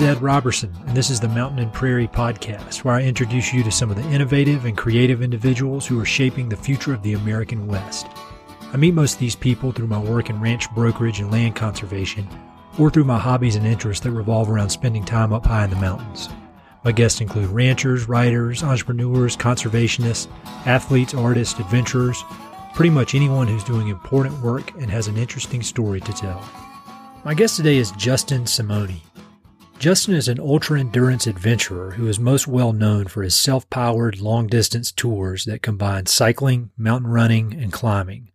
is 0.00 0.06
Ed 0.16 0.22
Roberson, 0.22 0.74
and 0.86 0.96
this 0.96 1.10
is 1.10 1.20
the 1.20 1.28
Mountain 1.28 1.58
and 1.58 1.70
Prairie 1.72 2.08
Podcast, 2.08 2.84
where 2.84 2.94
I 2.94 3.02
introduce 3.02 3.52
you 3.52 3.62
to 3.62 3.70
some 3.70 3.90
of 3.90 3.96
the 3.96 4.10
innovative 4.10 4.64
and 4.64 4.74
creative 4.74 5.20
individuals 5.20 5.86
who 5.86 6.00
are 6.00 6.06
shaping 6.06 6.48
the 6.48 6.56
future 6.56 6.94
of 6.94 7.02
the 7.02 7.12
American 7.12 7.66
West. 7.66 8.06
I 8.72 8.78
meet 8.78 8.94
most 8.94 9.14
of 9.14 9.20
these 9.20 9.36
people 9.36 9.72
through 9.72 9.88
my 9.88 9.98
work 9.98 10.30
in 10.30 10.40
ranch 10.40 10.70
brokerage 10.74 11.20
and 11.20 11.30
land 11.30 11.54
conservation, 11.54 12.26
or 12.78 12.88
through 12.88 13.04
my 13.04 13.18
hobbies 13.18 13.56
and 13.56 13.66
interests 13.66 14.02
that 14.04 14.12
revolve 14.12 14.48
around 14.48 14.70
spending 14.70 15.04
time 15.04 15.34
up 15.34 15.44
high 15.44 15.64
in 15.64 15.70
the 15.70 15.76
mountains. 15.76 16.30
My 16.82 16.92
guests 16.92 17.20
include 17.20 17.50
ranchers, 17.50 18.08
writers, 18.08 18.62
entrepreneurs, 18.62 19.36
conservationists, 19.36 20.28
athletes, 20.64 21.12
artists, 21.12 21.60
adventurers, 21.60 22.24
pretty 22.74 22.90
much 22.90 23.14
anyone 23.14 23.48
who's 23.48 23.64
doing 23.64 23.88
important 23.88 24.40
work 24.40 24.72
and 24.80 24.90
has 24.90 25.08
an 25.08 25.18
interesting 25.18 25.62
story 25.62 26.00
to 26.00 26.12
tell. 26.12 26.42
My 27.22 27.34
guest 27.34 27.56
today 27.56 27.76
is 27.76 27.90
Justin 27.92 28.44
Simoni. 28.44 29.00
Justin 29.80 30.12
is 30.12 30.28
an 30.28 30.38
ultra 30.38 30.78
endurance 30.78 31.26
adventurer 31.26 31.92
who 31.92 32.06
is 32.06 32.20
most 32.20 32.46
well 32.46 32.74
known 32.74 33.06
for 33.06 33.22
his 33.22 33.34
self 33.34 33.68
powered 33.70 34.20
long 34.20 34.46
distance 34.46 34.92
tours 34.92 35.46
that 35.46 35.62
combine 35.62 36.04
cycling, 36.04 36.70
mountain 36.76 37.10
running, 37.10 37.54
and 37.54 37.72
climbing. 37.72 38.30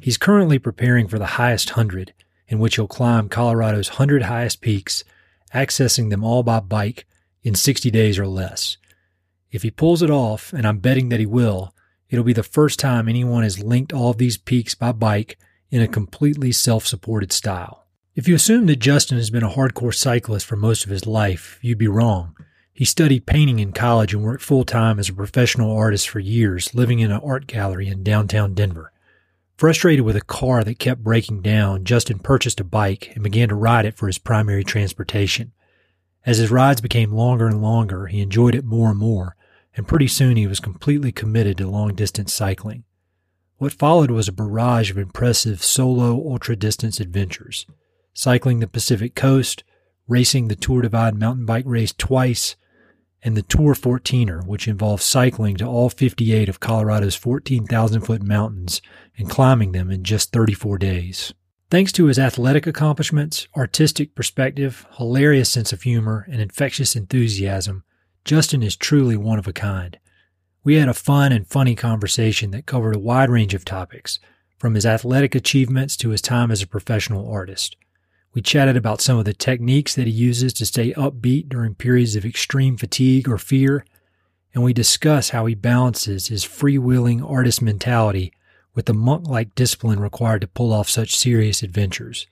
He's 0.00 0.16
currently 0.16 0.58
preparing 0.58 1.06
for 1.06 1.18
the 1.18 1.36
highest 1.36 1.72
100, 1.72 2.14
in 2.48 2.58
which 2.58 2.76
he'll 2.76 2.86
climb 2.86 3.28
Colorado's 3.28 3.90
100 3.90 4.22
highest 4.22 4.62
peaks, 4.62 5.04
accessing 5.54 6.08
them 6.08 6.24
all 6.24 6.42
by 6.42 6.60
bike 6.60 7.06
in 7.42 7.54
60 7.54 7.90
days 7.90 8.18
or 8.18 8.26
less. 8.26 8.78
If 9.50 9.62
he 9.62 9.70
pulls 9.70 10.00
it 10.00 10.10
off, 10.10 10.54
and 10.54 10.66
I'm 10.66 10.78
betting 10.78 11.10
that 11.10 11.20
he 11.20 11.26
will, 11.26 11.74
it'll 12.08 12.24
be 12.24 12.32
the 12.32 12.42
first 12.42 12.80
time 12.80 13.06
anyone 13.06 13.42
has 13.42 13.62
linked 13.62 13.92
all 13.92 14.14
these 14.14 14.38
peaks 14.38 14.74
by 14.74 14.92
bike 14.92 15.36
in 15.70 15.82
a 15.82 15.86
completely 15.86 16.52
self 16.52 16.86
supported 16.86 17.32
style. 17.32 17.84
If 18.16 18.26
you 18.26 18.34
assume 18.34 18.66
that 18.66 18.80
Justin 18.80 19.18
has 19.18 19.30
been 19.30 19.44
a 19.44 19.50
hardcore 19.50 19.94
cyclist 19.94 20.44
for 20.44 20.56
most 20.56 20.84
of 20.84 20.90
his 20.90 21.06
life, 21.06 21.60
you'd 21.62 21.78
be 21.78 21.86
wrong. 21.86 22.36
He 22.72 22.84
studied 22.84 23.24
painting 23.24 23.60
in 23.60 23.72
college 23.72 24.12
and 24.12 24.24
worked 24.24 24.42
full 24.42 24.64
time 24.64 24.98
as 24.98 25.08
a 25.08 25.14
professional 25.14 25.70
artist 25.70 26.08
for 26.08 26.18
years, 26.18 26.74
living 26.74 26.98
in 26.98 27.12
an 27.12 27.20
art 27.24 27.46
gallery 27.46 27.86
in 27.86 28.02
downtown 28.02 28.52
Denver. 28.52 28.92
Frustrated 29.56 30.04
with 30.04 30.16
a 30.16 30.22
car 30.22 30.64
that 30.64 30.80
kept 30.80 31.04
breaking 31.04 31.42
down, 31.42 31.84
Justin 31.84 32.18
purchased 32.18 32.58
a 32.58 32.64
bike 32.64 33.12
and 33.14 33.22
began 33.22 33.48
to 33.48 33.54
ride 33.54 33.86
it 33.86 33.96
for 33.96 34.08
his 34.08 34.18
primary 34.18 34.64
transportation. 34.64 35.52
As 36.26 36.38
his 36.38 36.50
rides 36.50 36.80
became 36.80 37.12
longer 37.12 37.46
and 37.46 37.62
longer, 37.62 38.08
he 38.08 38.20
enjoyed 38.20 38.56
it 38.56 38.64
more 38.64 38.90
and 38.90 38.98
more, 38.98 39.36
and 39.76 39.86
pretty 39.86 40.08
soon 40.08 40.36
he 40.36 40.48
was 40.48 40.58
completely 40.58 41.12
committed 41.12 41.58
to 41.58 41.68
long 41.68 41.94
distance 41.94 42.34
cycling. 42.34 42.82
What 43.58 43.72
followed 43.72 44.10
was 44.10 44.26
a 44.26 44.32
barrage 44.32 44.90
of 44.90 44.98
impressive 44.98 45.62
solo 45.62 46.14
ultra 46.14 46.56
distance 46.56 46.98
adventures 46.98 47.66
cycling 48.12 48.60
the 48.60 48.66
Pacific 48.66 49.14
Coast, 49.14 49.64
racing 50.08 50.48
the 50.48 50.56
Tour 50.56 50.82
Divide 50.82 51.14
mountain 51.14 51.46
bike 51.46 51.64
race 51.66 51.92
twice, 51.96 52.56
and 53.22 53.36
the 53.36 53.42
Tour 53.42 53.74
14er, 53.74 54.46
which 54.46 54.66
involves 54.66 55.04
cycling 55.04 55.56
to 55.56 55.66
all 55.66 55.90
58 55.90 56.48
of 56.48 56.60
Colorado's 56.60 57.14
14,000 57.14 58.00
foot 58.00 58.22
mountains 58.22 58.80
and 59.18 59.28
climbing 59.28 59.72
them 59.72 59.90
in 59.90 60.02
just 60.02 60.32
34 60.32 60.78
days. 60.78 61.34
Thanks 61.70 61.92
to 61.92 62.06
his 62.06 62.18
athletic 62.18 62.66
accomplishments, 62.66 63.46
artistic 63.56 64.14
perspective, 64.14 64.86
hilarious 64.96 65.50
sense 65.50 65.72
of 65.72 65.82
humor, 65.82 66.26
and 66.30 66.40
infectious 66.40 66.96
enthusiasm, 66.96 67.84
Justin 68.24 68.62
is 68.62 68.76
truly 68.76 69.16
one 69.16 69.38
of 69.38 69.46
a 69.46 69.52
kind. 69.52 69.98
We 70.62 70.74
had 70.74 70.88
a 70.88 70.94
fun 70.94 71.32
and 71.32 71.46
funny 71.46 71.74
conversation 71.74 72.50
that 72.50 72.66
covered 72.66 72.96
a 72.96 73.00
wide 73.00 73.30
range 73.30 73.54
of 73.54 73.64
topics, 73.64 74.18
from 74.58 74.74
his 74.74 74.84
athletic 74.84 75.34
achievements 75.34 75.96
to 75.96 76.10
his 76.10 76.20
time 76.20 76.50
as 76.50 76.60
a 76.60 76.66
professional 76.66 77.30
artist. 77.30 77.76
We 78.32 78.42
chatted 78.42 78.76
about 78.76 79.00
some 79.00 79.18
of 79.18 79.24
the 79.24 79.34
techniques 79.34 79.94
that 79.94 80.06
he 80.06 80.12
uses 80.12 80.52
to 80.54 80.66
stay 80.66 80.92
upbeat 80.92 81.48
during 81.48 81.74
periods 81.74 82.14
of 82.14 82.24
extreme 82.24 82.76
fatigue 82.76 83.28
or 83.28 83.38
fear, 83.38 83.84
and 84.54 84.62
we 84.62 84.72
discuss 84.72 85.30
how 85.30 85.46
he 85.46 85.54
balances 85.54 86.28
his 86.28 86.44
freewheeling 86.44 87.28
artist 87.28 87.60
mentality 87.60 88.32
with 88.74 88.86
the 88.86 88.94
monk 88.94 89.26
like 89.28 89.54
discipline 89.54 89.98
required 89.98 90.42
to 90.42 90.46
pull 90.46 90.72
off 90.72 90.88
such 90.88 91.16
serious 91.16 91.62
adventures. 91.62 92.28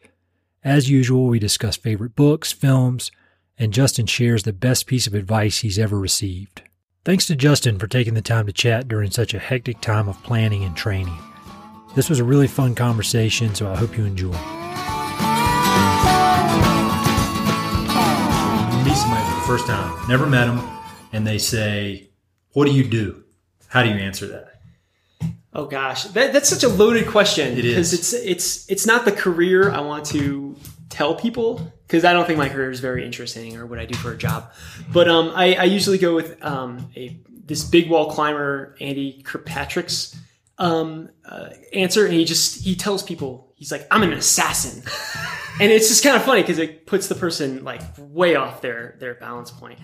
As 0.62 0.88
usual, 0.88 1.26
we 1.26 1.38
discuss 1.38 1.76
favorite 1.76 2.14
books, 2.14 2.52
films, 2.52 3.10
and 3.58 3.72
Justin 3.72 4.06
shares 4.06 4.44
the 4.44 4.52
best 4.52 4.86
piece 4.86 5.08
of 5.08 5.14
advice 5.14 5.58
he's 5.58 5.78
ever 5.78 5.98
received. 5.98 6.62
Thanks 7.04 7.26
to 7.26 7.34
Justin 7.34 7.78
for 7.78 7.86
taking 7.88 8.14
the 8.14 8.22
time 8.22 8.46
to 8.46 8.52
chat 8.52 8.86
during 8.86 9.10
such 9.10 9.34
a 9.34 9.38
hectic 9.38 9.80
time 9.80 10.08
of 10.08 10.22
planning 10.22 10.62
and 10.62 10.76
training. 10.76 11.18
This 11.96 12.08
was 12.08 12.20
a 12.20 12.24
really 12.24 12.46
fun 12.46 12.74
conversation, 12.74 13.54
so 13.54 13.68
I 13.68 13.76
hope 13.76 13.96
you 13.96 14.04
enjoy. 14.04 14.36
Meet 18.84 18.96
somebody 18.96 19.24
for 19.24 19.34
the 19.34 19.46
first 19.46 19.66
time, 19.66 20.08
never 20.08 20.26
met 20.26 20.46
them, 20.46 20.60
and 21.12 21.26
they 21.26 21.38
say, 21.38 22.10
"What 22.52 22.66
do 22.66 22.72
you 22.72 22.84
do?" 22.84 23.24
How 23.68 23.82
do 23.82 23.90
you 23.90 23.96
answer 23.96 24.26
that? 24.28 24.48
Oh 25.52 25.66
gosh, 25.66 26.04
that, 26.04 26.32
that's 26.32 26.48
such 26.48 26.64
a 26.64 26.68
loaded 26.68 27.06
question. 27.06 27.56
It 27.56 27.64
is 27.64 27.74
because 27.74 27.92
it's 27.92 28.12
it's 28.12 28.70
it's 28.70 28.86
not 28.86 29.04
the 29.04 29.12
career 29.12 29.70
I 29.70 29.80
want 29.80 30.06
to 30.06 30.56
tell 30.88 31.14
people 31.14 31.72
because 31.86 32.04
I 32.04 32.12
don't 32.12 32.26
think 32.26 32.38
my 32.38 32.48
career 32.48 32.70
is 32.70 32.80
very 32.80 33.04
interesting 33.04 33.56
or 33.56 33.66
what 33.66 33.78
I 33.78 33.86
do 33.86 33.96
for 33.96 34.12
a 34.12 34.16
job. 34.16 34.52
But 34.92 35.08
um, 35.08 35.32
I, 35.34 35.54
I 35.54 35.64
usually 35.64 35.98
go 35.98 36.14
with 36.14 36.42
um, 36.44 36.90
a 36.96 37.18
this 37.30 37.64
big 37.64 37.88
wall 37.88 38.10
climber 38.10 38.76
Andy 38.80 39.22
Kirkpatrick's 39.22 40.18
um, 40.58 41.10
uh, 41.24 41.50
answer, 41.72 42.04
and 42.04 42.14
he 42.14 42.24
just 42.24 42.62
he 42.62 42.74
tells 42.74 43.02
people 43.02 43.47
he's 43.58 43.70
like, 43.70 43.86
"I'm 43.90 44.02
an 44.02 44.12
assassin." 44.12 44.82
and 45.60 45.70
it's 45.70 45.88
just 45.88 46.02
kind 46.02 46.16
of 46.16 46.22
funny 46.22 46.42
because 46.42 46.58
it 46.58 46.86
puts 46.86 47.08
the 47.08 47.14
person 47.14 47.64
like 47.64 47.82
way 47.98 48.36
off 48.36 48.62
their 48.62 48.96
their 48.98 49.14
balance 49.14 49.50
point. 49.50 49.78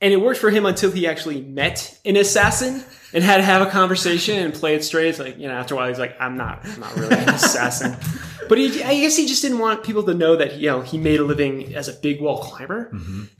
And 0.00 0.12
it 0.12 0.18
worked 0.18 0.40
for 0.40 0.50
him 0.50 0.66
until 0.66 0.90
he 0.90 1.06
actually 1.06 1.40
met 1.40 1.98
an 2.04 2.16
assassin 2.16 2.84
and 3.14 3.24
had 3.24 3.38
to 3.38 3.42
have 3.42 3.66
a 3.66 3.70
conversation 3.70 4.36
and 4.36 4.52
play 4.52 4.74
it 4.74 4.84
straight. 4.84 5.08
It's 5.08 5.18
like, 5.18 5.38
you 5.38 5.48
know, 5.48 5.54
after 5.54 5.72
a 5.72 5.78
while, 5.78 5.88
he's 5.88 5.98
like, 5.98 6.14
I'm 6.20 6.36
not, 6.36 6.66
I'm 6.66 6.80
not 6.80 6.94
really 6.96 7.16
an 7.16 7.30
assassin. 7.30 7.96
but 8.48 8.58
he, 8.58 8.82
I 8.82 9.00
guess 9.00 9.16
he 9.16 9.26
just 9.26 9.40
didn't 9.40 9.58
want 9.58 9.84
people 9.84 10.02
to 10.02 10.12
know 10.12 10.36
that, 10.36 10.56
you 10.56 10.66
know, 10.66 10.82
he 10.82 10.98
made 10.98 11.18
a 11.18 11.24
living 11.24 11.74
as 11.74 11.88
a 11.88 11.94
big 11.94 12.20
wall 12.20 12.42
climber 12.42 12.90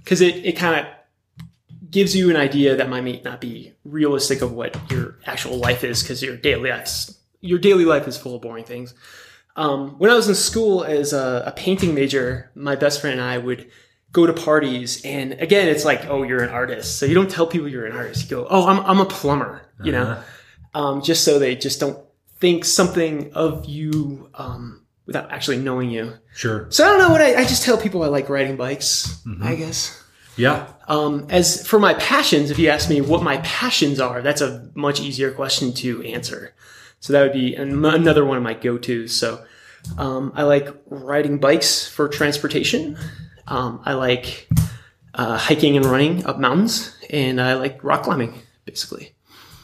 because 0.03 0.23
mm-hmm. 0.23 0.39
it, 0.39 0.47
it 0.47 0.53
kind 0.53 0.81
of 0.81 0.87
gives 1.91 2.17
you 2.17 2.31
an 2.31 2.37
idea 2.37 2.75
that 2.77 2.89
might 2.89 3.23
not 3.23 3.39
be 3.39 3.75
realistic 3.85 4.41
of 4.41 4.53
what 4.53 4.79
your 4.91 5.19
actual 5.27 5.59
life 5.59 5.85
is 5.85 6.03
because 6.03 6.23
your 6.23 6.37
daily 6.39 6.71
life, 6.71 7.11
your 7.43 7.59
daily 7.59 7.85
life 7.85 8.09
is 8.09 8.17
full 8.17 8.35
of 8.35 8.41
boring 8.41 8.65
things. 8.65 8.95
Um, 9.57 9.99
when 9.99 10.11
I 10.11 10.15
was 10.15 10.29
in 10.29 10.35
school 10.35 10.85
as 10.85 11.13
a, 11.13 11.45
a, 11.47 11.53
painting 11.53 11.95
major, 11.95 12.51
my 12.55 12.77
best 12.77 13.01
friend 13.01 13.19
and 13.19 13.27
I 13.27 13.39
would 13.39 13.71
go 14.13 14.27
to 14.27 14.33
parties, 14.35 15.03
and 15.05 15.33
again, 15.33 15.69
it's 15.69 15.85
like, 15.85 16.07
oh, 16.07 16.23
you're 16.23 16.43
an 16.43 16.51
artist, 16.51 16.99
so 16.99 17.07
you 17.07 17.15
don't 17.15 17.31
tell 17.31 17.47
people 17.47 17.67
you're 17.67 17.87
an 17.87 17.97
artist. 17.97 18.25
You 18.25 18.37
go, 18.37 18.47
oh, 18.51 18.67
I'm 18.67 18.81
I'm 18.81 19.01
a 19.01 19.07
plumber, 19.07 19.63
you 19.83 19.95
uh-huh. 19.97 20.23
know, 20.75 20.81
um, 20.81 21.03
just 21.03 21.25
so 21.25 21.39
they 21.39 21.57
just 21.57 21.81
don't 21.81 21.99
think 22.39 22.67
something 22.67 23.33
of 23.33 23.65
you 23.65 24.29
um, 24.35 24.85
without 25.07 25.33
actually 25.33 25.59
knowing 25.59 25.91
you. 25.91 26.13
Sure. 26.35 26.67
So 26.71 26.85
I 26.85 26.89
don't 26.89 26.99
know 26.99 27.11
what 27.11 27.23
I, 27.23 27.37
I 27.37 27.45
just 27.45 27.63
tell 27.63 27.79
people 27.79 28.03
I 28.03 28.09
like 28.09 28.29
riding 28.29 28.57
bikes. 28.57 29.23
Mm-hmm. 29.27 29.43
I 29.43 29.55
guess. 29.55 30.03
Yeah. 30.37 30.67
Um, 30.87 31.27
as 31.31 31.67
for 31.67 31.79
my 31.79 31.95
passions, 31.95 32.51
if 32.51 32.59
you 32.59 32.69
ask 32.69 32.91
me 32.91 33.01
what 33.01 33.23
my 33.23 33.39
passions 33.39 34.01
are, 34.01 34.21
that's 34.21 34.43
a 34.43 34.71
much 34.75 35.01
easier 35.01 35.33
question 35.33 35.73
to 35.75 36.03
answer. 36.03 36.55
So 37.07 37.13
that 37.13 37.23
would 37.23 37.35
be 37.35 37.55
another 37.55 38.25
one 38.25 38.37
of 38.37 38.43
my 38.43 38.55
go-tos. 38.55 39.15
So 39.15 39.45
um, 39.97 40.33
I 40.35 40.43
like 40.43 40.67
riding 40.87 41.39
bikes 41.39 41.87
for 41.87 42.09
transportation. 42.09 42.99
Um, 43.47 43.81
I 43.85 43.93
like 43.93 44.49
uh, 45.15 45.39
hiking 45.39 45.77
and 45.77 45.87
running 45.87 46.27
up 46.27 46.41
mountains, 46.41 46.97
and 47.09 47.41
I 47.41 47.55
like 47.55 47.85
rock 47.85 48.03
climbing, 48.03 48.35
basically. 48.65 49.15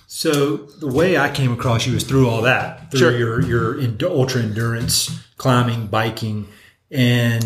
So 0.07 0.57
the 0.57 0.87
way 0.87 1.19
I 1.19 1.33
came 1.33 1.53
across 1.53 1.85
you 1.85 1.95
was 1.95 2.05
through 2.05 2.29
all 2.29 2.43
that, 2.43 2.93
through 2.93 3.01
sure. 3.01 3.43
your 3.43 3.77
your 3.81 4.09
ultra 4.09 4.41
endurance 4.41 5.11
climbing, 5.37 5.89
biking, 5.89 6.47
and 6.93 7.43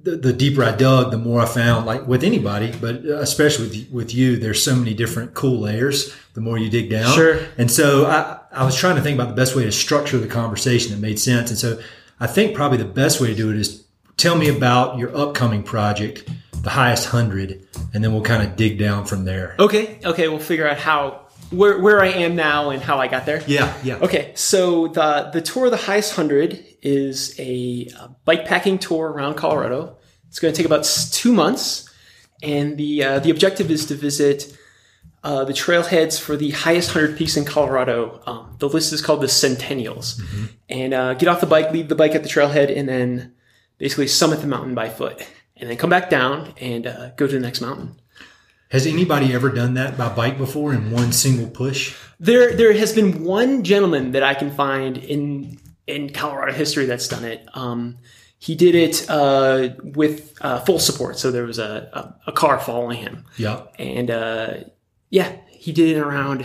the, 0.00 0.16
the 0.16 0.32
deeper 0.32 0.62
I 0.62 0.70
dug, 0.70 1.10
the 1.10 1.18
more 1.18 1.40
I 1.40 1.46
found, 1.46 1.84
like 1.84 2.06
with 2.06 2.22
anybody, 2.22 2.72
but 2.80 3.04
especially 3.04 3.66
with, 3.66 3.90
with 3.90 4.14
you, 4.14 4.36
there's 4.36 4.62
so 4.62 4.76
many 4.76 4.94
different 4.94 5.34
cool 5.34 5.58
layers. 5.58 6.14
The 6.34 6.40
more 6.40 6.58
you 6.58 6.70
dig 6.70 6.90
down, 6.90 7.12
sure. 7.12 7.40
And 7.58 7.68
so 7.68 8.06
I, 8.06 8.38
I 8.56 8.64
was 8.64 8.76
trying 8.76 8.96
to 8.96 9.02
think 9.02 9.18
about 9.18 9.28
the 9.28 9.34
best 9.34 9.54
way 9.54 9.64
to 9.64 9.72
structure 9.72 10.18
the 10.18 10.26
conversation 10.26 10.92
that 10.92 11.00
made 11.00 11.18
sense. 11.18 11.50
And 11.50 11.58
so 11.58 11.80
I 12.18 12.26
think 12.26 12.54
probably 12.54 12.78
the 12.78 12.84
best 12.84 13.20
way 13.20 13.28
to 13.28 13.34
do 13.34 13.50
it 13.50 13.56
is 13.56 13.84
tell 14.16 14.36
me 14.36 14.48
about 14.48 14.98
your 14.98 15.14
upcoming 15.16 15.62
project, 15.62 16.28
the 16.62 16.70
highest 16.70 17.08
hundred, 17.08 17.66
and 17.92 18.02
then 18.02 18.12
we'll 18.12 18.22
kind 18.22 18.42
of 18.42 18.56
dig 18.56 18.78
down 18.78 19.04
from 19.04 19.24
there. 19.24 19.54
Okay. 19.58 20.00
Okay. 20.04 20.28
We'll 20.28 20.38
figure 20.38 20.68
out 20.68 20.78
how 20.78 21.26
where 21.50 21.78
where 21.80 22.00
I 22.00 22.08
am 22.08 22.34
now 22.34 22.70
and 22.70 22.82
how 22.82 22.98
I 22.98 23.08
got 23.08 23.26
there. 23.26 23.42
Yeah, 23.46 23.72
yeah. 23.82 23.98
Okay, 23.98 24.32
so 24.34 24.88
the 24.88 25.30
the 25.32 25.40
tour 25.40 25.66
of 25.66 25.70
the 25.70 25.76
highest 25.76 26.14
hundred 26.14 26.64
is 26.82 27.38
a, 27.38 27.88
a 27.98 28.08
bike 28.24 28.46
packing 28.46 28.78
tour 28.78 29.08
around 29.10 29.34
Colorado. 29.34 29.96
It's 30.28 30.38
going 30.38 30.52
to 30.52 30.56
take 30.56 30.66
about 30.66 30.84
two 31.12 31.32
months, 31.32 31.88
and 32.42 32.76
the 32.76 33.04
uh, 33.04 33.18
the 33.20 33.30
objective 33.30 33.70
is 33.70 33.86
to 33.86 33.94
visit 33.94 34.55
uh, 35.26 35.44
the 35.44 35.52
trailheads 35.52 36.20
for 36.20 36.36
the 36.36 36.50
highest 36.52 36.90
hundred 36.92 37.16
peaks 37.18 37.36
in 37.36 37.44
Colorado. 37.44 38.20
Um, 38.26 38.54
the 38.58 38.68
list 38.68 38.92
is 38.92 39.02
called 39.02 39.20
the 39.20 39.26
Centennials, 39.28 40.20
mm-hmm. 40.20 40.44
and 40.68 40.94
uh, 40.94 41.14
get 41.14 41.28
off 41.28 41.40
the 41.40 41.46
bike, 41.46 41.72
leave 41.72 41.88
the 41.88 41.94
bike 42.02 42.14
at 42.14 42.22
the 42.22 42.28
trailhead, 42.28 42.68
and 42.76 42.88
then 42.88 43.34
basically 43.78 44.06
summit 44.06 44.40
the 44.40 44.46
mountain 44.46 44.74
by 44.74 44.88
foot. 44.88 45.16
and 45.58 45.68
then 45.68 45.76
come 45.76 45.90
back 45.90 46.10
down 46.10 46.52
and 46.60 46.86
uh, 46.86 47.10
go 47.16 47.26
to 47.26 47.32
the 47.32 47.40
next 47.40 47.60
mountain. 47.60 47.88
Has 48.70 48.86
anybody 48.86 49.32
ever 49.32 49.50
done 49.50 49.74
that 49.74 49.96
by 49.96 50.08
bike 50.14 50.38
before 50.38 50.72
in 50.74 50.90
one 50.90 51.12
single 51.12 51.48
push? 51.48 51.96
There, 52.20 52.54
there 52.56 52.72
has 52.74 52.92
been 52.92 53.24
one 53.24 53.62
gentleman 53.64 54.12
that 54.12 54.22
I 54.22 54.34
can 54.34 54.50
find 54.50 54.96
in 54.98 55.58
in 55.86 56.10
Colorado 56.12 56.52
history 56.52 56.84
that's 56.86 57.08
done 57.08 57.24
it. 57.24 57.46
Um, 57.54 57.98
he 58.38 58.54
did 58.54 58.74
it 58.74 59.06
uh, 59.08 59.68
with 59.82 60.36
uh, 60.40 60.60
full 60.60 60.78
support, 60.80 61.18
so 61.18 61.30
there 61.30 61.44
was 61.44 61.58
a, 61.58 61.88
a, 62.26 62.30
a 62.30 62.32
car 62.32 62.58
following 62.58 62.98
him, 62.98 63.24
Yeah. 63.38 63.62
and 63.78 64.10
uh, 64.10 64.54
yeah, 65.10 65.36
he 65.50 65.72
did 65.72 65.96
it 65.96 66.00
around 66.00 66.44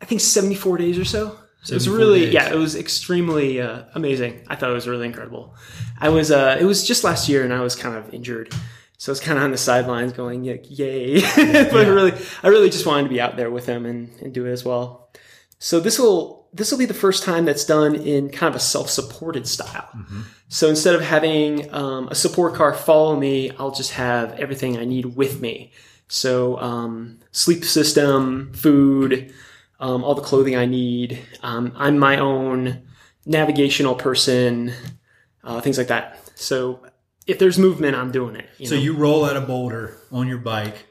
I 0.00 0.04
think 0.04 0.20
seventy 0.20 0.54
four 0.54 0.78
days 0.78 0.98
or 0.98 1.04
so. 1.04 1.38
So 1.62 1.72
it 1.72 1.76
was 1.76 1.88
really 1.88 2.26
days. 2.26 2.34
yeah, 2.34 2.52
it 2.52 2.56
was 2.56 2.76
extremely 2.76 3.60
uh, 3.60 3.82
amazing. 3.94 4.42
I 4.48 4.54
thought 4.54 4.70
it 4.70 4.74
was 4.74 4.86
really 4.86 5.06
incredible. 5.06 5.54
I 6.00 6.08
was 6.08 6.30
uh, 6.30 6.56
it 6.60 6.64
was 6.64 6.86
just 6.86 7.02
last 7.04 7.28
year, 7.28 7.42
and 7.44 7.52
I 7.52 7.60
was 7.60 7.74
kind 7.74 7.96
of 7.96 8.12
injured. 8.14 8.54
So 8.96 9.10
I 9.10 9.12
was 9.12 9.20
kind 9.20 9.38
of 9.38 9.44
on 9.44 9.52
the 9.52 9.58
sidelines 9.58 10.12
going, 10.12 10.42
like, 10.44 10.66
yay. 10.68 11.20
but 11.36 11.36
Yeah. 11.36 11.88
really, 11.88 12.12
I 12.42 12.48
really 12.48 12.68
just 12.68 12.84
wanted 12.84 13.04
to 13.04 13.08
be 13.08 13.20
out 13.20 13.36
there 13.36 13.48
with 13.48 13.64
him 13.64 13.86
and, 13.86 14.10
and 14.20 14.34
do 14.34 14.44
it 14.46 14.50
as 14.50 14.64
well. 14.64 15.12
So 15.60 15.78
this 15.78 16.00
will, 16.00 16.48
this 16.52 16.72
will 16.72 16.78
be 16.80 16.84
the 16.84 16.94
first 16.94 17.22
time 17.22 17.44
that's 17.44 17.64
done 17.64 17.94
in 17.94 18.28
kind 18.30 18.48
of 18.52 18.56
a 18.56 18.60
self-supported 18.60 19.46
style. 19.46 19.88
So 20.48 20.68
instead 20.68 20.96
of 20.96 21.00
having 21.00 21.72
um, 21.72 22.08
a 22.08 22.14
support 22.16 22.54
car 22.54 22.74
follow 22.74 23.14
me, 23.14 23.52
I'll 23.52 23.70
just 23.70 23.92
have 23.92 24.32
everything 24.32 24.76
I 24.76 24.84
need 24.84 25.04
with 25.14 25.40
me. 25.40 25.70
So 26.08 26.58
um, 26.58 27.18
sleep 27.32 27.64
system, 27.64 28.52
food, 28.54 29.32
um, 29.80 30.02
all 30.04 30.14
the 30.14 30.22
clothing 30.22 30.56
I 30.56 30.66
need. 30.66 31.18
Um, 31.42 31.72
I'm 31.76 31.98
my 31.98 32.18
own 32.18 32.82
navigational 33.26 33.94
person, 33.94 34.72
uh, 35.44 35.60
things 35.60 35.76
like 35.78 35.88
that. 35.88 36.18
So 36.34 36.80
if 37.26 37.38
there's 37.38 37.58
movement, 37.58 37.94
I'm 37.94 38.10
doing 38.10 38.36
it. 38.36 38.48
You 38.58 38.66
So 38.66 38.74
know? 38.74 38.80
you 38.80 38.94
roll 38.94 39.24
out 39.24 39.36
a 39.36 39.40
boulder 39.42 39.96
on 40.10 40.26
your 40.28 40.38
bike, 40.38 40.86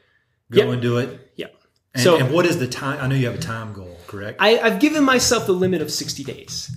go 0.50 0.60
Yep. 0.62 0.68
and 0.74 0.82
do 0.82 0.98
it. 0.98 1.32
yeah. 1.36 1.46
And, 1.94 2.02
So- 2.04 2.16
and 2.18 2.32
what 2.32 2.46
is 2.46 2.58
the 2.58 2.68
time? 2.68 3.00
I 3.00 3.08
know 3.08 3.16
you 3.16 3.26
have 3.26 3.34
a 3.34 3.42
time 3.42 3.72
goal, 3.72 3.98
correct? 4.06 4.36
I, 4.40 4.58
I've 4.58 4.78
given 4.78 5.02
myself 5.02 5.46
the 5.46 5.52
limit 5.52 5.82
of 5.82 5.90
60 5.90 6.22
days. 6.22 6.70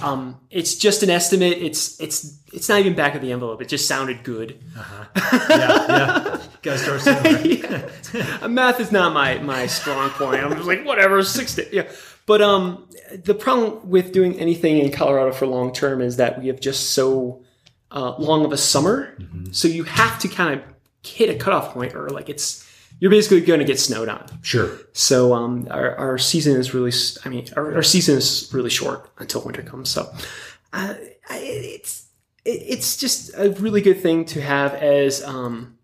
Um, 0.00 0.40
it's 0.50 0.76
just 0.76 1.02
an 1.02 1.10
estimate. 1.10 1.58
It's 1.58 2.00
it's 2.00 2.38
it's 2.52 2.68
not 2.68 2.80
even 2.80 2.94
back 2.94 3.14
of 3.14 3.20
the 3.22 3.32
envelope. 3.32 3.60
It 3.60 3.68
just 3.68 3.86
sounded 3.88 4.22
good. 4.24 4.58
yeah, 4.76 5.04
yeah. 5.48 6.42
Got 6.62 6.72
to 6.72 6.78
start 6.78 7.00
somewhere. 7.00 7.90
Uh, 8.40 8.48
Math 8.48 8.80
is 8.80 8.90
not 8.90 9.12
my 9.12 9.38
my 9.38 9.66
strong 9.66 10.08
point. 10.10 10.42
I'm 10.42 10.52
just 10.54 10.66
like 10.66 10.84
whatever, 10.86 11.22
60. 11.22 11.66
Yeah, 11.72 11.90
but 12.24 12.40
um, 12.40 12.88
the 13.12 13.34
problem 13.34 13.90
with 13.90 14.12
doing 14.12 14.38
anything 14.38 14.78
in 14.78 14.90
Colorado 14.90 15.32
for 15.32 15.46
long 15.46 15.72
term 15.72 16.00
is 16.00 16.16
that 16.16 16.40
we 16.40 16.48
have 16.48 16.58
just 16.58 16.90
so 16.90 17.42
uh, 17.90 18.14
long 18.18 18.44
of 18.46 18.52
a 18.52 18.56
summer. 18.56 19.14
So 19.50 19.68
you 19.68 19.84
have 19.84 20.18
to 20.20 20.28
kind 20.28 20.58
of 20.58 20.66
hit 21.06 21.28
a 21.28 21.38
cutoff 21.38 21.74
point, 21.74 21.94
or 21.94 22.08
like 22.08 22.28
it's 22.30 22.66
you're 23.00 23.10
basically 23.10 23.40
going 23.40 23.60
to 23.60 23.66
get 23.66 23.78
snowed 23.78 24.08
on. 24.08 24.26
Sure. 24.42 24.70
So 24.92 25.34
um, 25.34 25.68
our, 25.70 25.94
our 25.96 26.18
season 26.18 26.58
is 26.58 26.74
really, 26.74 26.92
I 27.24 27.28
mean, 27.28 27.46
our, 27.56 27.76
our 27.76 27.82
season 27.82 28.18
is 28.18 28.50
really 28.52 28.70
short 28.70 29.10
until 29.18 29.42
winter 29.42 29.62
comes. 29.62 29.90
So 29.90 30.12
uh, 30.72 30.94
it's 31.30 32.06
it's 32.44 32.96
just 32.96 33.32
a 33.36 33.50
really 33.50 33.82
good 33.82 34.00
thing 34.00 34.24
to 34.24 34.40
have 34.40 34.74
as 34.74 35.22
um, 35.22 35.78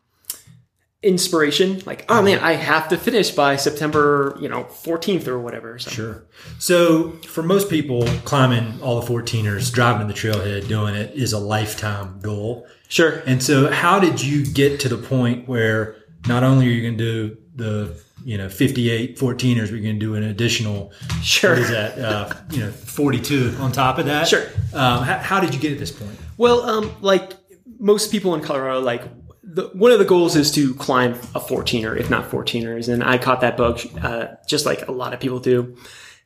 inspiration. 1.03 1.83
Like, 1.85 2.07
oh 2.09 2.23
man, 2.23 2.39
I 2.39 2.53
have 2.53 2.89
to 2.89 2.97
finish 2.97 3.31
by 3.31 3.57
September, 3.57 4.37
you 4.41 4.49
know, 4.49 4.65
14th 4.65 5.29
or 5.29 5.39
whatever. 5.39 5.79
So. 5.79 5.91
Sure. 5.91 6.27
So 6.59 7.11
for 7.29 7.43
most 7.43 7.69
people, 7.69 8.07
climbing 8.25 8.81
all 8.83 9.01
the 9.01 9.07
14ers, 9.07 9.73
driving 9.73 10.09
to 10.09 10.15
the 10.15 10.19
trailhead, 10.19 10.67
doing 10.67 10.95
it 10.95 11.15
is 11.15 11.35
a 11.35 11.39
lifetime 11.39 12.21
goal. 12.21 12.67
Sure. 12.89 13.23
And 13.27 13.43
so 13.43 13.71
how 13.71 14.01
did 14.01 14.23
you 14.23 14.47
get 14.47 14.81
to 14.81 14.89
the 14.89 14.97
point 14.97 15.47
where 15.47 15.97
not 16.27 16.43
only 16.43 16.67
are 16.67 16.71
you 16.71 16.83
going 16.83 16.99
to 16.99 17.05
do 17.05 17.37
the, 17.57 18.03
you 18.25 18.39
know, 18.39 18.49
58 18.49 19.19
14ers, 19.19 19.37
but 19.63 19.71
you're 19.73 19.81
going 19.81 19.95
to 19.95 20.01
do 20.01 20.15
an 20.15 20.23
additional, 20.25 20.93
Sure. 21.23 21.51
what 21.51 21.59
is 21.61 21.71
that, 21.71 21.99
uh, 21.99 22.33
you 22.51 22.61
know, 22.61 22.71
42 22.71 23.57
on 23.61 23.73
top 23.73 23.99
of 23.99 24.07
that? 24.07 24.27
Sure. 24.29 24.47
Um, 24.73 25.03
how, 25.03 25.19
how 25.19 25.41
did 25.41 25.55
you 25.55 25.61
get 25.61 25.73
at 25.73 25.79
this 25.79 25.91
point? 25.93 26.19
Well, 26.37 26.63
um, 26.63 26.95
like 27.01 27.33
most 27.79 28.11
people 28.11 28.35
in 28.35 28.41
Colorado, 28.41 28.81
like 28.81 29.03
the, 29.43 29.69
one 29.75 29.93
of 29.93 29.99
the 29.99 30.05
goals 30.05 30.37
is 30.37 30.51
to 30.53 30.75
climb 30.75 31.13
a 31.13 31.41
14er, 31.41 31.99
if 31.99 32.09
not 32.11 32.31
14ers, 32.31 32.93
and 32.93 33.05
I 33.05 33.19
caught 33.19 33.41
that 33.43 33.57
bug 33.57 33.81
uh, 34.03 34.29
just 34.49 34.65
like 34.67 34.89
a 34.89 34.93
lot 34.93 35.13
of 35.13 35.21
people 35.21 35.39
do. 35.39 35.77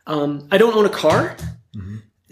Um, 0.06 0.48
I 0.50 0.56
don't 0.58 0.74
own 0.74 0.86
a 0.86 0.90
car, 0.90 1.36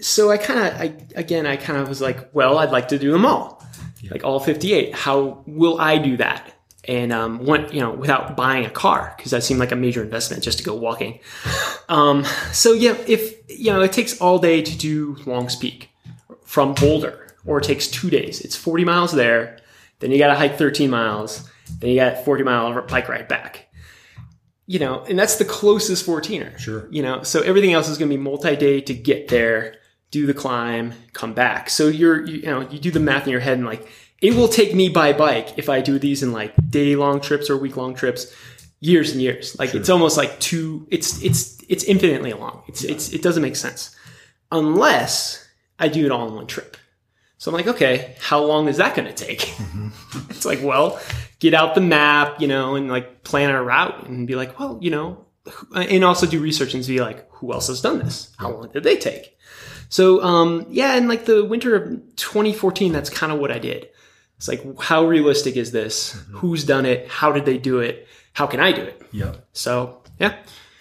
so 0.00 0.30
I 0.30 0.36
kind 0.38 0.60
of, 0.60 0.80
I 0.80 0.94
again, 1.16 1.46
I 1.46 1.56
kind 1.56 1.78
of 1.80 1.88
was 1.88 2.00
like, 2.00 2.30
well, 2.34 2.58
I'd 2.58 2.70
like 2.70 2.88
to 2.88 2.98
do 2.98 3.12
them 3.12 3.26
all, 3.26 3.62
like 4.10 4.24
all 4.24 4.40
58. 4.40 4.94
How 4.94 5.42
will 5.46 5.78
I 5.80 5.98
do 5.98 6.16
that? 6.18 6.54
And 6.88 7.12
um, 7.12 7.44
one, 7.44 7.72
you 7.72 7.80
know, 7.80 7.90
without 7.90 8.36
buying 8.36 8.64
a 8.64 8.70
car, 8.70 9.14
because 9.16 9.32
that 9.32 9.42
seemed 9.42 9.58
like 9.58 9.72
a 9.72 9.76
major 9.76 10.02
investment 10.02 10.42
just 10.42 10.58
to 10.58 10.64
go 10.64 10.74
walking. 10.74 11.18
Um, 11.88 12.24
so 12.52 12.72
yeah, 12.72 12.96
if 13.06 13.34
you 13.48 13.72
know, 13.72 13.80
it 13.80 13.92
takes 13.92 14.20
all 14.20 14.38
day 14.38 14.62
to 14.62 14.78
do 14.78 15.16
Longs 15.26 15.56
Peak 15.56 15.90
from 16.44 16.74
Boulder, 16.74 17.36
or 17.44 17.58
it 17.58 17.64
takes 17.64 17.88
two 17.88 18.10
days. 18.10 18.40
It's 18.40 18.56
40 18.56 18.84
miles 18.84 19.12
there, 19.12 19.58
then 19.98 20.10
you 20.10 20.18
got 20.18 20.28
to 20.28 20.34
hike 20.34 20.58
13 20.58 20.90
miles, 20.90 21.48
then 21.80 21.90
you 21.90 21.96
got 21.96 22.24
40 22.24 22.44
mile 22.44 22.82
bike 22.82 23.08
ride 23.08 23.28
back. 23.28 23.68
You 24.68 24.80
know, 24.80 25.04
and 25.08 25.16
that's 25.16 25.36
the 25.36 25.44
closest 25.44 26.04
14er. 26.04 26.58
Sure. 26.58 26.88
You 26.90 27.02
know, 27.02 27.22
so 27.22 27.40
everything 27.42 27.72
else 27.72 27.88
is 27.88 27.98
going 27.98 28.10
to 28.10 28.16
be 28.16 28.22
multi-day 28.22 28.80
to 28.80 28.94
get 28.94 29.28
there, 29.28 29.76
do 30.10 30.26
the 30.26 30.34
climb, 30.34 30.92
come 31.12 31.34
back. 31.34 31.70
So 31.70 31.86
you're, 31.86 32.26
you, 32.26 32.38
you 32.38 32.46
know, 32.46 32.62
you 32.62 32.80
do 32.80 32.90
the 32.90 32.98
math 32.98 33.26
in 33.26 33.30
your 33.30 33.40
head 33.40 33.58
and 33.58 33.66
like, 33.66 33.88
it 34.20 34.34
will 34.34 34.48
take 34.48 34.74
me 34.74 34.88
by 34.88 35.12
bike 35.12 35.58
if 35.58 35.68
I 35.68 35.80
do 35.80 35.98
these 35.98 36.22
in 36.22 36.32
like 36.32 36.54
day-long 36.70 37.20
trips 37.20 37.50
or 37.50 37.56
week-long 37.56 37.94
trips, 37.94 38.34
years 38.80 39.12
and 39.12 39.20
years. 39.20 39.58
Like 39.58 39.74
it's 39.74 39.88
almost 39.88 40.16
like 40.16 40.38
two. 40.40 40.86
It's 40.90 41.22
it's 41.22 41.62
it's 41.68 41.84
infinitely 41.84 42.32
long. 42.32 42.62
It's 42.68 42.84
it's 42.84 43.12
it 43.12 43.22
doesn't 43.22 43.42
make 43.42 43.56
sense 43.56 43.94
unless 44.50 45.46
I 45.78 45.88
do 45.88 46.04
it 46.06 46.12
all 46.12 46.28
in 46.28 46.34
one 46.34 46.46
trip. 46.46 46.76
So 47.38 47.50
I'm 47.50 47.56
like, 47.56 47.66
okay, 47.66 48.14
how 48.20 48.42
long 48.42 48.68
is 48.68 48.78
that 48.78 48.96
going 48.96 49.12
to 49.12 49.14
take? 49.14 49.54
it's 50.30 50.46
like, 50.46 50.60
well, 50.62 50.98
get 51.38 51.52
out 51.52 51.74
the 51.74 51.82
map, 51.82 52.40
you 52.40 52.48
know, 52.48 52.76
and 52.76 52.88
like 52.88 53.24
plan 53.24 53.50
a 53.50 53.62
route 53.62 54.06
and 54.08 54.26
be 54.26 54.34
like, 54.34 54.58
well, 54.58 54.78
you 54.80 54.90
know, 54.90 55.26
and 55.74 56.02
also 56.02 56.26
do 56.26 56.40
research 56.40 56.72
and 56.72 56.86
be 56.86 57.00
like, 57.00 57.30
who 57.32 57.52
else 57.52 57.68
has 57.68 57.82
done 57.82 57.98
this? 57.98 58.34
How 58.38 58.50
long 58.50 58.68
did 58.68 58.84
they 58.84 58.96
take? 58.96 59.36
So, 59.88 60.22
um, 60.22 60.66
yeah, 60.70 60.94
in 60.96 61.08
like 61.08 61.26
the 61.26 61.44
winter 61.44 61.76
of 61.76 62.16
2014, 62.16 62.92
that's 62.92 63.10
kind 63.10 63.30
of 63.30 63.38
what 63.38 63.52
I 63.52 63.58
did. 63.58 63.88
It's 64.36 64.48
like, 64.48 64.62
how 64.80 65.04
realistic 65.06 65.56
is 65.56 65.72
this? 65.72 66.14
Mm-hmm. 66.14 66.36
Who's 66.38 66.64
done 66.64 66.86
it? 66.86 67.08
How 67.08 67.32
did 67.32 67.44
they 67.44 67.58
do 67.58 67.80
it? 67.80 68.06
How 68.32 68.46
can 68.46 68.60
I 68.60 68.72
do 68.72 68.82
it? 68.82 69.02
Yeah. 69.12 69.34
So, 69.52 70.02
yeah. 70.18 70.36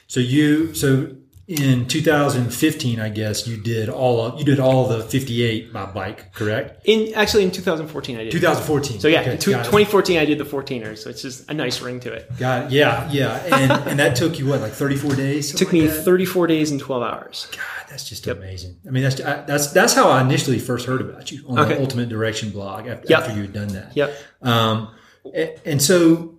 So 0.07 0.19
you, 0.19 0.73
so 0.73 1.15
in 1.47 1.87
2015, 1.87 2.99
I 2.99 3.09
guess 3.09 3.47
you 3.47 3.55
did 3.57 3.87
all 3.87 4.19
of, 4.19 4.39
you 4.39 4.45
did 4.45 4.59
all 4.59 4.87
the 4.87 5.03
58 5.03 5.71
by 5.71 5.85
bike, 5.85 6.33
correct? 6.33 6.81
In 6.85 7.13
actually 7.13 7.43
in 7.43 7.51
2014, 7.51 8.17
I 8.17 8.23
did. 8.23 8.31
2014. 8.31 8.99
So 8.99 9.07
yeah, 9.07 9.21
Okay, 9.21 9.33
in 9.33 9.37
two- 9.37 9.51
2014 9.51 10.17
I 10.17 10.25
did 10.25 10.39
the 10.39 10.43
14er, 10.43 10.97
so 10.97 11.09
it's 11.09 11.21
just 11.21 11.47
a 11.49 11.53
nice 11.53 11.81
ring 11.81 11.99
to 11.99 12.11
it. 12.11 12.35
Got 12.39 12.65
it. 12.65 12.71
Yeah, 12.71 13.09
yeah. 13.11 13.43
And, 13.55 13.71
and 13.89 13.99
that 13.99 14.15
took 14.15 14.39
you 14.39 14.47
what, 14.47 14.61
like 14.61 14.71
34 14.71 15.15
days? 15.15 15.53
Took 15.53 15.71
me 15.71 15.87
34 15.87 16.47
days 16.47 16.71
and 16.71 16.79
12 16.79 17.03
hours. 17.03 17.47
God, 17.51 17.89
that's 17.91 18.09
just 18.09 18.25
amazing. 18.25 18.77
I 18.87 18.89
mean, 18.89 19.03
that's 19.03 19.21
I, 19.21 19.41
that's 19.41 19.67
that's 19.71 19.93
how 19.93 20.09
I 20.09 20.21
initially 20.21 20.57
first 20.59 20.87
heard 20.87 21.01
about 21.01 21.31
you 21.31 21.43
on 21.47 21.59
Okay. 21.59 21.75
the 21.75 21.81
Ultimate 21.81 22.09
Direction 22.09 22.49
blog 22.49 22.87
after, 22.87 23.07
Yep. 23.07 23.19
after 23.19 23.35
you 23.35 23.41
had 23.43 23.53
done 23.53 23.67
that. 23.69 23.95
Yep. 23.95 24.17
Um, 24.41 24.89
a- 25.33 25.67
and 25.67 25.81
so 25.81 26.34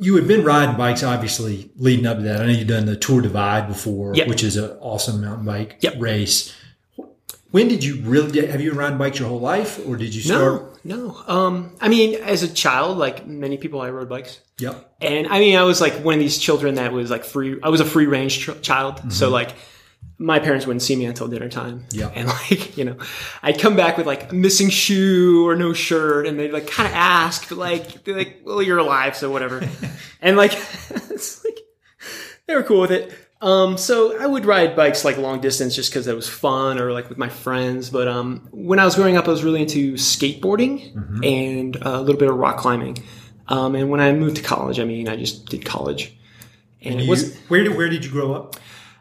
you 0.00 0.14
had 0.16 0.26
been 0.28 0.44
riding 0.44 0.76
bikes, 0.76 1.02
obviously, 1.02 1.70
leading 1.76 2.06
up 2.06 2.18
to 2.18 2.22
that. 2.24 2.40
I 2.40 2.46
know 2.46 2.52
you've 2.52 2.68
done 2.68 2.86
the 2.86 2.96
Tour 2.96 3.20
Divide 3.22 3.68
before, 3.68 4.14
Yep. 4.14 4.28
which 4.28 4.42
is 4.44 4.56
an 4.56 4.70
awesome 4.80 5.20
mountain 5.20 5.44
bike 5.46 5.76
Yep. 5.80 5.94
race. 5.98 6.54
When 7.50 7.66
did 7.68 7.82
you 7.82 8.02
really 8.02 8.46
have 8.46 8.60
you 8.60 8.72
riding 8.74 8.98
bikes 8.98 9.18
your 9.18 9.28
whole 9.28 9.40
life, 9.40 9.80
or 9.86 9.96
did 9.96 10.14
you 10.14 10.20
start? 10.20 10.78
No, 10.84 10.96
no. 11.26 11.34
Um, 11.34 11.70
I 11.80 11.88
mean, 11.88 12.16
as 12.16 12.42
a 12.42 12.48
child, 12.48 12.98
like 12.98 13.26
many 13.26 13.56
people, 13.56 13.80
I 13.80 13.88
rode 13.88 14.08
bikes. 14.10 14.40
Yep. 14.58 14.96
And 15.00 15.26
I 15.28 15.38
mean, 15.38 15.56
I 15.56 15.62
was 15.62 15.80
like 15.80 15.94
one 16.04 16.14
of 16.14 16.20
these 16.20 16.36
children 16.36 16.74
that 16.74 16.92
was 16.92 17.10
like 17.10 17.24
free. 17.24 17.56
I 17.62 17.70
was 17.70 17.80
a 17.80 17.86
free 17.86 18.06
range 18.06 18.40
ch- 18.40 18.60
child, 18.60 18.96
Mm-hmm. 18.96 19.10
so 19.10 19.30
like 19.30 19.54
my 20.20 20.40
parents 20.40 20.66
wouldn't 20.66 20.82
see 20.82 20.96
me 20.96 21.04
until 21.04 21.28
dinner 21.28 21.48
time. 21.48 21.84
Yeah. 21.92 22.10
And 22.14 22.26
like 22.28 22.76
you 22.76 22.84
know, 22.84 22.96
I'd 23.42 23.58
come 23.58 23.76
back 23.76 23.96
with 23.96 24.06
like 24.06 24.32
a 24.32 24.34
missing 24.34 24.68
shoe 24.70 25.46
or 25.46 25.54
no 25.56 25.72
shirt, 25.72 26.26
and 26.26 26.38
they'd 26.38 26.52
like 26.52 26.66
kind 26.66 26.88
of 26.88 26.94
ask, 26.94 27.48
but 27.48 27.58
like 27.58 28.04
they're 28.04 28.16
like, 28.16 28.40
"Well, 28.44 28.62
you're 28.62 28.78
alive, 28.78 29.16
so 29.16 29.30
whatever." 29.30 29.62
and 30.20 30.36
like 30.36 30.52
it's 30.90 31.44
like 31.44 31.58
they 32.46 32.54
were 32.54 32.62
cool 32.64 32.80
with 32.80 32.90
it. 32.90 33.12
Um, 33.40 33.78
so 33.78 34.20
I 34.20 34.26
would 34.26 34.44
ride 34.46 34.74
bikes 34.74 35.04
like 35.04 35.16
long 35.16 35.40
distance 35.40 35.76
just 35.76 35.90
because 35.92 36.08
it 36.08 36.16
was 36.16 36.28
fun 36.28 36.80
or 36.80 36.90
like 36.92 37.08
with 37.08 37.18
my 37.18 37.28
friends. 37.28 37.88
But 37.88 38.08
um, 38.08 38.48
when 38.50 38.80
I 38.80 38.84
was 38.84 38.96
growing 38.96 39.16
up, 39.16 39.28
I 39.28 39.30
was 39.30 39.44
really 39.44 39.62
into 39.62 39.92
skateboarding 39.94 40.92
Mm-hmm. 40.92 41.24
and 41.24 41.76
uh, 41.76 41.90
a 41.90 42.00
little 42.00 42.18
bit 42.18 42.28
of 42.28 42.36
rock 42.36 42.56
climbing. 42.58 42.98
Um, 43.46 43.76
and 43.76 43.90
when 43.90 44.00
I 44.00 44.12
moved 44.12 44.36
to 44.38 44.42
college, 44.42 44.80
I 44.80 44.84
mean, 44.84 45.08
I 45.08 45.14
just 45.14 45.46
did 45.46 45.64
college. 45.64 46.18
And, 46.82 46.98
it 47.00 47.04
You- 47.04 47.10
was 47.10 47.36
where 47.48 47.62
did 47.62 47.76
where 47.76 47.88
did 47.88 48.04
you 48.04 48.10
grow 48.10 48.34
up? 48.34 48.56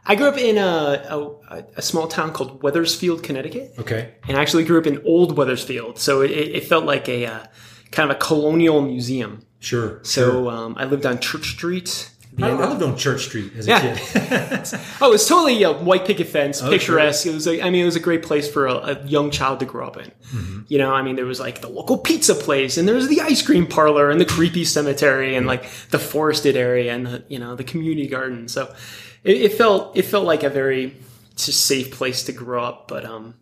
I 0.09 0.15
grew 0.15 0.27
up 0.27 0.37
in 0.37 0.57
a, 0.57 1.05
a, 1.51 1.63
a 1.75 1.81
small 1.81 2.07
town 2.07 2.31
called 2.31 2.61
Wethersfield, 2.63 3.23
Connecticut, 3.23 3.73
Okay. 3.77 4.13
and 4.27 4.37
I 4.37 4.41
actually 4.41 4.63
grew 4.63 4.79
up 4.79 4.87
in 4.87 5.01
Old 5.05 5.35
Wethersfield. 5.37 5.99
So 5.99 6.21
it, 6.21 6.31
it 6.31 6.63
felt 6.63 6.85
like 6.85 7.09
a 7.09 7.25
uh, 7.25 7.43
kind 7.91 8.09
of 8.09 8.15
a 8.15 8.19
colonial 8.19 8.81
museum. 8.81 9.41
Sure. 9.59 9.99
So 10.03 10.49
um, 10.49 10.75
I 10.77 10.85
lived 10.85 11.05
on 11.05 11.19
Church 11.19 11.49
Street. 11.49 12.11
I, 12.39 12.49
I 12.51 12.69
lived 12.69 12.83
on 12.83 12.95
Church 12.95 13.25
Street 13.25 13.51
as 13.57 13.65
a 13.67 13.69
Yeah. 13.71 13.95
kid. 13.97 14.79
oh, 15.01 15.07
it 15.07 15.11
was 15.11 15.27
totally 15.27 15.63
a 15.63 15.73
white 15.73 16.05
picket 16.05 16.27
fence, 16.27 16.61
Oh, 16.61 16.69
picturesque. 16.69 17.25
It 17.25 17.33
was, 17.33 17.47
like, 17.47 17.61
I 17.61 17.71
mean, 17.71 17.81
it 17.81 17.85
was 17.85 17.95
a 17.95 17.99
great 17.99 18.21
place 18.21 18.47
for 18.49 18.67
a, 18.67 18.75
a 18.75 19.03
young 19.07 19.31
child 19.31 19.59
to 19.61 19.65
grow 19.65 19.87
up 19.87 19.97
in. 19.97 20.11
Mm-hmm. 20.31 20.59
You 20.67 20.77
know, 20.77 20.93
I 20.93 21.01
mean, 21.01 21.15
there 21.15 21.25
was 21.25 21.39
like 21.39 21.61
the 21.61 21.67
local 21.67 21.97
pizza 21.97 22.35
place, 22.35 22.77
and 22.77 22.87
there 22.87 22.93
was 22.95 23.07
the 23.07 23.21
ice 23.21 23.41
cream 23.41 23.65
parlor, 23.65 24.11
and 24.11 24.21
the 24.21 24.25
creepy 24.25 24.65
cemetery, 24.65 25.35
and 25.35 25.47
like 25.47 25.67
the 25.89 25.97
forested 25.99 26.55
area, 26.55 26.93
and 26.93 27.07
the 27.07 27.23
you 27.27 27.39
know 27.39 27.55
the 27.55 27.63
community 27.63 28.07
garden. 28.07 28.47
So 28.47 28.71
it, 29.23 29.37
it 29.41 29.53
felt 29.53 29.95
it 29.97 30.03
felt 30.03 30.25
like 30.25 30.43
a 30.43 30.49
very 30.49 30.95
just 31.35 31.65
safe 31.65 31.91
place 31.91 32.23
to 32.23 32.31
grow 32.31 32.63
up. 32.63 32.87
But 32.87 33.05
um, 33.05 33.35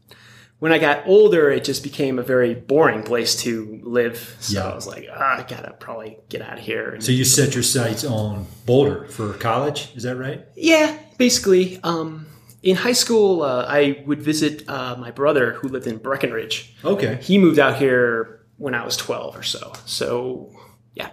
when 0.60 0.72
I 0.72 0.78
got 0.80 1.06
older, 1.06 1.50
it 1.50 1.64
just 1.64 1.84
became 1.84 2.20
a 2.20 2.24
very 2.24 2.54
boring 2.54 3.04
place 3.04 3.36
to 3.44 3.80
live. 3.84 4.36
So 4.40 4.60
Yeah. 4.60 4.70
I 4.72 4.76
was 4.76 4.88
like, 4.88 5.08
ah, 5.12 5.40
I 5.40 5.46
gotta 5.48 5.74
probably 5.80 6.18
get 6.30 6.42
out 6.42 6.58
of 6.58 6.64
here. 6.64 7.00
So 7.02 7.12
you 7.12 7.26
set 7.26 7.54
your 7.54 7.64
sights 7.64 8.04
on 8.04 8.48
Boulder 8.66 9.06
for 9.08 9.34
college. 9.34 9.92
Is 9.96 10.04
that 10.04 10.16
right? 10.18 10.46
Yeah, 10.56 10.98
basically. 11.18 11.80
Um, 11.84 12.28
in 12.64 12.76
high 12.76 12.94
school, 12.94 13.44
uh, 13.44 13.66
I 13.68 14.04
would 14.08 14.22
visit 14.22 14.68
uh, 14.68 14.96
my 14.98 15.12
brother 15.12 15.52
who 15.54 15.68
lived 15.68 15.86
in 15.88 15.98
Breckenridge. 15.98 16.76
Okay. 16.84 17.20
He 17.22 17.38
moved 17.38 17.60
out 17.60 17.76
here 17.78 18.42
when 18.58 18.74
I 18.74 18.84
was 18.84 18.98
12 18.98 19.36
or 19.38 19.44
so. 19.44 19.72
So, 19.86 20.50
yeah. 20.96 21.12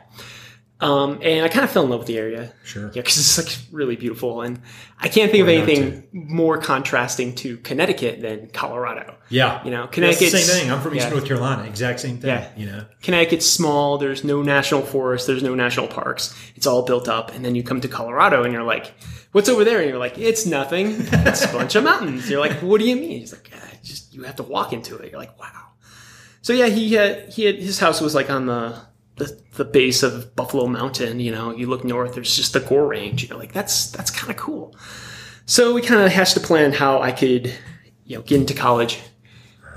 Um, 0.83 1.21
and 1.23 1.45
I 1.45 1.49
kind 1.49 1.65
of 1.65 1.71
fell 1.71 1.85
in 1.85 1.91
love 1.91 2.01
with 2.01 2.09
the 2.09 2.19
area. 2.19 2.53
Sure. 2.65 2.87
Yeah, 2.87 3.03
because 3.03 3.17
it's 3.17 3.39
like 3.39 3.57
really 3.71 3.95
beautiful. 3.95 4.43
And 4.43 4.61
I 4.99 5.07
can't 5.07 5.31
think 5.31 5.43
of 5.43 5.47
Why 5.47 5.55
anything 5.55 6.09
more 6.13 6.59
contrasting 6.59 7.37
to 7.37 7.57
Connecticut 7.59 8.21
than 8.21 8.49
Colorado. 8.49 9.15
Yeah. 9.29 9.65
You 9.65 9.71
know, 9.71 9.87
Connecticut. 9.87 10.33
the 10.33 10.39
same 10.39 10.63
thing. 10.63 10.73
I'm 10.73 10.81
from 10.81 10.97
East 10.97 11.07
yeah. 11.07 11.11
North 11.11 11.25
Carolina. 11.25 11.63
Exact 11.69 12.01
same 12.01 12.19
thing. 12.19 12.31
Yeah. 12.31 12.51
You 12.57 12.67
know. 12.67 12.85
Connecticut's 13.01 13.47
small. 13.47 13.97
There's 13.97 14.25
no 14.25 14.43
national 14.43 14.83
forest. 14.83 15.29
There's 15.29 15.45
no 15.45 15.55
national 15.55 15.87
parks. 15.87 16.35
It's 16.57 16.67
all 16.67 16.83
built 16.83 17.09
up. 17.09 17.33
And 17.33 17.45
then 17.45 17.55
you 17.55 17.63
come 17.63 17.81
to 17.81 17.89
Colorado 17.89 18.43
and 18.43 18.53
you're 18.53 18.65
like, 18.65 18.93
what's 19.31 19.49
over 19.49 19.63
there? 19.63 19.79
And 19.79 19.89
you're 19.89 20.01
like, 20.01 20.19
it's 20.19 20.47
nothing. 20.47 20.97
It's 20.99 21.45
a 21.45 21.53
bunch 21.53 21.77
of 21.77 21.85
mountains. 21.85 22.29
You're 22.29 22.41
like, 22.41 22.59
what 22.61 22.81
do 22.81 22.89
you 22.89 22.97
mean? 22.97 23.21
He's 23.21 23.33
like, 23.33 23.49
"Ah, 23.55 23.71
just, 23.85 24.13
you 24.13 24.25
have 24.25 24.37
to 24.37 24.43
walk 24.43 24.73
into 24.73 24.97
it. 24.97 25.13
You're 25.13 25.21
like, 25.21 25.39
wow. 25.39 25.69
So 26.41 26.53
yeah, 26.53 26.67
he 26.67 26.93
had, 26.95 27.33
he 27.33 27.45
had, 27.45 27.55
his 27.55 27.79
house 27.79 28.01
was 28.01 28.17
like 28.17 28.29
on 28.29 28.47
the, 28.47 28.81
the, 29.17 29.39
the 29.57 29.65
base 29.65 30.03
of 30.03 30.35
Buffalo 30.37 30.67
Mountain. 30.67 31.21
You 31.21 31.33
know, 31.33 31.51
you 31.55 31.67
look 31.67 31.85
north, 31.85 32.15
there's 32.15 32.35
just 32.37 32.53
the 32.53 32.61
Gore 32.61 32.87
Range. 32.89 33.29
You're 33.29 33.39
like, 33.39 33.53
that's, 33.53 33.91
that's 33.91 34.11
kind 34.11 34.31
of 34.31 34.37
cool. 34.37 34.75
So 35.47 35.75
we 35.75 35.83
kind 35.83 36.01
of 36.01 36.11
hatched 36.13 36.37
a 36.37 36.41
plan 36.41 36.73
how 36.73 37.01
I 37.03 37.13
could, 37.13 37.53
you 38.05 38.17
know, 38.17 38.23
get 38.23 38.41
into 38.41 38.55
college 38.55 39.01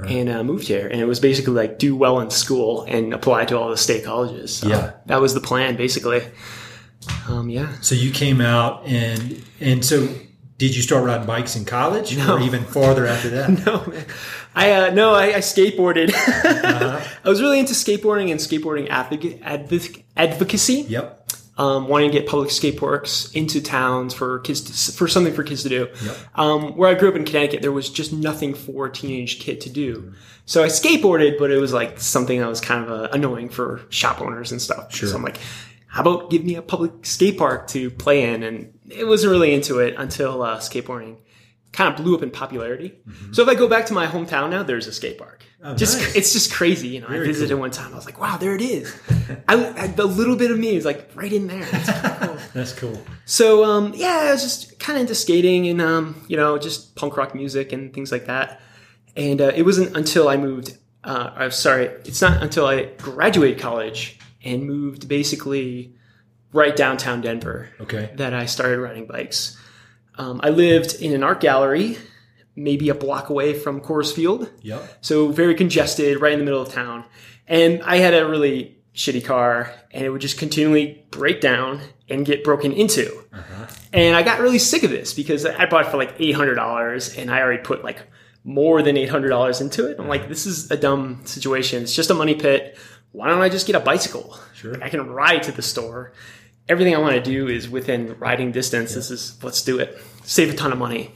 and 0.08 0.30
uh, 0.30 0.44
moved 0.44 0.68
here. 0.68 0.88
And 0.88 1.00
it 1.02 1.06
was 1.06 1.20
basically 1.20 1.54
like 1.54 1.80
do 1.80 1.96
well 1.96 2.20
in 2.20 2.30
school 2.30 2.84
and 2.88 3.14
apply 3.14 3.46
to 3.46 3.58
all 3.58 3.70
the 3.70 3.78
state 3.78 4.04
colleges. 4.04 4.58
So 4.58 4.68
Yeah. 4.68 4.94
that 5.08 5.22
was 5.22 5.34
the 5.34 5.40
plan, 5.40 5.76
basically. 5.76 6.22
Um, 7.28 7.50
yeah. 7.50 7.80
So 7.82 7.96
you 7.96 8.12
came 8.12 8.42
out 8.42 8.86
and 8.88 9.44
and 9.60 9.86
so 9.86 10.08
did 10.58 10.76
you 10.76 10.82
start 10.82 11.04
riding 11.06 11.28
bikes 11.28 11.56
in 11.56 11.64
college 11.66 12.18
or 12.18 12.40
even 12.40 12.64
farther 12.64 13.06
after 13.06 13.30
that? 13.30 13.50
No, 13.66 13.86
man. 13.92 14.06
I 14.56 14.72
uh, 14.72 14.94
no, 14.94 15.14
I, 15.14 15.36
I 15.36 15.40
skateboarded. 15.40 16.14
Uh-huh. 16.66 17.00
I 17.24 17.30
was 17.30 17.42
really 17.42 17.60
into 17.60 17.74
skateboarding 17.74 18.32
and 18.32 18.40
skateboarding 18.40 18.90
advoc- 18.90 19.42
advoc- 19.42 20.04
advocacy. 20.18 20.86
Yep. 20.90 21.30
um, 21.58 21.88
wanting 21.88 22.12
to 22.12 22.20
get 22.20 22.28
public 22.28 22.52
skate 22.52 22.78
parks 22.78 23.32
into 23.32 23.62
towns 23.62 24.14
for 24.14 24.40
kids 24.40 24.62
to, 24.62 24.92
for 24.98 25.08
something 25.08 25.34
for 25.34 25.44
kids 25.44 25.64
to 25.64 25.70
do. 25.70 25.88
Yep. 26.04 26.18
Um, 26.36 26.62
where 26.78 26.90
I 26.90 26.96
grew 26.96 27.10
up 27.10 27.16
in 27.16 27.24
Connecticut, 27.24 27.62
there 27.62 27.72
was 27.72 27.90
just 27.90 28.12
nothing 28.12 28.54
for 28.54 28.88
a 28.88 28.92
teenage 28.92 29.40
kid 29.40 29.62
to 29.62 29.70
do. 29.70 30.14
So 30.46 30.64
I 30.64 30.68
skateboarded, 30.68 31.40
but 31.40 31.50
it 31.52 31.58
was 31.58 31.72
like 31.72 32.00
something 32.00 32.40
that 32.40 32.48
was 32.50 32.60
kind 32.62 32.84
of 32.84 32.92
uh, 32.92 33.08
annoying 33.14 33.50
for 33.50 33.82
shop 33.90 34.22
owners 34.22 34.52
and 34.52 34.62
stuff. 34.62 34.94
Sure. 34.94 35.08
So 35.10 35.16
I'm 35.16 35.24
like, 35.24 35.38
how 35.88 36.02
about 36.02 36.30
give 36.30 36.44
me 36.44 36.56
a 36.56 36.62
public 36.62 37.06
skate 37.06 37.38
park 37.38 37.68
to 37.68 37.90
play 37.90 38.24
in? 38.34 38.44
And 38.44 38.78
it 38.90 39.06
wasn't 39.06 39.32
really 39.32 39.54
into 39.54 39.80
it 39.80 39.96
until 39.98 40.42
uh, 40.44 40.58
skateboarding 40.58 41.18
kind 41.76 41.94
of 41.94 42.02
blew 42.02 42.16
up 42.16 42.24
in 42.24 42.32
popularity. 42.32 42.94
So 43.34 43.44
if 43.44 43.50
I 43.50 43.56
go 43.56 43.68
back 43.68 43.86
to 43.88 43.94
my 43.94 44.08
hometown 44.08 44.50
now, 44.50 44.64
there's 44.64 44.88
a 44.88 44.94
skate 44.94 45.18
park. 45.18 45.44
Mm-hmm. 45.62 45.74
Oh, 45.74 45.76
just 45.76 46.00
nice. 46.00 46.16
it's 46.16 46.34
just 46.34 46.54
crazy, 46.54 46.88
you 46.88 47.02
know. 47.02 47.08
I 47.10 47.20
visited 47.20 47.50
cool. 47.50 47.60
one 47.60 47.72
time. 47.72 47.92
I 47.92 47.96
was 47.96 48.06
like, 48.06 48.20
wow, 48.20 48.38
there 48.38 48.56
it 48.56 48.62
is. 48.62 48.98
I, 49.50 49.84
I, 49.84 49.88
the 49.88 50.06
little 50.06 50.38
bit 50.38 50.52
of 50.52 50.58
me 50.58 50.76
is 50.78 50.86
like 50.86 51.12
right 51.16 51.32
in 51.34 51.48
there. 51.48 51.66
Cool. 51.66 52.38
That's 52.54 52.72
cool. 52.74 53.02
So 53.26 53.66
um, 53.66 53.94
yeah, 53.94 54.28
I 54.28 54.32
was 54.32 54.42
just 54.42 54.80
kind 54.80 54.96
of 54.98 55.02
into 55.02 55.16
skating 55.16 55.68
and 55.68 55.82
um, 55.82 56.26
you 56.30 56.38
know 56.38 56.58
just 56.58 56.96
punk 56.96 57.18
rock 57.18 57.36
music 57.36 57.74
and 57.74 57.94
things 57.94 58.12
like 58.12 58.28
that. 58.28 58.62
And 59.18 59.42
uh, 59.42 59.52
it 59.56 59.64
wasn't 59.64 59.96
until 59.98 60.30
I 60.30 60.38
moved. 60.38 60.78
Uh, 61.04 61.32
I'm 61.36 61.52
sorry, 61.52 61.86
it's 62.06 62.22
not 62.22 62.42
until 62.42 62.66
I 62.68 62.86
graduated 62.98 63.60
college 63.60 64.18
and 64.44 64.66
moved 64.66 65.08
basically 65.08 65.94
right 66.54 66.76
downtown 66.76 67.22
Denver 67.22 67.70
Okay. 67.82 68.12
that 68.16 68.34
I 68.34 68.46
started 68.46 68.80
riding 68.80 69.06
bikes. 69.06 69.58
Um, 70.18 70.40
I 70.44 70.50
lived 70.50 71.02
in 71.02 71.14
an 71.14 71.24
art 71.24 71.40
gallery, 71.42 71.98
maybe 72.56 72.90
a 72.90 72.96
block 72.96 73.30
away 73.30 73.54
from 73.54 73.82
Coors 73.82 74.14
Field, 74.14 74.50
Yep. 74.62 75.00
so 75.02 75.30
very 75.30 75.56
congested, 75.56 76.22
right 76.22 76.34
in 76.34 76.40
the 76.40 76.46
middle 76.46 76.62
of 76.62 76.70
town. 76.72 77.04
And 77.48 77.82
I 77.84 77.98
had 77.98 78.14
a 78.14 78.28
really 78.28 78.78
shitty 78.96 79.24
car, 79.26 79.74
and 79.92 80.06
it 80.06 80.10
would 80.10 80.22
just 80.22 80.38
continually 80.38 81.06
break 81.12 81.42
down 81.42 81.82
and 82.10 82.26
get 82.26 82.44
broken 82.44 82.72
into. 82.72 83.24
And 83.92 84.16
I 84.16 84.24
got 84.24 84.40
really 84.40 84.60
sick 84.60 84.84
of 84.84 84.90
this 84.90 85.14
because 85.14 85.46
I 85.46 85.66
bought 85.66 85.86
it 85.86 85.90
for 85.92 85.98
like 85.98 86.16
eight 86.20 86.36
hundred 86.36 86.56
dollars, 86.56 87.16
and 87.18 87.30
I 87.30 87.42
already 87.42 87.62
put 87.64 87.84
like 87.84 88.00
more 88.44 88.82
than 88.82 88.96
eight 88.98 89.10
hundred 89.10 89.30
dollars 89.30 89.60
into 89.62 89.88
it. 89.90 89.98
I'm 90.00 90.08
like, 90.08 90.30
this 90.30 90.46
is 90.46 90.70
a 90.72 90.78
dumb 90.78 91.26
situation. 91.26 91.84
It's 91.84 91.96
just 91.96 92.10
a 92.10 92.14
money 92.14 92.36
pit. 92.36 92.78
Why 93.12 93.28
don't 93.30 93.42
I 93.42 93.50
just 93.50 93.68
get 93.68 93.76
a 93.76 93.80
bicycle? 93.80 94.38
Sure. 94.54 94.82
I 94.84 94.90
can 94.90 95.08
ride 95.10 95.44
to 95.44 95.52
the 95.52 95.62
store. 95.62 96.14
Everything 96.68 96.96
I 96.96 97.00
want 97.00 97.16
to 97.16 97.22
do 97.22 97.48
is 97.48 97.70
within 97.70 98.18
riding 98.18 98.52
distance. 98.52 98.94
This 98.96 99.12
is 99.12 99.42
let's 99.44 99.62
do 99.62 99.80
it. 99.80 100.02
Save 100.24 100.52
a 100.54 100.56
ton 100.56 100.72
of 100.72 100.78
money. 100.80 101.12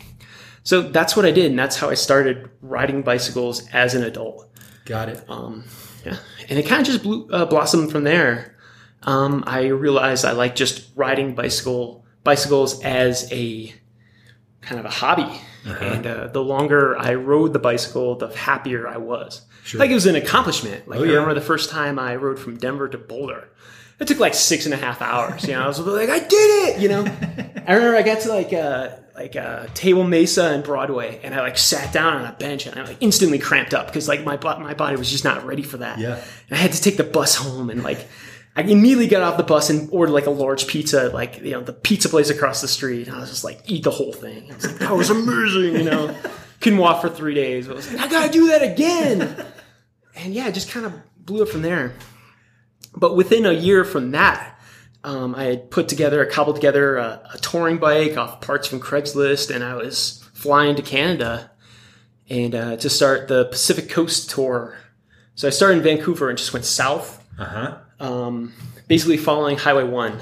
So 0.63 0.82
that's 0.84 1.15
what 1.15 1.25
I 1.25 1.32
did, 1.32 1.48
and 1.50 1.58
that's 1.58 1.77
how 1.77 1.89
I 1.89 1.96
started 1.96 2.50
riding 2.62 3.01
bicycles 3.01 3.68
as 3.70 3.96
an 3.96 4.03
adult. 4.03 4.48
Got 4.86 5.10
it. 5.10 5.24
Um, 5.27 5.63
yeah, 6.06 6.18
and 6.50 6.60
it 6.60 6.68
kind 6.68 6.82
of 6.82 6.86
just 6.88 7.01
blew, 7.01 7.27
uh, 7.32 7.46
blossomed 7.46 7.91
from 7.91 8.03
there. 8.03 8.56
Um, 9.03 9.44
I 9.48 9.68
realized 9.68 10.25
I 10.25 10.34
like 10.34 10.56
just 10.56 10.89
riding 10.96 11.34
bicycle 11.34 12.06
bicycles 12.24 12.84
as 12.84 13.32
a 13.32 13.74
kind 14.62 14.79
of 14.79 14.86
a 14.86 14.89
hobby, 14.89 15.39
and 15.65 16.06
uh, 16.06 16.27
the 16.27 16.44
longer 16.44 16.96
I 17.00 17.15
rode 17.15 17.53
the 17.53 17.60
bicycle, 17.60 18.15
the 18.15 18.27
happier 18.27 18.88
I 18.88 18.98
was. 18.98 19.41
Sure. 19.63 19.79
Like 19.79 19.89
it 19.89 19.96
was 19.96 20.06
an 20.06 20.15
accomplishment. 20.15 20.88
Like 20.88 21.00
Oh, 21.00 21.03
I 21.03 21.08
yeah. 21.08 21.12
remember 21.13 21.34
the 21.34 21.41
first 21.41 21.70
time 21.70 21.98
I 21.98 22.15
rode 22.18 22.38
from 22.39 22.58
Denver 22.58 22.88
to 22.89 22.98
Boulder. 22.98 23.50
It 24.00 24.08
took 24.08 24.20
like 24.20 24.34
six 24.34 24.65
and 24.65 24.74
a 24.74 24.77
half 24.77 25.01
hours. 25.01 25.44
You 25.46 25.53
know, 25.53 25.63
I 25.63 25.68
was 25.68 25.79
like, 25.79 26.10
I 26.10 26.20
did 26.20 26.32
it. 26.32 26.79
You 26.79 26.89
know, 26.89 27.01
I 27.68 27.74
remember 27.74 27.98
I 27.98 28.01
got 28.01 28.22
to 28.22 28.29
like 28.29 28.53
uh 28.53 28.96
like 29.15 29.36
uh, 29.36 29.68
Table 29.74 30.06
Mesa 30.06 30.51
and 30.51 30.63
Broadway, 30.63 31.20
and 31.24 31.36
I 31.36 31.41
like 31.41 31.58
sat 31.58 31.91
down 31.91 32.13
on 32.13 32.25
a 32.25 32.32
bench 32.32 32.65
and 32.65 32.79
I 32.79 32.86
like 32.86 32.98
instantly 33.01 33.38
cramped 33.38 33.74
up 33.74 33.88
because 33.88 34.08
like 34.08 34.24
my 34.24 34.38
my 34.58 34.74
body 34.74 34.96
was 34.96 35.12
just 35.12 35.25
not 35.25 35.46
ready 35.46 35.63
for 35.63 35.77
that. 35.77 36.00
Yeah. 36.00 36.15
and 36.50 36.58
I 36.58 36.62
had 36.62 36.72
to 36.72 36.82
take 36.82 36.98
the 36.98 37.03
bus 37.03 37.36
home 37.36 37.70
and 37.70 37.84
like. 37.84 38.08
I 38.56 38.63
immediately 38.63 39.08
got 39.08 39.22
off 39.22 39.38
the 39.38 39.44
bus 39.44 39.70
and 39.70 39.88
ordered 39.91 40.12
like 40.12 40.25
a 40.25 40.32
large 40.32 40.68
pizza, 40.68 41.10
like 41.10 41.39
you 41.39 41.51
know 41.51 41.62
the 41.62 41.72
pizza 41.72 42.10
place 42.10 42.29
across 42.29 42.60
the 42.60 42.68
street. 42.68 43.08
And 43.08 43.15
I 43.15 43.20
was 43.20 43.29
just 43.29 43.44
like, 43.46 43.62
eat 43.68 43.84
the 43.84 43.91
whole 43.91 44.12
thing. 44.12 44.51
I 44.51 44.56
was 44.56 44.65
like, 44.65 44.79
that 44.79 44.96
was 44.98 45.10
amazing, 45.12 45.75
you 45.75 45.84
know. 45.84 46.13
Couldn't 46.60 46.79
walk 46.79 47.00
for 47.01 47.10
three 47.10 47.36
days. 47.36 47.68
But 47.68 47.74
I 47.74 47.75
was 47.75 47.94
like, 47.94 48.01
I 48.01 48.10
gotta 48.10 48.32
do 48.32 48.48
that 48.48 48.63
again. 48.63 49.46
And 50.15 50.34
yeah, 50.34 50.48
it 50.48 50.53
just 50.53 50.70
kind 50.72 50.86
of 50.86 50.94
blew 51.18 51.44
it 51.44 51.48
from 51.50 51.62
there. 51.62 51.94
But 52.96 53.15
within 53.15 53.46
a 53.46 53.51
year 53.53 53.84
from 53.86 54.12
that, 54.12 54.60
um, 55.03 55.34
I 55.36 55.43
had 55.46 55.72
put 55.72 55.88
together, 55.88 56.25
cobbled 56.25 56.55
together 56.55 56.98
a, 56.98 57.22
a 57.34 57.38
touring 57.38 57.77
bike 57.77 58.17
off 58.17 58.41
parts 58.41 58.67
from 58.67 58.79
Craigslist, 58.79 59.53
and 59.53 59.63
I 59.63 59.75
was 59.75 60.24
flying 60.34 60.75
to 60.75 60.81
Canada 60.81 61.51
and 62.29 62.53
uh, 62.53 62.75
to 62.77 62.89
start 62.89 63.27
the 63.27 63.46
Pacific 63.46 63.89
Coast 63.89 64.29
tour. 64.29 64.77
So 65.36 65.48
I 65.48 65.51
started 65.51 65.77
in 65.77 65.84
Vancouver 65.84 66.29
and 66.29 66.38
just 66.38 66.51
went 66.53 66.65
south, 66.65 67.24
Uh 67.39 67.46
huh. 67.46 67.77
um, 68.00 68.53
basically 68.88 69.17
following 69.17 69.58
Highway 69.58 69.86
One 69.86 70.19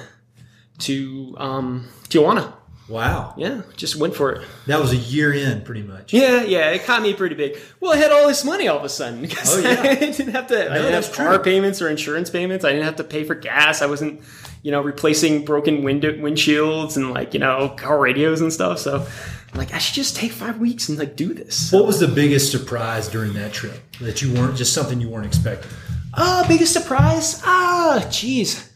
to 0.79 1.36
um, 1.39 1.88
Tijuana. 2.09 2.53
Wow. 2.89 3.34
Yeah, 3.38 3.63
just 3.75 3.98
went 3.98 4.15
for 4.15 4.32
it. 4.34 4.48
That 4.67 4.79
was 4.79 4.94
a 4.94 4.98
year 4.98 5.34
in, 5.34 5.62
pretty 5.62 5.82
much. 5.82 6.13
Yeah, 6.13 6.44
yeah, 6.44 6.70
it 6.72 6.86
caught 6.86 7.01
me 7.01 7.13
pretty 7.13 7.36
big. 7.36 7.58
Well, 7.82 7.91
I 7.91 7.98
had 7.98 8.12
all 8.12 8.27
this 8.27 8.46
money 8.46 8.67
all 8.70 8.77
of 8.77 8.84
a 8.86 8.89
sudden 8.89 9.22
because 9.24 9.58
Oh, 9.58 9.60
yeah. 9.60 9.82
I 9.82 9.96
didn't 9.96 10.29
have 10.29 10.48
to. 10.48 10.72
I 10.72 10.75
didn't 10.77 10.94
have 10.94 11.12
car 11.12 11.36
true. 11.36 11.44
payments 11.44 11.82
or 11.82 11.89
insurance 11.89 12.29
payments. 12.29 12.63
I 12.63 12.70
didn't 12.72 12.86
have 12.86 12.96
to 12.98 13.03
pay 13.03 13.24
for 13.25 13.36
gas. 13.36 13.82
I 13.82 13.88
wasn't, 13.88 14.22
you 14.63 14.72
know, 14.72 14.82
replacing 14.82 15.44
broken 15.44 15.84
window 15.84 16.13
windshields 16.13 16.96
and 16.96 17.12
like 17.12 17.34
you 17.34 17.39
know 17.41 17.70
car 17.77 18.00
radios 18.00 18.39
and 18.39 18.53
stuff. 18.53 18.79
So, 18.79 19.06
I'm 19.51 19.58
like, 19.58 19.74
I 19.74 19.77
should 19.79 19.96
just 19.96 20.15
take 20.15 20.32
five 20.32 20.58
weeks 20.60 20.88
and 20.88 20.98
like 20.98 21.15
do 21.17 21.34
this. 21.34 21.72
What 21.74 21.86
was 21.88 22.00
the 22.00 22.08
biggest 22.08 22.51
surprise 22.51 23.10
during 23.10 23.34
that 23.34 23.51
trip 23.51 23.82
that 24.00 24.22
you 24.22 24.34
weren't 24.34 24.56
just 24.56 24.74
something 24.74 25.01
you 25.01 25.10
weren't 25.10 25.25
expecting? 25.25 25.72
Ah, 26.13 26.46
biggest 26.48 26.72
surprise. 26.74 27.41
Ah, 27.46 28.00
jeez. 28.06 28.70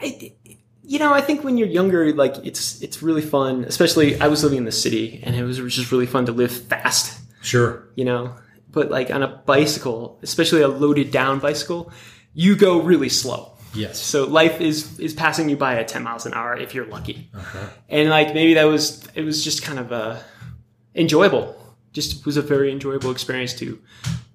I, 0.00 0.32
you 0.86 0.98
know, 0.98 1.12
I 1.12 1.20
think 1.20 1.44
when 1.44 1.58
you're 1.58 1.68
younger, 1.68 2.12
like 2.12 2.36
it's 2.44 2.80
it's 2.82 3.02
really 3.02 3.22
fun. 3.22 3.64
Especially, 3.64 4.20
I 4.20 4.28
was 4.28 4.42
living 4.42 4.58
in 4.58 4.64
the 4.64 4.72
city, 4.72 5.20
and 5.22 5.34
it 5.36 5.42
was 5.44 5.58
just 5.58 5.92
really 5.92 6.06
fun 6.06 6.26
to 6.26 6.32
live 6.32 6.52
fast. 6.52 7.20
Sure. 7.42 7.88
you 7.94 8.04
know 8.04 8.34
but 8.72 8.90
like 8.90 9.08
on 9.08 9.22
a 9.22 9.28
bicycle 9.46 10.18
especially 10.20 10.62
a 10.62 10.68
loaded 10.68 11.12
down 11.12 11.38
bicycle 11.38 11.92
you 12.36 12.54
go 12.54 12.82
really 12.82 13.08
slow. 13.08 13.52
Yes. 13.74 13.98
So 13.98 14.26
life 14.26 14.60
is 14.60 15.00
is 15.00 15.14
passing 15.14 15.48
you 15.48 15.56
by 15.56 15.76
at 15.76 15.88
10 15.88 16.02
miles 16.02 16.26
an 16.26 16.34
hour 16.34 16.54
if 16.54 16.74
you're 16.74 16.86
lucky. 16.86 17.30
Uh-huh. 17.34 17.68
And 17.88 18.10
like 18.10 18.34
maybe 18.34 18.54
that 18.54 18.64
was 18.64 19.06
it 19.14 19.22
was 19.22 19.42
just 19.42 19.62
kind 19.62 19.78
of 19.78 19.90
uh, 19.90 20.18
enjoyable. 20.94 21.56
Just 21.92 22.26
was 22.26 22.36
a 22.36 22.42
very 22.42 22.70
enjoyable 22.70 23.10
experience 23.10 23.54
to 23.54 23.80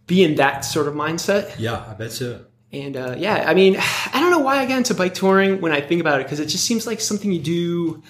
be 0.08 0.24
in 0.24 0.36
that 0.36 0.66
sort 0.66 0.88
of 0.88 0.96
mindset. 0.96 1.54
Yeah, 1.60 1.86
I 1.88 1.94
bet 1.94 2.12
so. 2.12 2.46
And 2.74 2.96
uh, 2.96 3.16
yeah, 3.18 3.46
I 3.48 3.54
mean, 3.54 3.76
I 4.14 4.20
don't 4.20 4.32
know 4.32 4.40
why 4.40 4.58
I 4.58 4.66
got 4.66 4.78
into 4.78 4.94
bike 4.94 5.14
touring 5.14 5.62
when 5.62 5.72
I 5.72 5.82
think 5.82 6.02
about 6.02 6.22
it 6.22 6.26
because 6.26 6.40
it 6.40 6.48
just 6.48 6.66
seems 6.66 6.88
like 6.88 7.00
something 7.02 7.32
you 7.32 7.42
do. 7.42 8.04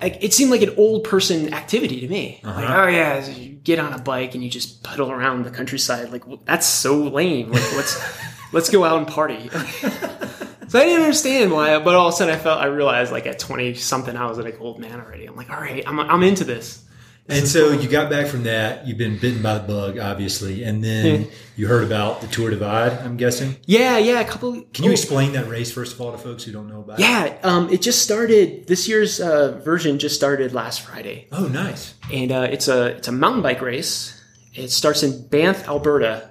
Like 0.00 0.22
it 0.22 0.32
seemed 0.32 0.52
like 0.52 0.62
an 0.62 0.74
old 0.76 1.02
person 1.04 1.52
activity 1.52 2.00
to 2.00 2.08
me. 2.08 2.40
Like, 2.44 2.70
oh 2.70 2.86
yeah, 2.86 3.26
you 3.26 3.54
get 3.54 3.80
on 3.80 3.92
a 3.92 3.98
bike 3.98 4.34
and 4.34 4.44
you 4.44 4.50
just 4.50 4.84
pedal 4.84 5.10
around 5.10 5.44
the 5.44 5.50
countryside. 5.50 6.10
Like 6.10 6.26
well, 6.26 6.40
that's 6.44 6.66
so 6.66 6.96
lame. 6.96 7.50
Like 7.50 7.72
let's 7.74 8.00
let's 8.52 8.70
go 8.70 8.84
out 8.84 8.98
and 8.98 9.08
party. 9.08 9.48
so 9.48 10.78
I 10.78 10.84
didn't 10.84 11.02
understand 11.02 11.50
why, 11.50 11.76
but 11.80 11.96
all 11.96 12.08
of 12.08 12.14
a 12.14 12.16
sudden 12.16 12.32
I 12.32 12.38
felt 12.38 12.60
I 12.60 12.66
realized 12.66 13.10
like 13.10 13.26
at 13.26 13.40
twenty 13.40 13.74
something 13.74 14.16
I 14.16 14.26
was 14.26 14.38
like 14.38 14.54
an 14.54 14.60
old 14.60 14.78
man 14.78 15.00
already. 15.00 15.26
I'm 15.26 15.34
like, 15.34 15.50
all 15.50 15.60
right, 15.60 15.82
I'm 15.84 15.98
I'm 15.98 16.22
into 16.22 16.44
this. 16.44 16.84
And 17.30 17.46
so 17.46 17.72
you 17.72 17.88
got 17.88 18.08
back 18.08 18.26
from 18.26 18.44
that. 18.44 18.86
You've 18.86 18.96
been 18.96 19.18
bitten 19.18 19.42
by 19.42 19.58
the 19.58 19.60
bug, 19.66 19.98
obviously, 19.98 20.62
and 20.64 20.82
then 20.82 21.22
Yeah. 21.22 21.26
you 21.56 21.66
heard 21.68 21.84
about 21.84 22.22
the 22.22 22.26
Tour 22.26 22.48
Divide. 22.50 22.92
I'm 23.04 23.18
guessing. 23.18 23.56
Yeah, 23.66 23.98
yeah, 23.98 24.20
a 24.20 24.24
couple. 24.24 24.62
Can 24.72 24.84
you 24.84 24.90
oh, 24.90 24.92
explain 24.92 25.32
that 25.32 25.46
race 25.48 25.70
first 25.70 25.92
of 25.94 26.00
all 26.00 26.10
to 26.12 26.16
folks 26.18 26.44
who 26.44 26.52
don't 26.52 26.68
know 26.68 26.80
about 26.80 26.98
it? 26.98 27.02
Yeah, 27.02 27.36
um, 27.42 27.68
it 27.70 27.82
just 27.82 28.00
started. 28.02 28.66
This 28.66 28.88
year's 28.88 29.20
uh, 29.20 29.60
version 29.62 29.98
just 29.98 30.14
started 30.14 30.54
last 30.54 30.80
Friday. 30.80 31.28
Oh, 31.30 31.46
nice. 31.48 31.94
and 32.10 32.32
uh, 32.32 32.48
it's 32.50 32.66
a 32.68 32.86
it's 32.96 33.08
a 33.08 33.12
mountain 33.12 33.42
bike 33.42 33.60
race. 33.60 34.14
It 34.54 34.70
starts 34.70 35.02
in 35.02 35.26
Banff, 35.28 35.68
Alberta, 35.68 36.30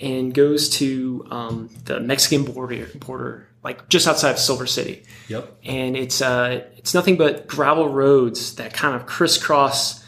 and 0.00 0.32
goes 0.32 0.70
to 0.70 1.26
um, 1.30 1.68
the 1.84 2.00
Mexican 2.00 2.44
border, 2.44 2.86
border, 2.96 3.46
like 3.62 3.88
just 3.90 4.08
outside 4.08 4.30
of 4.30 4.38
Silver 4.38 4.66
City. 4.66 5.02
Yep. 5.28 5.54
And 5.64 5.96
it's 5.96 6.22
uh, 6.22 6.64
it's 6.78 6.94
nothing 6.94 7.16
but 7.18 7.46
gravel 7.46 7.90
roads 7.90 8.54
that 8.56 8.72
kind 8.72 8.96
of 8.96 9.04
crisscross 9.06 10.02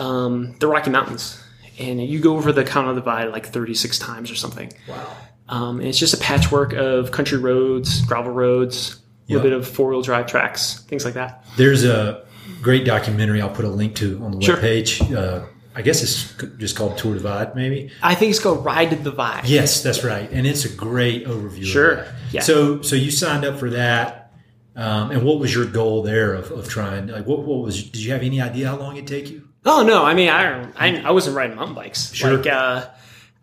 um, 0.00 0.56
the 0.58 0.66
Rocky 0.66 0.90
Mountains, 0.90 1.42
and 1.78 2.02
you 2.04 2.18
go 2.20 2.36
over 2.36 2.52
the 2.52 2.64
Continental 2.64 2.94
Divide 2.96 3.28
like 3.32 3.46
36 3.46 3.98
times 3.98 4.30
or 4.30 4.34
something. 4.34 4.72
Wow. 4.88 5.16
Um, 5.48 5.78
and 5.80 5.88
it's 5.88 5.98
just 5.98 6.14
a 6.14 6.18
patchwork 6.18 6.72
of 6.72 7.10
country 7.10 7.38
roads, 7.38 8.02
gravel 8.06 8.32
roads, 8.32 9.00
a 9.28 9.32
little 9.32 9.48
bit 9.48 9.52
of 9.56 9.66
four 9.68 9.90
wheel 9.90 10.02
drive 10.02 10.26
tracks, 10.26 10.80
things 10.88 11.04
like 11.04 11.14
that. 11.14 11.44
There's 11.56 11.84
a 11.84 12.24
great 12.62 12.84
documentary 12.84 13.40
I'll 13.42 13.50
put 13.50 13.64
a 13.64 13.68
link 13.68 13.94
to 13.96 14.22
on 14.24 14.32
the 14.32 14.40
Sure. 14.44 14.56
webpage. 14.56 15.14
Uh, 15.14 15.44
I 15.74 15.82
guess 15.82 16.02
it's 16.02 16.34
just 16.58 16.76
called 16.76 16.98
Tour 16.98 17.14
Divide, 17.14 17.54
maybe. 17.54 17.90
I 18.02 18.14
think 18.16 18.30
it's 18.30 18.40
called 18.40 18.64
Ride 18.64 18.90
to 18.90 18.96
the 18.96 19.04
Divide. 19.10 19.46
Yes, 19.46 19.82
that's 19.82 20.02
right, 20.04 20.28
and 20.30 20.46
it's 20.46 20.64
a 20.64 20.68
great 20.68 21.26
overview. 21.26 21.64
Sure. 21.64 22.06
Yeah. 22.32 22.40
So, 22.42 22.82
so 22.82 22.96
you 22.96 23.10
signed 23.10 23.44
up 23.44 23.58
for 23.58 23.70
that, 23.70 24.32
um, 24.76 25.10
and 25.12 25.22
what 25.24 25.38
was 25.38 25.54
your 25.54 25.66
goal 25.66 26.02
there 26.02 26.34
of, 26.34 26.50
of 26.50 26.68
trying? 26.68 27.06
Like, 27.08 27.26
what, 27.26 27.40
what 27.40 27.62
was? 27.62 27.82
Did 27.84 28.02
you 28.02 28.12
have 28.12 28.22
any 28.22 28.40
idea 28.40 28.68
how 28.68 28.76
long 28.76 28.96
it'd 28.96 29.08
take 29.08 29.30
you? 29.30 29.48
Oh 29.64 29.82
no, 29.82 30.04
I 30.04 30.14
mean 30.14 30.28
I 30.28 30.68
I, 30.76 31.00
I 31.02 31.10
wasn't 31.10 31.36
riding 31.36 31.56
mountain 31.56 31.74
bikes. 31.74 32.12
Sure. 32.12 32.36
Like 32.36 32.46
uh, 32.46 32.86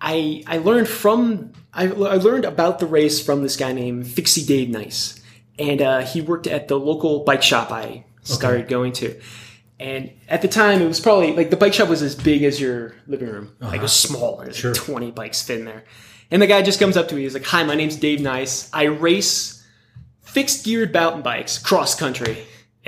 I 0.01 0.43
I 0.47 0.57
learned 0.57 0.87
from 0.87 1.53
I, 1.73 1.83
I 1.85 2.15
learned 2.15 2.45
about 2.45 2.79
the 2.79 2.85
race 2.87 3.23
from 3.23 3.43
this 3.43 3.55
guy 3.55 3.71
named 3.73 4.07
Fixie 4.07 4.45
Dave 4.45 4.69
Nice, 4.69 5.21
and 5.59 5.81
uh, 5.81 5.99
he 5.99 6.21
worked 6.21 6.47
at 6.47 6.67
the 6.67 6.79
local 6.79 7.23
bike 7.23 7.43
shop 7.43 7.71
I 7.71 8.05
started 8.23 8.67
going 8.67 8.93
to. 8.93 9.19
And 9.79 10.11
at 10.27 10.41
the 10.41 10.47
time, 10.47 10.81
it 10.81 10.87
was 10.87 10.99
probably 10.99 11.33
like 11.33 11.51
the 11.51 11.55
bike 11.55 11.73
shop 11.75 11.87
was 11.87 12.01
as 12.01 12.15
big 12.15 12.41
as 12.43 12.59
your 12.59 12.95
living 13.05 13.29
room. 13.29 13.55
Like 13.59 13.75
it 13.79 13.81
was 13.83 13.93
small. 13.93 14.37
There's 14.37 14.55
Sure. 14.57 14.73
like 14.73 14.81
20 14.81 15.11
bikes 15.11 15.43
fit 15.43 15.59
in 15.59 15.65
there. 15.65 15.83
And 16.31 16.41
the 16.41 16.47
guy 16.47 16.63
just 16.63 16.79
comes 16.79 16.97
up 16.97 17.07
to 17.09 17.15
me. 17.15 17.21
He's 17.21 17.35
like, 17.35 17.45
Hi, 17.45 17.63
my 17.63 17.75
name's 17.75 17.95
Dave 17.95 18.19
Nice. 18.19 18.71
I 18.73 18.85
race 18.85 19.63
fixed 20.23 20.65
geared 20.65 20.91
mountain 20.93 21.21
bikes 21.21 21.59
cross 21.59 21.93
country. 21.93 22.37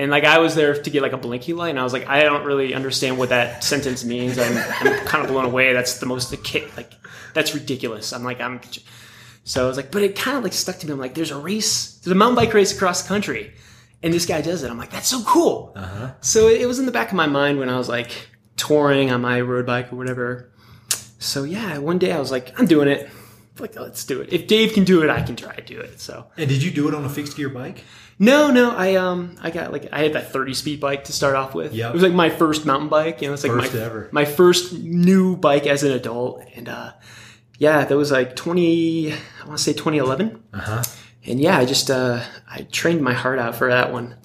And 0.00 0.10
like 0.10 0.24
I 0.24 0.38
was 0.38 0.54
there 0.54 0.80
to 0.82 0.90
get 0.90 1.02
like 1.02 1.12
a 1.12 1.18
blinky 1.18 1.52
light, 1.52 1.68
and 1.68 1.78
I 1.78 1.84
was 1.84 1.92
like, 1.92 2.08
I 2.08 2.22
don't 2.22 2.46
really 2.46 2.72
understand 2.72 3.18
what 3.18 3.28
that 3.28 3.62
sentence 3.62 4.02
means. 4.02 4.38
I'm, 4.38 4.56
I'm 4.56 5.04
kind 5.04 5.22
of 5.22 5.30
blown 5.30 5.44
away. 5.44 5.74
That's 5.74 5.98
the 5.98 6.06
most 6.06 6.32
like 6.32 6.94
that's 7.34 7.54
ridiculous. 7.54 8.14
I'm 8.14 8.24
like 8.24 8.40
I'm. 8.40 8.62
So 9.44 9.62
I 9.62 9.68
was 9.68 9.76
like, 9.76 9.90
but 9.90 10.02
it 10.02 10.16
kind 10.16 10.38
of 10.38 10.42
like 10.42 10.54
stuck 10.54 10.78
to 10.78 10.86
me. 10.86 10.94
I'm 10.94 10.98
like, 10.98 11.12
there's 11.12 11.30
a 11.30 11.38
race, 11.38 11.96
there's 11.98 12.12
a 12.12 12.14
mountain 12.14 12.36
bike 12.36 12.54
race 12.54 12.74
across 12.74 13.02
the 13.02 13.08
country, 13.08 13.52
and 14.02 14.10
this 14.14 14.24
guy 14.24 14.40
does 14.40 14.62
it. 14.62 14.70
I'm 14.70 14.78
like, 14.78 14.90
that's 14.90 15.08
so 15.08 15.22
cool. 15.24 15.74
Uh 15.76 15.86
huh. 15.86 16.12
So 16.22 16.48
it 16.48 16.64
was 16.64 16.78
in 16.78 16.86
the 16.86 16.92
back 16.92 17.08
of 17.08 17.14
my 17.14 17.26
mind 17.26 17.58
when 17.58 17.68
I 17.68 17.76
was 17.76 17.90
like 17.90 18.10
touring 18.56 19.10
on 19.10 19.20
my 19.20 19.42
road 19.42 19.66
bike 19.66 19.92
or 19.92 19.96
whatever. 19.96 20.50
So 21.18 21.44
yeah, 21.44 21.76
one 21.76 21.98
day 21.98 22.12
I 22.12 22.18
was 22.18 22.30
like, 22.30 22.58
I'm 22.58 22.66
doing 22.66 22.88
it. 22.88 23.10
Like, 23.58 23.78
let's 23.78 24.06
do 24.06 24.22
it. 24.22 24.32
If 24.32 24.46
Dave 24.46 24.72
can 24.72 24.84
do 24.84 25.02
it, 25.02 25.10
I 25.10 25.20
can 25.20 25.36
try 25.36 25.54
to 25.54 25.62
do 25.62 25.78
it. 25.78 26.00
So 26.00 26.28
And 26.38 26.48
did 26.48 26.62
you 26.62 26.70
do 26.70 26.88
it 26.88 26.94
on 26.94 27.04
a 27.04 27.10
fixed 27.10 27.36
gear 27.36 27.50
bike? 27.50 27.84
No, 28.20 28.50
no, 28.50 28.70
I 28.76 28.94
um, 28.96 29.34
I 29.40 29.50
got 29.50 29.72
like 29.72 29.88
I 29.92 30.02
had 30.02 30.12
that 30.12 30.30
30 30.30 30.54
speed 30.54 30.78
bike 30.80 31.04
to 31.04 31.12
start 31.12 31.34
off 31.34 31.54
with. 31.54 31.72
Yeah, 31.72 31.88
it 31.88 31.92
was 31.94 32.02
like 32.02 32.12
my 32.12 32.28
first 32.30 32.66
mountain 32.66 32.88
bike. 32.88 33.20
You 33.22 33.28
know, 33.28 33.34
it's 33.34 33.42
like 33.42 33.52
First 33.52 33.74
my 33.74 33.80
ever. 33.80 34.08
my 34.12 34.24
first 34.26 34.74
new 34.74 35.36
bike 35.36 35.66
as 35.66 35.82
an 35.82 35.92
adult, 35.92 36.42
and 36.54 36.68
uh, 36.68 36.92
yeah, 37.58 37.84
that 37.84 37.96
was 37.96 38.12
like 38.12 38.36
20. 38.36 39.12
I 39.12 39.16
want 39.46 39.56
to 39.58 39.64
say 39.64 39.72
2011. 39.72 40.42
Uh 40.52 40.60
huh. 40.60 40.82
And 41.26 41.40
yeah, 41.40 41.58
I 41.58 41.64
just 41.64 41.90
uh, 41.90 42.22
I 42.48 42.62
trained 42.70 43.00
my 43.02 43.14
heart 43.14 43.38
out 43.38 43.56
for 43.56 43.68
that 43.70 43.92
one. 43.92 44.16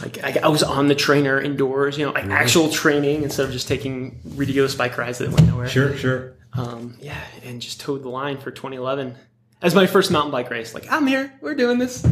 Like 0.00 0.22
I, 0.24 0.40
I 0.44 0.48
was 0.48 0.62
on 0.62 0.88
the 0.88 0.94
trainer 0.94 1.40
indoors, 1.40 1.96
you 1.98 2.06
know, 2.06 2.12
like 2.12 2.24
actual 2.26 2.68
training 2.70 3.22
instead 3.22 3.46
of 3.46 3.52
just 3.52 3.68
taking 3.68 4.20
ridiculous 4.24 4.74
bike 4.74 4.96
rides 4.98 5.18
that 5.18 5.30
went 5.30 5.46
nowhere. 5.46 5.68
Sure, 5.68 5.96
sure. 5.96 6.34
Um, 6.52 6.96
yeah, 7.00 7.20
and 7.44 7.60
just 7.60 7.80
towed 7.80 8.02
the 8.02 8.08
line 8.08 8.38
for 8.38 8.50
2011 8.50 9.14
as 9.62 9.74
my 9.74 9.86
first 9.86 10.10
mountain 10.10 10.30
bike 10.32 10.50
race. 10.50 10.72
Like 10.74 10.90
I'm 10.90 11.06
here, 11.06 11.32
we're 11.40 11.54
doing 11.54 11.78
this. 11.78 12.04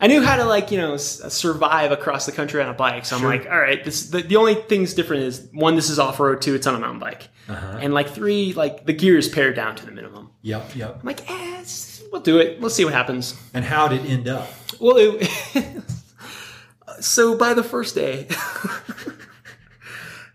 I 0.00 0.08
knew 0.08 0.20
how 0.22 0.36
to 0.36 0.44
like 0.44 0.70
you 0.70 0.78
know 0.78 0.96
survive 0.98 1.90
across 1.92 2.26
the 2.26 2.32
country 2.32 2.62
on 2.62 2.68
a 2.68 2.74
bike, 2.74 3.04
so 3.06 3.16
I'm 3.16 3.22
like, 3.24 3.46
all 3.50 3.58
right, 3.58 3.82
this 3.84 4.10
the, 4.10 4.20
the 4.22 4.36
only 4.36 4.54
thing's 4.54 4.92
different 4.94 5.22
is 5.22 5.48
one, 5.52 5.74
this 5.76 5.88
is 5.90 5.98
off 5.98 6.20
road, 6.20 6.42
two, 6.42 6.54
it's 6.54 6.66
on 6.66 6.74
a 6.74 6.78
mountain 6.78 6.98
bike, 7.00 7.28
Uh-huh. 7.48 7.78
and 7.80 7.94
like 7.94 8.10
three, 8.10 8.52
like 8.52 8.84
the 8.86 8.92
gear 8.92 9.16
is 9.16 9.28
pared 9.28 9.56
down 9.56 9.74
to 9.76 9.86
the 9.86 9.92
minimum. 9.92 10.30
Yep, 10.42 10.76
yep. 10.76 10.98
I'm 11.00 11.06
like, 11.06 11.28
eh, 11.30 11.64
we'll 12.12 12.20
do 12.20 12.38
it. 12.38 12.60
We'll 12.60 12.70
see 12.70 12.84
what 12.84 12.92
happens. 12.94 13.34
And 13.54 13.64
how 13.64 13.88
did 13.88 14.04
it 14.04 14.10
end 14.10 14.28
up? 14.28 14.48
Well, 14.78 14.96
it, 14.98 15.30
so 17.00 17.36
by 17.38 17.54
the 17.54 17.62
first 17.64 17.94
day, 17.94 18.28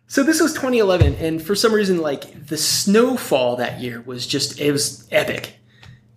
so 0.07 0.23
this 0.23 0.41
was 0.41 0.53
2011, 0.53 1.15
and 1.15 1.41
for 1.41 1.55
some 1.55 1.73
reason, 1.73 1.99
like 1.99 2.47
the 2.47 2.57
snowfall 2.57 3.57
that 3.57 3.79
year 3.79 4.01
was 4.01 4.25
just 4.27 4.59
it 4.59 4.71
was 4.71 5.07
epic. 5.11 5.55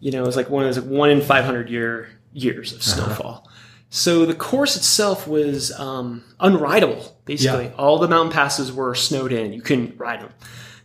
You 0.01 0.11
know, 0.11 0.23
it 0.23 0.27
was 0.27 0.37
like 0.37 0.51
one 0.51 0.65
of 0.65 0.75
those 0.75 0.83
like 0.85 0.91
one 0.93 1.11
in 1.11 1.21
500 1.21 1.69
year 1.71 2.09
years 2.35 2.73
of 2.75 2.83
snowfall. 2.83 3.49
So 3.91 4.27
the 4.27 4.35
course 4.35 4.77
itself 4.77 5.27
was 5.27 5.71
um, 5.79 6.25
unrideable. 6.41 7.13
Basically, 7.25 7.67
Yeah. 7.67 7.73
all 7.79 7.99
the 7.99 8.09
mountain 8.09 8.33
passes 8.33 8.73
were 8.73 8.95
snowed 8.95 9.33
in. 9.33 9.53
You 9.53 9.63
couldn't 9.63 9.99
ride 9.99 10.21
them. 10.21 10.33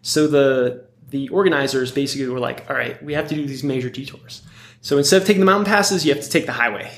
So 0.01 0.27
the 0.27 0.87
the 1.09 1.27
organizers 1.29 1.91
basically 1.91 2.27
were 2.29 2.39
like, 2.39 2.69
"All 2.69 2.75
right, 2.75 3.01
we 3.03 3.13
have 3.13 3.27
to 3.29 3.35
do 3.35 3.45
these 3.47 3.63
major 3.63 3.89
detours. 3.89 4.43
So 4.81 4.97
instead 4.97 5.21
of 5.21 5.27
taking 5.27 5.39
the 5.41 5.45
mountain 5.47 5.65
passes, 5.65 6.05
you 6.05 6.13
have 6.13 6.23
to 6.23 6.29
take 6.29 6.45
the 6.45 6.51
highway, 6.53 6.91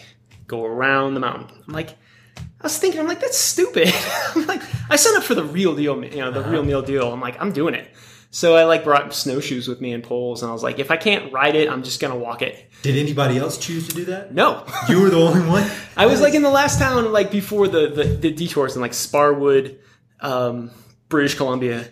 go 0.47 0.65
around 0.65 1.13
the 1.13 1.21
mountain." 1.21 1.47
I'm 1.67 1.73
like, 1.73 1.91
I 2.37 2.63
was 2.63 2.77
thinking, 2.77 2.99
I'm 2.99 3.07
like, 3.07 3.21
that's 3.21 3.37
stupid. 3.37 3.91
I'm 4.35 4.45
like, 4.45 4.61
I 4.89 4.97
signed 4.97 5.17
up 5.17 5.23
for 5.23 5.33
the 5.33 5.43
real 5.45 5.73
deal, 5.75 6.03
you 6.03 6.17
know, 6.17 6.29
the 6.29 6.43
real 6.43 6.63
meal 6.63 6.81
deal. 6.83 7.11
I'm 7.11 7.21
like, 7.21 7.41
I'm 7.41 7.51
doing 7.53 7.73
it. 7.73 7.87
So 8.33 8.55
I 8.55 8.63
like 8.63 8.85
brought 8.85 9.13
snowshoes 9.13 9.67
with 9.67 9.81
me 9.81 9.91
and 9.91 10.01
poles, 10.01 10.41
and 10.41 10.49
I 10.49 10.53
was 10.53 10.63
like, 10.63 10.79
if 10.79 10.89
I 10.89 10.95
can't 10.95 11.33
ride 11.33 11.53
it, 11.55 11.69
I'm 11.69 11.83
just 11.83 11.99
gonna 11.99 12.15
walk 12.15 12.41
it. 12.41 12.71
Did 12.81 12.97
anybody 12.97 13.37
else 13.37 13.57
choose 13.57 13.89
to 13.89 13.93
do 13.93 14.05
that? 14.05 14.33
No, 14.33 14.65
You 14.89 15.01
were 15.01 15.09
the 15.09 15.19
only 15.19 15.45
one. 15.45 15.69
I 15.97 16.05
was 16.05 16.21
like 16.21 16.33
in 16.33 16.41
the 16.41 16.49
last 16.49 16.79
town, 16.79 17.11
like 17.11 17.29
before 17.29 17.67
the 17.67 17.89
the, 17.89 18.03
the 18.05 18.31
detours 18.31 18.75
in 18.75 18.81
like 18.81 18.93
Sparwood, 18.93 19.77
um, 20.21 20.71
British 21.09 21.35
Columbia, 21.35 21.89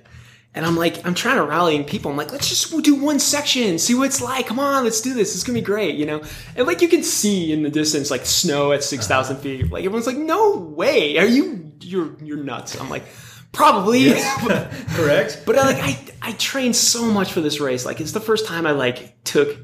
and 0.56 0.66
I'm 0.66 0.78
like, 0.78 1.06
I'm 1.06 1.14
trying 1.14 1.36
to 1.36 1.44
rally 1.44 1.84
people. 1.84 2.10
I'm 2.10 2.16
like, 2.16 2.32
let's 2.32 2.48
just 2.48 2.72
do 2.84 2.96
one 2.96 3.20
section, 3.20 3.78
see 3.78 3.94
what 3.94 4.06
it's 4.06 4.22
like. 4.22 4.48
Come 4.48 4.60
on, 4.60 4.86
let's 4.86 5.02
do 5.02 5.14
this. 5.14 5.36
It's 5.36 5.44
gonna 5.44 5.60
be 5.60 5.66
great, 5.66 5.96
you 5.96 6.06
know. 6.06 6.22
And 6.56 6.66
like 6.66 6.82
you 6.82 6.88
can 6.88 7.04
see 7.04 7.52
in 7.52 7.64
the 7.64 7.70
distance, 7.70 8.10
like 8.10 8.26
snow 8.26 8.72
at 8.72 8.82
six 8.82 9.08
thousand 9.08 9.38
feet. 9.40 9.70
Like 9.70 9.84
everyone's 9.84 10.08
like, 10.08 10.16
no 10.16 10.56
way, 10.56 11.18
are 11.18 11.28
you? 11.28 11.74
You're 11.82 12.16
you're 12.24 12.38
nuts. 12.38 12.80
I'm 12.80 12.90
like, 12.90 13.04
probably. 13.52 14.14
Correct. 14.90 15.44
But 15.46 15.58
I, 15.58 15.64
like 15.74 15.84
I, 16.22 16.30
I 16.30 16.32
trained 16.34 16.76
so 16.76 17.06
much 17.06 17.32
for 17.34 17.42
this 17.42 17.60
race. 17.60 17.86
Like 17.86 18.02
it's 18.02 18.12
the 18.12 18.20
first 18.20 18.46
time 18.48 18.66
I 18.66 18.72
like 18.72 19.24
took 19.24 19.58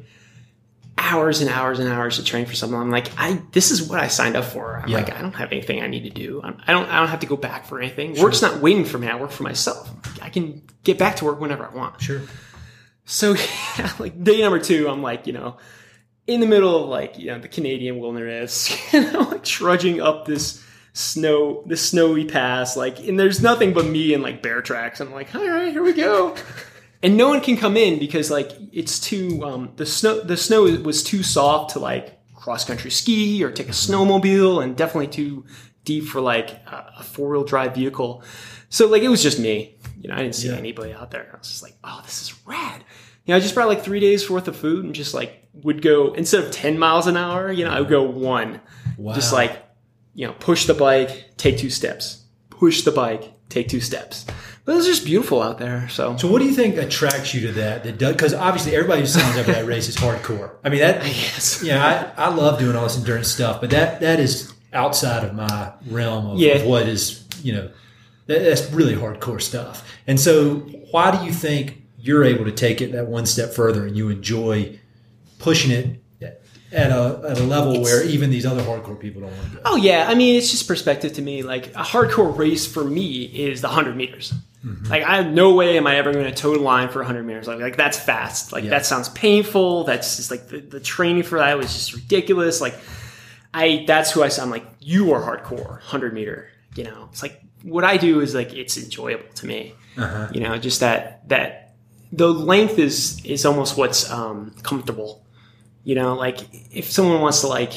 hours 0.98 1.42
and 1.42 1.50
hours 1.50 1.80
and 1.80 1.90
hours 1.90 2.16
to 2.18 2.24
train 2.24 2.46
for 2.46 2.56
something. 2.56 2.78
I'm 2.80 2.90
like, 2.90 3.12
I 3.18 3.42
this 3.52 3.72
is 3.72 3.84
what 3.84 4.00
I 4.00 4.08
signed 4.08 4.36
up 4.36 4.46
for. 4.46 4.78
I'm 4.80 4.90
Yeah. 4.90 4.98
like, 4.98 5.14
I 5.14 5.22
don't 5.22 5.34
have 5.36 5.52
anything 5.52 5.82
I 5.82 5.88
need 5.88 6.04
to 6.04 6.10
do. 6.10 6.42
I'm, 6.44 6.58
I 6.66 6.72
don't 6.72 6.90
I 6.90 7.00
don't 7.00 7.10
have 7.10 7.20
to 7.22 7.28
go 7.28 7.36
back 7.38 7.66
for 7.66 7.80
anything. 7.80 8.20
Work's 8.22 8.42
not 8.42 8.62
waiting 8.62 8.86
for 8.86 8.98
me. 8.98 9.08
I 9.08 9.16
work 9.16 9.32
for 9.32 9.44
myself. 9.44 9.90
I 10.22 10.30
can 10.30 10.64
get 10.84 10.98
back 10.98 11.18
to 11.18 11.26
work 11.26 11.40
whenever 11.40 11.66
I 11.66 11.74
want. 11.76 12.02
Sure. 12.02 12.22
So 13.06 13.34
yeah, 13.78 13.92
like 14.00 14.24
day 14.24 14.42
number 14.42 14.60
two, 14.60 14.88
I'm 14.90 15.02
like, 15.04 15.28
you 15.28 15.34
know, 15.34 15.58
in 16.28 16.40
the 16.40 16.48
middle 16.48 16.84
of 16.86 16.90
like, 16.90 17.20
you 17.20 17.28
know, 17.28 17.40
the 17.40 17.50
Canadian 17.50 18.00
wilderness, 18.00 18.76
you 18.94 19.02
know, 19.12 19.20
like 19.20 19.44
trudging 19.44 20.02
up 20.02 20.26
this 20.26 20.64
snow, 20.96 21.62
the 21.68 21.76
snowy 21.78 22.26
pass, 22.26 22.76
like, 22.78 23.00
and 23.08 23.20
there's 23.20 23.42
nothing 23.42 23.74
but 23.74 23.86
me 23.86 24.14
and 24.14 24.24
like 24.24 24.42
bear 24.42 24.62
tracks. 24.62 25.00
I'm 25.02 25.12
like, 25.12 25.36
all 25.36 25.48
right, 25.48 25.72
here 25.72 25.84
we 25.84 25.94
go. 25.94 26.36
and 27.04 27.18
no 27.18 27.28
one 27.30 27.42
can 27.42 27.58
come 27.58 27.76
in 27.78 28.00
because 28.00 28.32
like 28.32 28.52
it's 28.72 29.00
too 29.00 29.44
um, 29.44 29.72
the 29.76 29.86
snow 29.86 30.22
the 30.22 30.38
snow 30.38 30.64
was 30.82 31.04
too 31.04 31.22
soft 31.22 31.72
to 31.74 31.80
like 31.80 32.18
cross 32.34 32.64
country 32.66 32.90
ski 32.92 33.44
or 33.44 33.52
take 33.52 33.68
a 33.68 33.72
snowmobile, 33.72 34.64
and 34.64 34.76
definitely 34.76 35.08
too 35.08 35.46
deep 35.84 36.06
for 36.06 36.22
like 36.22 36.50
a, 36.66 36.94
a 37.00 37.04
four 37.04 37.30
wheel 37.30 37.44
drive 37.44 37.76
vehicle. 37.76 38.24
So 38.70 38.88
like 38.88 39.04
it 39.04 39.10
was 39.10 39.22
just 39.22 39.38
me. 39.40 39.78
You 40.00 40.10
know, 40.10 40.16
I 40.16 40.20
didn't 40.20 40.36
see 40.36 40.48
Yeah. 40.50 40.56
anybody 40.56 40.94
out 40.94 41.12
there. 41.12 41.30
I 41.34 41.38
was 41.38 41.48
just 41.50 41.62
like, 41.64 41.76
oh, 41.84 42.02
this 42.06 42.22
is 42.22 42.34
rad. 42.46 42.84
You 43.26 43.32
know, 43.34 43.38
I 43.38 43.40
just 43.40 43.56
brought 43.56 43.68
like 43.68 43.84
three 43.84 44.00
days 44.00 44.30
worth 44.30 44.48
of 44.48 44.56
food 44.56 44.86
and 44.86 44.94
just 44.94 45.14
like 45.16 45.48
would 45.54 45.82
go 45.82 46.14
instead 46.14 46.44
of 46.44 46.52
ten 46.52 46.78
miles 46.80 47.08
an 47.08 47.18
hour. 47.18 47.52
You 47.52 47.66
know, 47.66 47.72
I 47.72 47.80
would 47.82 47.90
go 47.90 48.04
one. 48.04 48.62
Wow. 48.98 49.14
Just 49.16 49.34
like 49.34 49.65
you 50.16 50.26
know, 50.26 50.34
push 50.34 50.66
the 50.66 50.74
bike, 50.74 51.32
take 51.38 51.58
two 51.60 51.70
steps. 51.70 52.24
Push 52.50 52.82
the 52.84 52.92
bike, 52.92 53.34
take 53.50 53.68
two 53.68 53.82
steps. 53.82 54.26
But 54.64 54.72
it 54.72 54.76
was 54.78 54.88
just 54.88 55.06
beautiful 55.06 55.44
out 55.44 55.60
there. 55.60 55.88
So 55.90 56.18
So 56.18 56.28
what 56.32 56.40
do 56.40 56.46
you 56.46 56.54
think 56.54 56.78
attracts 56.78 57.34
you 57.36 57.42
to 57.48 57.52
that? 57.54 57.84
That 57.84 58.00
does 58.00 58.14
because 58.16 58.34
obviously 58.34 58.76
everybody 58.76 59.02
who 59.02 59.08
signs 59.08 59.38
up 59.38 59.46
for 59.46 59.52
that 59.52 59.66
race 59.68 59.88
is 59.88 59.96
hardcore. 59.96 60.56
I 60.64 60.70
mean 60.70 60.80
that. 60.80 61.04
Yes. 61.06 61.62
Yeah, 61.62 62.14
I, 62.18 62.26
I 62.28 62.34
love 62.34 62.58
doing 62.58 62.76
all 62.76 62.84
this 62.84 62.98
endurance 62.98 63.28
stuff, 63.28 63.62
but 63.62 63.70
that 63.70 64.00
that 64.00 64.20
is 64.20 64.52
outside 64.74 65.24
of 65.24 65.36
my 65.36 65.72
realm 65.92 66.26
of, 66.32 66.40
Yeah. 66.40 66.56
of 66.56 66.66
what 66.66 66.88
is 66.88 67.26
you 67.44 67.54
know 67.54 67.70
that, 68.28 68.40
that's 68.40 68.72
really 68.72 68.96
hardcore 68.96 69.40
stuff. 69.42 69.88
And 70.08 70.20
so, 70.20 70.56
why 70.92 71.16
do 71.16 71.24
you 71.26 71.32
think 71.32 71.84
you're 72.00 72.24
able 72.24 72.46
to 72.46 72.52
take 72.52 72.82
it 72.82 72.92
that 72.94 73.08
one 73.08 73.26
step 73.28 73.54
further 73.54 73.86
and 73.86 73.96
you 73.96 74.10
enjoy 74.10 74.80
pushing 75.40 75.70
it 75.72 76.02
at 76.72 76.92
a 76.92 77.22
at 77.30 77.40
a 77.40 77.44
level 77.44 77.82
where 77.82 78.04
even 78.06 78.30
these 78.30 78.46
other 78.46 78.62
hardcore 78.64 79.00
people 79.00 79.22
don't 79.22 79.32
want 79.32 79.50
to 79.52 79.56
go? 79.58 79.62
Oh 79.66 79.76
yeah, 79.76 80.08
I 80.10 80.16
mean 80.16 80.36
it's 80.36 80.52
just 80.52 80.68
perspective 80.68 81.14
to 81.14 81.22
me. 81.22 81.44
Like 81.44 81.68
a 81.76 81.84
hardcore 81.84 82.36
race 82.38 82.66
for 82.66 82.84
me 82.84 83.24
is 83.24 83.62
the 83.62 83.70
hundred 83.70 83.96
meters. 83.96 84.34
Like 84.90 85.04
I 85.04 85.18
have 85.18 85.28
no 85.32 85.54
way 85.54 85.78
am 85.78 85.86
I 85.86 85.98
ever 85.98 86.12
going 86.12 86.26
to 86.26 86.34
toe 86.34 86.54
the 86.54 86.60
line 86.60 86.90
for 86.90 87.04
hundred 87.04 87.24
meters. 87.28 87.48
Like, 87.48 87.60
like 87.60 87.78
that's 87.78 88.00
fast. 88.00 88.52
Like 88.52 88.64
Yeah. 88.64 88.72
that 88.72 88.86
sounds 88.88 89.10
painful. 89.10 89.84
That's 89.84 90.16
just 90.18 90.32
like 90.32 90.48
the, 90.48 90.60
the 90.60 90.80
training 90.80 91.22
for 91.22 91.38
that 91.38 91.56
was 91.56 91.72
just 91.72 91.94
ridiculous. 91.94 92.62
Like 92.62 92.74
I 93.54 93.84
that's 93.86 94.12
who 94.12 94.24
I 94.24 94.30
am 94.40 94.50
like 94.50 94.66
you 94.80 95.14
are 95.14 95.22
hardcore 95.22 95.80
hundred 95.82 96.14
meter. 96.16 96.50
You 96.76 96.86
know, 96.86 97.10
it's 97.12 97.22
like 97.22 97.40
what 97.62 97.84
I 97.84 97.98
do 97.98 98.22
is 98.22 98.34
like 98.34 98.54
it's 98.56 98.76
enjoyable 98.78 99.30
to 99.36 99.46
me. 99.46 99.76
Uh-huh. 99.98 100.30
You 100.34 100.42
know, 100.42 100.58
just 100.58 100.80
that 100.80 101.30
that 101.30 101.76
the 102.12 102.28
length 102.34 102.80
is 102.80 103.24
is 103.24 103.46
almost 103.46 103.78
what's 103.78 104.10
um, 104.10 104.56
comfortable. 104.64 105.24
You 105.86 105.96
know, 105.96 106.16
like 106.16 106.40
if 106.76 106.92
someone 106.92 107.22
wants 107.22 107.40
to 107.42 107.48
like 107.48 107.72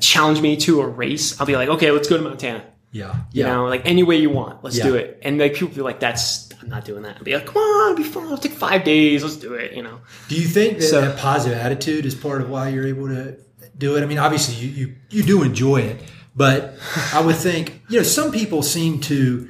challenge 0.00 0.40
me 0.40 0.56
to 0.58 0.80
a 0.80 0.86
race, 0.88 1.38
I'll 1.40 1.46
be 1.46 1.56
like, 1.56 1.68
okay, 1.68 1.90
let's 1.90 2.08
go 2.08 2.16
to 2.16 2.22
Montana. 2.22 2.64
Yeah, 2.92 3.14
You 3.32 3.42
yeah. 3.44 3.48
know, 3.52 3.66
like 3.66 3.82
any 3.86 4.02
way 4.04 4.16
you 4.16 4.30
want, 4.30 4.62
let's 4.62 4.78
Yeah. 4.78 4.84
do 4.84 4.94
it. 4.94 5.18
And 5.22 5.36
like 5.38 5.54
people 5.54 5.74
be 5.74 5.80
like, 5.80 5.98
that's 6.00 6.48
I'm 6.62 6.68
not 6.68 6.84
doing 6.84 7.02
that. 7.02 7.16
I'll 7.18 7.24
be 7.24 7.34
like, 7.34 7.44
come 7.46 7.56
on, 7.56 7.92
it'll 7.92 8.02
be 8.04 8.08
fun. 8.08 8.24
It'll 8.24 8.38
take 8.38 8.52
five 8.52 8.84
days. 8.84 9.22
Let's 9.22 9.36
do 9.36 9.54
it. 9.54 9.72
You 9.76 9.82
know. 9.82 10.00
Do 10.28 10.36
you 10.36 10.46
think 10.46 10.78
that, 10.78 10.84
So- 10.84 11.00
that 11.00 11.18
positive 11.18 11.58
attitude 11.58 12.06
is 12.06 12.14
part 12.14 12.40
of 12.40 12.48
why 12.48 12.68
you're 12.68 12.86
able 12.86 13.08
to 13.08 13.36
do 13.76 13.96
it? 13.96 14.02
I 14.02 14.06
mean, 14.06 14.18
obviously 14.18 14.54
you, 14.54 14.68
you, 14.70 14.94
you 15.10 15.22
do 15.24 15.42
enjoy 15.42 15.78
it, 15.82 16.00
but 16.36 16.74
I 17.12 17.20
would 17.20 17.36
think, 17.36 17.82
you 17.88 17.98
know, 17.98 18.04
some 18.04 18.30
people 18.32 18.62
seem 18.62 19.00
to, 19.02 19.48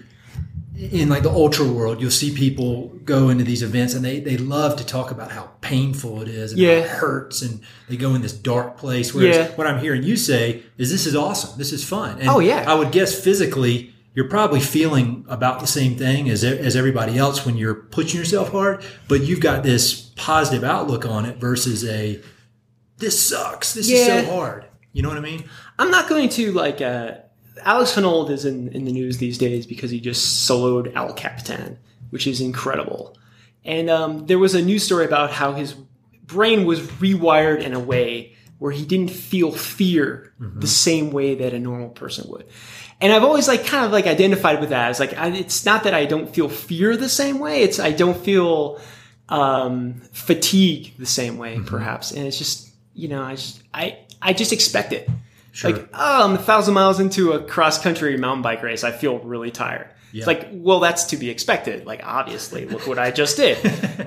in 0.76 1.08
like 1.08 1.22
the 1.22 1.30
ultra 1.30 1.64
world, 1.66 2.00
you'll 2.00 2.10
see 2.10 2.34
people 2.34 2.88
go 3.04 3.28
into 3.28 3.44
these 3.44 3.62
events 3.62 3.94
and 3.94 4.04
they, 4.04 4.18
they 4.20 4.36
love 4.36 4.76
to 4.76 4.84
talk 4.84 5.10
about 5.12 5.30
how 5.30 5.50
painful 5.60 6.20
it 6.22 6.28
is 6.28 6.52
and 6.52 6.60
how 6.60 6.66
Yeah. 6.66 6.78
it 6.78 6.88
hurts 6.88 7.42
and 7.42 7.60
they 7.88 7.96
go 7.96 8.14
in 8.14 8.22
this 8.22 8.32
dark 8.32 8.76
place. 8.76 9.14
Whereas 9.14 9.36
Yeah. 9.36 9.48
what 9.56 9.66
I'm 9.68 9.78
hearing 9.80 10.02
you 10.02 10.16
say 10.16 10.62
is 10.76 10.90
this 10.90 11.06
is 11.06 11.14
awesome. 11.14 11.56
This 11.58 11.72
is 11.72 11.84
fun. 11.84 12.18
And 12.18 12.28
Oh, 12.28 12.40
yeah. 12.40 12.64
I 12.66 12.74
would 12.74 12.90
guess 12.90 13.14
physically 13.18 13.94
you're 14.14 14.28
probably 14.28 14.60
feeling 14.60 15.24
about 15.28 15.60
the 15.60 15.66
same 15.66 15.96
thing 15.96 16.28
as, 16.30 16.42
as 16.44 16.74
everybody 16.76 17.18
else 17.18 17.44
when 17.46 17.56
you're 17.56 17.74
pushing 17.74 18.18
yourself 18.18 18.50
hard, 18.50 18.84
but 19.08 19.22
you've 19.22 19.40
got 19.40 19.62
this 19.62 20.10
positive 20.16 20.64
outlook 20.64 21.04
on 21.06 21.24
it 21.24 21.36
versus 21.38 21.84
a 21.84 22.20
this 22.98 23.18
sucks. 23.20 23.74
This 23.74 23.90
is 23.90 24.06
so 24.06 24.24
hard. 24.24 24.66
You 24.92 25.02
know 25.02 25.08
what 25.08 25.18
I 25.18 25.20
mean? 25.22 25.44
I'm 25.78 25.90
not 25.90 26.08
going 26.08 26.28
to 26.30 26.52
like. 26.52 26.80
Uh, 26.80 27.14
Alex 27.62 27.92
Honnold 27.94 28.30
is 28.30 28.44
in, 28.44 28.68
in 28.68 28.84
the 28.84 28.92
news 28.92 29.18
these 29.18 29.38
days 29.38 29.66
because 29.66 29.90
he 29.90 30.00
just 30.00 30.48
soloed 30.48 30.94
El 30.94 31.12
Capitan, 31.14 31.78
which 32.10 32.26
is 32.26 32.40
incredible. 32.40 33.16
And 33.64 33.88
um, 33.88 34.26
there 34.26 34.38
was 34.38 34.54
a 34.54 34.62
news 34.62 34.84
story 34.84 35.04
about 35.04 35.30
how 35.30 35.52
his 35.52 35.74
brain 36.24 36.66
was 36.66 36.80
rewired 36.80 37.62
in 37.62 37.72
a 37.72 37.80
way 37.80 38.34
where 38.58 38.72
he 38.72 38.84
didn't 38.84 39.10
feel 39.10 39.52
fear 39.52 40.32
the 40.38 40.66
same 40.66 41.10
way 41.10 41.34
that 41.34 41.52
a 41.52 41.58
normal 41.58 41.90
person 41.90 42.30
would. 42.30 42.46
And 43.00 43.12
I've 43.12 43.24
always 43.24 43.48
like 43.48 43.66
kind 43.66 43.84
of 43.84 43.92
like 43.92 44.06
identified 44.06 44.60
with 44.60 44.70
that. 44.70 44.90
It's 44.90 45.00
like 45.00 45.14
I, 45.14 45.28
it's 45.28 45.66
not 45.66 45.84
that 45.84 45.94
I 45.94 46.06
don't 46.06 46.32
feel 46.32 46.48
fear 46.48 46.96
the 46.96 47.08
same 47.08 47.40
way. 47.40 47.62
It's 47.62 47.78
I 47.78 47.90
don't 47.90 48.16
feel 48.16 48.80
um, 49.28 50.00
fatigue 50.12 50.94
the 50.98 51.06
same 51.06 51.36
way, 51.36 51.60
perhaps. 51.66 52.12
And 52.12 52.26
it's 52.26 52.38
just 52.38 52.70
you 52.94 53.08
know 53.08 53.22
I 53.22 53.34
just 53.34 53.62
I 53.74 53.98
I 54.22 54.32
just 54.32 54.52
expect 54.52 54.92
it. 54.92 55.10
Sure. 55.54 55.70
Like, 55.70 55.88
oh, 55.94 56.24
I'm 56.24 56.34
a 56.34 56.38
thousand 56.38 56.74
miles 56.74 56.98
into 56.98 57.32
a 57.32 57.42
cross 57.42 57.80
country 57.80 58.16
mountain 58.16 58.42
bike 58.42 58.62
race. 58.62 58.82
I 58.82 58.90
feel 58.90 59.20
really 59.20 59.52
tired. 59.52 59.88
Yeah. 60.10 60.18
It's 60.18 60.26
like, 60.26 60.48
well, 60.52 60.80
that's 60.80 61.04
to 61.04 61.16
be 61.16 61.30
expected. 61.30 61.86
Like, 61.86 62.02
obviously, 62.04 62.66
look 62.66 62.88
what 62.88 62.98
I 62.98 63.12
just 63.12 63.36
did. 63.36 63.56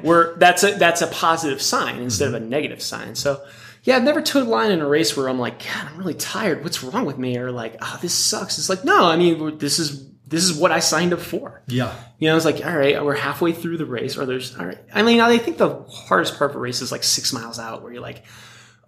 Where 0.04 0.36
that's 0.36 0.64
a 0.64 0.74
that's 0.74 1.02
a 1.02 1.08
positive 1.08 1.62
sign 1.62 2.02
instead 2.02 2.28
of 2.28 2.34
a 2.34 2.40
mm-hmm. 2.40 2.50
negative 2.50 2.82
sign. 2.82 3.16
So, 3.16 3.42
yeah, 3.84 3.96
I've 3.96 4.04
never 4.04 4.22
towed 4.22 4.46
a 4.46 4.50
line 4.50 4.72
in 4.72 4.82
a 4.82 4.88
race 4.88 5.16
where 5.16 5.30
I'm 5.30 5.40
like, 5.40 5.60
God, 5.60 5.88
I'm 5.90 5.98
really 5.98 6.14
tired. 6.14 6.64
What's 6.64 6.84
wrong 6.84 7.06
with 7.06 7.18
me? 7.18 7.38
Or 7.38 7.50
like, 7.52 7.78
oh, 7.82 7.98
this 8.02 8.14
sucks. 8.14 8.58
It's 8.58 8.70
like, 8.70 8.84
no, 8.84 9.06
I 9.06 9.16
mean, 9.16 9.58
this 9.58 9.80
is 9.80 10.06
this 10.28 10.44
is 10.44 10.54
what 10.54 10.74
I 10.74 10.80
signed 10.80 11.14
up 11.14 11.22
for. 11.22 11.64
yeah. 11.68 11.96
You 12.20 12.30
know, 12.30 12.36
it's 12.36 12.46
like, 12.46 12.66
all 12.66 12.76
right, 12.76 13.04
we're 13.04 13.16
halfway 13.16 13.54
through 13.54 13.78
the 13.78 13.86
race, 13.86 14.18
or 14.18 14.26
there's, 14.26 14.58
all 14.58 14.66
right. 14.66 14.80
I 14.94 15.04
mean, 15.04 15.22
I 15.22 15.38
think 15.38 15.58
the 15.58 15.84
hardest 15.84 16.38
part 16.38 16.52
of 16.52 16.58
a 16.58 16.60
race 16.60 16.82
is 16.82 16.92
like 16.92 17.04
six 17.04 17.32
miles 17.32 17.60
out, 17.60 17.84
where 17.84 17.94
you're 17.94 18.02
like, 18.02 18.26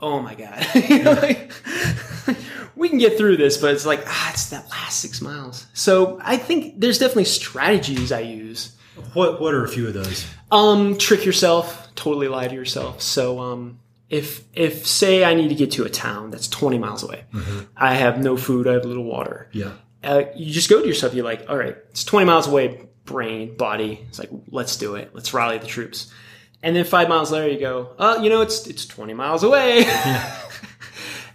oh 0.02 0.20
my 0.20 0.36
god, 0.36 0.66
You 0.90 1.04
know, 1.04 1.14
like, 1.14 1.52
we 2.80 2.90
can 2.90 2.98
get 2.98 3.18
through 3.18 3.38
this, 3.38 3.58
but 3.58 3.74
it's 3.74 3.86
like, 3.86 4.02
ah, 4.08 4.32
it's 4.32 4.50
that 4.50 4.70
last 4.70 5.00
six 5.02 5.22
miles. 5.22 5.68
So 5.74 6.20
I 6.24 6.38
think 6.38 6.80
there's 6.80 6.98
definitely 6.98 7.26
strategies 7.26 8.12
I 8.12 8.22
use. 8.22 8.76
What 9.14 9.40
what 9.40 9.54
are 9.54 9.64
a 9.64 9.68
few 9.68 9.88
of 9.88 9.94
those? 9.94 10.26
Um, 10.52 10.98
trick 10.98 11.26
yourself, 11.26 11.88
totally 11.96 12.28
lie 12.28 12.48
to 12.48 12.56
yourself. 12.56 13.02
So, 13.02 13.40
um, 13.40 13.80
if 14.10 14.44
if 14.54 14.86
say 14.88 15.24
I 15.24 15.36
need 15.36 15.50
to 15.50 15.56
get 15.56 15.72
to 15.74 15.84
a 15.86 15.90
town 15.90 16.32
that's 16.32 16.48
20 16.48 16.80
miles 16.80 17.04
away, 17.04 17.26
I 17.78 17.94
have 17.94 18.20
no 18.20 18.36
food, 18.38 18.68
I 18.68 18.74
have 18.74 18.86
little 18.86 19.04
water 19.04 19.48
Yeah. 19.52 19.72
uh, 20.04 20.24
you 20.36 20.52
just 20.52 20.70
go 20.70 20.82
to 20.82 20.88
yourself. 20.88 21.14
You're 21.14 21.26
like, 21.26 21.46
all 21.50 21.58
right, 21.58 21.78
it's 21.92 22.04
20 22.04 22.26
miles 22.26 22.48
away, 22.48 22.88
brain, 23.06 23.56
body. 23.56 24.06
It's 24.10 24.20
like, 24.20 24.30
let's 24.52 24.76
do 24.78 24.96
it. 24.96 25.12
Let's 25.14 25.34
rally 25.34 25.60
the 25.60 25.68
troops. 25.68 26.12
And 26.62 26.76
then 26.76 26.84
five 26.86 27.08
miles 27.08 27.32
later, 27.32 27.48
you 27.54 27.60
go, 27.60 27.94
oh, 28.00 28.22
you 28.22 28.30
know, 28.30 28.42
it's 28.42 28.68
it's 28.68 28.86
20 28.86 29.14
miles 29.14 29.44
away. 29.44 29.86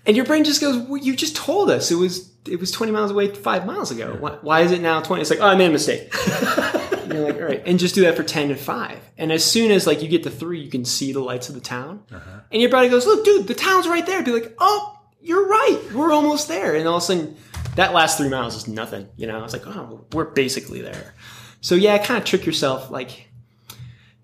and 0.06 0.16
your 0.16 0.26
brain 0.26 0.44
just 0.44 0.60
goes, 0.60 0.76
well, 0.76 0.98
you 0.98 1.16
just 1.16 1.36
told 1.36 1.70
us 1.70 1.90
it 1.90 1.96
was 1.96 2.32
it 2.46 2.60
was 2.60 2.70
20 2.70 2.92
miles 2.92 3.10
away 3.10 3.28
five 3.28 3.64
miles 3.64 3.90
ago. 3.90 4.16
Why, 4.20 4.32
why 4.42 4.60
is 4.60 4.70
it 4.70 4.82
now 4.82 5.00
20? 5.00 5.22
It's 5.22 5.30
like, 5.30 5.40
oh, 5.40 5.46
I 5.46 5.54
made 5.54 5.68
a 5.68 5.72
mistake. 5.72 6.12
And 7.04 7.12
you're 7.12 7.24
like, 7.24 7.36
all 7.36 7.48
right, 7.48 7.62
and 7.66 7.78
just 7.78 7.94
do 7.94 8.00
that 8.02 8.16
for 8.16 8.22
10 8.22 8.50
and 8.50 8.58
five. 8.58 8.98
And 9.18 9.30
as 9.30 9.44
soon 9.44 9.70
as 9.70 9.86
like 9.86 10.02
you 10.02 10.08
get 10.08 10.22
to 10.22 10.30
three, 10.30 10.60
you 10.60 10.70
can 10.70 10.86
see 10.86 11.12
the 11.12 11.20
lights 11.20 11.50
of 11.50 11.54
the 11.54 11.60
town. 11.60 12.02
Uh-huh. 12.10 12.40
And 12.50 12.62
your 12.62 12.70
body 12.70 12.88
goes, 12.88 13.06
look, 13.06 13.24
dude, 13.24 13.46
the 13.46 13.54
town's 13.54 13.86
right 13.86 14.06
there. 14.06 14.22
Be 14.22 14.32
like, 14.32 14.54
oh, 14.58 14.98
you're 15.20 15.46
right. 15.46 15.80
We're 15.92 16.12
almost 16.12 16.48
there. 16.48 16.74
And 16.74 16.88
all 16.88 16.96
of 16.96 17.02
a 17.02 17.06
sudden, 17.06 17.36
that 17.76 17.92
last 17.92 18.16
three 18.18 18.30
miles 18.30 18.56
is 18.56 18.68
nothing. 18.68 19.08
You 19.16 19.26
know, 19.26 19.44
it's 19.44 19.52
like, 19.52 19.66
oh, 19.66 20.06
we're 20.12 20.24
basically 20.24 20.80
there. 20.80 21.14
So 21.60 21.74
yeah, 21.74 21.98
kind 21.98 22.18
of 22.18 22.24
trick 22.24 22.46
yourself. 22.46 22.90
Like, 22.90 23.28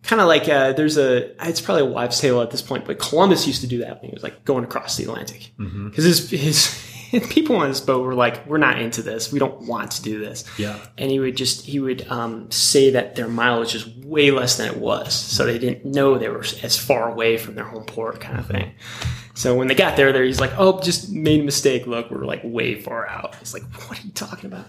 kind 0.03 0.21
of 0.21 0.29
like 0.29 0.49
uh, 0.49 0.73
there's 0.73 0.97
a. 0.99 1.31
It's 1.47 1.61
probably 1.61 1.83
a 1.83 1.87
wives' 1.87 2.21
tale 2.21 2.41
at 2.41 2.51
this 2.51 2.63
point, 2.63 2.85
but 2.85 2.99
Columbus 2.99 3.47
used 3.47 3.61
to 3.63 3.67
do 3.67 3.79
that 3.79 4.01
when 4.01 4.11
he 4.11 4.15
was 4.15 4.23
like 4.23 4.45
going 4.45 4.65
across 4.65 4.97
the 4.97 5.05
Atlantic 5.05 5.53
because 5.57 6.05
his 6.05 6.31
his. 6.31 6.87
People 7.29 7.57
on 7.57 7.67
his 7.67 7.81
boat 7.81 8.05
were 8.07 8.15
like, 8.15 8.47
"We're 8.47 8.59
not 8.59 8.81
into 8.81 9.03
this. 9.03 9.33
We 9.33 9.41
don't 9.41 9.63
want 9.67 9.91
to 9.93 10.03
do 10.03 10.21
this." 10.21 10.45
Yeah. 10.59 10.79
and 10.97 11.11
he 11.11 11.19
would 11.19 11.37
just 11.37 11.67
he 11.67 11.81
would 11.81 12.07
um, 12.09 12.49
say 12.53 12.91
that 12.91 13.17
their 13.17 13.27
mileage 13.27 13.75
is 13.75 13.85
way 14.05 14.31
less 14.31 14.57
than 14.59 14.69
it 14.69 14.77
was, 14.77 15.13
so 15.13 15.45
they 15.45 15.59
didn't 15.59 15.85
know 15.85 16.19
they 16.19 16.29
were 16.29 16.45
as 16.63 16.79
far 16.79 17.11
away 17.11 17.37
from 17.37 17.57
their 17.57 17.65
home 17.65 17.83
port, 17.85 18.21
kind 18.21 18.39
of 18.39 18.47
thing. 18.47 18.71
So 19.35 19.57
when 19.57 19.67
they 19.67 19.75
got 19.75 19.97
there, 19.97 20.13
there 20.13 20.23
he's 20.23 20.39
like, 20.39 20.53
"Oh, 20.57 20.81
just 20.81 21.11
made 21.11 21.41
a 21.41 21.45
mistake. 21.45 21.89
Look, 21.89 22.13
we're 22.13 22.25
like 22.25 22.43
way 22.45 22.81
far 22.81 23.09
out." 23.09 23.35
It's 23.41 23.55
like, 23.55 23.65
"What 23.89 23.99
are 23.99 24.07
you 24.07 24.13
talking 24.13 24.47
about?" 24.53 24.67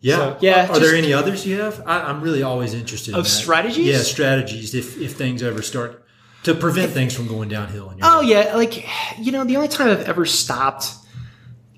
Yeah. 0.00 0.16
So, 0.16 0.36
yeah, 0.40 0.68
Are, 0.68 0.72
are 0.72 0.78
there 0.78 0.94
any 0.94 1.12
others 1.12 1.44
you 1.44 1.60
have? 1.60 1.82
I, 1.86 2.02
I'm 2.02 2.20
really 2.20 2.42
always 2.42 2.72
interested 2.72 3.12
in 3.14 3.18
Of 3.18 3.24
that. 3.24 3.30
strategies? 3.30 3.86
Yeah, 3.86 3.98
strategies. 3.98 4.74
If 4.74 4.96
if 5.00 5.16
things 5.16 5.42
ever 5.42 5.62
start 5.62 6.04
to 6.44 6.54
prevent 6.54 6.92
things 6.92 7.14
from 7.14 7.26
going 7.26 7.48
downhill. 7.48 7.90
In 7.90 7.98
your 7.98 8.06
Oh 8.06 8.20
yeah, 8.20 8.54
like 8.54 8.86
you 9.18 9.32
know, 9.32 9.44
the 9.44 9.56
only 9.56 9.68
time 9.68 9.88
I've 9.88 10.08
ever 10.08 10.24
stopped, 10.24 10.92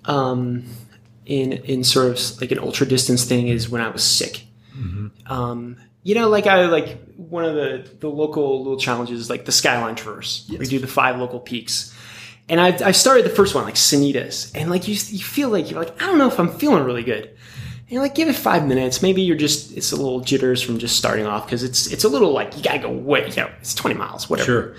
um, 0.05 0.65
in 1.25 1.53
in 1.53 1.83
sort 1.85 2.09
of 2.09 2.41
like 2.41 2.51
an 2.51 2.59
ultra 2.59 2.87
distance 2.87 3.25
thing 3.25 3.49
is 3.49 3.69
when 3.69 3.81
I 3.81 3.89
was 3.89 4.03
sick. 4.03 4.45
Um, 5.27 5.77
you 6.03 6.15
know, 6.15 6.29
like 6.29 6.47
I 6.47 6.67
like 6.67 6.99
one 7.17 7.45
of 7.45 7.55
the 7.55 7.89
the 8.01 8.09
local 8.09 8.59
little 8.63 8.79
challenges, 8.79 9.21
is 9.21 9.31
like 9.31 9.45
the 9.45 9.53
Skyline 9.53 9.95
Traverse. 9.95 10.51
We 10.59 10.67
do 10.67 10.79
the 10.79 10.87
five 10.87 11.19
local 11.19 11.41
peaks. 11.41 11.95
And 12.49 12.61
I, 12.61 12.89
I 12.89 12.91
started 12.91 13.25
the 13.25 13.31
first 13.31 13.55
one, 13.55 13.63
like 13.63 13.77
Sanitas. 13.77 14.51
And 14.57 14.71
like 14.71 14.89
you, 14.89 14.95
you 14.95 15.23
feel 15.23 15.51
like, 15.51 15.71
you're 15.71 15.79
like, 15.79 16.03
I 16.03 16.07
don't 16.07 16.19
know 16.19 16.27
if 16.27 16.41
I'm 16.41 16.49
feeling 16.59 16.83
really 16.83 17.05
good. 17.05 17.31
And 17.91 17.95
you're 17.95 18.03
like, 18.05 18.15
give 18.15 18.29
it 18.29 18.37
five 18.37 18.69
minutes. 18.69 19.03
Maybe 19.03 19.21
you're 19.23 19.37
just 19.37 19.77
it's 19.77 19.91
a 19.91 19.97
little 19.97 20.21
jitters 20.21 20.63
from 20.63 20.79
just 20.79 20.97
starting 20.97 21.27
off 21.27 21.45
because 21.45 21.65
it's 21.65 21.89
it's 21.89 22.05
a 22.05 22.09
little 22.09 22.31
like 22.33 22.57
you 22.57 22.63
gotta 22.63 22.79
go 22.79 22.89
way, 22.93 23.29
you 23.29 23.35
know, 23.35 23.51
it's 23.59 23.75
20 23.75 23.97
miles, 23.97 24.31
whatever. 24.31 24.47
Sure. 24.47 24.75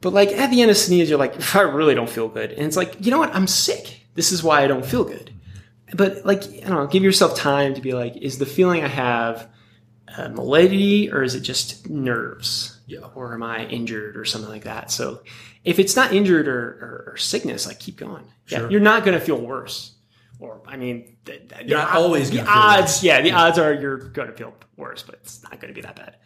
But 0.00 0.12
like 0.12 0.30
at 0.30 0.50
the 0.50 0.60
end 0.60 0.68
of 0.70 0.76
sneeze, 0.76 1.08
you're 1.08 1.18
like, 1.18 1.54
I 1.54 1.60
really 1.60 1.94
don't 1.94 2.10
feel 2.10 2.26
good. 2.26 2.50
And 2.50 2.66
it's 2.66 2.76
like, 2.76 2.96
you 3.04 3.12
know 3.12 3.18
what? 3.20 3.32
I'm 3.36 3.46
sick. 3.46 4.00
This 4.16 4.32
is 4.32 4.42
why 4.42 4.64
I 4.64 4.66
don't 4.66 4.84
feel 4.84 5.04
good. 5.04 5.32
But 5.94 6.26
like, 6.26 6.42
I 6.42 6.60
don't 6.68 6.70
know, 6.70 6.86
give 6.88 7.04
yourself 7.04 7.36
time 7.36 7.74
to 7.74 7.80
be 7.80 7.92
like, 7.92 8.16
is 8.16 8.38
the 8.38 8.46
feeling 8.46 8.82
I 8.82 8.88
have 8.88 9.48
uh, 10.16 10.28
malady 10.30 11.08
or 11.12 11.22
is 11.22 11.36
it 11.36 11.42
just 11.42 11.88
nerves? 11.88 12.80
Yeah. 12.88 13.06
Or 13.14 13.32
am 13.32 13.44
I 13.44 13.64
injured 13.66 14.16
or 14.16 14.24
something 14.24 14.50
like 14.50 14.64
that? 14.64 14.90
So 14.90 15.22
if 15.64 15.78
it's 15.78 15.94
not 15.94 16.12
injured 16.12 16.48
or, 16.48 16.58
or, 16.60 17.04
or 17.12 17.16
sickness, 17.16 17.64
like 17.66 17.78
keep 17.78 17.96
going. 17.96 18.24
Yeah, 18.48 18.58
Sure. 18.58 18.70
you're 18.72 18.80
not 18.80 19.04
going 19.04 19.16
to 19.16 19.24
feel 19.24 19.40
worse. 19.40 19.94
Or 20.40 20.62
I 20.66 20.76
mean, 20.76 21.16
the, 21.24 21.40
the, 21.48 21.64
You're 21.66 21.78
not 21.78 21.92
the- 21.92 21.98
always 21.98 22.30
the 22.30 22.40
odds. 22.46 23.02
Yeah, 23.04 23.20
the 23.20 23.32
odds 23.32 23.58
are 23.58 23.72
you're 23.74 23.98
going 23.98 24.28
to 24.28 24.34
feel 24.34 24.54
worse, 24.76 25.02
but 25.02 25.16
it's 25.16 25.42
not 25.42 25.60
going 25.60 25.68
to 25.68 25.74
be 25.74 25.82
that 25.82 25.96
bad. 25.96 26.16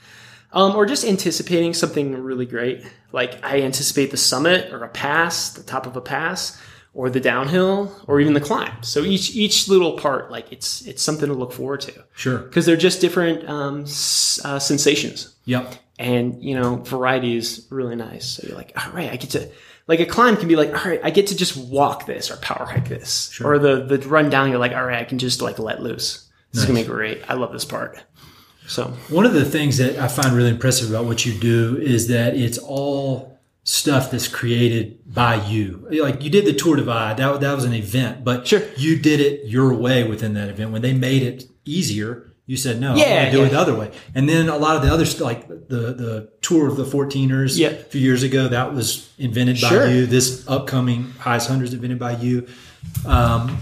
Um, 0.52 0.76
or 0.76 0.86
just 0.86 1.04
anticipating 1.04 1.74
something 1.74 2.14
really 2.22 2.46
great. 2.46 2.86
Like 3.10 3.44
I 3.44 3.62
anticipate 3.62 4.12
the 4.12 4.16
summit 4.16 4.72
or 4.72 4.84
a 4.84 4.88
pass, 4.88 5.50
the 5.50 5.64
top 5.64 5.86
of 5.86 5.96
a 5.96 6.00
pass, 6.00 6.60
or 6.92 7.10
the 7.10 7.18
downhill, 7.18 7.92
or 8.06 8.20
even 8.20 8.34
the 8.34 8.40
climb. 8.40 8.80
So 8.84 9.00
each 9.02 9.34
each 9.34 9.66
little 9.66 9.98
part, 9.98 10.30
like 10.30 10.52
it's 10.52 10.82
it's 10.86 11.02
something 11.02 11.26
to 11.28 11.34
look 11.34 11.52
forward 11.52 11.80
to 11.82 12.04
Sure. 12.14 12.38
because 12.38 12.66
they're 12.66 12.76
just 12.76 13.00
different 13.00 13.48
um, 13.48 13.82
s- 13.82 14.38
uh, 14.44 14.60
sensations, 14.60 15.34
Yep. 15.46 15.74
and 15.98 16.40
you 16.40 16.54
know 16.54 16.76
variety 16.76 17.36
is 17.36 17.66
really 17.70 17.96
nice. 17.96 18.24
So 18.24 18.46
you're 18.46 18.56
like, 18.56 18.70
all 18.76 18.92
right, 18.92 19.10
I 19.10 19.16
get 19.16 19.30
to 19.30 19.48
like 19.86 20.00
a 20.00 20.06
climb 20.06 20.36
can 20.36 20.48
be 20.48 20.56
like, 20.56 20.68
all 20.70 20.90
right, 20.90 21.00
I 21.02 21.10
get 21.10 21.26
to 21.28 21.36
just 21.36 21.56
walk 21.56 22.06
this 22.06 22.30
or 22.30 22.36
power 22.38 22.66
hike 22.66 22.88
this, 22.88 23.30
Sure. 23.30 23.54
or 23.54 23.58
the 23.58 23.84
the 23.84 23.98
run 24.08 24.30
down. 24.30 24.50
You're 24.50 24.58
like, 24.58 24.72
all 24.72 24.84
right, 24.84 25.00
I 25.00 25.04
can 25.04 25.18
just 25.18 25.42
like 25.42 25.58
let 25.58 25.82
loose. 25.82 26.28
This 26.52 26.62
is 26.62 26.66
gonna 26.68 26.80
be 26.80 26.86
great. 26.86 27.22
I 27.28 27.34
love 27.34 27.52
this 27.52 27.64
part. 27.64 28.02
So 28.66 28.84
One 29.10 29.26
of 29.26 29.34
the 29.34 29.44
things 29.44 29.76
that 29.78 29.98
I 29.98 30.08
find 30.08 30.34
really 30.34 30.48
impressive 30.50 30.88
about 30.88 31.04
what 31.04 31.26
you 31.26 31.34
do 31.38 31.76
is 31.76 32.08
that 32.08 32.34
it's 32.34 32.56
all 32.58 33.38
stuff 33.62 34.10
that's 34.10 34.28
created 34.28 34.98
by 35.12 35.34
you. 35.46 35.86
Like 35.90 36.22
you 36.22 36.30
did 36.30 36.44
the 36.46 36.52
Tour 36.54 36.76
Divide, 36.76 37.16
that, 37.18 37.40
that 37.40 37.54
was 37.54 37.64
an 37.64 37.74
event, 37.74 38.24
but 38.24 38.46
Sure. 38.46 38.62
you 38.76 38.98
did 38.98 39.20
it 39.20 39.46
your 39.46 39.74
way 39.74 40.04
within 40.08 40.34
that 40.34 40.48
event. 40.48 40.70
When 40.70 40.82
they 40.82 40.92
made 40.94 41.22
it 41.22 41.44
easier, 41.64 42.32
you 42.46 42.56
said, 42.58 42.78
no, 42.80 42.92
I 42.92 42.96
Yeah, 42.96 43.14
want 43.14 43.24
to 43.26 43.30
do 43.32 43.38
yeah. 43.38 43.46
it 43.46 43.50
the 43.50 43.58
other 43.58 43.74
way. 43.74 43.90
And 44.14 44.28
then 44.28 44.48
a 44.48 44.56
lot 44.56 44.76
of 44.76 44.82
the 44.82 44.92
other 44.92 45.06
stuff, 45.06 45.22
like 45.22 45.48
the, 45.48 45.94
the 45.94 46.32
Tour 46.42 46.68
of 46.68 46.76
the 46.76 46.84
14ers 46.84 47.56
Yeah. 47.58 47.68
a 47.68 47.74
few 47.84 48.00
years 48.00 48.22
ago, 48.22 48.48
that 48.48 48.74
was 48.74 49.10
invented 49.18 49.60
by 49.62 49.68
Sure. 49.68 49.88
you. 49.90 50.06
This 50.06 50.44
upcoming 50.46 51.10
highest 51.18 51.48
hundreds 51.48 51.72
invented 51.72 51.98
by 51.98 52.16
you. 52.16 52.46
Um, 53.06 53.58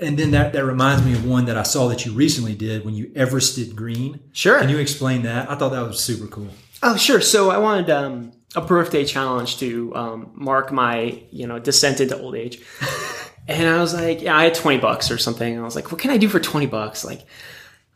and 0.00 0.16
then 0.18 0.30
that, 0.32 0.52
that 0.52 0.64
reminds 0.64 1.04
me 1.04 1.12
of 1.12 1.24
one 1.24 1.46
that 1.46 1.56
I 1.56 1.62
saw 1.64 1.88
that 1.88 2.04
you 2.06 2.12
recently 2.12 2.54
did 2.54 2.84
when 2.84 2.94
you 2.94 3.06
Everested 3.08 3.74
Green. 3.74 4.20
Sure. 4.32 4.58
Can 4.60 4.68
you 4.68 4.78
explain 4.78 5.22
that? 5.22 5.50
I 5.50 5.54
thought 5.54 5.70
that 5.70 5.86
was 5.86 6.00
super 6.00 6.26
cool. 6.26 6.48
Oh, 6.82 6.96
sure. 6.96 7.20
So 7.20 7.50
I 7.50 7.58
wanted 7.58 7.90
um, 7.90 8.32
a 8.54 8.60
birthday 8.60 9.04
challenge 9.04 9.58
to 9.58 9.94
um, 9.96 10.30
mark 10.34 10.72
my, 10.72 11.22
you 11.30 11.46
know, 11.46 11.58
descent 11.58 12.00
into 12.00 12.18
old 12.18 12.34
age. 12.36 12.60
and 13.48 13.66
I 13.66 13.80
was 13.80 13.94
like, 13.94 14.20
yeah, 14.20 14.36
I 14.36 14.44
had 14.44 14.54
20 14.54 14.78
bucks 14.78 15.10
or 15.10 15.18
something. 15.18 15.52
And 15.52 15.60
I 15.60 15.64
was 15.64 15.74
like, 15.74 15.90
what 15.90 16.00
can 16.00 16.10
I 16.10 16.18
do 16.18 16.28
for 16.28 16.38
20 16.38 16.66
bucks? 16.66 17.04
Like, 17.04 17.22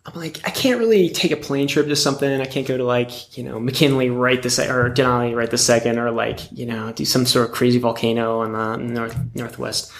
I'm 0.05 0.19
like, 0.19 0.41
I 0.45 0.51
can't 0.51 0.81
really 0.81 1.11
take 1.11 1.31
a 1.31 1.37
plane 1.37 1.69
trip 1.69 1.87
to 1.87 1.95
something. 1.95 2.41
I 2.41 2.47
can't 2.47 2.67
go 2.67 2.77
to 2.77 2.85
like, 2.85 3.37
you 3.37 3.45
know, 3.45 3.61
McKinley 3.61 4.11
right 4.11 4.43
this 4.43 4.59
or 4.59 4.91
Denali 4.91 5.37
right 5.37 5.51
this 5.51 5.65
second, 5.65 5.99
or 5.99 6.11
like, 6.11 6.51
you 6.51 6.67
know, 6.67 6.91
do 6.93 7.05
some 7.05 7.27
sort 7.27 7.49
of 7.49 7.55
crazy 7.55 7.79
volcano 7.79 8.41
on 8.41 8.53
the 8.53 8.93
north 8.93 9.17
northwest. 9.35 9.93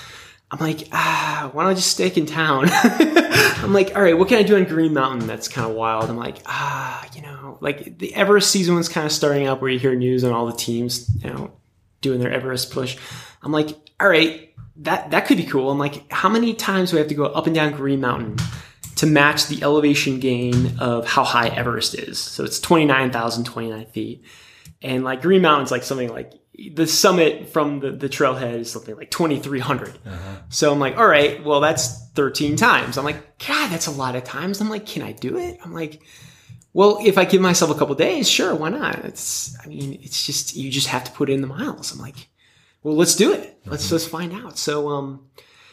I'm 0.51 0.59
like, 0.59 0.89
ah, 0.93 1.51
why 1.53 1.63
don't 1.63 1.73
I 1.73 1.75
just 1.75 1.93
stick 1.93 2.17
in 2.17 2.27
town? 2.27 2.69
I'm 2.73 3.73
like, 3.73 3.95
all 3.95 4.03
right, 4.03 4.19
what 4.19 4.29
can 4.29 4.39
I 4.39 4.43
do 4.43 4.57
on 4.57 4.65
Green 4.65 4.93
Mountain 4.93 5.27
that's 5.27 5.49
kind 5.49 5.71
of 5.71 5.77
wild? 5.77 6.11
I'm 6.11 6.17
like, 6.17 6.39
ah, 6.47 7.07
you 7.15 7.23
know, 7.23 7.59
like 7.61 7.99
the 7.99 8.15
Everest 8.15 8.51
season 8.51 8.75
was 8.75 8.89
kind 8.89 9.07
of 9.07 9.13
starting 9.13 9.47
up 9.47 9.63
where 9.63 9.71
you 9.71 9.79
hear 9.79 9.95
news 9.95 10.25
on 10.25 10.33
all 10.33 10.47
the 10.47 10.53
teams, 10.53 11.09
you 11.23 11.31
know, 11.31 11.53
doing 12.01 12.21
their 12.21 12.33
Everest 12.33 12.73
push. 12.73 12.99
I'm 13.43 13.53
like, 13.53 13.69
all 14.01 14.09
right, 14.09 14.52
that 14.77 15.11
that 15.11 15.27
could 15.27 15.37
be 15.37 15.45
cool. 15.45 15.71
I'm 15.71 15.79
like, 15.79 16.11
how 16.11 16.29
many 16.29 16.55
times 16.55 16.91
do 16.91 16.97
we 16.97 17.01
have 17.01 17.09
to 17.09 17.15
go 17.15 17.27
up 17.27 17.47
and 17.47 17.55
down 17.55 17.73
Green 17.73 18.01
Mountain 18.01 18.37
to 18.97 19.07
match 19.07 19.47
the 19.47 19.63
elevation 19.63 20.21
gain 20.21 20.79
of 20.79 21.07
how 21.07 21.25
high 21.25 21.49
Everest 21.49 21.95
is? 21.95 22.19
So 22.19 22.45
it's 22.45 22.59
29,029 22.61 23.87
feet. 23.87 24.25
And 24.81 25.05
like 25.05 25.23
Green 25.23 25.43
Mountain's 25.43 25.71
like 25.71 25.83
something 25.83 26.09
like 26.09 26.33
the 26.75 26.87
summit 26.87 27.49
from 27.49 27.81
the, 27.81 27.93
the 27.93 28.09
trailhead 28.09 28.55
is 28.55 28.71
something 28.71 28.95
like 28.97 29.11
2,300. 29.11 29.89
Uh-huh. 29.89 30.37
So 30.49 30.73
I'm 30.73 30.79
like, 30.79 30.97
all 30.97 31.07
right, 31.07 31.43
well, 31.45 31.61
that's 31.61 32.09
13 32.11 32.57
times. 32.57 32.99
I'm 32.99 33.05
like, 33.05 33.39
God, 33.39 33.71
that's 33.71 33.87
a 33.87 33.91
lot 33.91 34.17
of 34.17 34.25
times. 34.25 34.61
I'm 34.61 34.69
like, 34.69 34.87
can 34.87 35.03
I 35.03 35.13
do 35.13 35.39
it? 35.39 35.59
I'm 35.65 35.73
like, 35.73 36.03
well, 36.75 36.99
if 37.03 37.19
I 37.19 37.25
give 37.25 37.41
myself 37.41 37.71
a 37.71 37.79
couple 37.79 37.95
days, 37.95 38.29
sure, 38.31 38.55
why 38.55 38.71
not? 38.71 39.05
It's, 39.05 39.57
I 39.63 39.67
mean, 39.67 39.99
it's 40.03 40.27
just, 40.27 40.57
you 40.57 40.71
just 40.71 40.89
have 40.89 41.05
to 41.05 41.13
put 41.13 41.31
in 41.31 41.41
the 41.41 41.47
miles. 41.47 41.93
I'm 41.93 41.99
like, 41.99 42.29
well, 42.83 42.97
let's 42.97 43.17
do 43.17 43.33
it. 43.33 43.59
Let's, 43.67 43.91
let's 43.91 44.07
find 44.07 44.33
out. 44.33 44.59
So, 44.59 44.89
um, 44.89 45.29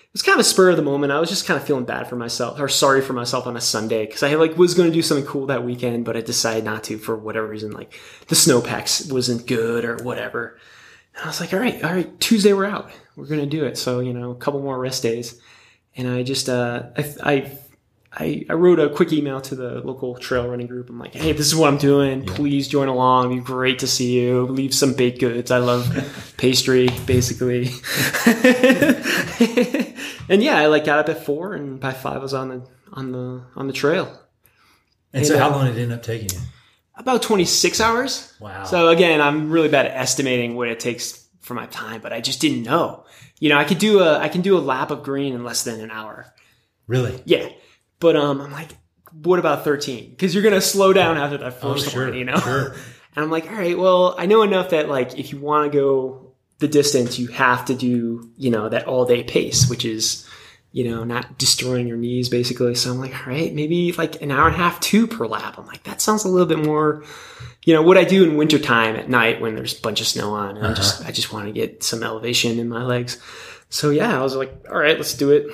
it 0.10 0.14
was 0.14 0.24
kind 0.24 0.38
of 0.38 0.40
a 0.40 0.44
spur 0.44 0.72
of 0.72 0.76
the 0.76 0.82
moment. 0.82 1.12
I 1.12 1.20
was 1.20 1.30
just 1.30 1.46
kind 1.46 1.60
of 1.60 1.68
feeling 1.68 1.86
bad 1.86 2.08
for 2.08 2.16
myself 2.16 2.60
or 2.60 2.68
sorry 2.68 3.00
for 3.00 3.14
myself 3.14 3.46
on 3.46 3.56
a 3.56 3.62
Sunday 3.62 4.08
because 4.08 4.24
I 4.24 4.34
like 4.36 4.58
was 4.58 4.74
going 4.74 4.90
to 4.90 4.94
do 4.94 5.04
something 5.04 5.28
cool 5.28 5.46
that 5.46 5.64
weekend, 5.64 6.04
but 6.04 6.18
I 6.18 6.22
decided 6.22 6.64
not 6.64 6.84
to 6.86 6.98
for 6.98 7.16
whatever 7.16 7.46
reason. 7.46 7.74
Like 7.74 7.94
the 8.28 8.34
snowpacks 8.34 9.06
wasn't 9.12 9.46
good 9.46 9.86
or 9.86 9.98
whatever. 9.98 10.58
And 11.14 11.26
I 11.26 11.28
was 11.28 11.40
like, 11.40 11.54
all 11.54 11.60
right, 11.60 11.84
all 11.84 11.94
right, 11.94 12.20
Tuesday 12.20 12.54
we're 12.54 12.66
out. 12.66 12.90
We're 13.16 13.28
going 13.28 13.42
to 13.42 13.46
do 13.46 13.66
it. 13.66 13.78
So, 13.78 14.00
you 14.00 14.14
know, 14.14 14.32
a 14.32 14.36
couple 14.36 14.62
more 14.62 14.80
rest 14.80 15.04
days. 15.04 15.40
And 15.96 16.08
I 16.08 16.24
just, 16.24 16.50
uh, 16.50 16.88
I, 16.98 17.14
I, 17.24 17.58
I, 18.12 18.44
I 18.50 18.54
wrote 18.54 18.80
a 18.80 18.90
quick 18.90 19.14
email 19.14 19.40
to 19.42 19.56
the 19.56 19.82
local 19.82 20.16
trail 20.16 20.48
running 20.48 20.66
group. 20.66 20.90
I'm 20.90 20.98
like, 20.98 21.14
hey, 21.14 21.32
this 21.32 21.46
is 21.46 21.56
what 21.56 21.68
I'm 21.68 21.78
doing. 21.78 22.26
Please 22.26 22.68
join 22.68 22.88
along. 22.88 23.32
It'd 23.32 23.44
be 23.44 23.46
great 23.46 23.80
to 23.80 23.88
see 23.88 24.20
you. 24.20 24.48
Leave 24.48 24.74
some 24.74 24.94
baked 24.94 25.20
goods. 25.20 25.52
I 25.52 25.60
love 25.60 26.34
pastry, 26.38 26.90
basically. 27.06 27.70
and 30.28 30.42
yeah, 30.44 30.58
I 30.58 30.66
like 30.68 30.86
got 30.86 31.00
up 31.00 31.10
at 31.10 31.24
four, 31.26 31.54
and 31.54 31.80
by 31.80 31.94
five 31.94 32.18
I 32.18 32.20
was 32.20 32.34
on 32.34 32.50
the 32.50 32.68
on 32.94 33.12
the 33.12 33.44
on 33.56 33.68
the 33.68 33.74
trail. 33.74 34.20
And 35.14 35.26
so, 35.26 35.34
And, 35.34 35.42
uh, 35.44 35.50
how 35.50 35.56
long 35.56 35.68
did 35.68 35.78
it 35.78 35.84
end 35.84 35.94
up 35.94 36.04
taking 36.04 36.30
you? 36.30 36.38
About 36.96 37.22
26 37.22 37.80
hours. 37.80 38.34
Wow. 38.40 38.66
So 38.66 38.90
again, 38.90 39.22
I'm 39.22 39.50
really 39.52 39.70
bad 39.70 39.86
at 39.86 39.96
estimating 39.96 40.56
what 40.56 40.68
it 40.68 40.80
takes 40.80 41.28
for 41.40 41.54
my 41.54 41.66
time, 41.68 42.02
but 42.02 42.12
I 42.12 42.22
just 42.22 42.42
didn't 42.42 42.64
know. 42.64 43.06
You 43.40 43.50
know, 43.50 43.58
I 43.58 43.64
could 43.64 43.78
do 43.80 44.02
a 44.02 44.20
I 44.20 44.30
can 44.30 44.42
do 44.42 44.58
a 44.58 44.60
lap 44.60 44.92
of 44.92 45.04
green 45.04 45.34
in 45.34 45.44
less 45.44 45.64
than 45.64 45.80
an 45.80 45.92
hour. 45.92 46.34
really? 46.88 47.22
Yeah. 47.26 47.48
But 48.00 48.16
um 48.16 48.42
I'm 48.42 48.52
like, 48.52 48.70
what 49.12 49.40
about 49.40 49.64
13? 49.64 50.10
Because 50.12 50.34
you're 50.34 50.44
gonna 50.44 50.62
slow 50.62 50.94
down 50.94 51.18
after 51.18 51.38
that 51.38 51.58
Oh, 51.62 51.74
first 51.74 51.92
sure. 51.92 52.06
one, 52.06 52.14
you 52.16 52.26
know? 52.26 52.38
Sure. 52.38 52.76
And 53.16 53.26
I'm 53.26 53.32
like, 53.32 53.50
all 53.50 53.58
right, 53.58 53.78
well, 53.78 54.14
I 54.20 54.28
know 54.28 54.44
enough 54.44 54.70
that 54.70 54.88
like 54.88 55.18
if 55.18 55.32
you 55.32 55.40
want 55.40 55.72
to 55.72 55.78
go 55.78 56.32
the 56.60 56.68
distance, 56.68 57.18
you 57.18 57.28
have 57.30 57.66
to 57.66 57.74
do, 57.74 58.30
you 58.38 58.52
know, 58.52 58.70
that 58.70 58.86
all 58.86 59.04
day 59.06 59.24
pace, 59.24 59.68
which 59.68 59.84
is, 59.84 60.28
you 60.72 60.88
know, 60.88 61.04
not 61.04 61.40
destroying 61.40 61.88
your 61.88 61.98
knees 61.98 62.30
basically. 62.30 62.76
So 62.76 62.92
I'm 62.92 63.00
like, 63.00 63.14
all 63.20 63.34
right, 63.34 63.52
maybe 63.54 63.92
like 63.94 64.22
an 64.22 64.30
hour 64.30 64.46
and 64.46 64.56
a 64.56 64.60
half, 64.60 64.80
two 64.80 65.08
per 65.08 65.26
lap. 65.26 65.56
I'm 65.58 65.66
like, 65.66 65.84
that 65.84 66.02
sounds 66.02 66.24
a 66.24 66.30
little 66.30 66.46
bit 66.46 66.64
more, 66.64 67.04
you 67.66 67.74
know, 67.74 67.82
what 67.82 67.98
I 67.98 68.04
do 68.04 68.24
in 68.24 68.38
wintertime 68.38 68.96
at 68.96 69.10
night 69.10 69.42
when 69.42 69.56
there's 69.56 69.78
a 69.78 69.82
bunch 69.82 70.02
of 70.02 70.08
snow 70.08 70.36
on. 70.36 70.56
And 70.56 70.68
I 70.68 70.74
just, 70.76 71.04
I 71.04 71.12
just 71.12 71.34
want 71.34 71.48
to 71.48 71.52
get 71.52 71.82
some 71.84 72.04
elevation 72.04 72.60
in 72.60 72.70
my 72.70 72.84
legs. 72.84 73.18
So 73.70 73.90
yeah, 73.90 74.18
I 74.18 74.22
was 74.22 74.36
like, 74.36 74.54
all 74.70 74.78
right, 74.78 74.96
let's 74.98 75.16
do 75.16 75.32
it. 75.32 75.48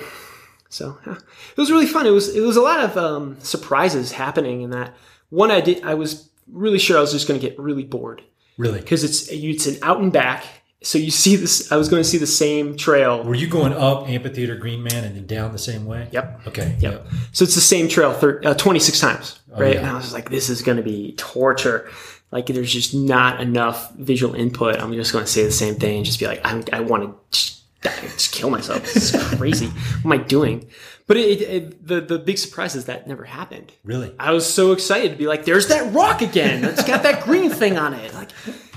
So 0.68 0.98
yeah. 1.06 1.14
it 1.14 1.56
was 1.56 1.70
really 1.70 1.86
fun. 1.86 2.06
It 2.06 2.10
was, 2.10 2.34
it 2.34 2.40
was 2.40 2.56
a 2.56 2.62
lot 2.62 2.80
of 2.80 2.96
um, 2.96 3.38
surprises 3.40 4.12
happening 4.12 4.62
in 4.62 4.70
that 4.70 4.94
one 5.30 5.50
I 5.50 5.60
did, 5.60 5.84
I 5.84 5.94
was 5.94 6.28
really 6.50 6.78
sure 6.78 6.96
I 6.96 7.00
was 7.00 7.12
just 7.12 7.26
going 7.26 7.40
to 7.40 7.46
get 7.46 7.58
really 7.58 7.84
bored 7.84 8.22
Really? 8.58 8.80
because 8.80 9.04
it's 9.04 9.28
it's 9.28 9.66
an 9.66 9.76
out 9.82 10.00
and 10.00 10.12
back. 10.12 10.44
So 10.82 10.98
you 10.98 11.10
see 11.10 11.36
this. 11.36 11.72
I 11.72 11.76
was 11.76 11.88
going 11.88 12.02
to 12.02 12.08
see 12.08 12.18
the 12.18 12.26
same 12.26 12.76
trail. 12.76 13.24
Were 13.24 13.34
you 13.34 13.48
going 13.48 13.72
up 13.72 14.08
Amphitheater 14.08 14.54
Green 14.56 14.82
Man 14.82 15.04
and 15.04 15.16
then 15.16 15.26
down 15.26 15.52
the 15.52 15.58
same 15.58 15.84
way? 15.84 16.08
Yep. 16.12 16.46
Okay. 16.48 16.76
Yep. 16.78 17.06
So 17.32 17.44
it's 17.44 17.54
the 17.54 17.60
same 17.60 17.88
trail 17.88 18.12
thir- 18.12 18.40
uh, 18.44 18.54
26 18.54 19.00
times, 19.00 19.40
right? 19.48 19.60
Oh, 19.60 19.66
yeah. 19.66 19.78
And 19.78 19.86
I 19.86 19.94
was 19.94 20.12
like, 20.12 20.30
this 20.30 20.48
is 20.48 20.62
going 20.62 20.76
to 20.76 20.82
be 20.82 21.14
torture. 21.16 21.90
Like, 22.30 22.46
there's 22.46 22.72
just 22.72 22.94
not 22.94 23.40
enough 23.40 23.92
visual 23.94 24.34
input. 24.34 24.76
I'm 24.76 24.92
just 24.92 25.12
going 25.12 25.24
to 25.24 25.30
say 25.30 25.44
the 25.44 25.50
same 25.50 25.76
thing 25.76 25.96
and 25.96 26.06
just 26.06 26.20
be 26.20 26.26
like, 26.26 26.40
I, 26.44 26.62
I 26.72 26.80
want 26.80 27.32
to 27.32 27.55
just, 27.82 28.32
kill 28.32 28.50
myself. 28.50 28.82
This 28.82 29.14
is 29.14 29.36
crazy. 29.36 29.66
what 30.02 30.14
am 30.16 30.20
I 30.20 30.24
doing? 30.24 30.68
But 31.06 31.18
it, 31.18 31.40
it, 31.42 31.86
the 31.86 32.00
the 32.00 32.18
big 32.18 32.36
surprise 32.38 32.74
is 32.74 32.86
that 32.86 33.06
never 33.06 33.24
happened. 33.24 33.72
Really? 33.84 34.12
I 34.18 34.32
was 34.32 34.52
so 34.52 34.72
excited 34.72 35.12
to 35.12 35.16
be 35.16 35.26
like, 35.28 35.44
there's 35.44 35.68
that 35.68 35.92
rock 35.94 36.20
again. 36.20 36.64
It's 36.64 36.82
got 36.84 37.04
that 37.04 37.22
green 37.22 37.48
thing 37.50 37.78
on 37.78 37.94
it. 37.94 38.12
Like, 38.12 38.30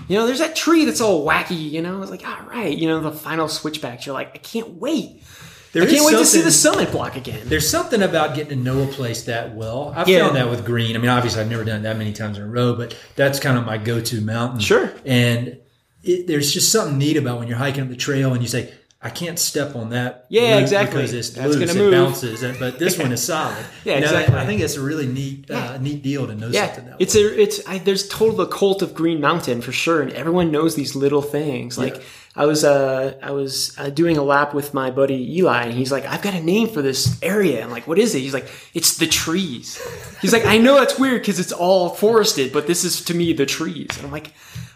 you 0.07 0.17
know, 0.17 0.27
there's 0.27 0.39
that 0.39 0.55
tree 0.55 0.85
that's 0.85 1.01
all 1.01 1.25
wacky, 1.25 1.71
you 1.71 1.81
know? 1.81 1.95
I 1.95 1.99
was 1.99 2.11
like, 2.11 2.27
all 2.27 2.41
right, 2.47 2.75
you 2.77 2.87
know, 2.87 2.99
the 2.99 3.11
final 3.11 3.47
switchbacks. 3.47 4.05
You're 4.05 4.13
like, 4.13 4.35
I 4.35 4.37
can't 4.37 4.69
wait. 4.75 5.23
There 5.71 5.83
I 5.83 5.85
can't 5.85 6.03
wait 6.05 6.17
to 6.17 6.25
see 6.25 6.41
the 6.41 6.51
summit 6.51 6.91
block 6.91 7.15
again. 7.15 7.41
There's 7.45 7.69
something 7.69 8.01
about 8.01 8.35
getting 8.35 8.57
to 8.57 8.63
know 8.63 8.83
a 8.83 8.87
place 8.87 9.23
that 9.23 9.55
well. 9.55 9.93
I've 9.95 10.07
Yeah. 10.09 10.25
found 10.25 10.35
that 10.35 10.49
with 10.49 10.65
green. 10.65 10.95
I 10.95 10.99
mean, 10.99 11.09
obviously, 11.09 11.41
I've 11.41 11.49
never 11.49 11.63
done 11.63 11.81
it 11.81 11.83
that 11.83 11.97
many 11.97 12.11
times 12.11 12.37
in 12.37 12.43
a 12.43 12.47
row, 12.47 12.73
but 12.75 12.95
that's 13.15 13.39
kind 13.39 13.55
of 13.57 13.65
my 13.65 13.77
go-to 13.77 14.19
mountain. 14.21 14.59
Sure. 14.61 14.91
And 15.05 15.59
it, 16.03 16.25
there's 16.25 16.51
just 16.51 16.71
something 16.71 16.97
neat 16.97 17.17
about 17.17 17.37
when 17.37 17.47
you're 17.47 17.57
hiking 17.57 17.83
up 17.83 17.89
the 17.89 17.95
trail 17.95 18.33
and 18.33 18.41
you 18.41 18.47
say, 18.47 18.73
I 19.01 19.09
can't 19.09 19.39
step 19.39 19.77
on 19.77 19.91
that. 19.91 20.25
Yeah, 20.27 20.57
exactly. 20.57 20.97
Because 20.97 21.13
it's 21.13 21.29
That's 21.29 21.55
loose, 21.55 21.73
gonna 21.73 21.79
it 21.79 21.83
move. 21.83 21.93
bounces, 21.93 22.41
but 22.59 22.79
this 22.79 22.97
one 22.99 23.13
is 23.13 23.23
solid. 23.33 23.55
Yeah, 23.85 23.95
You 23.95 24.01
know, 24.01 24.07
exactly. 24.07 24.35
I 24.37 24.45
think 24.45 24.59
it's 24.59 24.75
a 24.75 24.81
really 24.81 25.07
neat, 25.07 25.49
uh, 25.49 25.77
neat 25.77 26.03
deal 26.03 26.27
to 26.27 26.35
know 26.35 26.49
Yeah, 26.49 26.65
something 26.65 26.85
that 26.91 26.97
it's 26.99 27.15
way. 27.15 27.21
a 27.21 27.27
it's 27.39 27.65
I, 27.65 27.77
there's 27.77 28.09
total 28.09 28.35
the 28.35 28.47
cult 28.47 28.81
of 28.81 28.93
Green 28.93 29.21
Mountain 29.21 29.61
for 29.61 29.71
sure, 29.71 30.01
and 30.01 30.11
everyone 30.11 30.51
knows 30.51 30.75
these 30.75 30.95
little 30.97 31.21
things. 31.21 31.77
Like 31.77 31.95
Yeah. 31.95 32.01
I 32.35 32.45
was 32.45 32.65
uh 32.65 33.13
I 33.23 33.31
was 33.31 33.73
uh, 33.79 33.89
doing 33.89 34.17
a 34.17 34.21
lap 34.23 34.53
with 34.53 34.73
my 34.73 34.91
buddy 34.91 35.37
Eli, 35.37 35.63
and 35.63 35.73
he's 35.73 35.93
like, 35.93 36.05
I've 36.05 36.21
got 36.21 36.33
a 36.33 36.41
name 36.43 36.67
for 36.67 36.81
this 36.81 37.17
area. 37.21 37.63
I'm 37.63 37.71
like, 37.71 37.87
what 37.87 37.99
is 37.99 38.13
it? 38.15 38.19
He's 38.19 38.33
like, 38.33 38.49
it's 38.73 38.97
the 38.97 39.07
trees. 39.07 39.79
He's 40.21 40.33
like, 40.33 40.45
I 40.45 40.57
know 40.57 40.75
that's 40.75 40.99
weird 40.99 41.21
because 41.21 41.39
it's 41.39 41.53
all 41.53 41.87
forested, 41.89 42.51
but 42.51 42.67
this 42.67 42.83
is 42.83 43.01
to 43.05 43.13
me 43.13 43.31
the 43.31 43.45
trees. 43.45 43.87
And 43.95 44.05
I'm 44.05 44.11
like, 44.11 44.33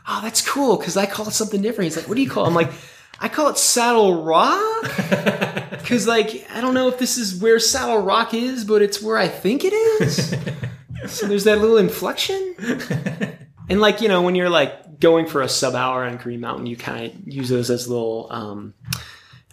oh, 0.08 0.22
that's 0.24 0.40
cool 0.48 0.78
because 0.78 0.96
I 0.96 1.08
call 1.08 1.28
it 1.28 1.32
something 1.34 1.62
different. 1.62 1.88
He's 1.92 1.98
like, 1.98 2.08
what 2.08 2.16
do 2.16 2.22
you 2.22 2.30
call? 2.30 2.46
it? 2.46 2.48
I'm 2.48 2.54
like. 2.56 2.72
I 3.24 3.30
call 3.30 3.48
it 3.48 3.58
Saddle 3.58 4.22
Rock 4.22 4.84
because, 5.70 6.06
like, 6.06 6.46
I 6.54 6.60
don't 6.60 6.74
know 6.74 6.90
if 6.90 7.00
this 7.00 7.18
is 7.18 7.42
where 7.42 7.58
Saddle 7.58 8.00
Rock 8.00 8.34
is, 8.34 8.66
but 8.66 8.82
it's 8.82 9.02
where 9.02 9.18
I 9.18 9.30
think 9.30 9.64
it 9.64 9.72
is. 9.72 10.36
so 11.08 11.26
there's 11.28 11.46
that 11.46 11.60
little 11.60 11.78
inflection, 11.78 12.54
and 13.70 13.80
like 13.80 14.02
you 14.02 14.10
know, 14.10 14.22
when 14.22 14.36
you're 14.36 14.50
like 14.50 15.00
going 15.00 15.26
for 15.26 15.42
a 15.42 15.48
sub 15.48 15.74
hour 15.74 16.04
on 16.04 16.18
Green 16.18 16.42
Mountain, 16.42 16.66
you 16.66 16.76
kind 16.76 17.06
of 17.06 17.26
use 17.26 17.48
those 17.48 17.70
as 17.70 17.88
little 17.88 18.28
um, 18.30 18.74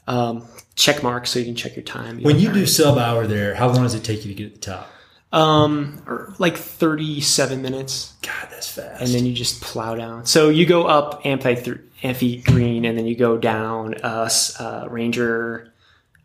um, 0.09 0.49
check 0.75 1.05
marks 1.05 1.31
so 1.31 1.39
you 1.39 1.45
can 1.45 1.55
check 1.55 1.77
your 1.77 1.85
time. 1.85 2.21
When 2.23 2.35
know, 2.35 2.43
you 2.43 2.53
do 2.53 2.67
sub 2.67 2.99
hour 2.99 3.25
there, 3.29 3.55
how 3.55 3.69
long 3.69 3.85
does 3.85 3.95
it 3.95 4.03
take 4.03 4.25
you 4.25 4.35
to 4.35 4.43
get 4.43 4.49
to 4.49 4.55
the 4.55 4.67
top? 4.67 4.91
Um, 5.33 6.03
or 6.07 6.35
like 6.39 6.57
37 6.57 7.63
minutes, 7.63 8.15
God, 8.23 8.49
that's 8.51 8.69
fast. 8.69 9.01
and 9.01 9.11
then 9.11 9.27
you 9.27 9.33
just 9.33 9.61
plow 9.61 9.95
down. 9.95 10.27
So 10.27 10.49
you 10.49 10.67
go 10.67 10.87
up 10.87 11.25
Amphi, 11.25 11.55
th- 11.57 11.79
Amphi 12.03 12.43
Green, 12.43 12.85
and 12.85 12.99
then 12.99 13.07
you 13.07 13.15
go 13.15 13.39
down 13.39 13.95
us 14.03 14.59
uh, 14.61 14.87
Ranger 14.91 15.73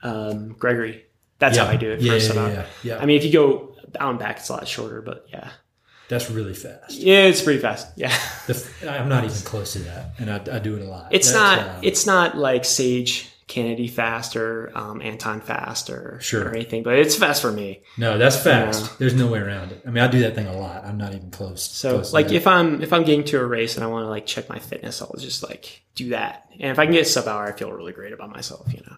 um, 0.01 0.53
Gregory. 0.53 1.05
That's 1.37 1.57
how 1.57 1.65
I 1.65 1.75
do 1.75 1.91
it 1.91 2.01
Yeah, 2.01 2.13
a 2.13 2.17
yeah, 2.17 2.47
yeah, 2.47 2.65
yeah. 2.83 2.97
I 2.97 3.05
mean, 3.05 3.17
if 3.17 3.25
you 3.25 3.31
go 3.31 3.75
down 3.91 4.17
back, 4.17 4.37
it's 4.37 4.49
a 4.49 4.53
lot 4.53 4.67
shorter, 4.67 5.01
but 5.01 5.27
yeah. 5.31 5.49
that's 6.07 6.31
really 6.31 6.53
fast. 6.53 6.91
Yeah, 6.91 7.23
it's 7.23 7.41
pretty 7.41 7.59
fast. 7.59 7.87
Yeah. 7.95 8.15
The 8.47 8.69
I'm 8.89 9.09
not 9.09 9.23
even 9.25 9.37
close 9.41 9.73
to 9.73 9.79
that, 9.79 10.11
and 10.17 10.29
I, 10.31 10.35
I 10.55 10.59
do 10.59 10.75
it 10.75 10.81
a 10.81 10.85
lot. 10.85 11.07
It's 11.11 11.31
That's, 11.31 11.59
not 11.59 11.59
uh, 11.59 11.79
it's 11.81 12.05
not 12.05 12.37
like 12.37 12.63
Sage 12.63 13.29
Canaday 13.47 13.89
fast 13.89 14.35
or 14.35 14.71
um, 14.75 15.01
Anton 15.01 15.39
fast 15.39 15.89
or, 15.91 16.19
Sure. 16.19 16.45
or 16.49 16.55
anything, 16.55 16.81
but 16.81 16.97
it's 16.97 17.15
fast 17.15 17.41
for 17.43 17.51
me. 17.51 17.83
no, 17.97 18.17
that's 18.17 18.35
fast. 18.41 18.97
There's 18.97 19.13
no 19.13 19.27
way 19.27 19.37
around 19.39 19.71
it. 19.71 19.83
I 19.85 19.91
mean, 19.91 20.03
I 20.03 20.07
do 20.07 20.19
that 20.21 20.33
thing 20.33 20.47
a 20.47 20.57
lot. 20.57 20.83
I'm 20.83 20.97
not 20.97 21.13
even 21.13 21.29
close. 21.29 21.61
So 21.63 21.91
close 21.95 22.11
like 22.13 22.31
if 22.31 22.47
I'm 22.47 22.81
if 22.81 22.91
I'm 22.91 23.03
getting 23.03 23.23
to 23.25 23.39
a 23.39 23.45
race 23.45 23.75
and 23.75 23.83
I 23.83 23.87
want 23.87 24.05
to 24.05 24.09
like 24.09 24.25
check 24.25 24.49
my 24.49 24.57
fitness, 24.59 25.01
I'll 25.01 25.13
just 25.19 25.43
like 25.43 25.83
do 25.93 26.09
that. 26.09 26.49
And 26.59 26.71
if 26.71 26.79
I 26.79 26.85
can 26.85 26.93
get 26.93 27.03
a 27.03 27.05
sub 27.05 27.27
hour, 27.27 27.45
I 27.45 27.51
feel 27.51 27.71
really 27.71 27.93
great 27.93 28.13
about 28.13 28.29
myself, 28.31 28.71
you 28.73 28.81
know. 28.87 28.95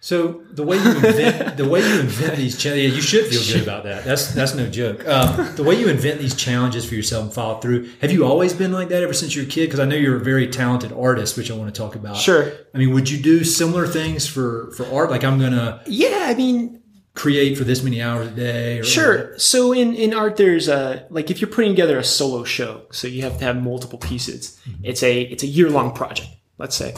So 0.00 0.42
the 0.52 0.62
way 0.62 0.76
you 0.76 0.90
invent 0.90 1.56
the 1.56 1.68
way 1.68 1.80
you 1.80 2.00
invent 2.00 2.36
these 2.36 2.56
challenges, 2.56 2.94
you 2.94 3.02
should 3.02 3.26
feel 3.26 3.42
good 3.42 3.62
about 3.62 3.84
that. 3.84 4.04
That's 4.04 4.32
that's 4.32 4.54
no 4.54 4.68
joke. 4.68 5.06
Um, 5.06 5.54
the 5.56 5.64
way 5.64 5.74
you 5.74 5.88
invent 5.88 6.20
these 6.20 6.34
challenges 6.34 6.88
for 6.88 6.94
yourself 6.94 7.24
and 7.24 7.32
follow 7.32 7.58
through. 7.60 7.90
Have 8.00 8.12
you 8.12 8.24
always 8.24 8.52
been 8.52 8.72
like 8.72 8.88
that 8.90 9.02
ever 9.02 9.12
since 9.12 9.34
you 9.34 9.42
were 9.42 9.48
a 9.48 9.50
kid? 9.50 9.66
Because 9.66 9.80
I 9.80 9.86
know 9.86 9.96
you're 9.96 10.16
a 10.16 10.24
very 10.24 10.46
talented 10.46 10.92
artist, 10.92 11.36
which 11.36 11.50
I 11.50 11.54
want 11.54 11.74
to 11.74 11.78
talk 11.78 11.96
about. 11.96 12.16
Sure. 12.16 12.52
I 12.74 12.78
mean, 12.78 12.92
would 12.94 13.10
you 13.10 13.20
do 13.20 13.42
similar 13.42 13.86
things 13.86 14.26
for 14.26 14.70
for 14.72 14.86
art? 14.86 15.10
Like 15.10 15.24
I'm 15.24 15.40
gonna 15.40 15.82
Yeah, 15.86 16.26
I 16.28 16.34
mean, 16.34 16.80
create 17.14 17.58
for 17.58 17.64
this 17.64 17.82
many 17.82 18.00
hours 18.00 18.28
a 18.28 18.30
day. 18.30 18.78
Or, 18.78 18.84
Sure. 18.84 19.38
So 19.38 19.72
in, 19.72 19.94
in 19.94 20.14
art, 20.14 20.36
there's 20.36 20.68
a 20.68 21.06
like 21.10 21.30
if 21.30 21.40
you're 21.40 21.50
putting 21.50 21.72
together 21.72 21.98
a 21.98 22.04
solo 22.04 22.44
show, 22.44 22.82
so 22.92 23.08
you 23.08 23.22
have 23.22 23.38
to 23.38 23.44
have 23.44 23.60
multiple 23.60 23.98
pieces. 23.98 24.60
It's 24.84 25.02
a 25.02 25.22
it's 25.22 25.42
a 25.42 25.48
year 25.48 25.68
long 25.68 25.92
project. 25.92 26.28
Let's 26.56 26.76
say, 26.76 26.94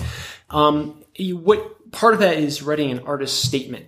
um, 0.51 1.03
you, 1.17 1.37
what 1.37 1.77
part 1.93 2.15
of 2.15 2.21
that 2.21 2.39
is 2.39 2.63
writing 2.63 2.91
an 2.91 3.01
artist 3.01 3.45
statement, 3.45 3.87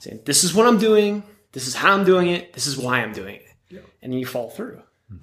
saying 0.00 0.20
this 0.24 0.44
is 0.44 0.54
what 0.54 0.66
I'm 0.66 0.78
doing, 0.78 1.22
this 1.52 1.66
is 1.66 1.74
how 1.74 1.92
I'm 1.94 2.04
doing 2.04 2.28
it, 2.28 2.52
this 2.52 2.66
is 2.66 2.76
why 2.76 3.00
I'm 3.00 3.12
doing 3.12 3.36
it, 3.36 3.82
and 4.02 4.12
then 4.12 4.18
you 4.18 4.26
follow 4.26 4.48
through. 4.50 4.82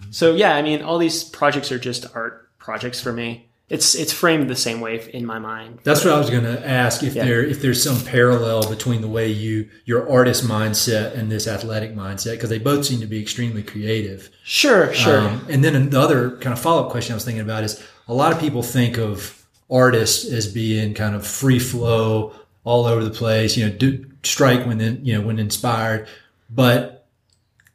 So 0.09 0.33
yeah, 0.35 0.55
I 0.55 0.61
mean, 0.61 0.81
all 0.81 0.97
these 0.97 1.23
projects 1.23 1.71
are 1.71 1.77
just 1.79 2.05
art 2.15 2.49
projects 2.57 2.99
for 3.01 3.13
me. 3.13 3.49
It's 3.67 3.95
it's 3.95 4.13
framed 4.13 4.47
the 4.49 4.55
same 4.55 4.79
way 4.79 4.99
in 5.11 5.25
my 5.25 5.39
mind. 5.39 5.79
That's 5.83 6.05
what 6.05 6.13
I 6.13 6.19
was 6.19 6.29
going 6.29 6.43
to 6.43 6.67
ask 6.67 7.01
if 7.01 7.15
Yeah. 7.15 7.25
there 7.25 7.43
if 7.43 7.61
there's 7.61 7.81
some 7.83 7.99
parallel 8.05 8.69
between 8.69 9.01
the 9.01 9.07
way 9.07 9.27
you 9.31 9.69
your 9.85 10.07
artist 10.09 10.43
mindset 10.45 11.15
and 11.17 11.31
this 11.31 11.47
athletic 11.47 11.95
mindset 11.95 12.33
because 12.33 12.49
they 12.51 12.59
both 12.59 12.85
seem 12.85 12.99
to 13.01 13.07
be 13.07 13.19
extremely 13.19 13.63
creative. 13.63 14.29
Sure, 14.43 14.93
sure. 14.93 15.19
Um, 15.19 15.45
and 15.49 15.63
then 15.63 15.75
another 15.75 16.31
kind 16.37 16.53
of 16.53 16.59
follow 16.59 16.83
up 16.85 16.91
question 16.91 17.13
I 17.13 17.15
was 17.15 17.25
thinking 17.25 17.41
about 17.41 17.63
is 17.63 17.83
a 18.07 18.13
lot 18.13 18.31
of 18.31 18.39
people 18.39 18.61
think 18.61 18.97
of 18.99 19.44
artists 19.69 20.25
as 20.31 20.47
being 20.51 20.93
kind 20.93 21.15
of 21.15 21.25
free 21.25 21.59
flow, 21.59 22.33
all 22.63 22.85
over 22.85 23.03
the 23.03 23.11
place. 23.11 23.55
You 23.57 23.67
know, 23.69 23.75
do 23.75 24.05
strike 24.23 24.65
when 24.65 24.81
in, 24.81 25.05
you 25.05 25.13
know 25.13 25.25
when 25.25 25.39
inspired. 25.39 26.07
But 26.49 27.07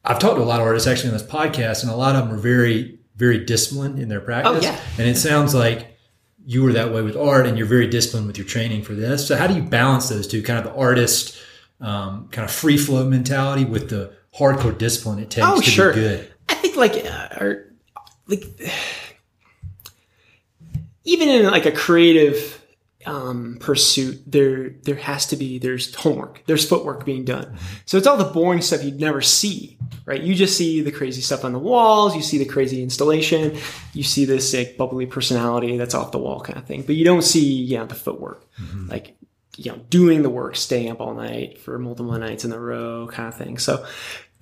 I've 0.05 0.19
talked 0.19 0.37
to 0.37 0.43
a 0.43 0.45
lot 0.45 0.61
of 0.61 0.67
artists 0.67 0.89
actually 0.89 1.11
on 1.11 1.19
this 1.19 1.27
podcast, 1.27 1.83
and 1.83 1.91
a 1.91 1.97
lot 1.97 2.17
of 2.17 2.25
them 2.27 2.35
are 2.35 2.41
very 2.41 2.99
very 3.17 3.45
disciplined 3.45 3.99
in 3.99 4.09
their 4.09 4.21
practice. 4.21 4.53
Oh, 4.57 4.61
yeah. 4.61 4.81
And 4.99 5.07
it 5.07 5.17
sounds 5.17 5.55
like 5.55 5.99
you 6.47 6.63
were 6.63 6.73
that 6.73 6.93
way 6.93 7.03
with 7.03 7.17
art, 7.17 7.47
and 7.47 7.59
you're 7.59 7.67
very 7.67 7.87
disciplined 7.87 8.27
with 8.27 8.39
your 8.39 8.47
training 8.47 8.83
for 8.83 8.95
this. 8.95 9.27
So 9.29 9.37
how 9.37 9.47
do 9.47 9.55
you 9.55 9.63
balance 9.63 10.09
those 10.09 10.27
two, 10.27 10.43
kind 10.43 10.59
of 10.59 10.65
the 10.73 10.79
artist, 10.79 11.37
um, 11.83 12.29
kind 12.33 12.47
of 12.49 12.51
free 12.51 12.79
flow 12.79 13.05
mentality 13.07 13.65
with 13.67 13.91
the 13.91 14.15
hardcore 14.35 14.77
discipline 14.77 15.19
it 15.19 15.29
takes 15.31 15.47
Oh, 15.47 15.61
to 15.61 15.71
sure. 15.71 15.93
be 15.93 16.01
good? 16.01 16.33
I 16.49 16.55
think 16.55 16.77
like 16.77 17.05
uh, 17.05 17.55
like 18.27 18.45
even 21.05 21.29
in 21.29 21.47
like 21.47 21.67
a 21.67 21.73
creative 21.73 22.61
um, 23.07 23.57
pursuit, 23.61 24.23
there 24.27 24.71
there 24.83 24.97
has 24.97 25.27
to 25.27 25.37
be 25.37 25.59
there's 25.59 25.95
homework, 25.95 26.43
there's 26.47 26.69
footwork 26.69 27.05
being 27.05 27.25
done. 27.25 27.57
So 27.87 27.97
it's 27.97 28.07
all 28.07 28.17
the 28.17 28.25
boring 28.25 28.61
stuff 28.61 28.85
you'd 28.85 29.01
never 29.01 29.23
see, 29.23 29.79
right? 30.05 30.23
You 30.23 30.35
just 30.35 30.57
see 30.57 30.83
the 30.83 30.93
crazy 30.93 31.23
stuff 31.23 31.45
on 31.45 31.53
the 31.53 31.59
walls, 31.59 32.15
you 32.15 32.23
see 32.23 32.39
the 32.39 32.45
crazy 32.45 32.83
installation, 32.83 33.57
you 33.95 34.03
see 34.03 34.27
this 34.27 34.53
like 34.53 34.77
bubbly 34.77 35.07
personality 35.07 35.77
that's 35.79 35.95
off 35.95 36.13
the 36.13 36.19
wall 36.19 36.41
kind 36.41 36.59
of 36.59 36.67
thing, 36.67 36.83
but 36.83 36.95
you 36.95 37.05
don't 37.05 37.23
see 37.23 37.45
you 37.45 37.79
know 37.79 37.87
the 37.87 37.95
footwork, 37.95 38.47
like 38.89 39.17
you 39.57 39.73
know 39.73 39.79
doing 39.89 40.23
the 40.23 40.31
work, 40.31 40.57
staying 40.57 40.91
up 40.91 41.01
all 41.01 41.15
night 41.15 41.59
for 41.59 41.79
multiple 41.79 42.17
nights 42.19 42.45
in 42.45 42.53
a 42.53 42.61
row 42.61 43.09
kind 43.11 43.29
of 43.29 43.35
thing. 43.35 43.57
So 43.57 43.87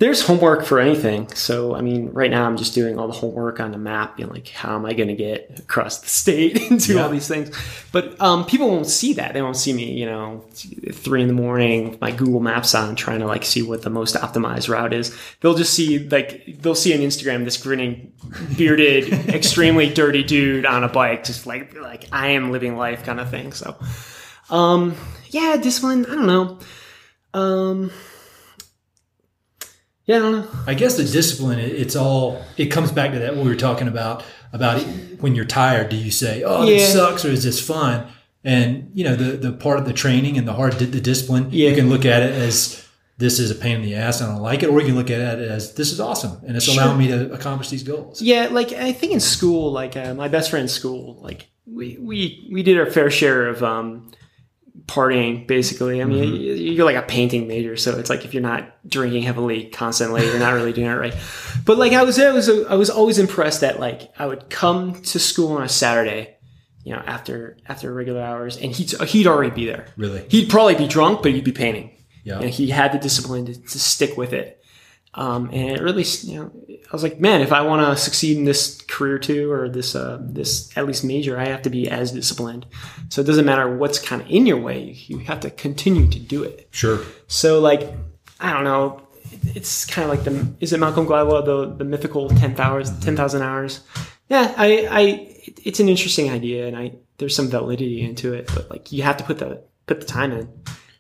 there's 0.01 0.25
homework 0.25 0.65
for 0.65 0.79
anything. 0.79 1.27
So, 1.35 1.75
I 1.75 1.81
mean, 1.81 2.11
right 2.13 2.31
now 2.31 2.47
I'm 2.47 2.57
just 2.57 2.73
doing 2.73 3.01
all 3.01 3.09
the 3.09 3.13
homework 3.15 3.59
on 3.59 3.73
the 3.73 3.79
map, 3.79 4.17
you 4.21 4.27
know, 4.27 4.33
like 4.33 4.47
how 4.49 4.77
am 4.77 4.87
I 4.87 4.93
going 4.93 5.09
to 5.09 5.15
get 5.17 5.59
across 5.59 5.99
the 5.99 6.09
state 6.09 6.57
and 6.71 6.79
do 6.79 6.95
Yeah. 6.95 7.03
all 7.03 7.09
these 7.11 7.27
things. 7.27 7.51
But 7.91 8.21
um, 8.21 8.47
people 8.47 8.69
won't 8.69 8.87
see 8.87 9.15
that. 9.15 9.35
They 9.35 9.43
won't 9.43 9.57
see 9.57 9.73
me, 9.73 9.93
you 9.95 10.07
know, 10.07 10.45
three 10.93 11.21
in 11.21 11.27
the 11.27 11.35
morning, 11.35 11.99
my 12.01 12.13
Google 12.13 12.39
Maps 12.39 12.77
on, 12.77 12.95
trying 12.95 13.19
to 13.19 13.27
like 13.27 13.45
see 13.45 13.61
what 13.61 13.83
the 13.83 13.91
most 13.91 14.15
optimized 14.15 14.69
route 14.69 14.93
is. 14.93 15.13
They'll 15.41 15.55
just 15.57 15.75
see 15.75 15.99
like 16.09 16.45
they'll 16.61 16.77
see 16.77 16.95
on 16.95 17.01
Instagram 17.01 17.45
this 17.45 17.57
grinning, 17.61 18.13
bearded, 18.57 19.13
extremely 19.29 19.93
dirty 19.93 20.23
dude 20.23 20.65
on 20.65 20.85
a 20.85 20.89
bike, 20.89 21.25
just 21.25 21.45
like 21.45 21.75
like 21.77 22.07
I 22.13 22.29
am 22.29 22.53
living 22.53 22.77
life 22.77 23.03
kind 23.05 23.19
of 23.19 23.31
thing. 23.31 23.53
So, 23.53 23.77
um, 24.49 24.95
yeah, 25.31 25.57
discipline. 25.57 26.07
I 26.07 26.15
don't 26.15 26.27
know. 26.27 26.59
Um, 27.35 27.91
yeah, 30.09 30.17
I 30.17 30.19
don't 30.19 30.33
know. 30.33 30.49
I 30.67 30.75
guess 30.75 30.97
the 30.97 31.05
discipline, 31.05 31.59
it's 31.61 31.95
all, 31.95 32.43
it 32.57 32.67
comes 32.67 32.91
back 32.91 33.13
to 33.13 33.19
that 33.21 33.37
what 33.37 33.45
we 33.45 33.51
were 33.51 33.57
talking 33.57 33.87
about, 33.87 34.25
about 34.55 34.81
when 35.21 35.35
you're 35.35 35.45
tired, 35.45 35.91
do 35.91 35.97
you 35.97 36.11
say, 36.11 36.43
oh, 36.43 36.65
Yeah. 36.65 36.79
this 36.79 36.93
sucks 36.95 37.25
or 37.25 37.29
is 37.29 37.45
this 37.45 37.65
fun? 37.65 38.07
And, 38.43 38.91
you 38.95 39.05
know, 39.05 39.15
the, 39.15 39.37
the 39.37 39.53
part 39.53 39.79
of 39.79 39.85
the 39.85 39.93
training 39.93 40.39
and 40.39 40.49
the 40.49 40.55
hard, 40.55 40.73
the 40.75 41.01
discipline, 41.01 41.49
Yeah. 41.51 41.69
you 41.71 41.77
can 41.77 41.91
look 41.91 42.05
at 42.07 42.23
it 42.23 42.33
as 42.33 42.85
this 43.19 43.39
is 43.39 43.51
a 43.51 43.55
pain 43.55 43.77
in 43.77 43.83
the 43.83 43.95
ass, 43.97 44.23
I 44.23 44.27
don't 44.27 44.41
like 44.41 44.63
it, 44.63 44.69
or 44.71 44.81
you 44.81 44.87
can 44.87 44.95
look 44.95 45.11
at 45.11 45.21
it 45.21 45.49
as 45.51 45.75
this 45.75 45.93
is 45.93 46.01
awesome 46.01 46.39
and 46.47 46.57
it's 46.57 46.65
Sure. 46.65 46.83
allowing 46.83 46.99
me 46.99 47.09
to 47.09 47.31
accomplish 47.33 47.69
these 47.69 47.83
goals. 47.83 48.23
Yeah, 48.23 48.49
like 48.51 48.73
I 48.73 48.93
think 48.93 49.13
in 49.13 49.21
school, 49.21 49.73
like 49.73 49.97
uh, 49.97 50.15
my 50.15 50.29
best 50.29 50.51
friend 50.51 50.63
in 50.63 50.69
school, 50.69 51.19
like 51.21 51.49
we 51.67 51.99
we 52.01 52.49
we 52.51 52.63
did 52.63 52.79
our 52.79 52.87
fair 52.87 53.11
share 53.11 53.49
of 53.49 53.63
um, 53.63 54.11
partying. 54.89 55.47
Basically, 55.47 56.03
I 56.03 56.05
mean, 56.07 56.25
mm-hmm. 56.25 56.35
you- 56.35 56.55
you're 56.55 56.85
like 56.85 56.97
a 56.97 57.03
painting 57.03 57.47
major, 57.47 57.77
so 57.77 57.97
it's 57.99 58.11
like 58.11 58.25
if 58.25 58.35
you're 58.35 58.43
not 58.43 58.75
drinking 58.89 59.23
heavily 59.23 59.67
constantly, 59.67 60.27
you're 60.27 60.41
not 60.41 60.55
really 60.55 60.73
doing 60.73 60.89
it 60.89 60.95
right. 60.95 61.15
But 61.65 61.79
like 61.79 61.93
I 61.93 62.03
was, 62.03 62.19
I 62.19 62.33
was, 62.33 62.49
I 62.49 62.75
was 62.75 62.91
always 62.91 63.19
impressed 63.19 63.61
that 63.61 63.79
like 63.79 64.11
I 64.19 64.27
would 64.27 64.51
come 64.51 65.01
to 65.03 65.19
school 65.19 65.53
on 65.53 65.63
a 65.63 65.69
Saturday, 65.69 66.37
you 66.83 66.93
know, 66.95 67.03
after 67.07 67.59
after 67.67 67.93
regular 67.93 68.23
hours, 68.23 68.57
and 68.57 68.73
he'd 68.73 68.91
he'd 69.03 69.27
already 69.27 69.51
be 69.51 69.67
there. 69.67 69.87
Really? 69.97 70.27
He'd 70.29 70.49
probably 70.49 70.75
be 70.75 70.89
drunk, 70.89 71.23
but 71.23 71.33
he'd 71.33 71.45
be 71.45 71.53
painting. 71.53 71.95
Yeah. 72.25 72.41
You 72.41 72.47
know, 72.47 72.49
he 72.49 72.69
had 72.69 72.93
the 72.93 72.99
discipline 72.99 73.47
to, 73.47 73.55
to 73.55 73.79
stick 73.79 74.17
with 74.17 74.33
it. 74.33 74.58
Um, 75.19 75.51
and 75.53 75.77
it 75.77 75.83
really, 75.83 76.05
you 76.23 76.37
know, 76.37 76.53
I 76.69 76.93
was 76.93 77.03
like, 77.03 77.19
man, 77.19 77.41
if 77.41 77.53
I 77.53 77.63
want 77.63 77.85
to 77.85 78.01
succeed 78.01 78.37
in 78.37 78.45
this 78.45 78.81
career 78.83 79.19
too, 79.19 79.51
or 79.51 79.69
this, 79.69 79.97
uh, 79.97 80.19
this 80.21 80.75
at 80.79 80.87
least 80.87 81.03
major, 81.03 81.37
I 81.37 81.47
have 81.47 81.63
to 81.63 81.71
be 81.71 81.91
as 81.91 82.13
disciplined. 82.13 82.67
So 83.09 83.21
it 83.21 83.25
doesn't 83.25 83.45
matter 83.45 83.77
what's 83.77 83.99
kind 83.99 84.23
of 84.23 84.29
in 84.31 84.47
your 84.47 84.59
way. 84.59 84.97
You 85.07 85.19
have 85.19 85.41
to 85.41 85.51
continue 85.51 86.07
to 86.09 86.21
do 86.21 86.45
it. 86.45 86.69
Sure. 86.71 87.01
So 87.27 87.59
like, 87.59 87.93
I 88.39 88.53
don't 88.53 88.63
know. 88.63 89.03
It's 89.57 89.85
kind 89.87 90.09
of 90.09 90.17
like 90.17 90.25
the, 90.25 90.55
is 90.61 90.73
it 90.73 90.79
Malcolm 90.79 91.05
Gladwell, 91.05 91.45
the, 91.45 91.75
the 91.75 91.85
mythical 91.85 92.29
10,000 92.29 93.01
10,000 93.01 93.43
hours? 93.43 93.81
Yeah. 94.29 94.55
I, 94.57 94.87
I, 94.89 95.37
it's 95.65 95.81
an 95.81 95.89
interesting 95.89 96.31
idea 96.31 96.69
and 96.69 96.77
I, 96.77 96.93
there's 97.19 97.35
some 97.35 97.49
validity 97.49 98.03
into 98.03 98.35
it, 98.35 98.49
but 98.55 98.71
like 98.71 98.93
you 98.93 99.03
have 99.03 99.17
to 99.17 99.25
put 99.25 99.39
the, 99.39 99.65
put 99.87 100.01
the 100.01 100.07
time 100.07 100.31
in. 100.31 100.49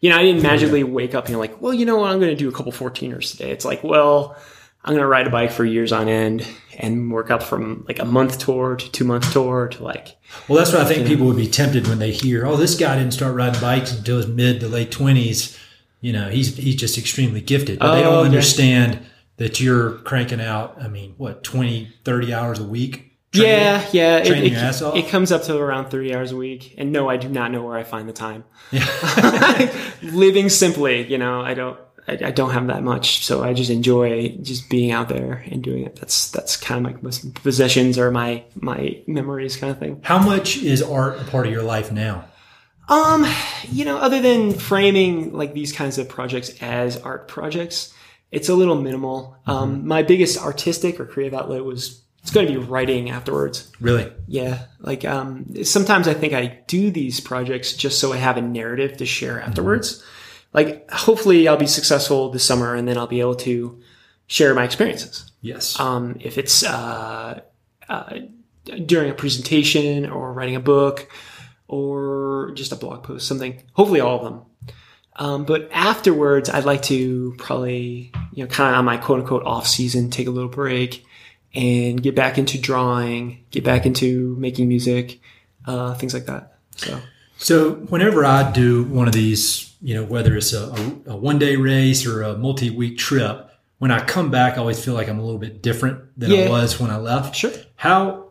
You 0.01 0.11
know, 0.11 0.17
I 0.19 0.23
didn't 0.23 0.43
magically 0.43 0.85
wake 0.85 1.15
up 1.15 1.25
and 1.25 1.33
you're 1.33 1.41
like, 1.41 1.61
well, 1.61 1.75
you 1.75 1.85
know 1.85 1.97
what, 1.97 2.11
I'm 2.11 2.19
going 2.21 2.31
to 2.31 2.37
do 2.37 2.49
a 2.49 2.53
couple 2.53 2.71
14ers 2.73 3.33
today. 3.33 3.51
It's 3.51 3.65
like, 3.65 3.83
well, 3.83 4.37
I'm 4.85 4.93
going 4.93 5.03
to 5.03 5.09
ride 5.09 5.27
a 5.27 5.31
bike 5.31 5.51
for 5.51 5.65
years 5.65 5.91
on 5.93 6.09
end 6.09 6.47
and 6.79 7.11
work 7.11 7.31
up 7.33 7.43
from 7.43 7.85
like 7.89 7.99
a 7.99 8.05
month 8.05 8.39
tour 8.39 8.77
to 8.77 8.93
two 8.93 9.05
month 9.05 9.33
tour 9.33 9.69
to 9.69 9.83
like. 9.83 10.17
Well, 10.47 10.57
that's 10.59 10.73
what 10.73 10.83
I 10.83 10.85
think 10.85 11.07
people 11.09 11.27
would 11.27 11.37
be 11.37 11.49
tempted 11.49 11.89
when 11.89 11.99
they 11.99 12.13
hear, 12.13 12.47
oh, 12.47 12.57
this 12.57 12.79
guy 12.79 12.97
didn't 12.97 13.13
start 13.13 13.35
riding 13.35 13.61
bikes 13.61 13.93
until 13.93 14.19
his 14.19 14.29
mid 14.29 14.61
to 14.61 14.69
late 14.69 14.91
20s. 14.93 15.59
You 16.01 16.13
know, 16.13 16.29
he's, 16.29 16.57
he's 16.57 16.77
just 16.77 16.97
extremely 16.97 17.41
gifted, 17.41 17.81
but 17.81 17.95
they 17.95 18.03
Oh, 18.03 18.05
don't 18.05 18.15
okay. 18.19 18.27
understand 18.27 19.01
that 19.39 19.59
you're 19.61 19.95
cranking 19.99 20.41
out, 20.41 20.77
I 20.81 20.87
mean, 20.89 21.15
what, 21.17 21.43
20, 21.43 21.93
30 22.05 22.33
hours 22.35 22.59
a 22.61 22.65
week? 22.65 23.08
Training? 23.39 23.59
Yeah, 23.59 23.89
yeah. 23.93 24.17
It, 24.19 24.27
training 24.27 24.53
it, 24.53 24.53
your 24.53 24.61
ass 24.61 24.83
off? 24.83 24.97
it 24.97 25.09
comes 25.09 25.33
up 25.33 25.43
to 25.45 25.57
around 25.57 25.91
30 25.91 26.15
hours 26.15 26.33
a 26.33 26.37
week. 26.37 26.75
And 26.79 26.93
no, 26.93 27.09
I 27.09 27.17
do 27.17 27.29
not 27.29 27.51
know 27.51 27.63
where 27.63 27.77
I 27.77 27.85
find 27.85 28.09
the 28.09 28.13
time. 28.13 28.45
Yeah. 28.71 29.73
Living 30.03 30.49
simply, 30.49 31.07
you 31.07 31.19
know, 31.19 31.41
I 31.41 31.55
don't. 31.55 31.79
I, 32.11 32.31
don't 32.31 32.53
have 32.53 32.69
that 32.69 32.83
much, 32.83 33.27
so 33.27 33.45
I 33.45 33.53
just 33.53 33.69
enjoy 33.69 34.31
just 34.41 34.71
being 34.71 34.93
out 34.93 35.11
there 35.11 35.45
and 35.51 35.63
doing 35.63 35.85
it. 35.85 35.97
That's 35.97 36.31
that's 36.31 36.57
kind 36.57 36.87
of 36.87 36.95
my 36.95 36.99
most 37.03 37.35
possessions 37.35 37.99
or 37.99 38.11
my 38.11 38.45
my 38.55 39.03
memories 39.07 39.59
kind 39.59 39.71
of 39.71 39.79
thing. 39.79 40.01
How 40.03 40.19
much 40.19 40.57
is 40.57 40.83
art 40.83 41.21
a 41.21 41.25
part 41.25 41.47
of 41.47 41.53
your 41.53 41.63
life 41.63 41.93
now? 41.93 42.25
Um, 42.89 43.27
you 43.71 43.85
know, 43.85 43.99
other 43.99 44.23
than 44.23 44.55
framing 44.55 45.35
like 45.35 45.53
these 45.53 45.73
kinds 45.73 45.99
of 45.99 46.09
projects 46.09 46.51
as 46.63 46.97
art 46.97 47.29
projects, 47.29 47.93
it's 48.31 48.49
a 48.49 48.55
little 48.55 48.81
minimal. 48.81 49.37
Um, 49.47 49.87
my 49.87 50.03
biggest 50.03 50.43
artistic 50.43 50.99
or 50.99 51.05
creative 51.05 51.39
outlet 51.39 51.65
was 51.65 52.03
it's 52.23 52.31
going 52.31 52.47
to 52.47 52.53
be 52.53 52.59
writing 52.59 53.11
afterwards. 53.11 53.71
Really? 53.81 54.13
Yeah, 54.27 54.67
like 54.81 55.05
um, 55.05 55.65
sometimes 55.65 56.09
I 56.09 56.15
think 56.15 56.33
I 56.33 56.61
do 56.67 56.91
these 56.91 57.21
projects 57.21 57.73
just 57.73 58.01
so 58.01 58.13
I 58.13 58.17
have 58.17 58.37
a 58.37 58.43
narrative 58.43 58.97
to 58.99 59.07
share 59.07 59.41
afterwards. 59.41 60.05
Like, 60.53 60.91
hopefully, 60.91 61.47
I'll 61.47 61.57
be 61.57 61.67
successful 61.67 62.31
this 62.31 62.45
summer, 62.45 62.75
and 62.75 62.89
then 62.89 62.99
I'll 62.99 63.07
be 63.07 63.21
able 63.21 63.37
to 63.37 63.81
share 64.27 64.55
my 64.55 64.65
experiences. 64.65 65.31
Yes. 65.41 65.79
Um, 65.79 66.17
if 66.21 66.39
it's 66.39 66.65
uh, 66.65 67.41
uh, 67.89 68.19
during 68.85 69.11
a 69.11 69.15
presentation 69.15 70.11
or 70.11 70.33
writing 70.33 70.57
a 70.57 70.61
book 70.61 71.09
or 71.67 72.53
just 72.55 72.73
a 72.73 72.77
blog 72.77 73.05
post, 73.05 73.27
something. 73.27 73.63
Hopefully, 73.75 74.01
all 74.01 74.17
of 74.17 74.25
them. 74.25 74.43
Um, 75.17 75.45
but 75.45 75.69
afterwards, 75.73 76.49
I'd 76.49 76.65
like 76.65 76.83
to 76.83 77.35
probably, 77.39 78.13
you 78.33 78.45
know, 78.45 78.49
kind 78.49 78.75
of 78.75 78.79
on 78.79 78.85
my 78.85 78.97
quote 78.97 79.21
unquote 79.21 79.45
off 79.45 79.67
season, 79.67 80.11
take 80.11 80.29
a 80.29 80.31
little 80.31 80.51
break 80.51 81.05
and 81.55 82.03
get 82.03 82.15
back 82.15 82.39
into 82.39 82.61
drawing, 82.61 83.45
get 83.51 83.65
back 83.65 83.87
into 83.87 84.37
making 84.39 84.69
music, 84.69 85.21
uh, 85.67 85.95
things 85.95 86.15
like 86.15 86.27
that. 86.27 86.59
So, 86.77 87.01
So 87.39 87.71
whenever 87.75 88.25
I 88.25 88.51
do 88.51 88.85
one 88.85 89.07
of 89.09 89.15
these, 89.15 89.75
you 89.81 89.95
know, 89.95 90.05
whether 90.05 90.37
it's 90.37 90.53
a, 90.53 90.69
a, 91.07 91.13
a 91.13 91.17
one 91.17 91.39
day 91.39 91.57
race 91.57 92.07
or 92.07 92.23
a 92.23 92.37
multi 92.37 92.71
week 92.71 92.99
trip, 92.99 93.51
when 93.79 93.91
I 93.91 94.05
come 94.05 94.31
back, 94.31 94.55
I 94.55 94.57
always 94.59 94.83
feel 94.85 94.95
like 94.95 95.09
I'm 95.09 95.19
a 95.19 95.25
little 95.25 95.39
bit 95.39 95.63
different 95.63 96.19
than 96.19 96.31
Yeah. 96.31 96.45
I 96.47 96.49
was 96.51 96.81
when 96.81 96.91
I 96.91 96.97
left. 96.97 97.37
Sure. 97.37 97.53
How 97.77 98.31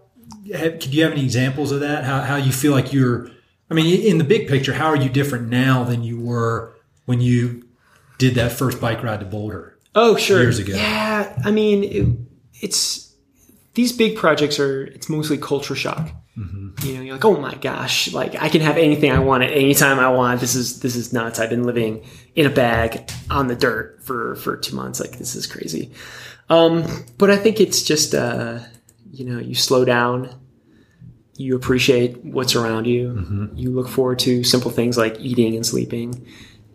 have, 0.54 0.74
could 0.80 0.94
you 0.94 1.04
have 1.04 1.14
any 1.14 1.24
examples 1.24 1.72
of 1.72 1.80
that? 1.80 2.04
How, 2.04 2.22
how 2.22 2.36
you 2.36 2.52
feel 2.52 2.74
like 2.74 2.92
you're, 2.92 3.30
I 3.70 3.74
mean, 3.74 4.02
in 4.06 4.18
the 4.18 4.24
big 4.24 4.48
picture, 4.48 4.74
how 4.74 4.88
are 4.88 4.96
you 4.98 5.10
different 5.10 5.48
now 5.50 5.84
than 5.84 6.04
you 6.04 6.20
were 6.20 6.76
when 7.06 7.22
you 7.22 7.66
did 8.18 8.36
that 8.36 8.52
first 8.52 8.82
bike 8.82 9.04
ride 9.04 9.20
to 9.22 9.26
Boulder? 9.26 9.78
oh, 9.96 10.16
sure. 10.16 10.42
Years 10.42 10.60
ago. 10.60 10.76
Yeah. 10.76 11.42
I 11.44 11.52
mean, 11.52 11.84
it, 11.84 12.08
it's 12.62 13.07
these 13.78 13.94
big 13.94 14.18
projects 14.18 14.60
are, 14.60 14.86
it's 14.86 15.08
mostly 15.08 15.38
culture 15.38 15.76
shock. 15.76 16.10
You 16.84 16.96
know, 16.96 17.02
you're 17.02 17.14
like, 17.14 17.26
oh 17.26 17.40
my 17.40 17.54
gosh, 17.56 18.12
like 18.12 18.36
I 18.36 18.50
can 18.50 18.62
have 18.62 18.76
anything 18.78 19.12
I 19.12 19.20
want 19.20 19.44
at 19.44 19.52
any 19.52 19.76
time 19.76 20.00
I 20.00 20.10
want. 20.10 20.40
This 20.40 20.56
is 20.56 20.80
this 20.80 20.96
is 20.96 21.14
nuts. 21.14 21.40
I've 21.40 21.52
been 21.52 21.64
living 21.64 22.04
in 22.36 22.48
a 22.48 22.50
bag 22.50 23.10
on 23.30 23.48
the 23.48 23.56
dirt 23.56 24.04
for 24.04 24.36
for 24.36 24.58
two 24.58 24.76
months. 24.76 25.00
Like 25.00 25.20
this 25.20 25.36
is 25.36 25.46
crazy. 25.46 25.92
Um, 26.50 26.86
but 27.20 27.30
I 27.30 27.38
think 27.38 27.60
it's 27.60 27.84
just 27.84 28.16
uh, 28.16 28.60
you 29.12 29.26
know, 29.26 29.40
you 29.40 29.54
slow 29.54 29.86
down, 29.86 30.30
you 31.36 31.56
appreciate 31.56 32.24
what's 32.24 32.56
around 32.56 32.86
you, 32.86 33.52
you 33.56 33.72
look 33.72 33.90
forward 33.90 34.20
to 34.20 34.44
simple 34.44 34.72
things 34.72 34.98
like 34.98 35.20
eating 35.20 35.56
and 35.56 35.66
sleeping, 35.66 36.28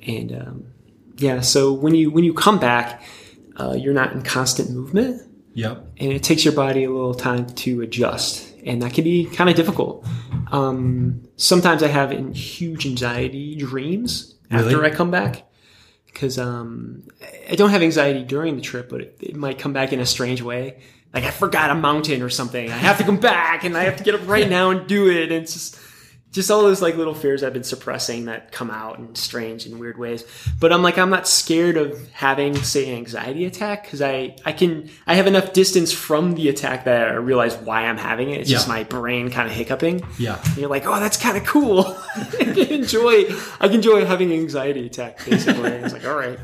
and 0.07 0.33
um, 0.33 0.65
yeah. 1.17 1.41
So 1.41 1.73
when 1.73 1.95
you 1.97 2.13
when 2.13 2.23
you 2.23 2.33
come 2.33 2.61
back, 2.61 3.03
uh, 3.57 3.75
you're 3.77 3.95
not 3.95 4.13
in 4.13 4.23
constant 4.23 4.71
movement 4.71 5.23
Yep. 5.55 5.87
and 5.99 6.13
it 6.13 6.23
takes 6.23 6.45
your 6.45 6.55
body 6.55 6.85
a 6.85 6.91
little 6.91 7.15
time 7.15 7.47
to 7.47 7.81
adjust. 7.83 8.49
And 8.65 8.81
that 8.83 8.95
can 8.95 9.05
be 9.05 9.27
kind 9.27 9.51
of 9.51 9.57
difficult. 9.57 10.07
Um, 10.51 11.27
sometimes 11.37 11.83
i 11.83 11.89
have 11.89 12.13
in 12.13 12.33
huge 12.33 12.87
anxiety 12.87 13.57
dreams 13.57 14.35
after 14.51 14.77
Really? 14.79 14.91
i 14.91 14.95
come 14.95 15.11
back. 15.11 15.45
Because 16.07 16.39
um, 16.39 17.03
i 17.51 17.55
don't 17.55 17.71
have 17.71 17.83
anxiety 17.83 18.23
during 18.23 18.57
the 18.57 18.63
trip 18.63 18.89
but 18.91 19.01
it, 19.01 19.17
it 19.21 19.37
might 19.37 19.59
come 19.59 19.73
back 19.73 19.93
in 19.93 20.01
a 20.01 20.07
strange 20.07 20.43
way. 20.43 20.79
Like 21.15 21.25
i 21.25 21.31
forgot 21.31 21.71
a 21.71 21.75
mountain 21.75 22.23
or 22.23 22.29
something. 22.31 22.71
I 22.71 22.77
have 22.77 22.99
to 22.99 23.05
come 23.05 23.19
back 23.19 23.65
and 23.65 23.77
i 23.77 23.85
have 23.85 23.97
to 23.97 24.05
get 24.05 24.15
up 24.15 24.27
right 24.29 24.49
now 24.59 24.71
and 24.71 24.87
do 24.87 25.11
it. 25.11 25.33
And 25.33 25.43
it's 25.43 25.53
just 25.55 25.77
just 26.33 26.51
all 26.51 26.63
those 26.63 26.81
like 26.81 26.97
little 26.97 27.15
fears 27.15 27.43
I've 27.43 27.53
been 27.53 27.63
suppressing 27.63 28.25
that 28.25 28.53
come 28.53 28.71
out 28.71 28.99
in 28.99 29.15
strange 29.15 29.67
and 29.67 29.79
weird 29.79 29.99
ways. 29.99 30.25
But 30.59 30.73
I'm 30.73 30.83
like, 30.83 30.97
I'm 30.97 31.11
not 31.11 31.29
scared 31.29 31.77
of 31.77 32.11
having, 32.13 32.57
say, 32.57 32.91
an 32.91 32.97
anxiety 32.97 33.45
attack 33.45 33.85
because 33.85 34.01
I, 34.01 34.37
I 34.47 34.53
can, 34.53 34.89
I 35.07 35.15
have 35.15 35.27
enough 35.27 35.53
distance 35.53 35.93
from 35.93 36.33
the 36.33 36.49
attack 36.49 36.85
that 36.87 37.09
I 37.09 37.13
realize 37.15 37.55
why 37.57 37.83
I'm 37.83 37.99
having 37.99 38.31
it. 38.31 38.41
It's 38.41 38.51
just 38.51 38.67
my 38.67 38.83
brain 38.83 39.31
kind 39.31 39.47
of 39.47 39.55
hiccuping. 39.55 40.03
Yeah. 40.19 40.41
And 40.43 40.57
you're 40.57 40.71
like, 40.71 40.87
oh, 40.87 40.99
that's 40.99 41.19
kind 41.19 41.37
of 41.37 41.45
cool. 41.45 41.85
I 42.17 42.45
can 42.45 42.69
enjoy, 42.69 43.25
I 43.61 43.67
can 43.67 43.75
enjoy 43.75 44.07
having 44.07 44.33
an 44.33 44.39
anxiety 44.41 44.87
attack 44.87 45.23
basically. 45.27 45.71
I 45.71 45.83
was 45.83 45.93
like, 45.93 46.07
all 46.07 46.17
right. 46.17 46.39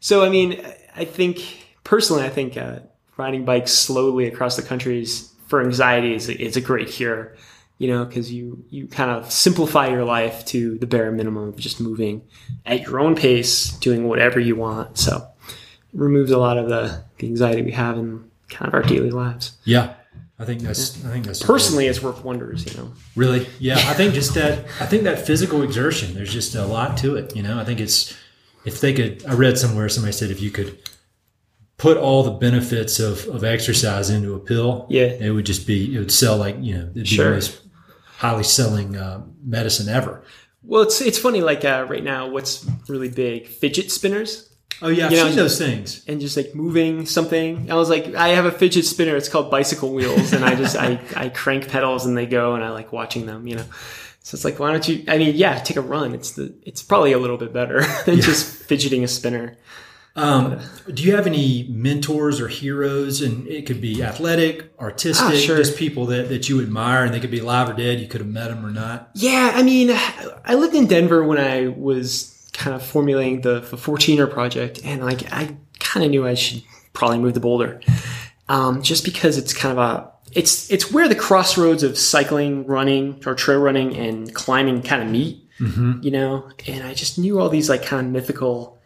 So, 0.00 0.24
I 0.24 0.30
mean, 0.30 0.60
I 0.96 1.04
think 1.04 1.68
personally, 1.84 2.24
I 2.24 2.28
think 2.28 2.56
uh, 2.56 2.80
riding 3.16 3.44
bikes 3.44 3.70
slowly 3.70 4.26
across 4.26 4.56
the 4.56 4.62
countries 4.62 5.32
for 5.46 5.62
anxiety 5.62 6.12
is, 6.12 6.28
is 6.28 6.56
a 6.56 6.60
great 6.60 6.88
cure 6.88 7.36
you 7.78 7.88
know, 7.88 8.04
because 8.04 8.32
you 8.32 8.64
you 8.70 8.86
kind 8.88 9.10
of 9.10 9.30
simplify 9.30 9.88
your 9.88 10.04
life 10.04 10.44
to 10.46 10.78
the 10.78 10.86
bare 10.86 11.10
minimum 11.12 11.48
of 11.48 11.56
just 11.56 11.80
moving 11.80 12.22
at 12.66 12.82
your 12.82 13.00
own 13.00 13.14
pace, 13.16 13.70
doing 13.78 14.08
whatever 14.08 14.38
you 14.40 14.56
want. 14.56 14.98
So 14.98 15.26
it 15.48 15.54
removes 15.92 16.30
a 16.30 16.38
lot 16.38 16.58
of 16.58 16.68
the, 16.68 17.02
the 17.18 17.26
anxiety 17.26 17.62
we 17.62 17.72
have 17.72 17.96
in 17.96 18.28
kind 18.48 18.68
of 18.68 18.74
our 18.74 18.82
daily 18.82 19.10
lives. 19.10 19.56
Yeah. 19.64 19.94
I 20.40 20.44
think 20.44 20.60
that's, 20.62 21.04
I 21.04 21.10
think 21.10 21.26
that's 21.26 21.42
Personally, 21.42 21.86
it's 21.88 22.00
worth 22.00 22.22
wonders. 22.24 22.64
You 22.64 22.80
know, 22.80 22.92
Really? 23.16 23.48
Yeah. 23.58 23.74
I 23.76 23.94
think 23.94 24.14
just 24.14 24.34
that, 24.34 24.66
I 24.80 24.86
think 24.86 25.02
that 25.02 25.26
physical 25.26 25.62
exertion, 25.62 26.14
there's 26.14 26.32
just 26.32 26.54
a 26.54 26.64
lot 26.64 26.96
to 26.98 27.16
it. 27.16 27.34
You 27.34 27.42
know, 27.42 27.58
I 27.58 27.64
think 27.64 27.80
it's, 27.80 28.16
if 28.64 28.80
they 28.80 28.92
could, 28.92 29.24
I 29.26 29.34
read 29.34 29.58
somewhere, 29.58 29.88
somebody 29.88 30.12
said 30.12 30.30
if 30.30 30.40
you 30.40 30.50
could 30.52 30.78
put 31.76 31.96
all 31.96 32.22
the 32.22 32.30
benefits 32.30 33.00
of, 33.00 33.26
of 33.28 33.42
exercise 33.44 34.10
into 34.10 34.34
a 34.34 34.38
pill, 34.38 34.86
Yeah. 34.88 35.06
it 35.06 35.30
would 35.30 35.46
just 35.46 35.66
be, 35.66 35.94
it 35.96 35.98
would 35.98 36.12
sell 36.12 36.36
like, 36.36 36.56
you 36.60 36.74
know, 36.74 36.80
it'd 36.82 36.94
be 36.94 37.04
Sure. 37.04 37.30
the 37.30 37.34
most 37.34 37.60
highly 38.18 38.44
selling 38.44 38.96
uh, 38.96 39.22
medicine 39.44 39.88
ever. 39.88 40.22
well, 40.62 40.82
it's 40.82 41.00
it's 41.00 41.18
funny. 41.18 41.40
Like 41.40 41.64
uh, 41.64 41.86
right 41.88 42.04
now, 42.04 42.28
what's 42.28 42.66
really 42.88 43.08
big? 43.08 43.48
Fidget 43.48 43.90
spinners. 43.90 44.44
Oh, 44.80 44.86
yeah. 44.88 45.06
I've 45.06 45.10
You 45.12 45.16
know, 45.18 45.26
seen 45.26 45.36
those 45.36 45.58
things. 45.58 46.04
and 46.06 46.20
just 46.20 46.36
like 46.36 46.54
moving 46.54 47.04
something. 47.04 47.68
I 47.68 47.74
was 47.74 47.90
like, 47.90 48.14
I 48.14 48.28
have 48.28 48.44
a 48.44 48.52
fidget 48.52 48.84
spinner. 48.84 49.16
It's 49.16 49.28
called 49.28 49.50
bicycle 49.50 49.92
wheels, 49.92 50.32
and 50.32 50.44
I 50.44 50.54
just 50.54 50.76
I 50.76 51.00
I 51.16 51.30
crank 51.30 51.68
pedals 51.68 52.06
and 52.06 52.16
they 52.16 52.26
go, 52.26 52.54
and 52.54 52.62
I 52.62 52.70
like 52.70 52.92
watching 52.92 53.26
them. 53.26 53.46
You 53.48 53.56
know, 53.56 53.64
so 54.20 54.36
it's 54.36 54.44
like, 54.44 54.58
why 54.60 54.70
don't 54.70 54.86
you? 54.86 55.04
I 55.08 55.18
mean, 55.18 55.34
yeah, 55.34 55.58
take 55.58 55.76
a 55.78 55.80
run. 55.80 56.14
It's 56.14 56.32
the 56.32 56.54
it's 56.64 56.82
probably 56.82 57.12
a 57.12 57.18
little 57.18 57.38
bit 57.38 57.52
better 57.52 57.82
than 58.06 58.20
just 58.20 58.46
fidgeting 58.46 59.02
a 59.02 59.08
spinner. 59.08 59.56
Um, 60.18 60.60
do 60.92 61.02
you 61.02 61.14
have 61.14 61.26
any 61.26 61.66
mentors 61.70 62.40
or 62.40 62.48
heroes? 62.48 63.20
And 63.22 63.46
it 63.46 63.66
could 63.66 63.80
be 63.80 64.02
athletic, 64.02 64.72
artistic, 64.78 65.26
Ah, 65.26 65.36
sure. 65.36 65.56
just 65.56 65.76
people 65.76 66.06
that, 66.06 66.28
that 66.28 66.48
you 66.48 66.60
admire 66.60 67.04
and 67.04 67.14
they 67.14 67.20
could 67.20 67.30
be 67.30 67.38
alive 67.38 67.68
or 67.68 67.72
dead. 67.74 68.00
You 68.00 68.08
could 68.08 68.20
have 68.20 68.28
met 68.30 68.48
them 68.48 68.64
or 68.66 68.70
not. 68.70 69.10
Yeah, 69.14 69.52
I 69.54 69.62
mean, 69.62 69.90
I 70.44 70.54
lived 70.54 70.74
in 70.74 70.86
Denver 70.86 71.22
when 71.24 71.38
I 71.38 71.68
was 71.68 72.34
kind 72.52 72.74
of 72.74 72.82
formulating 72.84 73.42
the, 73.42 73.60
the 73.60 73.76
14er 73.76 74.30
project, 74.30 74.80
and 74.84 75.02
like 75.04 75.32
I 75.32 75.56
kind 75.78 76.04
of 76.04 76.10
knew 76.10 76.26
I 76.26 76.34
should 76.34 76.62
probably 76.92 77.18
move 77.18 77.34
to 77.34 77.40
Boulder, 77.40 77.80
um, 78.48 78.82
just 78.82 79.04
because 79.04 79.38
it's 79.38 79.52
kind 79.52 79.78
of 79.78 79.78
a 79.78 80.10
it's 80.32 80.70
it's 80.70 80.90
where 80.92 81.08
the 81.08 81.14
crossroads 81.14 81.82
of 81.82 81.96
cycling, 81.96 82.66
running, 82.66 83.22
or 83.26 83.34
trail 83.34 83.60
running 83.60 83.96
and 83.96 84.34
climbing 84.34 84.82
kind 84.82 85.02
of 85.02 85.08
meet, 85.08 85.44
you 85.58 86.10
know. 86.10 86.50
And 86.66 86.82
I 86.84 86.94
just 86.94 87.18
knew 87.18 87.38
all 87.40 87.48
these 87.48 87.68
like 87.68 87.82
kind 87.84 88.06
of 88.06 88.12
mythical 88.12 88.77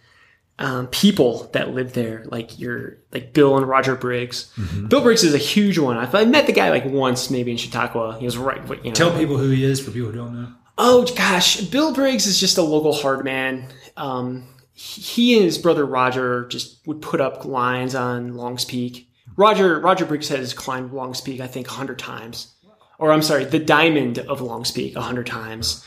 um, 0.58 0.86
people 0.88 1.50
that 1.52 1.74
lived 1.74 1.94
there, 1.94 2.24
like 2.26 2.58
your 2.58 2.98
like 3.12 3.32
Bill 3.32 3.56
and 3.56 3.66
Roger 3.66 3.96
Briggs. 3.96 4.52
Bill 4.88 5.02
Briggs 5.02 5.24
is 5.24 5.34
a 5.34 5.38
huge 5.38 5.78
one. 5.78 5.96
I, 5.96 6.08
I 6.12 6.24
met 6.24 6.46
the 6.46 6.52
guy 6.52 6.70
like 6.70 6.84
once, 6.84 7.30
maybe 7.30 7.50
in 7.50 7.56
Chautauqua. 7.56 8.18
He 8.18 8.24
was 8.24 8.36
right, 8.36 8.60
you 8.68 8.90
know, 8.90 8.92
Tell 8.92 9.16
people 9.16 9.38
who 9.38 9.50
he 9.50 9.64
is 9.64 9.80
for 9.80 9.90
people 9.90 10.10
who 10.10 10.18
don't 10.18 10.34
know. 10.40 10.52
Oh 10.78 11.06
gosh, 11.16 11.60
Bill 11.62 11.92
Briggs 11.92 12.26
is 12.26 12.38
just 12.38 12.58
a 12.58 12.62
local 12.62 12.92
hard 12.92 13.24
man. 13.24 13.66
Um, 13.96 14.48
he 14.74 15.34
and 15.34 15.44
his 15.44 15.58
brother 15.58 15.84
Roger 15.84 16.46
just 16.48 16.86
would 16.86 17.02
put 17.02 17.20
up 17.20 17.44
lines 17.44 17.94
on 17.94 18.36
Longs 18.36 18.64
Peak. 18.64 19.08
Roger 19.36 19.78
Roger 19.80 20.04
Briggs 20.04 20.28
has 20.28 20.54
climbed 20.54 20.92
Longs 20.92 21.20
Peak, 21.20 21.40
I 21.40 21.46
think, 21.46 21.66
hundred 21.66 21.98
times, 21.98 22.54
or 22.98 23.12
I'm 23.12 23.22
sorry, 23.22 23.44
the 23.44 23.58
Diamond 23.58 24.18
of 24.18 24.40
Longs 24.40 24.70
Peak, 24.70 24.96
hundred 24.96 25.26
times. 25.26 25.84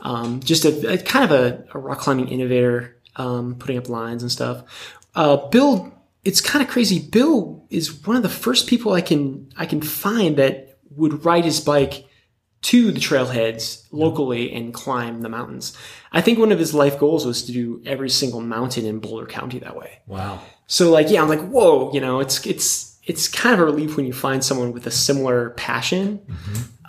Um, 0.00 0.40
just 0.40 0.64
a, 0.64 0.94
a 0.94 0.98
kind 0.98 1.24
of 1.24 1.30
a, 1.30 1.64
a 1.72 1.78
rock 1.78 1.98
climbing 2.00 2.28
innovator, 2.28 2.93
um, 3.16 3.56
putting 3.56 3.78
up 3.78 3.88
lines 3.88 4.22
and 4.22 4.30
stuff. 4.30 4.64
Uh, 5.14 5.36
Bill, 5.48 5.92
it's 6.24 6.40
kind 6.40 6.64
of 6.64 6.70
crazy. 6.70 6.98
Bill 6.98 7.66
is 7.70 8.04
one 8.06 8.16
of 8.16 8.22
the 8.22 8.28
first 8.28 8.66
people 8.66 8.92
I 8.92 9.00
can 9.00 9.52
I 9.56 9.66
can 9.66 9.80
find 9.80 10.36
that 10.36 10.78
would 10.90 11.24
ride 11.24 11.44
his 11.44 11.60
bike 11.60 12.06
to 12.62 12.90
the 12.90 13.00
trailheads 13.00 13.86
locally 13.92 14.50
and 14.50 14.72
climb 14.72 15.20
the 15.20 15.28
mountains. 15.28 15.76
I 16.12 16.22
think 16.22 16.38
one 16.38 16.50
of 16.50 16.58
his 16.58 16.72
life 16.72 16.98
goals 16.98 17.26
was 17.26 17.44
to 17.44 17.52
do 17.52 17.82
every 17.84 18.08
single 18.08 18.40
mountain 18.40 18.86
in 18.86 19.00
Boulder 19.00 19.26
County 19.26 19.58
that 19.58 19.76
way. 19.76 20.00
Wow. 20.06 20.40
So 20.66 20.90
like, 20.90 21.10
yeah, 21.10 21.20
I'm 21.20 21.28
like, 21.28 21.46
whoa, 21.46 21.92
you 21.92 22.00
know, 22.00 22.20
it's 22.20 22.44
it's 22.46 22.93
it's 23.06 23.28
kind 23.28 23.54
of 23.54 23.60
a 23.60 23.64
relief 23.64 23.96
when 23.96 24.06
you 24.06 24.12
find 24.12 24.42
someone 24.42 24.72
with 24.72 24.86
a 24.86 24.90
similar 24.90 25.50
passion. 25.50 26.20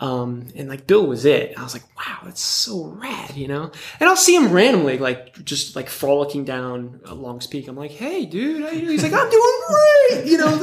Um, 0.01 0.47
and 0.55 0.68
like 0.68 0.88
Bill 0.88 1.05
was 1.07 1.26
it. 1.26 1.57
I 1.57 1.63
was 1.63 1.74
like, 1.74 1.84
wow, 1.97 2.20
that's 2.24 2.41
so 2.41 2.86
rad, 2.86 3.36
you 3.36 3.47
know. 3.47 3.72
And 3.99 4.09
I'll 4.09 4.16
see 4.18 4.36
him 4.36 4.51
randomly, 4.51 4.97
like 4.97 5.43
just 5.45 5.76
like 5.76 5.89
frolicking 5.89 6.43
down 6.45 7.01
a 7.05 7.16
Longs 7.16 7.47
Peak. 7.47 7.68
I'm 7.68 7.76
like, 7.78 7.91
hey, 7.91 8.26
dude, 8.26 8.61
how 8.61 8.70
you 8.70 8.82
doing? 8.82 8.91
He's 8.91 9.03
like, 9.03 9.13
I'm 9.13 9.30
doing 9.30 9.61
great, 9.68 10.26
you 10.26 10.38
know. 10.38 10.57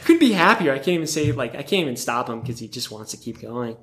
Couldn't 0.04 0.20
be 0.20 0.32
happier. 0.32 0.72
I 0.72 0.78
can't 0.78 0.88
even 0.88 1.06
say 1.06 1.32
like 1.32 1.54
I 1.54 1.62
can't 1.62 1.82
even 1.82 1.96
stop 1.96 2.28
him 2.28 2.40
because 2.40 2.58
he 2.58 2.68
just 2.68 2.90
wants 2.90 3.10
to 3.10 3.16
keep 3.16 3.40
going. 3.40 3.76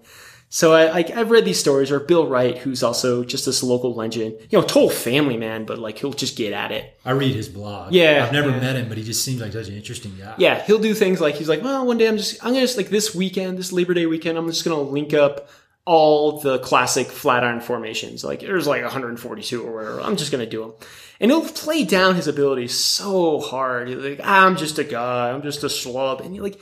So 0.50 0.74
I, 0.74 0.92
like 0.92 1.12
I've 1.12 1.32
read 1.32 1.44
these 1.44 1.60
stories, 1.60 1.92
or 1.92 2.00
Bill 2.00 2.28
Wright, 2.28 2.58
who's 2.58 2.84
also 2.84 3.24
just 3.24 3.46
this 3.46 3.64
local 3.64 3.94
legend, 3.94 4.36
you 4.50 4.58
know, 4.58 4.62
total 4.62 4.90
family 4.90 5.38
man, 5.38 5.66
but 5.66 5.80
like 5.80 5.98
he'll 5.98 6.14
just 6.14 6.38
get 6.38 6.54
at 6.54 6.72
it. 6.72 6.98
I 7.04 7.12
read 7.12 7.36
his 7.36 7.50
blog. 7.50 7.94
Yeah, 7.94 8.24
I've 8.26 8.32
never 8.32 8.52
yeah. 8.52 8.60
met 8.60 8.76
him, 8.76 8.88
but 8.88 8.98
he 8.98 9.04
just 9.04 9.26
seems 9.26 9.42
like 9.42 9.52
such 9.52 9.68
an 9.68 9.76
interesting 9.76 10.16
guy. 10.18 10.36
Yeah, 10.38 10.62
he'll 10.64 10.80
do 10.80 10.94
things 10.94 11.20
like 11.20 11.36
he's 11.36 11.50
like, 11.50 11.64
well, 11.64 11.86
one 11.86 11.98
day 11.98 12.08
I'm 12.08 12.18
just 12.18 12.44
I'm 12.44 12.52
gonna 12.52 12.62
just 12.62 12.78
like 12.78 12.90
this 12.90 13.14
weekend, 13.14 13.58
this 13.58 13.72
Labor 13.72 13.94
Day 13.94 14.06
weekend, 14.06 14.38
I'm 14.38 14.48
just 14.48 14.64
gonna 14.64 14.80
link 14.80 15.14
up 15.14 15.50
all 15.84 16.40
the 16.40 16.60
classic 16.60 17.08
Flatiron 17.08 17.60
formations. 17.60 18.24
Like 18.24 18.40
there's 18.42 18.68
like 18.68 18.84
142 18.84 19.62
or 19.62 19.76
whatever. 19.76 20.02
I'm 20.02 20.16
just 20.16 20.32
gonna 20.32 20.46
do 20.46 20.62
them, 20.62 20.74
and 21.20 21.32
he'll 21.32 21.44
play 21.44 21.84
down 21.84 22.16
his 22.16 22.28
abilities 22.28 22.74
so 22.74 23.40
hard. 23.42 23.90
He's 23.90 23.98
like, 23.98 24.22
I'm 24.24 24.56
just 24.56 24.80
a 24.80 24.84
guy, 24.84 25.32
I'm 25.32 25.42
just 25.42 25.64
a 25.64 25.68
schlub, 25.68 26.24
and 26.24 26.36
you're 26.36 26.44
like. 26.46 26.62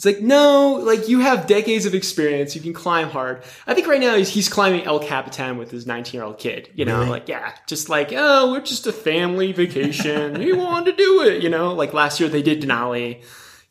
It's 0.00 0.06
like, 0.06 0.22
no, 0.22 0.80
like 0.82 1.08
you 1.10 1.20
have 1.20 1.46
decades 1.46 1.84
of 1.84 1.94
experience. 1.94 2.56
You 2.56 2.62
can 2.62 2.72
climb 2.72 3.10
hard. 3.10 3.42
I 3.66 3.74
think 3.74 3.86
right 3.86 4.00
now 4.00 4.14
he's, 4.16 4.30
he's 4.30 4.48
climbing 4.48 4.84
El 4.84 4.98
Capitan 4.98 5.58
with 5.58 5.70
his 5.70 5.86
19 5.86 6.14
year 6.18 6.24
old 6.24 6.38
kid. 6.38 6.70
You 6.74 6.86
know, 6.86 7.00
Really? 7.00 7.10
like, 7.10 7.28
yeah, 7.28 7.52
just 7.66 7.90
like, 7.90 8.10
oh, 8.16 8.50
we're 8.50 8.62
just 8.62 8.86
a 8.86 8.94
family 8.94 9.52
vacation. 9.52 10.36
he 10.40 10.54
wanted 10.54 10.92
to 10.92 10.96
do 10.96 11.22
it. 11.24 11.42
You 11.42 11.50
know, 11.50 11.74
like 11.74 11.92
last 11.92 12.18
year 12.18 12.30
they 12.30 12.40
did 12.40 12.62
Denali. 12.62 13.22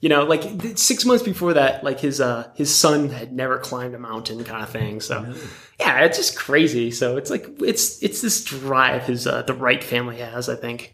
You 0.02 0.10
know, 0.10 0.24
like 0.24 0.44
th- 0.62 0.78
six 0.78 1.04
months 1.04 1.24
before 1.24 1.56
that, 1.56 1.84
like 1.84 2.00
his, 2.00 2.22
uh, 2.22 2.52
his 2.54 2.76
son 2.76 3.10
had 3.10 3.34
never 3.34 3.58
climbed 3.58 3.96
a 3.96 4.00
mountain 4.00 4.44
kind 4.44 4.62
of 4.62 4.70
thing. 4.70 5.02
So 5.02 5.34
yeah, 5.80 6.02
it's 6.02 6.20
just 6.20 6.38
crazy. 6.38 6.92
So 6.92 7.18
it's 7.18 7.32
like, 7.32 7.48
it's, 7.60 8.04
it's 8.04 8.22
this 8.22 8.44
drive 8.44 9.08
his, 9.08 9.26
uh, 9.26 9.42
the 9.42 9.56
Wright 9.56 9.84
family 9.84 10.18
has, 10.18 10.48
I 10.48 10.56
think. 10.58 10.94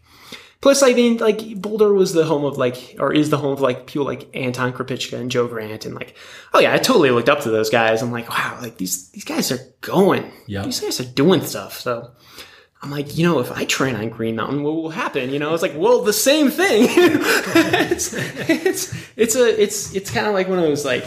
Plus, 0.60 0.82
I 0.82 0.94
mean, 0.94 1.18
like 1.18 1.60
Boulder 1.60 1.92
was 1.92 2.12
the 2.12 2.24
home 2.24 2.44
of 2.44 2.56
like, 2.56 2.96
or 2.98 3.12
is 3.12 3.30
the 3.30 3.38
home 3.38 3.52
of 3.52 3.60
like 3.60 3.86
people 3.86 4.06
like 4.06 4.28
Anton 4.34 4.72
Krupicka 4.72 5.18
and 5.18 5.30
Joe 5.30 5.46
Grant, 5.46 5.84
and 5.84 5.94
like, 5.94 6.16
oh 6.54 6.60
yeah, 6.60 6.74
I 6.74 6.78
totally 6.78 7.10
looked 7.10 7.28
up 7.28 7.40
to 7.42 7.50
those 7.50 7.70
guys. 7.70 8.02
I'm 8.02 8.12
like, 8.12 8.28
wow, 8.28 8.58
like 8.60 8.78
these 8.78 9.10
these 9.10 9.24
guys 9.24 9.52
are 9.52 9.60
going. 9.80 10.30
Yeah. 10.46 10.62
these 10.62 10.80
guys 10.80 11.00
are 11.00 11.04
doing 11.04 11.42
stuff. 11.42 11.80
So 11.80 12.10
I'm 12.82 12.90
like, 12.90 13.16
you 13.16 13.26
know, 13.26 13.38
if 13.40 13.52
I 13.52 13.64
train 13.64 13.96
on 13.96 14.08
Green 14.08 14.36
Mountain, 14.36 14.62
what 14.62 14.76
will 14.76 14.90
happen? 14.90 15.30
You 15.30 15.38
know, 15.38 15.52
it's 15.52 15.62
like, 15.62 15.76
well, 15.76 16.02
the 16.02 16.12
same 16.12 16.50
thing. 16.50 16.88
it's, 16.90 18.14
it's 18.14 18.94
it's 19.16 19.36
a 19.36 19.62
it's 19.62 19.94
it's 19.94 20.10
kind 20.10 20.26
of 20.26 20.34
like 20.34 20.48
one 20.48 20.58
of 20.58 20.64
those 20.64 20.84
like 20.84 21.04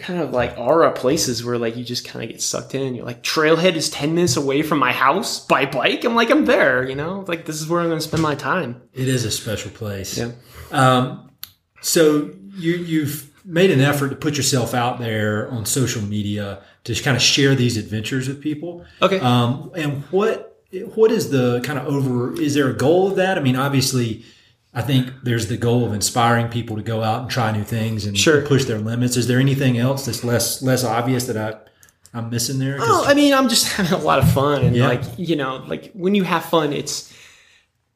kind 0.00 0.20
of 0.20 0.30
like 0.32 0.58
aura 0.58 0.92
places 0.92 1.44
where 1.44 1.58
like 1.58 1.76
you 1.76 1.84
just 1.84 2.06
kind 2.06 2.24
of 2.24 2.30
get 2.30 2.42
sucked 2.42 2.74
in. 2.74 2.94
You're 2.94 3.06
like, 3.06 3.22
Trailhead 3.22 3.74
is 3.74 3.90
ten 3.90 4.14
minutes 4.14 4.36
away 4.36 4.62
from 4.62 4.78
my 4.78 4.92
house 4.92 5.44
by 5.46 5.66
bike. 5.66 6.04
I'm 6.04 6.14
like, 6.14 6.30
I'm 6.30 6.44
there. 6.46 6.88
You 6.88 6.96
know, 6.96 7.24
like 7.28 7.46
this 7.46 7.60
is 7.60 7.68
where 7.68 7.80
I'm 7.80 7.88
going 7.88 8.00
to 8.00 8.06
spend 8.06 8.22
my 8.22 8.34
time. 8.34 8.82
It 8.92 9.08
is 9.08 9.24
a 9.24 9.30
special 9.30 9.70
place. 9.70 10.18
Yeah. 10.18 10.32
Um, 10.70 11.30
so 11.80 12.30
you, 12.56 12.76
you've 12.76 13.30
made 13.44 13.70
an 13.70 13.80
effort 13.80 14.10
to 14.10 14.16
put 14.16 14.36
yourself 14.36 14.74
out 14.74 14.98
there 14.98 15.50
on 15.50 15.64
social 15.66 16.02
media 16.02 16.62
to 16.84 16.94
kind 16.94 17.16
of 17.16 17.22
share 17.22 17.54
these 17.54 17.76
adventures 17.76 18.28
with 18.28 18.40
people. 18.40 18.84
Okay. 19.02 19.20
Um, 19.20 19.72
and 19.74 20.02
what 20.10 20.46
what 20.94 21.10
is 21.10 21.30
the 21.30 21.60
kind 21.64 21.78
of 21.78 21.86
over? 21.86 22.40
Is 22.40 22.54
there 22.54 22.68
a 22.68 22.76
goal 22.76 23.08
of 23.08 23.16
that? 23.16 23.36
I 23.38 23.40
mean, 23.40 23.56
obviously, 23.56 24.24
I 24.72 24.82
think 24.82 25.10
there's 25.24 25.48
the 25.48 25.56
goal 25.56 25.84
of 25.84 25.92
inspiring 25.92 26.48
people 26.48 26.76
to 26.76 26.82
go 26.82 27.02
out 27.02 27.22
and 27.22 27.30
try 27.30 27.50
new 27.50 27.64
things 27.64 28.06
and 28.06 28.16
Sure. 28.16 28.42
push 28.42 28.66
their 28.66 28.78
limits. 28.78 29.16
Is 29.16 29.26
there 29.26 29.40
anything 29.40 29.78
else 29.78 30.06
that's 30.06 30.22
less 30.22 30.62
less 30.62 30.84
obvious 30.84 31.26
that 31.26 31.36
I 31.36 31.54
I'm 32.16 32.30
missing 32.30 32.58
there? 32.60 32.76
Oh, 32.80 33.04
I 33.06 33.14
mean, 33.14 33.34
I'm 33.34 33.48
just 33.48 33.66
having 33.72 33.92
a 33.92 33.98
lot 34.02 34.18
of 34.20 34.30
fun, 34.30 34.62
and 34.64 34.76
Yeah. 34.76 34.86
like 34.88 35.02
you 35.16 35.34
know, 35.36 35.64
like 35.66 35.90
when 35.92 36.14
you 36.14 36.22
have 36.24 36.44
fun, 36.44 36.72
it's 36.72 37.12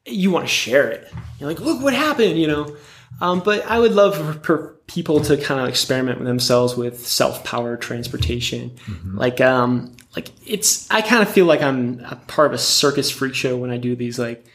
you 0.05 0.31
want 0.31 0.45
to 0.45 0.51
share 0.51 0.89
it. 0.89 1.11
You're 1.39 1.49
like, 1.49 1.59
look 1.59 1.81
what 1.81 1.93
happened, 1.93 2.37
you 2.39 2.47
know. 2.47 2.75
Um, 3.21 3.39
but 3.39 3.65
I 3.65 3.79
would 3.79 3.93
love 3.93 4.15
for, 4.17 4.33
for 4.43 4.75
people 4.87 5.21
to 5.21 5.37
kind 5.37 5.61
of 5.61 5.67
experiment 5.69 6.19
with 6.19 6.27
themselves 6.27 6.75
with 6.75 7.07
self-powered 7.07 7.81
transportation. 7.81 8.75
Like, 9.13 9.39
um, 9.41 9.95
like 10.15 10.29
it's. 10.45 10.91
I 10.91 11.01
kind 11.01 11.21
of 11.23 11.29
feel 11.29 11.45
like 11.45 11.61
I'm 11.61 12.01
a 12.01 12.17
part 12.27 12.47
of 12.47 12.53
a 12.53 12.57
circus 12.57 13.09
freak 13.09 13.33
show 13.33 13.55
when 13.57 13.69
I 13.71 13.77
do 13.77 13.95
these 13.95 14.19
like. 14.19 14.45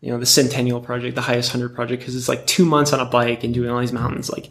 You 0.00 0.10
know 0.10 0.18
the 0.18 0.26
Centennial 0.26 0.80
Project, 0.80 1.14
the 1.14 1.20
Highest 1.20 1.50
Hundred 1.50 1.74
Project, 1.74 2.00
because 2.00 2.16
it's 2.16 2.28
like 2.28 2.46
two 2.46 2.64
months 2.64 2.92
on 2.92 3.00
a 3.00 3.04
bike 3.04 3.44
and 3.44 3.52
doing 3.52 3.70
all 3.70 3.80
these 3.80 3.92
mountains. 3.92 4.30
Like, 4.30 4.50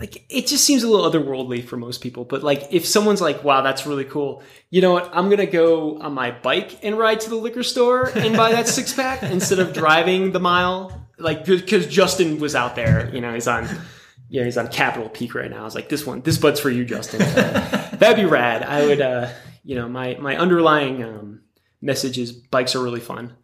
like 0.00 0.24
it 0.28 0.46
just 0.46 0.64
seems 0.64 0.82
a 0.82 0.88
little 0.88 1.08
otherworldly 1.08 1.64
for 1.64 1.76
most 1.76 2.00
people. 2.00 2.24
But 2.24 2.42
like 2.42 2.66
if 2.70 2.86
someone's 2.86 3.20
like 3.20 3.44
wow 3.44 3.62
that's 3.62 3.86
really 3.86 4.04
cool 4.04 4.42
you 4.70 4.80
know 4.80 4.92
what? 4.92 5.10
I'm 5.12 5.30
gonna 5.30 5.46
go 5.46 6.00
on 6.00 6.12
my 6.12 6.30
bike 6.30 6.82
and 6.82 6.98
ride 6.98 7.20
to 7.20 7.30
the 7.30 7.36
liquor 7.36 7.62
store 7.62 8.10
and 8.16 8.36
buy 8.36 8.52
that 8.52 8.68
six 8.68 8.92
pack 8.92 9.22
instead 9.22 9.58
of 9.58 9.72
driving 9.72 10.32
the 10.32 10.40
mile 10.40 11.06
like 11.18 11.44
because 11.44 11.86
justin 11.86 12.40
was 12.40 12.54
out 12.54 12.74
there 12.74 13.14
you 13.14 13.20
know 13.20 13.32
he's 13.32 13.46
on 13.46 13.68
yeah 14.28 14.44
he's 14.44 14.56
on 14.56 14.68
capitol 14.68 15.08
peak 15.08 15.34
right 15.34 15.50
now. 15.50 15.62
I 15.62 15.64
was 15.64 15.74
like 15.74 15.88
this 15.88 16.06
one 16.06 16.22
this 16.22 16.38
bud's 16.38 16.58
for 16.58 16.70
you 16.70 16.84
justin. 16.84 17.18
That'd 17.98 18.16
be 18.16 18.24
rad. 18.24 18.62
I 18.62 18.86
would 18.86 19.00
uh 19.00 19.30
you 19.62 19.76
know 19.76 19.88
my 19.88 20.16
my 20.16 20.36
underlying 20.36 21.04
um 21.04 21.42
message 21.80 22.18
is 22.18 22.32
bikes 22.32 22.74
are 22.74 22.82
really 22.82 23.00
fun 23.00 23.36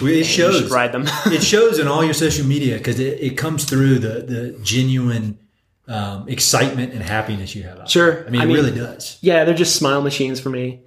it 0.00 0.24
shows. 0.24 0.70
ride 0.70 0.92
them 0.92 1.04
it 1.26 1.42
shows 1.42 1.78
in 1.78 1.86
all 1.86 2.04
your 2.04 2.14
social 2.14 2.44
media 2.46 2.78
because 2.78 2.98
it, 3.00 3.20
it 3.20 3.36
comes 3.38 3.64
through 3.64 3.98
the 4.00 4.22
the 4.22 4.58
genuine 4.62 5.38
um, 5.86 6.28
excitement 6.28 6.92
and 6.94 7.02
happiness 7.02 7.54
you 7.54 7.62
have. 7.64 7.78
Out 7.80 7.90
Sure. 7.90 8.26
I 8.26 8.30
mean, 8.30 8.40
I 8.40 8.44
it 8.44 8.46
mean- 8.48 8.56
really 8.56 8.70
does. 8.74 9.18
yeah, 9.20 9.44
they're 9.44 9.54
just 9.54 9.76
smile 9.76 10.00
machines 10.02 10.40
for 10.40 10.48
me. 10.50 10.80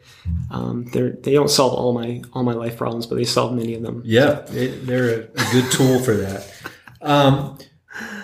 Um, 0.51 0.85
they're 0.91 1.11
they 1.11 1.33
don't 1.33 1.49
solve 1.49 1.73
all 1.73 1.93
my 1.93 2.21
all 2.33 2.43
my 2.43 2.53
life 2.53 2.75
problems, 2.77 3.05
but 3.05 3.15
they 3.15 3.23
solve 3.23 3.53
many 3.53 3.75
of 3.75 3.81
them. 3.81 4.01
Yeah, 4.03 4.43
it, 4.49 4.85
they're 4.85 5.09
a, 5.21 5.23
a 5.23 5.51
good 5.51 5.71
tool 5.71 5.99
for 6.03 6.15
that. 6.17 6.51
Um, 7.01 7.57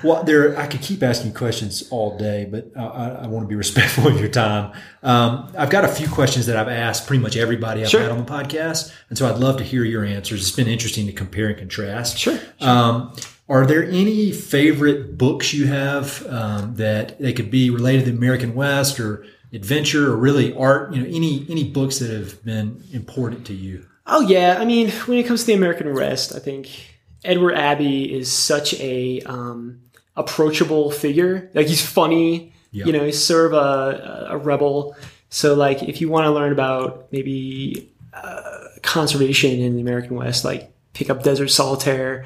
well, 0.03 0.23
there 0.23 0.57
I 0.57 0.67
could 0.67 0.81
keep 0.81 1.01
asking 1.03 1.33
questions 1.33 1.87
all 1.89 2.17
day, 2.17 2.45
but 2.49 2.71
I, 2.75 2.83
I, 2.83 3.07
I 3.23 3.27
want 3.27 3.43
to 3.43 3.47
be 3.47 3.55
respectful 3.55 4.07
of 4.07 4.19
your 4.19 4.29
time. 4.29 4.73
Um, 5.01 5.51
I've 5.57 5.69
got 5.69 5.85
a 5.85 5.87
few 5.87 6.07
questions 6.07 6.45
that 6.47 6.57
I've 6.57 6.67
asked 6.67 7.07
pretty 7.07 7.21
much 7.21 7.35
everybody 7.37 7.81
I've 7.81 7.89
Sure. 7.89 8.01
had 8.01 8.11
on 8.11 8.17
the 8.17 8.31
podcast, 8.31 8.93
and 9.09 9.17
so 9.17 9.27
I'd 9.27 9.39
love 9.39 9.57
to 9.57 9.63
hear 9.63 9.83
your 9.83 10.03
answers. 10.03 10.41
It's 10.41 10.55
been 10.55 10.67
interesting 10.67 11.05
to 11.07 11.13
compare 11.13 11.47
and 11.47 11.57
contrast. 11.57 12.17
Sure. 12.17 12.39
Um, 12.61 13.15
are 13.49 13.65
there 13.65 13.83
any 13.83 14.31
favorite 14.31 15.17
books 15.17 15.53
you 15.53 15.67
have 15.67 16.25
um, 16.27 16.75
that 16.75 17.19
they 17.19 17.33
could 17.33 17.51
be 17.51 17.69
related 17.69 18.05
to 18.05 18.11
the 18.11 18.17
American 18.17 18.55
West 18.55 18.99
or 18.99 19.25
adventure 19.51 20.11
or 20.11 20.15
really 20.15 20.55
art? 20.55 20.93
You 20.93 21.01
know, 21.01 21.07
any 21.07 21.45
any 21.49 21.63
books 21.69 21.99
that 21.99 22.09
have 22.09 22.43
been 22.45 22.81
important 22.93 23.45
to 23.47 23.53
you? 23.53 23.85
Oh 24.07 24.21
yeah, 24.21 24.57
I 24.59 24.65
mean, 24.65 24.89
when 25.07 25.17
it 25.17 25.27
comes 25.27 25.41
to 25.41 25.47
the 25.47 25.53
American 25.53 25.93
West, 25.93 26.33
I 26.35 26.39
think 26.39 26.92
Edward 27.23 27.55
Abbey 27.55 28.13
is 28.13 28.31
such 28.31 28.73
a 28.75 29.21
um, 29.21 29.81
approachable 30.15 30.91
figure. 30.91 31.49
Like 31.53 31.67
he's 31.67 31.85
funny. 31.85 32.53
Yeah. 32.71 32.85
You 32.85 32.93
know, 32.93 33.05
he's 33.05 33.23
sort 33.23 33.47
of 33.47 33.53
a, 33.53 34.27
a 34.31 34.37
rebel. 34.37 34.95
So 35.29 35.53
like, 35.53 35.83
if 35.83 36.01
you 36.01 36.09
want 36.09 36.25
to 36.25 36.31
learn 36.31 36.51
about 36.51 37.07
maybe 37.11 37.91
uh, 38.13 38.65
conservation 38.81 39.59
in 39.59 39.75
the 39.75 39.81
American 39.81 40.15
West, 40.15 40.43
like 40.43 40.73
pick 40.93 41.09
up 41.09 41.23
Desert 41.23 41.49
Solitaire. 41.49 42.25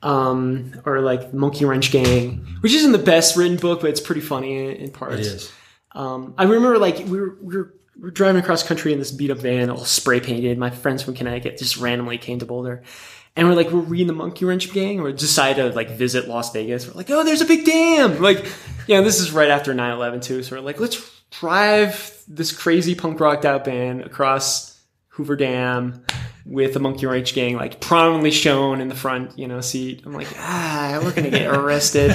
Um, 0.00 0.80
or 0.86 1.00
like 1.00 1.34
Monkey 1.34 1.64
Wrench 1.64 1.90
Gang, 1.90 2.46
which 2.60 2.72
isn't 2.72 2.92
the 2.92 2.98
best 2.98 3.36
written 3.36 3.56
book, 3.56 3.80
but 3.80 3.90
it's 3.90 4.00
pretty 4.00 4.20
funny 4.20 4.56
in, 4.56 4.76
in 4.76 4.90
parts. 4.92 5.16
It 5.16 5.26
is. 5.26 5.52
Um, 5.90 6.34
I 6.38 6.44
remember 6.44 6.78
like 6.78 6.98
we 6.98 7.18
were, 7.20 7.36
we 7.42 7.56
were 7.56 7.74
we 7.96 8.02
were 8.02 8.10
driving 8.12 8.40
across 8.40 8.62
country 8.62 8.92
in 8.92 9.00
this 9.00 9.10
beat 9.10 9.32
up 9.32 9.38
van, 9.38 9.70
all 9.70 9.84
spray 9.84 10.20
painted. 10.20 10.56
My 10.56 10.70
friends 10.70 11.02
from 11.02 11.14
Connecticut 11.14 11.58
just 11.58 11.78
randomly 11.78 12.16
came 12.16 12.38
to 12.38 12.46
Boulder, 12.46 12.84
and 13.38 13.48
we're 13.48 13.54
like 13.54 13.70
we're 13.70 13.80
reading 13.80 14.08
the 14.08 14.12
Monkey 14.12 14.44
Wrench 14.44 14.70
Gang. 14.72 15.00
We 15.02 15.12
decide 15.14 15.56
to 15.56 15.70
like 15.70 15.90
visit 15.90 16.28
Las 16.28 16.52
Vegas. 16.52 16.86
We're 16.86 16.92
like, 16.94 17.08
oh, 17.10 17.24
there's 17.24 17.40
a 17.40 17.46
big 17.46 17.64
dam. 17.64 18.20
Like, 18.20 18.44
yeah, 18.86 19.00
this 19.00 19.20
is 19.20 19.32
right 19.32 19.48
after 19.48 19.72
9-11 19.72 20.22
too. 20.22 20.42
So 20.42 20.56
we're 20.56 20.62
like, 20.62 20.78
let's 20.80 21.00
drive 21.30 22.22
this 22.28 22.52
crazy 22.52 22.94
punk 22.94 23.20
rocked 23.20 23.44
out 23.46 23.64
band 23.64 24.02
across 24.02 24.78
Hoover 25.10 25.36
Dam 25.36 26.04
with 26.44 26.72
the 26.74 26.80
Monkey 26.80 27.06
Wrench 27.06 27.34
Gang 27.34 27.56
like 27.56 27.80
prominently 27.80 28.30
shown 28.30 28.80
in 28.80 28.88
the 28.88 28.94
front, 28.94 29.38
you 29.38 29.46
know, 29.46 29.60
seat. 29.60 30.02
I'm 30.04 30.12
like, 30.14 30.28
ah, 30.36 31.00
we're 31.02 31.12
gonna 31.12 31.30
get 31.30 31.46
arrested. 31.54 32.12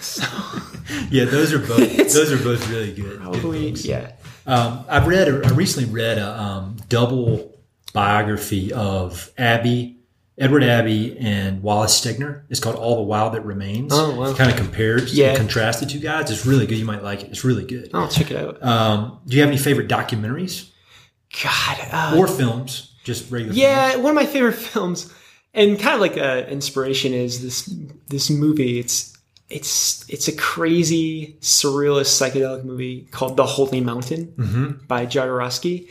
so 0.00 0.24
Yeah, 1.10 1.24
those 1.24 1.52
are 1.52 1.58
both 1.58 1.96
those 1.96 2.32
are 2.32 2.42
both 2.42 2.68
really 2.70 2.92
good. 2.92 3.04
good 3.04 3.20
probably 3.20 3.70
books. 3.70 3.84
yeah 3.84 4.12
Um, 4.46 4.84
I've 4.88 5.06
read. 5.06 5.28
I 5.28 5.50
recently 5.54 5.90
read 5.90 6.18
a 6.18 6.38
um, 6.40 6.76
double 6.88 7.48
biography 7.92 8.72
of 8.72 9.30
Abbey, 9.38 9.98
Edward 10.38 10.64
Abbey, 10.64 11.16
and 11.18 11.62
Wallace 11.62 12.00
Stegner. 12.00 12.42
It's 12.48 12.58
called 12.58 12.76
All 12.76 12.96
the 12.96 13.02
Wild 13.02 13.34
That 13.34 13.44
Remains. 13.44 13.92
Oh, 13.94 14.18
wow. 14.18 14.34
Kind 14.34 14.50
of 14.50 14.56
compares, 14.56 15.14
Yeah. 15.14 15.28
and 15.28 15.36
contrasts 15.38 15.80
the 15.80 15.86
two 15.86 15.98
guys. 15.98 16.30
It's 16.30 16.46
really 16.46 16.66
good. 16.66 16.78
You 16.78 16.84
might 16.86 17.02
like 17.02 17.22
it. 17.22 17.30
It's 17.30 17.44
really 17.44 17.64
good. 17.64 17.90
I'll 17.92 18.08
check 18.08 18.30
it 18.30 18.36
out. 18.36 18.62
Um, 18.62 19.20
do 19.26 19.36
you 19.36 19.42
have 19.42 19.50
any 19.50 19.58
favorite 19.58 19.88
documentaries 19.88 20.70
God. 21.42 21.76
Uh, 21.90 22.16
or 22.18 22.26
films? 22.26 22.94
Just 23.04 23.30
regular. 23.30 23.52
films? 23.54 23.58
Yeah, 23.58 23.96
one 23.96 24.10
of 24.10 24.14
my 24.14 24.26
favorite 24.26 24.52
films, 24.72 25.12
and 25.54 25.78
kind 25.78 25.94
of 25.94 26.00
like 26.00 26.16
a 26.16 26.48
inspiration 26.50 27.12
is 27.12 27.42
this 27.42 27.74
this 28.08 28.30
movie. 28.30 28.78
It's 28.78 29.16
it's 29.50 30.04
it's 30.08 30.28
a 30.28 30.36
crazy 30.36 31.36
surrealist 31.40 32.18
psychedelic 32.20 32.64
movie 32.64 33.06
called 33.10 33.36
The 33.36 33.44
Holy 33.44 33.80
Mountain 33.82 34.80
by 34.88 35.04
Jodorowsky. 35.04 35.90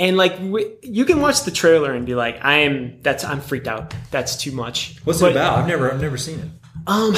And 0.00 0.16
like 0.16 0.36
w- 0.38 0.76
you 0.82 1.04
can 1.04 1.20
watch 1.20 1.44
the 1.44 1.50
trailer 1.50 1.92
and 1.92 2.04
be 2.06 2.14
like, 2.14 2.42
I 2.44 2.60
am 2.60 3.00
that's 3.02 3.22
I'm 3.22 3.40
freaked 3.40 3.68
out. 3.68 3.94
That's 4.10 4.36
too 4.36 4.50
much. 4.50 4.96
What's 5.04 5.20
But- 5.20 5.32
it 5.32 5.36
about? 5.36 5.58
I've 5.60 5.68
never. 5.68 5.92
I've 5.92 6.00
never 6.00 6.16
seen 6.16 6.40
it. 6.40 6.48
Um, 6.86 7.12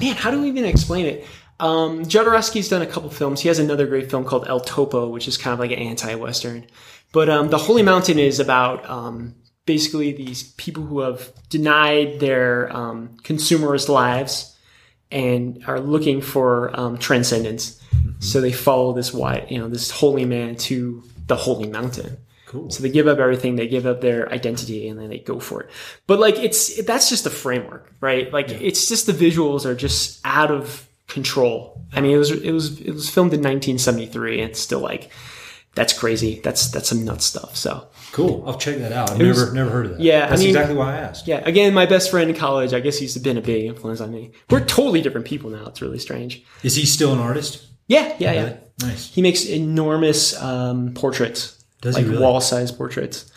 man, 0.00 0.16
how 0.16 0.30
do 0.30 0.40
we 0.40 0.48
even 0.48 0.64
explain 0.64 1.04
it? 1.06 1.26
Um, 1.60 2.04
Jodorowsky's 2.04 2.68
done 2.70 2.82
a 2.82 2.86
couple 2.86 3.10
films. 3.10 3.40
He 3.42 3.48
has 3.48 3.58
another 3.60 3.86
great 3.86 4.10
film 4.10 4.24
called 4.24 4.48
El 4.48 4.58
Topo, 4.58 5.08
which 5.10 5.28
is 5.28 5.36
kind 5.36 5.52
of 5.52 5.60
like 5.60 5.70
an 5.70 5.78
anti-western. 5.78 6.66
But 7.12 7.28
um, 7.28 7.50
the 7.50 7.58
Holy 7.58 7.82
Mountain 7.82 8.18
is 8.18 8.40
about 8.40 8.88
um, 8.88 9.34
basically 9.66 10.12
these 10.12 10.42
people 10.54 10.82
who 10.82 11.00
have 11.00 11.30
denied 11.50 12.18
their 12.18 12.74
um, 12.74 13.16
consumerist 13.22 13.88
lives 13.90 14.56
and 15.10 15.62
are 15.66 15.78
looking 15.78 16.22
for 16.22 16.74
um, 16.80 16.96
transcendence. 16.96 17.78
So 18.18 18.40
they 18.40 18.50
follow 18.52 18.94
this 18.94 19.12
white, 19.12 19.52
you 19.52 19.58
know, 19.58 19.68
this 19.68 19.90
holy 19.90 20.24
man 20.24 20.56
to 20.56 21.04
the 21.32 21.36
Holy 21.36 21.66
Mountain. 21.68 22.18
Cool. 22.46 22.68
So 22.70 22.82
they 22.82 22.90
give 22.90 23.06
up 23.06 23.18
everything, 23.18 23.56
they 23.56 23.66
give 23.66 23.86
up 23.86 24.02
their 24.02 24.30
identity, 24.30 24.86
and 24.88 25.00
then 25.00 25.08
they 25.08 25.18
go 25.20 25.40
for 25.40 25.62
it. 25.62 25.70
But 26.06 26.20
like 26.20 26.36
it's 26.38 26.82
that's 26.84 27.08
just 27.08 27.24
a 27.24 27.30
framework, 27.30 27.90
right? 28.00 28.30
Like 28.30 28.50
it's 28.50 28.86
just 28.88 29.06
the 29.06 29.14
visuals 29.14 29.64
are 29.64 29.74
just 29.74 30.20
out 30.24 30.50
of 30.50 30.86
control. 31.08 31.80
I 31.94 32.00
mean, 32.02 32.12
it 32.14 32.18
was 32.18 32.30
it 32.30 32.52
was 32.52 32.78
it 32.80 32.92
was 32.92 33.08
filmed 33.08 33.32
in 33.32 33.40
1973, 33.40 34.40
and 34.42 34.50
it's 34.50 34.60
still 34.60 34.80
like 34.80 35.10
that's 35.74 35.94
crazy. 35.98 36.40
That's 36.44 36.70
that's 36.70 36.90
some 36.90 37.04
nuts 37.06 37.24
stuff. 37.24 37.56
So 37.56 37.88
Cool. 38.12 38.44
I'll 38.46 38.58
check 38.58 38.76
that 38.80 38.92
out. 38.92 39.10
I've 39.12 39.18
was- 39.26 39.38
never 39.40 39.52
never 39.54 39.70
heard 39.70 39.86
of 39.86 39.92
that. 39.92 40.00
Yeah, 40.00 40.26
I 40.26 40.28
that's 40.28 40.40
mean- 40.42 40.50
exactly 40.50 40.74
why 40.76 40.92
I 40.94 40.98
asked. 40.98 41.26
yeah, 41.26 41.40
again, 41.46 41.72
my 41.72 41.86
best 41.86 42.10
friend 42.10 42.28
in 42.28 42.36
college, 42.36 42.74
I 42.74 42.80
guess 42.80 42.98
he's 42.98 43.16
been 43.16 43.38
a 43.38 43.42
big 43.42 43.64
influence 43.64 44.02
on 44.02 44.10
me. 44.12 44.32
We're 44.50 44.60
totally 44.66 45.00
different 45.00 45.26
people 45.26 45.48
now. 45.48 45.64
It's 45.68 45.80
really 45.80 45.98
strange. 45.98 46.44
Is 46.62 46.76
he 46.76 46.84
still 46.84 47.14
an 47.14 47.18
artist? 47.18 47.64
Yeah, 47.88 48.14
yeah, 48.18 48.32
yeah. 48.32 48.56
Nice. 48.80 49.12
He 49.14 49.22
makes 49.22 49.44
enormous 49.44 50.40
um, 50.40 50.94
portraits, 50.94 51.62
Does 51.80 51.96
like 51.96 52.06
really? 52.06 52.18
wall-sized 52.18 52.76
portraits. 52.76 53.30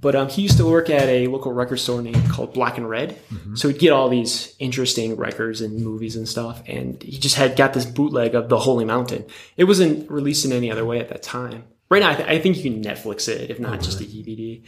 But 0.00 0.16
um, 0.16 0.28
he 0.28 0.42
used 0.42 0.56
to 0.56 0.64
work 0.64 0.88
at 0.88 1.08
a 1.08 1.26
local 1.26 1.52
record 1.52 1.76
store 1.76 2.00
named 2.00 2.30
called 2.30 2.54
Black 2.54 2.78
and 2.78 2.88
Red. 2.88 3.18
Mm-hmm. 3.30 3.56
So 3.56 3.68
he'd 3.68 3.78
get 3.78 3.92
all 3.92 4.08
these 4.08 4.54
interesting 4.58 5.16
records 5.16 5.60
and 5.60 5.84
movies 5.84 6.16
and 6.16 6.26
stuff. 6.26 6.62
And 6.66 7.02
he 7.02 7.18
just 7.18 7.36
had 7.36 7.54
got 7.54 7.74
this 7.74 7.84
bootleg 7.84 8.34
of 8.34 8.48
The 8.48 8.58
Holy 8.58 8.86
Mountain. 8.86 9.26
It 9.58 9.64
wasn't 9.64 10.10
released 10.10 10.46
in 10.46 10.52
any 10.52 10.70
other 10.70 10.86
way 10.86 11.00
at 11.00 11.10
that 11.10 11.22
time. 11.22 11.64
Right 11.90 12.02
now, 12.02 12.10
I, 12.10 12.14
th- 12.14 12.28
I 12.28 12.38
think 12.38 12.56
you 12.56 12.62
can 12.70 12.84
Netflix 12.84 13.28
it, 13.28 13.50
if 13.50 13.58
Oh, 13.58 13.62
not 13.62 13.80
just 13.80 14.00
a 14.00 14.04
DVD. 14.04 14.62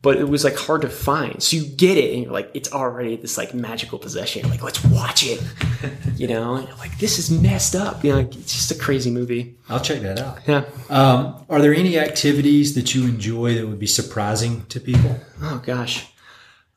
But 0.00 0.18
it 0.18 0.28
was 0.28 0.44
like 0.44 0.56
hard 0.56 0.82
to 0.82 0.88
find. 0.88 1.42
So 1.42 1.56
you 1.56 1.66
get 1.66 1.98
it, 1.98 2.14
and 2.14 2.22
you're 2.22 2.32
like, 2.32 2.52
it's 2.54 2.72
already 2.72 3.16
this 3.16 3.36
like 3.36 3.52
magical 3.52 3.98
possession. 3.98 4.42
You're 4.42 4.50
like, 4.52 4.62
let's 4.62 4.84
watch 4.84 5.24
it. 5.26 5.42
you 6.14 6.28
know, 6.28 6.54
and 6.54 6.68
like, 6.78 6.96
this 6.98 7.18
is 7.18 7.32
messed 7.32 7.74
up. 7.74 8.04
You 8.04 8.12
know, 8.12 8.18
like, 8.18 8.36
it's 8.36 8.52
just 8.52 8.70
a 8.70 8.76
crazy 8.76 9.10
movie. 9.10 9.56
I'll 9.68 9.80
check 9.80 10.02
that 10.02 10.20
out. 10.20 10.38
Yeah. 10.46 10.64
Um, 10.88 11.44
are 11.48 11.60
there 11.60 11.74
any 11.74 11.98
activities 11.98 12.76
that 12.76 12.94
you 12.94 13.06
enjoy 13.06 13.54
that 13.56 13.66
would 13.66 13.80
be 13.80 13.88
surprising 13.88 14.64
to 14.66 14.78
people? 14.78 15.18
Oh 15.42 15.60
gosh. 15.66 16.06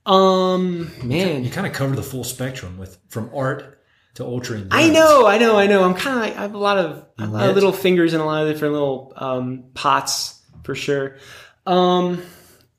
Um, 0.07 0.89
man. 1.03 1.43
You 1.43 1.51
kind 1.51 1.67
of 1.67 1.73
cover 1.73 1.95
the 1.95 2.01
full 2.01 2.23
spectrum 2.23 2.79
with 2.79 2.97
from 3.09 3.29
art 3.35 3.80
to 4.15 4.25
ultra. 4.25 4.63
I 4.71 4.89
know, 4.89 5.25
I 5.27 5.37
know, 5.37 5.57
I 5.57 5.67
know. 5.67 5.83
I'm 5.83 5.93
kind 5.93 6.31
of, 6.31 6.37
I 6.37 6.41
have 6.41 6.53
a 6.53 6.57
lot 6.57 6.77
of, 6.77 7.05
a 7.17 7.25
lot 7.25 7.41
of 7.41 7.47
knit? 7.47 7.55
little 7.55 7.71
fingers 7.73 8.13
in 8.13 8.19
a 8.19 8.25
lot 8.25 8.45
of 8.45 8.53
different 8.53 8.73
little 8.73 9.13
um, 9.15 9.65
pots 9.73 10.41
for 10.63 10.75
sure. 10.75 11.17
Um, 11.65 12.21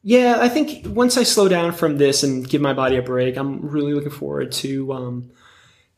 yeah, 0.02 0.38
I 0.40 0.48
think 0.48 0.86
once 0.86 1.16
I 1.16 1.22
slow 1.22 1.48
down 1.48 1.72
from 1.72 1.96
this 1.96 2.22
and 2.22 2.48
give 2.48 2.60
my 2.60 2.72
body 2.72 2.96
a 2.96 3.02
break, 3.02 3.36
I'm 3.36 3.60
really 3.60 3.94
looking 3.94 4.10
forward 4.10 4.52
to 4.52 4.92
um, 4.92 5.30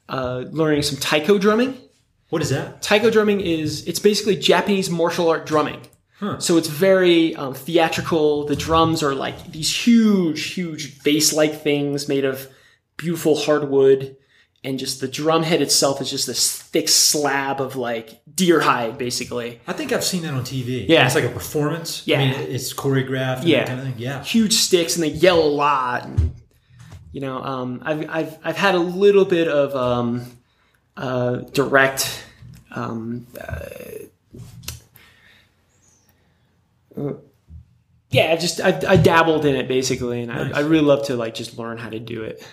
uh, 0.08 0.44
learning 0.50 0.82
some 0.82 0.98
taiko 0.98 1.38
drumming. 1.38 1.78
What 2.28 2.42
is 2.42 2.50
that? 2.50 2.82
Taiko 2.82 3.10
drumming 3.10 3.40
is 3.40 3.86
it's 3.86 4.00
basically 4.00 4.36
Japanese 4.36 4.90
martial 4.90 5.28
art 5.28 5.46
drumming. 5.46 5.80
So 6.38 6.56
it's 6.56 6.68
very 6.68 7.36
um, 7.36 7.52
theatrical. 7.52 8.46
The 8.46 8.56
drums 8.56 9.02
are 9.02 9.14
like 9.14 9.52
these 9.52 9.86
huge, 9.86 10.54
huge 10.54 11.02
vase-like 11.02 11.60
things 11.60 12.08
made 12.08 12.24
of 12.24 12.48
beautiful 12.96 13.36
hardwood, 13.36 14.16
and 14.64 14.78
just 14.78 15.00
the 15.00 15.06
drum 15.08 15.42
head 15.42 15.60
itself 15.62 16.00
is 16.00 16.10
just 16.10 16.26
this 16.26 16.60
thick 16.60 16.88
slab 16.88 17.60
of 17.60 17.76
like 17.76 18.20
deer 18.34 18.60
hide, 18.60 18.96
basically. 18.98 19.60
I 19.66 19.74
think 19.74 19.92
I've 19.92 20.02
seen 20.04 20.22
that 20.22 20.32
on 20.34 20.42
TV. 20.42 20.88
Yeah. 20.88 21.04
it's 21.06 21.14
like 21.14 21.24
a 21.24 21.28
performance. 21.28 22.02
Yeah. 22.06 22.18
I 22.20 22.24
mean, 22.24 22.34
it's 22.50 22.72
choreographed. 22.72 23.40
And 23.40 23.48
Yeah. 23.48 23.58
that 23.60 23.68
kind 23.68 23.80
of 23.80 23.86
thing. 23.86 23.94
Yeah, 23.98 24.24
Huge 24.24 24.54
sticks, 24.54 24.96
and 24.96 25.04
they 25.04 25.10
yell 25.10 25.40
a 25.42 25.44
lot. 25.48 26.04
And, 26.06 26.34
you 27.12 27.20
know, 27.20 27.42
um, 27.42 27.80
I've, 27.84 28.08
I've 28.10 28.38
I've 28.42 28.56
had 28.56 28.74
a 28.74 28.78
little 28.80 29.24
bit 29.26 29.46
of 29.48 29.76
um, 29.76 30.24
uh, 30.96 31.36
direct. 31.52 32.24
Um, 32.72 33.26
uh, 33.38 33.92
yeah, 38.10 38.32
I 38.32 38.36
just 38.36 38.60
I, 38.60 38.80
I 38.88 38.96
dabbled 38.96 39.44
in 39.44 39.56
it 39.56 39.66
basically, 39.68 40.22
and 40.22 40.30
I, 40.32 40.58
I 40.58 40.60
really 40.60 40.84
love 40.84 41.06
to 41.06 41.16
like 41.16 41.34
just 41.34 41.58
learn 41.58 41.78
how 41.78 41.88
to 41.90 41.98
do 41.98 42.22
it. 42.22 42.46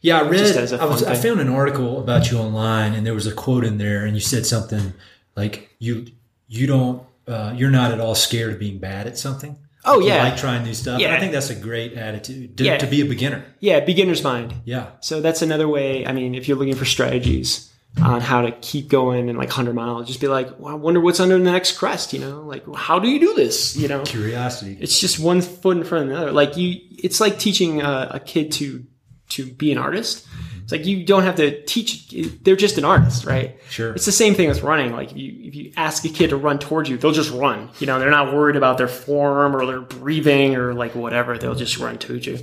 Yeah. 0.00 0.18
I 0.20 0.22
read. 0.28 0.38
Just 0.38 0.56
as 0.56 0.72
a 0.72 0.80
I, 0.80 0.84
was, 0.84 1.02
I 1.04 1.14
found 1.14 1.40
an 1.40 1.48
article 1.48 2.00
about 2.00 2.30
you 2.30 2.38
online, 2.38 2.94
and 2.94 3.06
there 3.06 3.14
was 3.14 3.26
a 3.26 3.32
quote 3.34 3.64
in 3.64 3.78
there, 3.78 4.04
and 4.04 4.14
you 4.14 4.20
said 4.20 4.46
something 4.46 4.92
like 5.36 5.74
you 5.78 6.06
you 6.48 6.66
don't 6.66 7.02
uh, 7.26 7.52
you're 7.56 7.70
not 7.70 7.92
at 7.92 8.00
all 8.00 8.14
scared 8.14 8.52
of 8.54 8.58
being 8.58 8.78
bad 8.78 9.06
at 9.06 9.18
something. 9.18 9.56
Oh, 9.84 10.00
You 10.00 10.08
yeah. 10.08 10.24
like 10.24 10.36
trying 10.36 10.64
new 10.64 10.74
stuff. 10.74 11.00
And 11.00 11.12
I 11.12 11.20
think 11.20 11.32
that's 11.32 11.50
a 11.50 11.54
great 11.54 11.94
attitude 11.94 12.58
to, 12.58 12.64
Yeah. 12.64 12.78
to 12.78 12.86
be 12.86 13.00
a 13.00 13.04
beginner. 13.04 13.44
Yeah, 13.60 13.80
beginner's 13.80 14.22
mind. 14.24 14.52
Yeah, 14.64 14.86
So 15.00 15.20
that's 15.20 15.40
another 15.40 15.68
way. 15.68 16.04
I 16.06 16.12
mean, 16.12 16.34
if 16.34 16.48
you're 16.48 16.58
looking 16.58 16.74
for 16.74 16.84
strategies 16.84 17.72
on 18.02 18.20
how 18.20 18.42
to 18.42 18.52
keep 18.52 18.88
going 18.88 19.28
and 19.30 19.38
like 19.38 19.48
100 19.48 19.74
miles, 19.74 20.06
just 20.06 20.20
be 20.20 20.26
like, 20.28 20.58
well, 20.58 20.72
I 20.72 20.76
wonder 20.76 21.00
what's 21.00 21.20
under 21.20 21.38
the 21.38 21.44
next 21.44 21.78
crest. 21.78 22.12
You 22.12 22.18
know, 22.18 22.42
like 22.42 22.64
how 22.74 22.98
do 22.98 23.08
you 23.08 23.18
do 23.20 23.34
this? 23.34 23.76
You 23.76 23.88
know, 23.88 24.02
curiosity. 24.02 24.76
it's 24.80 24.98
just 25.00 25.18
one 25.20 25.40
foot 25.42 25.76
in 25.76 25.84
front 25.84 26.04
of 26.04 26.10
the 26.10 26.16
other. 26.22 26.32
Like 26.32 26.56
you, 26.56 26.80
it's 26.98 27.20
like 27.20 27.38
teaching 27.38 27.80
a, 27.80 28.08
a 28.14 28.20
kid 28.20 28.52
to 28.52 28.84
to 29.30 29.46
be 29.46 29.72
an 29.72 29.78
artist. 29.78 30.26
It's 30.62 30.72
like 30.72 30.84
you 30.84 31.04
don't 31.04 31.22
have 31.22 31.36
to 31.36 31.62
teach; 31.64 32.08
they're 32.42 32.56
just 32.56 32.76
an 32.78 32.84
artist, 32.84 33.24
right? 33.24 33.58
Sure. 33.70 33.92
It's 33.94 34.04
the 34.04 34.12
same 34.12 34.34
thing 34.34 34.48
with 34.48 34.62
running. 34.62 34.92
Like 34.92 35.12
if 35.12 35.16
you 35.16 35.34
if 35.48 35.54
you 35.54 35.72
ask 35.76 36.04
a 36.04 36.08
kid 36.10 36.30
to 36.30 36.36
run 36.36 36.58
towards 36.58 36.90
you, 36.90 36.98
they'll 36.98 37.12
just 37.12 37.32
run. 37.32 37.70
You 37.80 37.86
know, 37.86 37.98
they're 37.98 38.10
not 38.10 38.34
worried 38.34 38.56
about 38.56 38.76
their 38.76 38.88
form 38.88 39.56
or 39.56 39.64
their 39.64 39.80
breathing 39.80 40.56
or 40.56 40.74
like 40.74 40.94
whatever. 40.94 41.38
They'll 41.38 41.54
just 41.54 41.78
run 41.78 41.96
towards 41.98 42.26
you. 42.26 42.38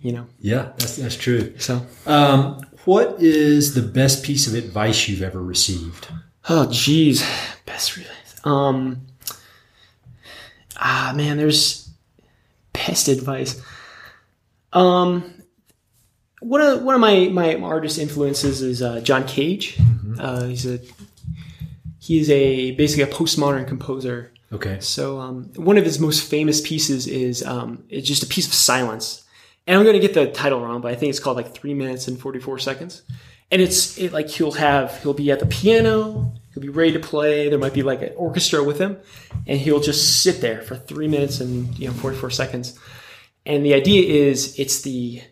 You 0.00 0.12
know, 0.12 0.26
Yeah, 0.40 0.72
that's 0.78 0.96
that's 0.96 1.16
true. 1.16 1.58
so 1.58 1.84
Um, 2.06 2.60
what 2.84 3.16
is 3.20 3.74
the 3.74 3.82
best 3.82 4.22
piece 4.24 4.46
of 4.46 4.54
advice 4.54 5.08
you've 5.08 5.22
ever 5.22 5.42
received? 5.42 6.08
Oh, 6.48 6.68
geez, 6.70 7.24
best. 7.66 7.98
Um, 8.44 9.06
ah, 10.76 11.12
man, 11.16 11.36
there's 11.38 11.90
best 12.72 13.08
advice. 13.08 13.60
Um, 14.72 15.35
one 16.46 16.60
of 16.60 16.82
one 16.82 16.94
of 16.94 17.00
my 17.00 17.28
my 17.28 17.56
artist 17.56 17.98
influences 17.98 18.62
is 18.62 18.80
uh, 18.80 19.00
John 19.00 19.26
Cage. 19.26 19.78
Uh, 20.18 20.44
he's 20.44 20.64
a 20.64 20.80
he 21.98 22.18
is 22.18 22.30
a 22.30 22.70
basically 22.72 23.02
a 23.02 23.12
postmodern 23.12 23.66
composer. 23.66 24.32
Okay. 24.52 24.78
So 24.80 25.18
um, 25.18 25.50
one 25.56 25.76
of 25.76 25.84
his 25.84 25.98
most 25.98 26.30
famous 26.30 26.60
pieces 26.60 27.08
is 27.08 27.44
um, 27.44 27.84
it's 27.88 28.06
just 28.06 28.22
a 28.22 28.26
piece 28.26 28.46
of 28.46 28.54
silence, 28.54 29.24
and 29.66 29.76
I'm 29.76 29.84
going 29.84 30.00
to 30.00 30.00
get 30.00 30.14
the 30.14 30.30
title 30.30 30.60
wrong, 30.60 30.80
but 30.80 30.92
I 30.92 30.94
think 30.94 31.10
it's 31.10 31.18
called 31.18 31.36
like 31.36 31.52
three 31.52 31.74
minutes 31.74 32.06
and 32.06 32.18
44 32.18 32.60
seconds. 32.60 33.02
And 33.50 33.60
it's 33.60 33.98
it, 33.98 34.12
like 34.12 34.28
he'll 34.28 34.52
have 34.52 35.02
he'll 35.02 35.14
be 35.14 35.32
at 35.32 35.40
the 35.40 35.46
piano, 35.46 36.32
he'll 36.54 36.62
be 36.62 36.68
ready 36.68 36.92
to 36.92 37.00
play. 37.00 37.48
There 37.48 37.58
might 37.58 37.74
be 37.74 37.82
like 37.82 38.02
an 38.02 38.12
orchestra 38.16 38.62
with 38.62 38.78
him, 38.78 38.98
and 39.48 39.58
he'll 39.58 39.80
just 39.80 40.22
sit 40.22 40.40
there 40.40 40.62
for 40.62 40.76
three 40.76 41.08
minutes 41.08 41.40
and 41.40 41.76
you 41.76 41.88
know 41.88 41.94
44 41.94 42.30
seconds. 42.30 42.78
And 43.44 43.64
the 43.64 43.74
idea 43.74 44.30
is 44.30 44.58
it's 44.58 44.82
the 44.82 45.22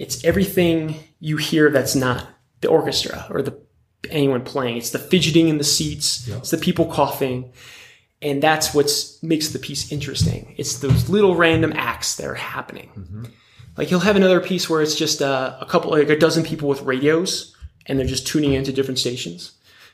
it's 0.00 0.24
everything 0.24 0.96
you 1.20 1.36
hear 1.36 1.70
that's 1.70 1.94
not 1.94 2.26
the 2.60 2.68
orchestra 2.68 3.26
or 3.30 3.42
the 3.42 3.56
anyone 4.08 4.42
playing. 4.42 4.78
It's 4.78 4.90
the 4.90 4.98
fidgeting 4.98 5.48
in 5.48 5.58
the 5.58 5.64
seats. 5.64 6.26
It's 6.38 6.50
the 6.50 6.58
people 6.58 6.86
coughing 6.86 7.52
and 8.22 8.42
that's 8.42 8.74
what 8.74 8.90
makes 9.22 9.48
the 9.48 9.58
piece 9.58 9.90
interesting. 9.90 10.54
It's 10.58 10.78
those 10.78 11.08
little 11.08 11.36
random 11.36 11.72
acts 11.74 12.16
that 12.16 12.26
are 12.26 12.34
happening. 12.34 12.90
Like 13.76 13.88
he'll 13.88 14.00
have 14.00 14.16
another 14.16 14.40
piece 14.40 14.68
where 14.68 14.82
it's 14.82 14.94
just 14.94 15.22
uh, 15.22 15.56
a 15.60 15.66
couple, 15.66 15.92
like 15.92 16.10
a 16.10 16.18
dozen 16.18 16.44
people 16.44 16.68
with 16.68 16.82
radios, 16.82 17.56
and 17.86 17.98
they're 17.98 18.06
just 18.06 18.26
tuning 18.26 18.52
into 18.52 18.72
different 18.72 18.98
stations. 18.98 19.52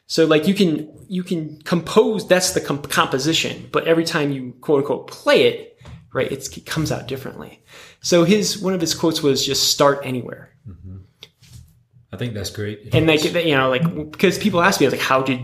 So 0.09 0.25
like 0.25 0.49
you 0.49 0.55
can 0.55 0.89
you 1.09 1.23
can 1.23 1.61
compose 1.63 2.27
that's 2.27 2.53
the 2.53 2.61
comp- 2.61 2.91
composition, 2.91 3.69
but 3.73 3.87
every 3.87 4.05
time 4.05 4.33
you 4.33 4.55
quote 4.61 4.81
unquote 4.81 5.09
play 5.09 5.45
it, 5.45 5.79
right, 6.13 6.31
it's, 6.31 6.57
it 6.57 6.67
comes 6.67 6.91
out 6.91 7.07
differently. 7.07 7.63
So 8.07 8.23
his 8.23 8.57
one 8.57 8.73
of 8.73 8.81
his 8.81 8.95
quotes 8.95 9.21
was 9.21 9.45
just 9.45 9.73
start 9.73 9.99
anywhere. 10.05 10.53
I 12.13 12.17
think 12.17 12.35
that's 12.35 12.51
great. 12.51 12.95
And 12.95 13.09
like 13.09 13.25
you 13.25 13.57
know 13.57 13.69
like 13.69 13.83
because 14.13 14.39
people 14.39 14.63
ask 14.63 14.81
me 14.81 14.89
like 14.89 15.01
how 15.01 15.23
did 15.23 15.41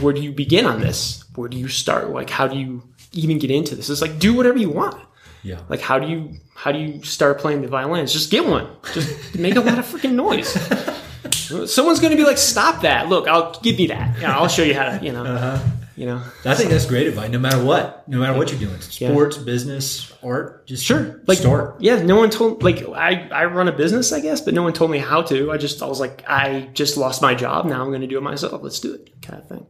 where 0.00 0.14
do 0.14 0.22
you 0.22 0.32
begin 0.32 0.64
on 0.64 0.80
this? 0.80 1.22
Where 1.34 1.46
do 1.48 1.58
you 1.58 1.68
start? 1.68 2.08
Like 2.08 2.30
how 2.30 2.48
do 2.48 2.56
you 2.58 2.82
even 3.12 3.38
get 3.38 3.50
into 3.50 3.74
this? 3.74 3.90
It's 3.90 4.00
like 4.00 4.18
do 4.18 4.32
whatever 4.34 4.56
you 4.58 4.70
want. 4.70 4.96
yeah, 5.42 5.60
Like 5.68 5.82
how 5.82 5.98
do 5.98 6.08
you 6.08 6.20
how 6.54 6.72
do 6.72 6.78
you 6.78 7.02
start 7.04 7.38
playing 7.38 7.60
the 7.60 7.68
violins? 7.68 8.14
Just 8.14 8.30
get 8.30 8.46
one. 8.46 8.66
Just 8.94 9.34
make 9.38 9.56
a 9.56 9.60
lot 9.60 9.78
of 9.78 9.84
freaking 9.84 10.14
noise. 10.14 10.48
Someone's 11.70 12.00
going 12.00 12.12
to 12.12 12.16
be 12.16 12.24
like, 12.24 12.38
"Stop 12.38 12.82
that! 12.82 13.08
Look, 13.08 13.26
I'll 13.28 13.52
give 13.60 13.78
you 13.80 13.88
that. 13.88 14.16
You 14.16 14.22
know, 14.22 14.34
I'll 14.38 14.48
show 14.48 14.62
you 14.62 14.74
how 14.74 14.84
to. 14.96 15.04
You 15.04 15.12
know, 15.12 15.24
Uh-huh. 15.24 15.58
You 16.00 16.06
know." 16.06 16.22
I 16.44 16.54
think 16.54 16.70
that's 16.70 16.86
great 16.86 17.06
advice. 17.06 17.30
No 17.30 17.38
matter 17.38 17.62
what, 17.62 18.08
no 18.08 18.18
matter 18.18 18.36
what 18.36 18.50
you're 18.50 18.58
doing, 18.58 18.80
sports, 18.80 19.36
business, 19.36 20.12
art, 20.22 20.66
just 20.66 20.84
Sure. 20.84 21.20
Like 21.26 21.38
start. 21.38 21.76
Yeah, 21.80 22.02
no 22.02 22.16
one 22.16 22.30
told 22.30 22.62
like 22.62 22.82
I 22.88 23.28
I 23.28 23.44
run 23.44 23.68
a 23.68 23.72
business, 23.72 24.12
I 24.12 24.20
guess, 24.20 24.40
but 24.40 24.54
no 24.54 24.62
one 24.62 24.72
told 24.72 24.90
me 24.90 24.98
how 24.98 25.22
to. 25.22 25.52
I 25.52 25.58
just 25.58 25.82
I 25.82 25.86
was 25.86 26.00
like 26.00 26.24
I 26.28 26.70
just 26.72 26.96
lost 26.96 27.22
my 27.22 27.34
job. 27.34 27.66
Now 27.66 27.82
I'm 27.82 27.88
going 27.88 28.00
to 28.00 28.06
do 28.06 28.18
it 28.18 28.22
myself. 28.22 28.62
Let's 28.62 28.80
do 28.80 28.94
it, 28.94 29.22
kind 29.22 29.40
of 29.40 29.48
thing. 29.48 29.66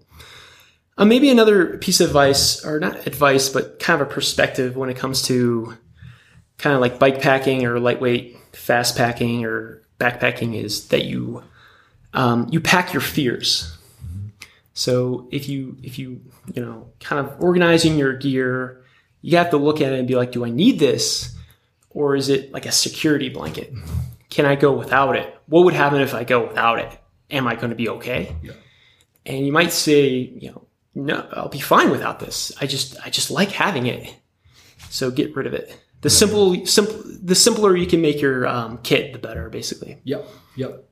Uh, 0.96 1.04
maybe 1.04 1.30
another 1.30 1.78
piece 1.78 2.00
of 2.00 2.08
advice, 2.08 2.64
or 2.64 2.78
not 2.78 3.06
advice, 3.06 3.48
but 3.48 3.78
kind 3.78 4.00
of 4.00 4.08
a 4.08 4.10
perspective 4.10 4.76
when 4.76 4.90
it 4.90 4.96
comes 4.96 5.22
to 5.22 5.76
kind 6.58 6.74
of 6.74 6.80
like 6.80 6.98
bike 6.98 7.20
packing 7.20 7.64
or 7.64 7.80
lightweight 7.80 8.36
fast 8.52 8.96
packing 8.96 9.44
or 9.44 9.82
backpacking 9.98 10.54
is 10.54 10.88
that 10.88 11.04
you 11.04 11.42
um, 12.12 12.48
you 12.50 12.60
pack 12.60 12.92
your 12.92 13.00
fears. 13.00 13.76
So 14.72 15.28
if 15.30 15.48
you 15.48 15.76
if 15.82 15.98
you 15.98 16.20
you 16.54 16.62
know 16.64 16.90
kind 17.00 17.26
of 17.26 17.40
organizing 17.40 17.98
your 17.98 18.14
gear, 18.16 18.84
you 19.22 19.36
have 19.36 19.50
to 19.50 19.56
look 19.56 19.80
at 19.80 19.92
it 19.92 19.98
and 19.98 20.08
be 20.08 20.14
like, 20.14 20.32
do 20.32 20.44
I 20.44 20.50
need 20.50 20.78
this, 20.78 21.36
or 21.90 22.16
is 22.16 22.28
it 22.28 22.52
like 22.52 22.66
a 22.66 22.72
security 22.72 23.28
blanket? 23.28 23.72
Can 24.30 24.46
I 24.46 24.54
go 24.54 24.72
without 24.72 25.16
it? 25.16 25.36
What 25.46 25.64
would 25.64 25.74
happen 25.74 26.00
if 26.00 26.14
I 26.14 26.24
go 26.24 26.46
without 26.46 26.78
it? 26.78 26.98
Am 27.30 27.46
I 27.46 27.56
going 27.56 27.70
to 27.70 27.76
be 27.76 27.88
okay? 27.88 28.36
Yeah. 28.42 28.52
And 29.26 29.44
you 29.44 29.52
might 29.52 29.72
say, 29.72 30.08
you 30.08 30.50
know, 30.50 30.66
no, 30.94 31.28
I'll 31.32 31.48
be 31.48 31.60
fine 31.60 31.90
without 31.90 32.20
this. 32.20 32.52
I 32.60 32.66
just 32.66 32.96
I 33.04 33.10
just 33.10 33.30
like 33.30 33.50
having 33.50 33.86
it. 33.86 34.14
So 34.88 35.10
get 35.10 35.34
rid 35.36 35.46
of 35.46 35.54
it. 35.54 35.76
The 36.00 36.10
simple, 36.10 36.64
simple, 36.64 37.02
the 37.22 37.34
simpler 37.34 37.76
you 37.76 37.86
can 37.86 38.00
make 38.00 38.20
your 38.20 38.46
um, 38.46 38.78
kit, 38.82 39.12
the 39.12 39.18
better. 39.18 39.50
Basically, 39.50 39.98
Yep, 40.04 40.26
yep. 40.56 40.88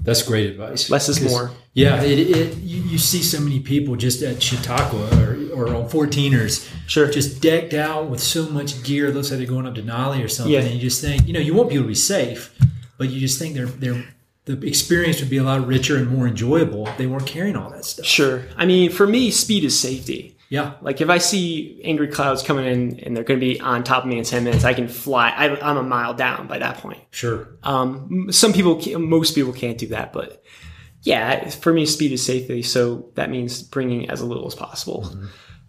That's 0.00 0.22
great 0.22 0.50
advice. 0.50 0.90
less 0.90 1.08
is 1.08 1.18
'Cause- 1.18 1.30
more. 1.30 1.50
Yeah, 1.74 2.02
it, 2.02 2.18
it 2.18 2.56
you, 2.58 2.82
you 2.82 2.98
see 2.98 3.22
so 3.22 3.40
many 3.40 3.58
people 3.60 3.96
just 3.96 4.20
at 4.22 4.42
Chautauqua 4.42 5.08
or, 5.22 5.38
or 5.54 5.74
on 5.74 5.88
14ers, 5.88 6.68
Sure. 6.86 7.08
just 7.10 7.40
decked 7.40 7.72
out 7.72 8.10
with 8.10 8.20
so 8.20 8.46
much 8.50 8.82
gear. 8.82 9.06
It 9.08 9.14
Looks 9.14 9.30
like 9.30 9.38
they're 9.38 9.46
going 9.46 9.66
up 9.66 9.74
to 9.76 9.82
Denali 9.82 10.22
or 10.22 10.28
something. 10.28 10.52
Yeah. 10.52 10.60
And 10.60 10.74
you 10.74 10.80
just 10.80 11.00
think, 11.00 11.26
you 11.26 11.32
know, 11.32 11.40
you 11.40 11.54
want 11.54 11.70
people 11.70 11.84
to 11.84 11.88
be 11.88 11.94
safe, 11.94 12.52
but 12.98 13.08
you 13.08 13.20
just 13.20 13.38
think 13.38 13.54
they're 13.54 13.66
they're 13.66 14.04
the 14.44 14.60
experience 14.66 15.20
would 15.20 15.30
be 15.30 15.36
a 15.38 15.42
lot 15.44 15.64
richer 15.66 15.96
and 15.96 16.08
more 16.10 16.26
enjoyable 16.26 16.86
if 16.88 16.96
they 16.98 17.06
weren't 17.06 17.26
carrying 17.28 17.54
all 17.56 17.70
that 17.70 17.84
stuff. 17.84 18.04
Sure. 18.04 18.42
I 18.56 18.66
mean, 18.66 18.90
for 18.90 19.06
me, 19.06 19.30
speed 19.30 19.62
is 19.64 19.78
safety. 19.78 20.34
Yeah, 20.52 20.74
Like 20.82 21.00
if 21.00 21.08
I 21.08 21.16
see 21.16 21.80
angry 21.82 22.08
clouds 22.08 22.42
coming 22.42 22.66
in 22.66 23.00
and 23.00 23.16
they're 23.16 23.24
going 23.24 23.40
to 23.40 23.46
be 23.46 23.58
on 23.58 23.84
top 23.84 24.02
of 24.04 24.10
me 24.10 24.18
in 24.18 24.24
10 24.24 24.44
minutes, 24.44 24.64
I 24.64 24.74
can 24.74 24.86
fly. 24.86 25.30
I, 25.30 25.58
I'm 25.66 25.78
a 25.78 25.82
mile 25.82 26.12
down 26.12 26.46
by 26.46 26.58
that 26.58 26.76
point. 26.76 27.00
sure. 27.10 27.56
Um, 27.62 28.30
some 28.30 28.52
people, 28.52 28.78
most 28.98 29.34
people 29.34 29.54
can't 29.54 29.78
do 29.78 29.86
that, 29.86 30.12
but 30.12 30.44
yeah, 31.00 31.48
for 31.48 31.72
me, 31.72 31.86
speed 31.86 32.12
is 32.12 32.22
safety. 32.22 32.60
So 32.60 33.12
that 33.14 33.30
means 33.30 33.62
bringing 33.62 34.10
as 34.10 34.22
little 34.22 34.46
as 34.46 34.54
possible. 34.54 35.08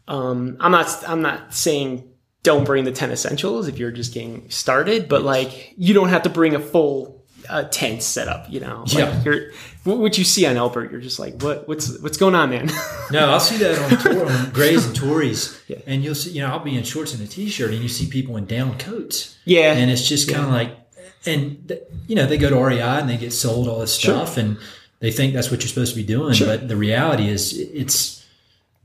Um, 0.09 0.57
I'm 0.59 0.73
not, 0.73 1.07
I'm 1.07 1.21
not 1.21 1.53
saying 1.53 2.11
don't 2.43 2.65
bring 2.65 2.83
the 2.83 2.91
10 2.91 3.09
essentials 3.09 3.69
if 3.69 3.79
you're 3.79 3.89
just 3.89 4.13
getting 4.13 4.49
started, 4.49 5.07
but 5.07 5.23
like 5.23 5.75
you 5.77 5.93
don't 5.93 6.09
have 6.09 6.23
to 6.23 6.29
bring 6.29 6.55
a 6.55 6.59
full 6.59 7.23
uh, 7.47 7.63
tent 7.63 8.03
setup, 8.03 8.51
you 8.51 8.59
know, 8.59 8.83
like 8.93 9.23
Yeah. 9.25 9.39
What 9.83 10.17
you 10.17 10.23
see 10.23 10.45
on 10.45 10.55
Elbert, 10.55 10.91
you're 10.91 11.01
just 11.01 11.19
like, 11.19 11.41
what, 11.41 11.67
what's, 11.67 11.99
what's 11.99 12.15
going 12.17 12.35
on, 12.35 12.51
man? 12.51 12.69
No, 13.11 13.29
I'll 13.31 13.39
see 13.41 13.57
that 13.57 13.77
on 13.79 13.97
tour 13.99 14.31
on 14.31 14.49
Grays 14.53 14.85
and 14.85 14.95
Torreys, 14.95 15.59
Yeah. 15.67 15.79
and 15.85 16.01
you'll 16.03 16.15
see. 16.15 16.31
You 16.31 16.41
know, 16.43 16.51
I'll 16.51 16.59
be 16.63 16.77
in 16.77 16.83
shorts 16.83 17.13
and 17.13 17.21
a 17.21 17.27
t-shirt, 17.27 17.71
and 17.73 17.81
you 17.83 17.89
see 17.89 18.07
people 18.07 18.37
in 18.37 18.45
down 18.45 18.77
coats. 18.77 19.37
yeah. 19.43 19.73
and 19.73 19.91
it's 19.91 20.07
just 20.07 20.31
kind 20.31 20.45
of 20.45 20.51
like 20.51 20.77
and 21.25 21.67
th- 21.67 21.81
you 22.07 22.15
know 22.15 22.25
they 22.25 22.37
go 22.37 22.49
to 22.49 22.55
REI 22.57 22.79
and 22.81 23.09
they 23.09 23.17
get 23.17 23.31
sold 23.33 23.67
all 23.67 23.79
this 23.79 23.95
Sure. 23.97 24.13
stuff 24.15 24.37
and 24.37 24.57
they 24.99 25.11
think 25.11 25.33
that's 25.33 25.49
what 25.51 25.61
you're 25.61 25.69
supposed 25.69 25.91
to 25.93 25.97
be 26.01 26.05
doing 26.05 26.33
Sure. 26.33 26.47
but 26.47 26.67
the 26.69 26.75
reality 26.77 27.27
is 27.29 27.57
it's 27.57 28.25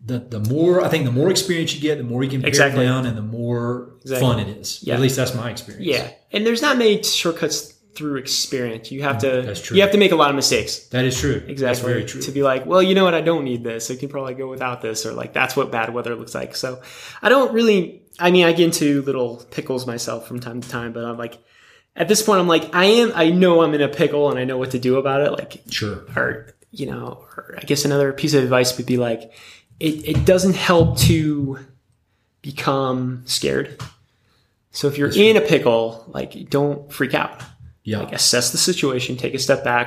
the 0.05 0.19
the 0.21 0.39
more 0.41 0.81
I 0.85 0.89
think 0.89 1.05
the 1.05 1.11
more 1.13 1.31
experience 1.31 1.75
you 1.75 1.81
get 1.81 1.99
the 1.99 2.05
more 2.05 2.23
you 2.25 2.31
can 2.31 2.41
pare 2.43 2.49
Exactly. 2.49 2.85
down 2.85 3.07
and 3.07 3.17
the 3.17 3.23
more 3.23 3.91
Exactly. 4.03 4.21
fun 4.29 4.39
it 4.41 4.49
is 4.57 4.81
Yeah. 4.83 4.95
at 4.95 5.01
least 5.01 5.17
that's 5.17 5.35
my 5.35 5.51
experience 5.51 5.85
Yeah, 5.87 6.11
and 6.33 6.47
there's 6.47 6.63
not 6.63 6.77
many 6.79 7.03
shortcuts 7.03 7.75
through 7.99 8.17
experience. 8.17 8.91
You 8.93 9.03
have 9.03 9.19
to. 9.19 9.43
That's 9.43 9.61
true. 9.61 9.77
You 9.77 9.83
have 9.83 9.91
to 9.93 9.99
make 9.99 10.13
a 10.13 10.17
lot 10.17 10.31
of 10.31 10.37
mistakes. 10.37 10.79
that 10.89 11.05
is 11.05 11.19
true 11.19 11.33
Exactly. 11.33 11.57
that's 11.59 11.81
very 11.81 12.05
true 12.05 12.23
To 12.23 12.31
be 12.31 12.43
like, 12.43 12.65
well, 12.65 12.83
you 12.83 12.95
know 12.95 13.05
what? 13.05 13.15
I 13.15 13.21
don't 13.21 13.45
need 13.45 13.65
this. 13.65 13.91
I 13.91 13.97
can 13.97 14.09
probably 14.09 14.35
go 14.35 14.49
without 14.49 14.81
this, 14.81 15.05
or 15.05 15.13
like 15.13 15.33
that's 15.33 15.57
what 15.57 15.71
bad 15.73 15.93
weather 15.93 16.15
looks 16.15 16.35
like. 16.35 16.55
So, 16.57 16.81
I 17.21 17.29
don't 17.29 17.53
really. 17.53 18.03
I 18.21 18.31
mean, 18.31 18.47
I 18.47 18.53
get 18.53 18.65
into 18.67 19.03
little 19.03 19.45
pickles 19.51 19.87
myself 19.87 20.27
from 20.27 20.41
time 20.41 20.61
to 20.61 20.69
time, 20.69 20.93
but 20.93 21.05
I'm 21.05 21.19
like, 21.19 21.39
at 21.95 22.09
this 22.09 22.23
point, 22.23 22.41
I'm 22.41 22.49
like, 22.49 22.75
I 22.75 22.85
am. 22.85 23.13
I 23.15 23.31
know 23.31 23.63
I'm 23.63 23.75
in 23.75 23.83
a 23.83 23.89
pickle, 23.89 24.31
and 24.31 24.39
I 24.39 24.45
know 24.45 24.57
what 24.59 24.71
to 24.71 24.79
do 24.79 24.97
about 24.97 25.21
it. 25.21 25.33
Like, 25.33 25.63
sure 25.71 26.05
or 26.17 26.55
you 26.71 26.87
know, 26.87 27.27
or 27.37 27.55
I 27.59 27.65
guess 27.65 27.85
another 27.85 28.13
piece 28.13 28.35
of 28.35 28.43
advice 28.45 28.77
would 28.77 28.87
be 28.87 28.97
like, 28.99 29.33
it, 29.81 30.09
it 30.09 30.25
doesn't 30.25 30.55
help 30.55 30.99
to 31.01 31.59
become 32.43 33.23
scared. 33.27 33.81
So 34.71 34.87
if 34.87 34.99
you're 34.99 35.11
in 35.11 35.37
a 35.37 35.41
pickle, 35.41 36.05
like 36.09 36.51
don't 36.51 36.93
freak 36.93 37.15
out. 37.15 37.43
Yeah 37.91 38.01
Like 38.01 38.13
assess 38.13 38.47
the 38.53 38.59
situation, 38.71 39.17
take 39.17 39.35
a 39.35 39.39
step 39.39 39.61
back, 39.65 39.87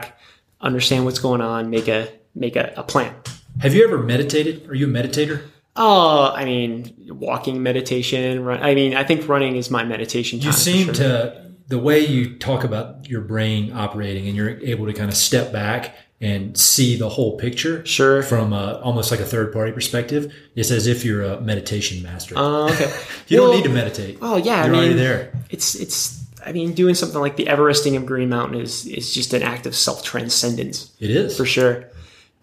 understand 0.69 1.05
what's 1.05 1.19
going 1.27 1.41
on, 1.41 1.69
make 1.69 1.87
a 1.87 1.99
make 2.43 2.55
a, 2.55 2.65
a 2.77 2.83
plan. 2.91 3.13
have 3.59 3.73
you 3.75 3.81
ever 3.87 3.97
meditated 4.13 4.55
are 4.69 4.75
you 4.81 4.87
a 4.87 4.93
meditator 4.99 5.37
Oh, 5.73 6.33
I 6.35 6.43
mean, 6.43 6.93
walking 7.07 7.63
meditation. 7.63 8.43
Run, 8.43 8.61
I 8.61 8.75
mean, 8.75 8.93
I 8.93 9.05
think 9.05 9.25
running 9.29 9.55
is 9.55 9.71
my 9.71 9.85
meditation. 9.85 10.41
You 10.41 10.51
seem 10.51 10.87
sure. 10.87 10.93
to 10.95 11.51
the 11.69 11.79
way 11.79 12.05
you 12.05 12.37
talk 12.37 12.65
about 12.65 13.07
your 13.09 13.21
brain 13.21 13.71
operating 13.71 14.27
and 14.27 14.35
you're 14.35 14.59
able 14.59 14.85
to 14.87 14.93
kind 14.93 15.09
of 15.09 15.15
step 15.15 15.53
back 15.53 15.95
and 16.19 16.57
see 16.57 16.97
the 16.97 17.07
whole 17.07 17.37
picture 17.37 17.85
Sure. 17.85 18.21
from 18.21 18.51
a, 18.51 18.81
almost 18.83 19.11
like 19.11 19.21
a 19.21 19.25
third 19.25 19.53
party 19.53 19.71
perspective. 19.71 20.33
It's 20.55 20.71
as 20.71 20.87
if 20.87 21.05
you're 21.05 21.23
a 21.23 21.39
meditation 21.39 22.03
master. 22.03 22.37
Uh, 22.37 22.69
okay. 22.69 22.91
you 23.29 23.37
don't 23.37 23.55
need 23.55 23.63
to 23.63 23.69
meditate. 23.69 24.17
Oh 24.21 24.35
yeah, 24.35 24.65
you're 24.65 24.75
I 24.75 24.77
mean, 24.77 24.79
already 24.79 24.93
there. 24.95 25.31
It's 25.49 25.73
it's. 25.75 26.20
I 26.45 26.51
mean, 26.51 26.73
doing 26.73 26.95
something 26.95 27.19
like 27.19 27.35
the 27.35 27.45
Everesting 27.45 27.95
of 27.97 28.05
Green 28.05 28.29
Mountain 28.29 28.59
is 28.61 28.85
is 28.85 29.13
just 29.13 29.33
an 29.33 29.43
act 29.43 29.65
of 29.65 29.75
self 29.75 30.03
transcendence 30.03 30.91
It 30.99 31.09
is. 31.11 31.37
for 31.37 31.45
sure. 31.45 31.89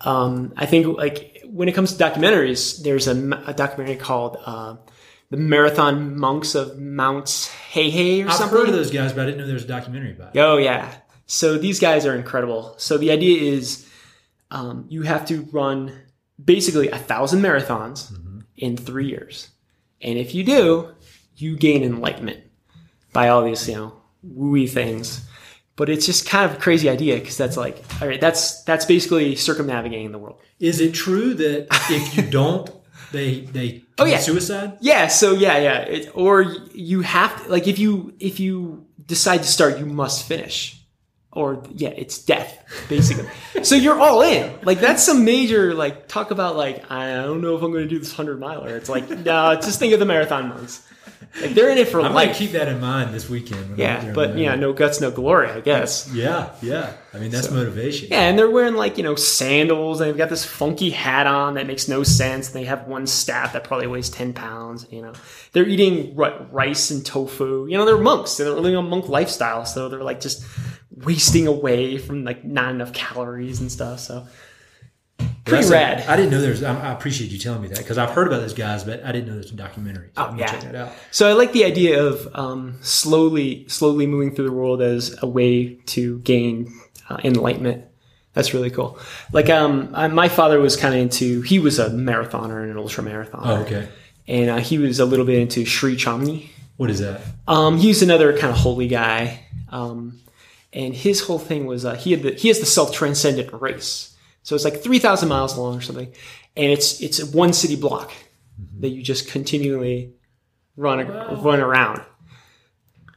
Um, 0.01 0.53
I 0.57 0.67
think 0.67 0.97
like 0.97 1.43
when 1.47 1.69
it 1.69 1.73
comes 1.75 1.93
to 1.95 2.03
documentaries, 2.05 2.83
there's 2.83 3.09
a 3.09 3.15
documentary 3.55 3.97
called 3.97 4.37
uh, 4.45 4.77
"The 5.31 5.37
Marathon 5.37 6.17
Monks 6.19 6.55
of 6.55 6.79
Mount 6.79 7.27
Hiei" 7.73 8.25
or 8.25 8.29
I've 8.29 8.35
something. 8.35 8.59
heard 8.59 8.69
of 8.69 8.75
those 8.75 8.91
guys, 8.91 9.13
but 9.13 9.23
I 9.23 9.25
didn't 9.27 9.39
know 9.39 9.47
there 9.47 9.55
was 9.55 9.65
a 9.65 9.69
documentary 9.69 10.13
about 10.13 10.37
it. 10.37 10.39
Oh 10.41 10.57
yeah. 10.59 10.93
So 11.27 11.59
these 11.59 11.81
guys 11.81 12.07
are 12.07 12.15
incredible. 12.15 12.75
So 12.79 12.97
the 12.97 13.11
idea 13.11 13.53
is 13.53 13.87
um, 14.51 14.87
you 14.89 15.03
have 15.03 15.27
to 15.27 15.43
run 15.53 15.93
basically 16.43 16.89
a 16.89 16.97
thousand 16.99 17.41
marathons 17.43 18.11
in 18.57 18.77
three 18.77 19.07
years, 19.09 19.49
and 20.01 20.19
if 20.19 20.35
you 20.35 20.45
do, 20.45 20.95
you 21.37 21.57
gain 21.57 21.83
enlightenment 21.83 22.41
by 23.13 23.29
all 23.29 23.45
these 23.45 23.69
you 23.69 23.75
know 23.77 23.93
wooey 24.27 24.69
things. 24.69 25.25
But 25.77 25.89
it's 25.89 26.07
just 26.07 26.29
kind 26.29 26.51
of 26.51 26.57
a 26.57 26.61
crazy 26.61 26.91
idea 26.91 27.19
because 27.19 27.37
that's 27.37 27.57
like, 27.57 27.83
all 28.03 28.09
right, 28.09 28.21
that's 28.21 28.65
that's 28.65 28.85
basically 28.85 29.37
circumnavigating 29.37 30.11
the 30.11 30.19
world. 30.19 30.41
Is 30.59 30.81
it 30.81 30.93
true 30.93 31.35
that 31.35 31.69
if 31.89 32.17
you 32.17 32.23
don't, 32.31 32.69
they 33.13 33.41
they 33.43 33.85
Oh, 33.97 34.03
commit 34.05 34.13
yeah. 34.15 34.19
suicide? 34.21 34.79
Yeah. 34.81 35.07
So 35.07 35.33
yeah, 35.35 35.59
yeah. 35.59 35.79
It, 35.83 36.11
or 36.15 36.43
you 36.75 37.03
have 37.03 37.45
to 37.45 37.49
like 37.51 37.69
if 37.69 37.79
you 37.79 38.13
if 38.19 38.41
you 38.41 38.87
decide 39.07 39.39
to 39.39 39.49
start, 39.49 39.79
you 39.79 39.87
must 39.87 40.27
finish. 40.27 40.75
Or 41.31 41.63
yeah, 41.75 41.91
it's 41.91 42.19
death 42.19 42.65
basically. 42.89 43.29
so 43.63 43.77
you're 43.77 44.01
all 44.01 44.23
in. 44.23 44.53
Like 44.63 44.81
that's 44.81 45.05
some 45.05 45.25
major 45.25 45.75
like 45.75 46.09
talk 46.09 46.33
about 46.33 46.57
like 46.57 46.91
I 46.91 47.15
don't 47.23 47.41
know 47.41 47.55
if 47.57 47.63
I'm 47.63 47.71
going 47.71 47.85
to 47.85 47.89
do 47.89 48.01
this 48.01 48.13
hundred 48.13 48.41
miler. 48.41 48.77
It's 48.77 48.89
like 48.89 49.09
no, 49.11 49.55
just 49.57 49.79
think 49.79 49.93
of 49.93 50.01
the 50.01 50.07
marathon 50.07 50.49
monks. 50.49 50.85
Like 51.41 51.55
they're 51.55 51.71
in 51.71 51.79
it 51.79 51.89
for 51.89 52.01
life. 52.01 52.11
I 52.11 52.15
might 52.15 52.29
life. 52.29 52.37
keep 52.37 52.53
that 52.53 52.69
in 52.69 52.81
mind 52.81 53.15
this 53.15 53.29
weekend. 53.29 53.63
when 53.63 53.73
I'm 53.73 53.79
yeah, 53.79 54.13
but 54.13 54.37
yeah, 54.37 54.55
no 54.55 54.73
guts, 54.73 55.01
no 55.01 55.11
glory. 55.11 55.51
I 55.51 55.61
guess. 55.61 56.11
yeah, 56.13 56.51
yeah. 56.63 56.93
I 57.15 57.19
mean, 57.19 57.31
that's 57.31 57.51
motivation. 57.51 58.09
Yeah, 58.11 58.23
and 58.23 58.39
they're 58.39 58.51
wearing 58.51 58.75
like 58.75 58.97
you 58.99 59.05
know 59.05 59.15
sandals, 59.15 60.01
and 60.01 60.09
they've 60.09 60.17
got 60.17 60.31
this 60.31 60.45
funky 60.45 60.91
hat 60.91 61.27
on 61.27 61.55
that 61.55 61.67
makes 61.67 61.87
no 61.89 62.03
sense. 62.03 62.49
They 62.49 62.65
have 62.65 62.89
one 62.89 63.07
staff 63.07 63.53
that 63.53 63.65
probably 63.65 63.87
weighs 63.87 64.11
ten 64.11 64.33
pounds. 64.33 64.87
You 64.91 65.03
know, 65.03 65.13
they're 65.53 65.69
eating 65.69 66.17
rice 66.17 66.91
and 66.91 67.05
tofu. 67.05 67.67
You 67.69 67.79
know, 67.79 67.85
they're 67.85 67.99
monks. 67.99 68.37
They're 68.37 68.51
living 68.51 68.75
a 68.75 68.83
monk 68.83 69.09
lifestyle, 69.09 69.65
so 69.65 69.89
they're 69.89 70.03
like 70.03 70.21
just 70.21 70.45
wasting 70.91 71.47
away 71.47 71.99
from 71.99 72.25
like 72.25 72.45
not 72.45 72.71
enough 72.71 72.93
calories 72.93 73.61
and 73.61 73.71
stuff. 73.71 74.01
So 74.01 74.27
Pretty 75.49 75.63
That's 75.63 75.71
rad. 75.73 75.99
like- 76.01 76.09
I 76.09 76.17
didn't 76.17 76.31
know 76.31 76.41
there's. 76.41 76.63
I, 76.63 76.91
I 76.91 76.93
appreciate 76.93 77.31
you 77.31 77.39
telling 77.39 77.63
me 77.63 77.69
that 77.69 77.79
because 77.79 77.99
I've 77.99 78.11
heard 78.11 78.27
about 78.27 78.41
those 78.41 78.55
guys, 78.55 78.85
but 78.85 79.05
I 79.05 79.13
didn't 79.13 79.29
know 79.29 79.35
there's 79.35 79.51
a 79.53 79.57
documentary. 79.57 80.11
So 80.17 80.23
Oh, 80.23 80.27
I'm 80.27 80.39
yeah. 80.39 80.47
check 80.47 80.61
that 80.63 80.75
out. 80.75 80.93
So 81.11 81.29
I 81.29 81.33
like 81.33 81.53
the 81.53 81.65
idea 81.65 82.03
of 82.05 82.29
um, 82.35 82.79
slowly, 82.83 83.67
slowly 83.69 84.07
moving 84.07 84.35
through 84.35 84.47
the 84.47 84.53
world 84.53 84.83
as 84.83 85.17
a 85.23 85.27
way 85.27 85.75
to 85.87 86.19
gain 86.21 86.73
uh, 87.09 87.19
enlightenment. 87.25 87.85
That's 88.35 88.55
really 88.55 88.71
cool. 88.71 88.99
Like, 89.33 89.49
um, 89.51 89.91
I, 89.95 90.07
my 90.09 90.29
father 90.29 90.61
was 90.61 90.77
kind 90.77 90.95
of 90.95 91.01
into. 91.01 91.41
He 91.43 91.59
was 91.59 91.79
a 91.79 91.89
marathoner 91.91 92.63
and 92.63 92.71
an 92.71 92.77
ultra 92.77 93.03
marathoner. 93.03 93.41
Oh, 93.43 93.57
okay. 93.63 93.89
And 94.29 94.51
uh, 94.51 94.57
he 94.59 94.79
was 94.79 95.01
a 95.01 95.05
little 95.07 95.25
bit 95.25 95.39
into 95.41 95.65
Sri 95.65 95.97
Chamni. 95.97 96.49
What 96.77 96.91
is 96.91 97.01
that? 97.01 97.21
Um, 97.49 97.79
he's 97.79 98.03
another 98.03 98.37
kind 98.39 98.53
of 98.53 98.59
holy 98.59 98.87
guy. 98.87 99.45
Um, 99.71 100.21
and 100.73 100.95
his 100.95 101.23
whole 101.23 101.39
thing 101.39 101.67
was 101.67 101.85
uh, 101.85 101.95
he 101.97 102.13
had 102.13 102.23
the 102.23 102.33
he 102.35 102.49
has 102.49 102.61
the 102.61 102.67
self 102.67 102.93
transcendent 102.93 103.51
race. 103.55 104.15
So 104.49 104.55
it's 104.55 104.65
like 104.65 104.83
three 104.83 104.99
thousand 104.99 105.29
miles 105.29 105.59
long 105.59 105.77
or 105.77 105.83
something, 105.83 106.11
and 106.57 106.73
it's 106.73 107.03
it's 107.03 107.19
a 107.21 107.27
one 107.37 107.53
city 107.53 107.77
block 107.77 108.13
that 108.81 108.89
you 108.89 109.03
just 109.03 109.29
continually 109.29 110.15
run 110.75 111.07
run 111.43 111.61
around. 111.61 112.01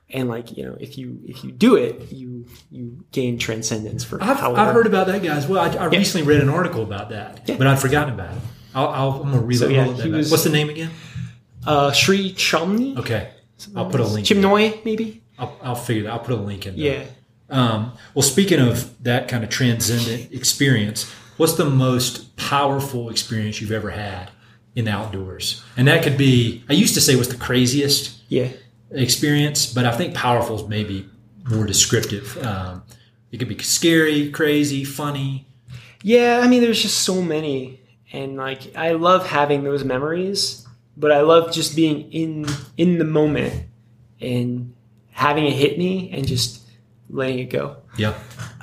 And 0.10 0.28
like 0.28 0.58
you 0.58 0.66
know, 0.66 0.76
if 0.78 0.98
you 0.98 1.22
if 1.26 1.46
you 1.46 1.54
do 1.54 1.78
it, 1.78 2.12
you 2.12 2.48
you 2.70 3.06
gain 3.14 3.38
transcendence 3.40 4.04
for 4.04 4.22
I've, 4.22 4.42
however. 4.42 4.60
I've 4.60 4.74
heard 4.74 4.88
about 4.88 5.08
that 5.08 5.24
guy 5.24 5.34
as 5.38 5.48
well. 5.48 5.62
I, 5.62 5.74
I 5.84 5.86
recently 5.86 6.28
read 6.28 6.42
an 6.42 6.50
article 6.50 6.84
about 6.84 7.12
that, 7.12 7.48
but 7.48 7.66
I'd 7.66 7.80
forgotten 7.80 8.14
about 8.14 8.36
it. 8.36 8.42
I'll, 8.76 8.88
I'll, 8.90 9.12
I'm 9.24 9.32
gonna 9.32 9.40
read 9.42 9.58
So, 9.60 9.70
it. 9.70 9.72
yeah, 9.72 9.88
that 9.90 10.10
was- 10.12 10.32
What's 10.32 10.44
the 10.44 10.50
name 10.50 10.68
again? 10.70 10.90
uh, 11.66 11.94
Sri 11.94 12.34
Chamni, 12.34 12.98
Okay, 12.98 13.30
I'll 13.74 13.90
put 13.90 14.02
a 14.02 14.06
link. 14.06 14.28
Chinmoy 14.28 14.84
maybe. 14.84 15.24
I'll, 15.40 15.58
I'll 15.64 15.76
figure 15.76 16.04
that. 16.04 16.12
I'll 16.12 16.20
put 16.20 16.34
a 16.38 16.42
link 16.42 16.66
in. 16.68 16.76
Yeah. 16.76 17.06
Um, 17.50 17.94
well, 18.14 18.22
speaking 18.24 18.60
of 18.60 19.02
that 19.04 19.30
kind 19.30 19.46
of 19.46 19.50
transcendent 19.50 20.34
experience, 20.34 21.10
what's 21.42 21.54
the 21.54 21.66
most 21.66 22.36
powerful 22.38 23.10
experience 23.10 23.60
you've 23.60 23.72
ever 23.72 23.90
had 23.90 24.30
in 24.76 24.86
the 24.86 24.92
outdoors? 24.92 25.64
And 25.76 25.88
that 25.88 26.04
could 26.04 26.16
be. 26.16 26.64
I 26.70 26.74
used 26.74 26.94
to 26.94 27.02
say 27.02 27.16
what's 27.16 27.30
the 27.30 27.36
craziest 27.36 28.22
Yeah. 28.30 28.50
experience, 28.92 29.66
but 29.74 29.84
I 29.86 29.92
think 29.98 30.14
powerful 30.14 30.58
is 30.62 30.68
maybe 30.68 31.10
more 31.50 31.66
descriptive. 31.66 32.38
Um, 32.46 32.84
it 33.32 33.38
could 33.40 33.48
be 33.48 33.58
scary, 33.58 34.30
crazy, 34.30 34.84
funny. 34.84 35.48
Yeah, 36.04 36.42
I 36.44 36.48
mean, 36.48 36.62
there's 36.62 36.80
just 36.80 37.00
so 37.00 37.24
many, 37.24 37.80
and 38.14 38.38
like 38.38 38.76
I 38.78 38.92
love 38.92 39.26
having 39.26 39.64
those 39.64 39.84
memories, 39.84 40.68
but 40.96 41.12
I 41.12 41.22
love 41.22 41.52
just 41.52 41.76
being 41.76 42.12
in 42.12 42.46
in 42.78 43.00
the 43.00 43.04
moment 43.06 43.64
and 44.20 44.76
having 45.10 45.46
it 45.46 45.54
hit 45.54 45.80
me 45.80 46.12
and 46.14 46.28
just 46.28 46.62
letting 47.10 47.40
it 47.40 47.50
go. 47.50 47.78
Yeah. 47.98 48.14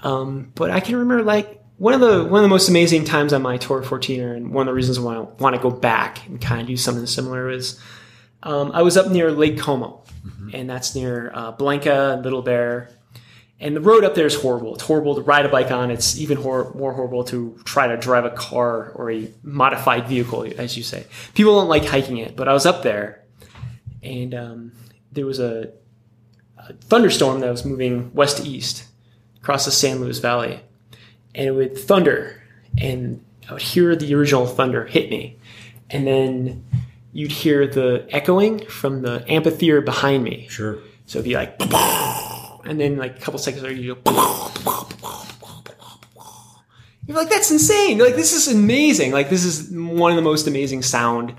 Um, 0.04 0.52
but 0.54 0.70
I 0.70 0.78
can 0.78 0.94
remember 0.94 1.24
like 1.24 1.57
one 1.78 1.94
of 1.94 2.00
the 2.00 2.24
one 2.24 2.40
of 2.40 2.42
the 2.42 2.48
most 2.48 2.68
amazing 2.68 3.04
times 3.04 3.32
on 3.32 3.40
my 3.42 3.56
tour 3.56 3.82
14er, 3.82 4.36
and 4.36 4.52
one 4.52 4.66
of 4.68 4.72
the 4.72 4.74
reasons 4.74 5.00
why 5.00 5.16
I 5.16 5.20
want 5.20 5.56
to 5.56 5.62
go 5.62 5.70
back 5.70 6.26
and 6.26 6.40
kind 6.40 6.60
of 6.60 6.66
do 6.66 6.76
something 6.76 7.06
similar 7.06 7.48
is 7.48 7.80
um, 8.42 8.72
I 8.72 8.82
was 8.82 8.96
up 8.96 9.10
near 9.10 9.30
Lake 9.30 9.58
Como, 9.58 10.02
and 10.52 10.68
that's 10.68 10.94
near 10.94 11.30
uh, 11.32 11.52
Blanca, 11.52 12.20
Little 12.22 12.42
Bear, 12.42 12.90
and 13.60 13.74
the 13.76 13.80
road 13.80 14.04
up 14.04 14.14
there 14.14 14.26
is 14.26 14.34
horrible. 14.34 14.74
It's 14.74 14.84
horrible 14.84 15.14
to 15.16 15.22
ride 15.22 15.46
a 15.46 15.48
bike 15.48 15.70
on. 15.70 15.90
It's 15.90 16.18
even 16.18 16.36
hor- 16.36 16.72
more 16.74 16.92
horrible 16.92 17.24
to 17.24 17.58
try 17.64 17.86
to 17.88 17.96
drive 17.96 18.24
a 18.24 18.30
car 18.30 18.90
or 18.90 19.10
a 19.10 19.32
modified 19.42 20.08
vehicle, 20.08 20.46
as 20.58 20.76
you 20.76 20.82
say. 20.82 21.06
People 21.34 21.58
don't 21.58 21.68
like 21.68 21.84
hiking 21.84 22.18
it, 22.18 22.36
but 22.36 22.48
I 22.48 22.52
was 22.52 22.66
up 22.66 22.82
there, 22.82 23.24
and 24.02 24.34
um, 24.34 24.72
there 25.12 25.26
was 25.26 25.38
a, 25.38 25.72
a 26.56 26.72
thunderstorm 26.74 27.40
that 27.40 27.50
was 27.50 27.64
moving 27.64 28.12
west 28.14 28.38
to 28.38 28.48
east 28.48 28.84
across 29.40 29.64
the 29.64 29.70
San 29.70 30.00
Luis 30.00 30.18
Valley, 30.18 30.60
and 31.38 31.46
it 31.46 31.52
would 31.52 31.78
thunder, 31.78 32.42
and 32.76 33.24
I 33.48 33.52
would 33.52 33.62
hear 33.62 33.94
the 33.94 34.12
original 34.14 34.44
thunder 34.44 34.84
hit 34.84 35.08
me, 35.08 35.38
and 35.88 36.04
then 36.04 36.64
you'd 37.12 37.30
hear 37.30 37.66
the 37.66 38.06
echoing 38.10 38.66
from 38.66 39.02
the 39.02 39.24
amphitheater 39.30 39.80
behind 39.80 40.24
me. 40.24 40.48
Sure. 40.50 40.80
So 41.06 41.20
it'd 41.20 41.28
be 41.28 41.36
like, 41.36 41.56
and 42.66 42.78
then 42.78 42.96
like 42.96 43.16
a 43.16 43.20
couple 43.20 43.38
seconds 43.38 43.62
later, 43.62 43.76
you 43.76 43.94
go. 43.94 44.50
You're 47.06 47.16
like, 47.16 47.30
that's 47.30 47.50
insane! 47.50 47.98
Like 47.98 48.16
this 48.16 48.34
is 48.34 48.52
amazing! 48.54 49.12
Like 49.12 49.30
this 49.30 49.44
is 49.44 49.70
one 49.70 50.10
of 50.10 50.16
the 50.16 50.22
most 50.22 50.46
amazing 50.46 50.82
sound 50.82 51.34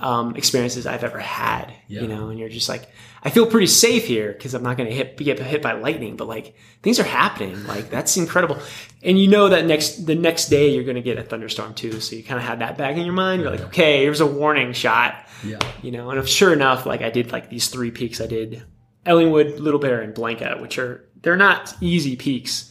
um, 0.00 0.36
experiences 0.36 0.86
I've 0.86 1.04
ever 1.04 1.18
had. 1.18 1.72
Yeah. 1.88 2.02
You 2.02 2.08
know, 2.08 2.28
and 2.28 2.38
you're 2.38 2.48
just 2.48 2.68
like, 2.68 2.88
I 3.22 3.30
feel 3.30 3.46
pretty 3.46 3.66
safe 3.66 4.06
here 4.06 4.32
because 4.32 4.54
I'm 4.54 4.62
not 4.62 4.76
going 4.76 4.88
to 4.88 4.94
hit 4.94 5.16
get 5.16 5.38
hit 5.40 5.60
by 5.62 5.72
lightning, 5.72 6.16
but 6.16 6.28
like 6.28 6.54
things 6.82 7.00
are 7.00 7.04
happening. 7.04 7.66
Like 7.66 7.90
that's 7.90 8.16
incredible, 8.16 8.58
and 9.02 9.18
you 9.18 9.26
know 9.28 9.48
that 9.48 9.64
next 9.66 10.06
the 10.06 10.14
next 10.14 10.48
day 10.48 10.68
you're 10.68 10.84
going 10.84 10.96
to 10.96 11.02
get 11.02 11.18
a 11.18 11.22
thunderstorm 11.24 11.74
too. 11.74 12.00
So 12.00 12.14
you 12.16 12.22
kind 12.22 12.38
of 12.38 12.46
have 12.46 12.60
that 12.60 12.78
back 12.78 12.96
in 12.96 13.04
your 13.04 13.14
mind. 13.14 13.42
You're 13.42 13.50
like, 13.50 13.62
okay, 13.62 14.02
here's 14.02 14.20
a 14.20 14.26
warning 14.26 14.72
shot 14.72 15.26
Yeah. 15.44 15.58
you 15.82 15.90
know 15.90 16.10
and 16.10 16.18
if, 16.18 16.28
sure 16.28 16.52
enough 16.52 16.84
like 16.86 17.00
i 17.02 17.10
did 17.10 17.30
like 17.32 17.48
these 17.48 17.68
three 17.68 17.90
peaks 17.92 18.20
i 18.20 18.26
did 18.26 18.64
ellingwood 19.06 19.58
little 19.60 19.78
bear 19.80 20.00
and 20.02 20.12
blanca 20.14 20.56
which 20.60 20.78
are 20.78 21.08
they're 21.22 21.36
not 21.36 21.74
easy 21.80 22.16
peaks 22.16 22.70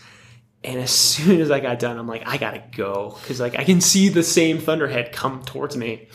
and 0.65 0.79
as 0.79 0.91
soon 1.13 1.39
as 1.41 1.49
i 1.51 1.59
got 1.61 1.79
done 1.79 1.97
i'm 1.97 2.07
like 2.07 2.23
i 2.27 2.37
gotta 2.37 2.61
go 2.75 3.17
because 3.21 3.39
like 3.39 3.57
i 3.57 3.63
can 3.63 3.79
see 3.81 4.09
the 4.09 4.23
same 4.23 4.57
thunderhead 4.59 5.11
come 5.13 5.41
towards 5.43 5.77
me 5.77 6.07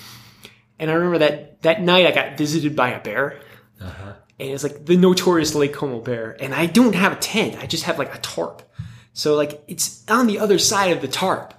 and 0.82 0.90
i 0.90 0.94
remember 0.94 1.18
that 1.18 1.62
that 1.62 1.80
night 1.80 2.06
i 2.06 2.10
got 2.10 2.36
visited 2.36 2.76
by 2.76 2.90
a 2.90 3.00
bear. 3.00 3.40
Uh-huh. 3.80 4.12
and 4.38 4.50
it's 4.50 4.62
like 4.62 4.84
the 4.84 4.96
notorious 4.96 5.54
lake 5.54 5.72
como 5.72 6.00
bear. 6.00 6.36
And 6.38 6.54
i 6.54 6.66
don't 6.66 6.94
have 6.94 7.12
a 7.12 7.16
tent. 7.16 7.56
I 7.62 7.66
just 7.66 7.84
have 7.84 7.98
like 7.98 8.14
a 8.14 8.18
tarp. 8.18 8.62
So 9.12 9.34
like 9.34 9.62
it's 9.68 10.04
on 10.08 10.26
the 10.26 10.38
other 10.38 10.58
side 10.58 10.92
of 10.92 11.00
the 11.00 11.08
tarp. 11.08 11.54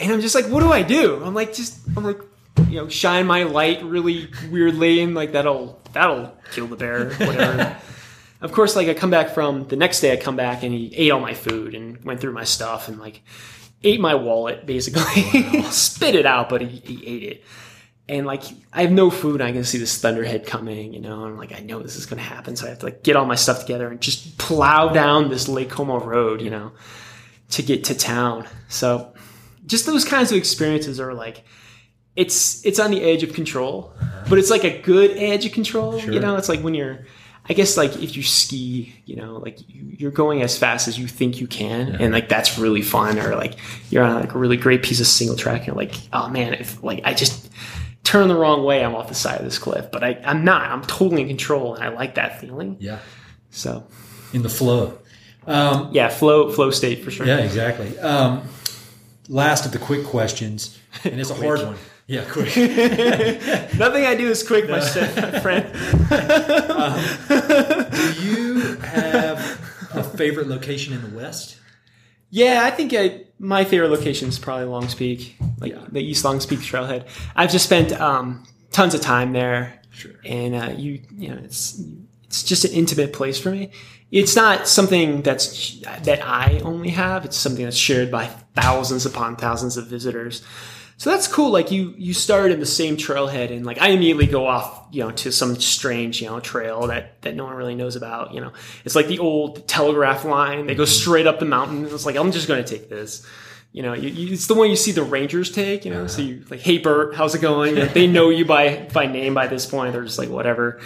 And 0.00 0.12
i'm 0.12 0.20
just 0.20 0.34
like 0.34 0.46
what 0.46 0.60
do 0.60 0.72
i 0.72 0.82
do? 0.82 1.22
I'm 1.24 1.34
like 1.34 1.54
just 1.54 1.78
i'm 1.96 2.04
like 2.04 2.20
you 2.68 2.76
know 2.76 2.88
shine 2.88 3.26
my 3.26 3.42
light 3.44 3.84
really 3.84 4.30
weirdly 4.50 5.00
and 5.00 5.14
like 5.14 5.32
that'll 5.32 5.80
that'll 5.92 6.32
kill 6.52 6.66
the 6.66 6.76
bear 6.76 7.10
whatever. 7.10 7.76
Of 8.38 8.52
course 8.52 8.76
like 8.76 8.88
i 8.88 8.94
come 8.94 9.10
back 9.10 9.30
from 9.30 9.66
the 9.68 9.76
next 9.76 10.00
day 10.00 10.12
i 10.12 10.16
come 10.16 10.36
back 10.36 10.62
and 10.62 10.72
he 10.72 10.94
ate 10.94 11.10
all 11.10 11.20
my 11.20 11.32
food 11.34 11.74
and 11.74 12.04
went 12.04 12.20
through 12.20 12.32
my 12.32 12.44
stuff 12.44 12.88
and 12.88 12.98
like 12.98 13.22
ate 13.82 13.98
my 14.00 14.14
wallet 14.14 14.66
basically. 14.66 15.62
Spit 15.70 16.14
it 16.14 16.26
out 16.26 16.50
but 16.50 16.60
he, 16.60 16.68
he 16.84 17.06
ate 17.06 17.22
it 17.22 17.44
and 18.08 18.26
like 18.26 18.42
I 18.72 18.82
have 18.82 18.92
no 18.92 19.10
food, 19.10 19.40
I 19.40 19.52
can 19.52 19.64
see 19.64 19.78
this 19.78 19.98
thunderhead 19.98 20.46
coming, 20.46 20.94
you 20.94 21.00
know, 21.00 21.24
and 21.24 21.32
I'm 21.32 21.38
like 21.38 21.52
I 21.52 21.60
know 21.60 21.80
this 21.82 21.96
is 21.96 22.06
gonna 22.06 22.22
happen, 22.22 22.56
so 22.56 22.66
I 22.66 22.70
have 22.70 22.78
to 22.80 22.86
like 22.86 23.02
get 23.02 23.16
all 23.16 23.26
my 23.26 23.34
stuff 23.34 23.60
together 23.60 23.88
and 23.88 24.00
just 24.00 24.38
plow 24.38 24.88
down 24.88 25.28
this 25.28 25.48
Lake 25.48 25.70
Como 25.70 25.98
road, 25.98 26.40
you 26.40 26.50
know, 26.50 26.72
to 27.50 27.62
get 27.62 27.84
to 27.84 27.94
town. 27.94 28.46
So 28.68 29.12
just 29.66 29.86
those 29.86 30.04
kinds 30.04 30.30
of 30.30 30.38
experiences 30.38 31.00
are 31.00 31.14
like 31.14 31.44
it's 32.16 32.64
it's 32.64 32.78
on 32.78 32.90
the 32.90 33.02
edge 33.02 33.22
of 33.22 33.34
control, 33.34 33.92
uh-huh. 34.00 34.24
but 34.28 34.38
it's 34.38 34.50
like 34.50 34.64
a 34.64 34.80
good 34.80 35.10
edge 35.16 35.44
of 35.44 35.52
control, 35.52 36.00
you 36.00 36.18
know. 36.18 36.36
It's 36.36 36.48
like 36.48 36.60
when 36.60 36.74
you're, 36.74 37.04
I 37.48 37.52
guess 37.52 37.76
like 37.76 37.94
if 38.02 38.16
you 38.16 38.22
ski, 38.22 38.94
you 39.04 39.16
know, 39.16 39.36
like 39.36 39.58
you, 39.68 39.94
you're 39.98 40.10
going 40.10 40.42
as 40.42 40.56
fast 40.56 40.88
as 40.88 40.98
you 40.98 41.06
think 41.06 41.40
you 41.40 41.46
can, 41.46 41.96
and 41.96 42.14
like 42.14 42.28
that's 42.28 42.58
really 42.58 42.82
fun. 42.82 43.18
Or 43.18 43.36
like 43.36 43.56
you're 43.90 44.02
on 44.02 44.20
like 44.20 44.34
a 44.34 44.38
really 44.38 44.56
great 44.56 44.82
piece 44.82 45.00
of 45.00 45.06
single 45.06 45.36
track, 45.36 45.58
and 45.58 45.66
you're 45.66 45.76
like, 45.76 45.94
oh 46.12 46.28
man, 46.28 46.54
if 46.54 46.82
like 46.82 47.02
I 47.04 47.12
just 47.12 47.50
turn 48.06 48.28
the 48.28 48.36
wrong 48.36 48.62
way, 48.64 48.84
I'm 48.84 48.94
off 48.94 49.08
the 49.08 49.14
side 49.14 49.38
of 49.40 49.44
this 49.44 49.58
cliff. 49.58 49.90
But 49.90 50.04
I, 50.04 50.20
I'm 50.24 50.44
not. 50.44 50.62
I'm 50.70 50.82
totally 50.82 51.22
in 51.22 51.28
control, 51.28 51.74
and 51.74 51.82
I 51.84 51.88
like 51.88 52.14
that 52.14 52.40
feeling. 52.40 52.76
Yeah. 52.78 53.00
So 53.50 53.84
In 54.32 54.42
the 54.42 54.48
flow. 54.48 54.98
Um, 55.46 55.90
yeah, 55.92 56.08
flow 56.08 56.50
flow 56.50 56.70
state 56.70 57.04
for 57.04 57.10
sure. 57.10 57.24
yeah, 57.26 57.38
exactly. 57.38 57.96
Um, 58.00 58.42
last 59.28 59.64
of 59.66 59.72
the 59.72 59.78
quick 59.78 60.04
questions, 60.04 60.78
and 61.04 61.20
it's 61.20 61.30
a 61.30 61.34
hard 61.34 61.60
one. 61.62 61.76
Yeah, 62.08 62.24
quick. 62.24 62.56
Nothing 63.76 64.04
I 64.06 64.14
do 64.16 64.28
is 64.28 64.46
quick, 64.46 64.68
my 64.68 64.78
st- 64.80 65.42
friend. 65.42 65.72
Do 67.28 68.22
you 68.22 68.76
have 68.78 69.38
a 69.94 70.02
favorite 70.04 70.46
location 70.48 70.92
in 70.94 71.02
the 71.02 71.16
West? 71.16 71.58
Yeah, 72.30 72.62
I 72.64 72.70
think 72.70 72.92
I, 72.94 73.25
my 73.38 73.64
favorite 73.64 73.90
location 73.90 74.28
is 74.28 74.38
probably 74.38 74.64
Longs 74.66 74.94
Peak, 74.94 75.36
like 75.60 75.72
Yeah. 75.72 75.84
the 75.90 76.00
East 76.00 76.24
Longs 76.24 76.46
Peak 76.46 76.60
Trailhead. 76.60 77.06
I've 77.34 77.50
just 77.50 77.64
spent 77.66 77.92
um, 78.00 78.44
tons 78.72 78.94
of 78.94 79.00
time 79.00 79.32
there, 79.32 79.80
Sure. 79.90 80.12
and 80.24 80.54
uh, 80.54 80.72
you 80.76 81.00
you 81.16 81.28
know 81.28 81.38
it's 81.44 81.82
it's 82.24 82.42
just 82.42 82.64
an 82.64 82.72
intimate 82.72 83.12
place 83.12 83.38
for 83.38 83.50
me. 83.50 83.70
It's 84.10 84.36
not 84.36 84.68
something 84.68 85.22
that's 85.22 85.80
that 86.02 86.24
I 86.24 86.60
only 86.64 86.90
have. 86.90 87.24
It's 87.24 87.36
something 87.36 87.64
that's 87.64 87.76
shared 87.76 88.10
by 88.10 88.26
thousands 88.54 89.04
upon 89.04 89.36
thousands 89.36 89.76
of 89.76 89.86
visitors. 89.86 90.42
So 90.98 91.10
that's 91.10 91.28
cool. 91.28 91.50
Like 91.50 91.70
you, 91.70 91.94
you 91.98 92.14
start 92.14 92.52
in 92.52 92.60
the 92.60 92.66
same 92.66 92.96
trailhead, 92.96 93.50
and 93.50 93.66
like 93.66 93.78
I 93.78 93.88
immediately 93.88 94.26
go 94.26 94.46
off, 94.46 94.86
you 94.90 95.02
know, 95.02 95.10
to 95.10 95.30
some 95.30 95.56
strange, 95.56 96.22
you 96.22 96.28
know, 96.28 96.40
trail 96.40 96.86
that 96.86 97.20
that 97.22 97.36
no 97.36 97.44
one 97.44 97.54
really 97.54 97.74
knows 97.74 97.96
about. 97.96 98.32
You 98.32 98.40
know, 98.40 98.52
it's 98.84 98.94
like 98.94 99.06
the 99.06 99.18
old 99.18 99.68
telegraph 99.68 100.24
line. 100.24 100.66
They 100.66 100.74
go 100.74 100.84
mm-hmm. 100.84 100.90
straight 100.90 101.26
up 101.26 101.38
the 101.38 101.44
mountain. 101.44 101.84
It's 101.84 102.06
like 102.06 102.16
I'm 102.16 102.32
just 102.32 102.48
going 102.48 102.64
to 102.64 102.70
take 102.78 102.88
this. 102.88 103.26
You 103.72 103.82
know, 103.82 103.92
you, 103.92 104.08
you, 104.08 104.32
it's 104.32 104.46
the 104.46 104.54
one 104.54 104.70
you 104.70 104.76
see 104.76 104.92
the 104.92 105.02
rangers 105.02 105.50
take. 105.50 105.84
You 105.84 105.92
know, 105.92 106.06
so 106.06 106.22
you 106.22 106.42
like, 106.48 106.60
hey 106.60 106.78
Bert, 106.78 107.14
how's 107.14 107.34
it 107.34 107.42
going? 107.42 107.74
They 107.92 108.06
know 108.06 108.30
you 108.30 108.46
by 108.46 108.88
by 108.92 109.04
name 109.06 109.34
by 109.34 109.48
this 109.48 109.66
point. 109.66 109.92
They're 109.92 110.04
just 110.04 110.18
like 110.18 110.30
whatever. 110.30 110.80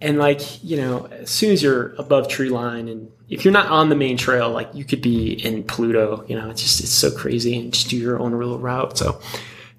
And 0.00 0.18
like, 0.18 0.62
you 0.62 0.76
know, 0.76 1.06
as 1.06 1.30
soon 1.30 1.52
as 1.52 1.62
you're 1.62 1.94
above 1.94 2.28
tree 2.28 2.50
line 2.50 2.88
and 2.88 3.10
if 3.28 3.44
you're 3.44 3.52
not 3.52 3.66
on 3.66 3.88
the 3.88 3.96
main 3.96 4.16
trail, 4.16 4.50
like 4.50 4.68
you 4.74 4.84
could 4.84 5.00
be 5.00 5.32
in 5.32 5.64
Pluto, 5.64 6.24
you 6.28 6.36
know, 6.36 6.50
it's 6.50 6.62
just, 6.62 6.80
it's 6.80 6.90
so 6.90 7.10
crazy 7.10 7.58
and 7.58 7.72
just 7.72 7.88
do 7.88 7.96
your 7.96 8.18
own 8.18 8.32
little 8.38 8.58
route. 8.58 8.98
So 8.98 9.20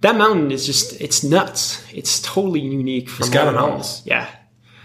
that 0.01 0.15
mountain 0.15 0.51
is 0.51 0.65
just, 0.65 0.99
it's 0.99 1.24
nuts. 1.24 1.86
It's 1.93 2.20
totally 2.22 2.59
unique 2.59 3.09
from 3.09 3.26
It's 3.26 3.34
got 3.34 3.47
all 3.47 3.53
it 3.53 3.57
all. 3.57 3.86
Yeah. 4.05 4.28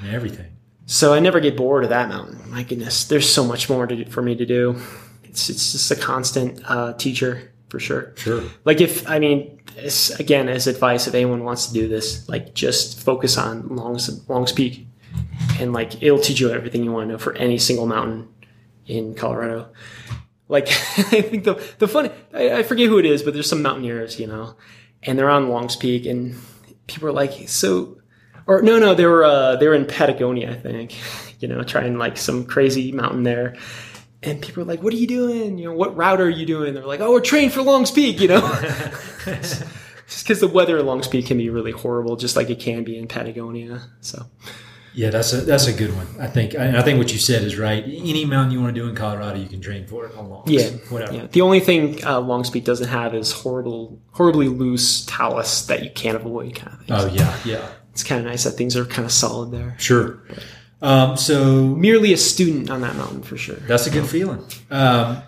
And 0.01 0.15
everything. 0.15 0.47
So 0.87 1.15
I 1.15 1.21
never 1.21 1.41
get 1.41 1.57
bored 1.57 1.85
of 1.85 1.91
that 1.91 2.09
mountain. 2.09 2.39
My 2.51 2.63
goodness, 2.63 3.05
there's 3.05 3.29
so 3.29 3.45
much 3.45 3.71
more 3.71 3.87
to, 3.87 4.05
for 4.11 4.21
me 4.21 4.37
to 4.37 4.45
do. 4.45 4.81
It's, 5.25 5.49
it's 5.49 5.73
just 5.73 5.91
a 5.91 5.97
constant 5.97 6.61
uh, 6.69 6.93
teacher 6.93 7.53
for 7.71 7.81
sure. 7.81 8.13
Sure. 8.17 8.43
Like 8.67 8.83
if 8.83 9.09
I 9.09 9.19
mean, 9.19 9.61
as, 9.79 10.11
again, 10.21 10.51
as 10.51 10.67
advice, 10.67 11.07
if 11.07 11.15
anyone 11.15 11.43
wants 11.43 11.69
to 11.69 11.73
do 11.73 11.89
this, 11.89 12.29
like 12.29 12.55
just 12.55 13.01
focus 13.01 13.39
on 13.39 13.75
Longs 13.75 14.29
Longs 14.29 14.53
Peak, 14.53 14.87
and 15.61 15.73
like 15.73 16.03
it'll 16.03 16.19
teach 16.19 16.41
you 16.41 16.51
everything 16.51 16.85
you 16.85 16.93
want 16.93 17.09
to 17.09 17.13
know 17.13 17.19
for 17.19 17.35
any 17.35 17.59
single 17.59 17.87
mountain 17.87 18.29
in 18.87 19.15
Colorado. 19.15 19.71
Like 20.49 20.69
I 20.69 21.23
think 21.23 21.45
the 21.45 21.63
the 21.79 21.89
funny 21.89 22.11
I, 22.35 22.59
I 22.59 22.63
forget 22.63 22.89
who 22.89 22.99
it 22.99 23.07
is, 23.07 23.23
but 23.23 23.35
there's 23.35 23.49
some 23.49 23.63
mountaineers, 23.63 24.19
you 24.21 24.27
know, 24.27 24.57
and 25.03 25.19
they're 25.19 25.31
on 25.31 25.49
Longs 25.49 25.77
Peak, 25.77 26.07
and 26.07 26.37
people 26.87 27.09
are 27.09 27.13
like, 27.13 27.49
so, 27.49 27.99
or 28.47 28.63
no, 28.63 28.79
no, 28.79 28.95
they 28.95 29.07
were 29.07 29.25
uh, 29.25 29.57
they 29.57 29.69
were 29.69 29.75
in 29.75 29.87
Patagonia, 29.87 30.51
I 30.51 30.55
think, 30.55 30.99
you 31.41 31.49
know, 31.49 31.63
trying 31.63 31.99
like 31.99 32.17
some 32.17 32.45
crazy 32.45 32.93
mountain 32.93 33.23
there. 33.23 33.57
And 34.25 34.41
people 34.41 34.63
are 34.63 34.67
like, 34.67 34.83
"What 34.83 34.93
are 34.93 34.97
you 34.97 35.09
doing? 35.09 35.59
You 35.59 35.65
know, 35.65 35.75
what 35.75 35.97
route 35.97 36.21
are 36.21 36.31
you 36.31 36.47
doing?" 36.47 36.75
They're 36.75 36.87
like, 36.87 37.01
"Oh, 37.01 37.11
we're 37.11 37.21
trained 37.21 37.53
for 37.53 37.63
Longs 37.63 37.91
Peak," 37.91 38.21
you 38.21 38.29
know. 38.29 38.41
just 39.25 39.65
because 40.23 40.39
the 40.39 40.47
weather 40.47 40.79
at 40.79 40.85
Longs 40.85 41.09
Peak 41.09 41.27
can 41.27 41.39
be 41.39 41.51
really 41.51 41.73
horrible, 41.73 42.15
just 42.15 42.37
like 42.37 42.49
it 42.49 42.61
can 42.61 42.85
be 42.85 42.97
in 42.97 43.09
Patagonia. 43.09 43.83
So, 44.01 44.27
Yeah, 44.95 45.11
that's 45.11 45.33
a 45.33 45.39
that's 45.43 45.67
a 45.69 45.73
good 45.73 45.95
one. 45.97 46.07
I 46.21 46.27
think 46.27 46.55
and 46.55 46.77
I 46.77 46.83
think 46.83 46.99
what 46.99 47.13
you 47.13 47.19
said 47.19 47.43
is 47.43 47.59
right. 47.59 47.83
Any 47.85 48.25
mountain 48.25 48.53
you 48.53 48.61
want 48.61 48.75
to 48.75 48.81
do 48.81 48.89
in 48.89 48.95
Colorado, 48.95 49.39
you 49.39 49.49
can 49.49 49.61
train 49.61 49.87
for 49.87 50.05
it 50.07 50.15
on 50.17 50.29
longs. 50.29 50.51
yeah, 50.51 50.69
whatever. 50.91 51.15
Yeah. 51.15 51.27
The 51.31 51.41
only 51.41 51.61
thing 51.61 52.05
uh, 52.05 52.21
Longs 52.21 52.51
Peak 52.51 52.65
doesn't 52.65 52.89
have 52.89 53.15
is 53.15 53.33
horrible, 53.33 53.99
horribly 54.11 54.49
loose 54.49 55.07
talus 55.07 55.65
that 55.67 55.83
you 55.83 55.91
can't 55.91 56.17
avoid. 56.17 56.55
Kind 56.57 56.73
of 56.75 56.79
thing. 56.81 56.97
Oh 56.97 57.07
yeah, 57.07 57.39
yeah, 57.45 57.69
It's 57.93 58.03
kind 58.05 58.21
of 58.21 58.27
nice 58.27 58.45
that 58.45 58.53
things 58.53 58.77
are 58.77 58.85
kind 58.85 59.07
of 59.07 59.13
solid 59.13 59.51
there. 59.51 59.77
sure. 59.79 60.23
Um, 60.83 61.17
so 61.17 61.63
Merely 61.63 62.13
a 62.13 62.17
student 62.17 62.69
on 62.69 62.81
that 62.81 62.97
mountain 62.97 63.23
for 63.23 63.37
sure. 63.37 63.55
that's 63.57 63.87
a 63.87 63.91
good 63.91 64.07
feeling. 64.09 64.45
Um, 64.71 65.23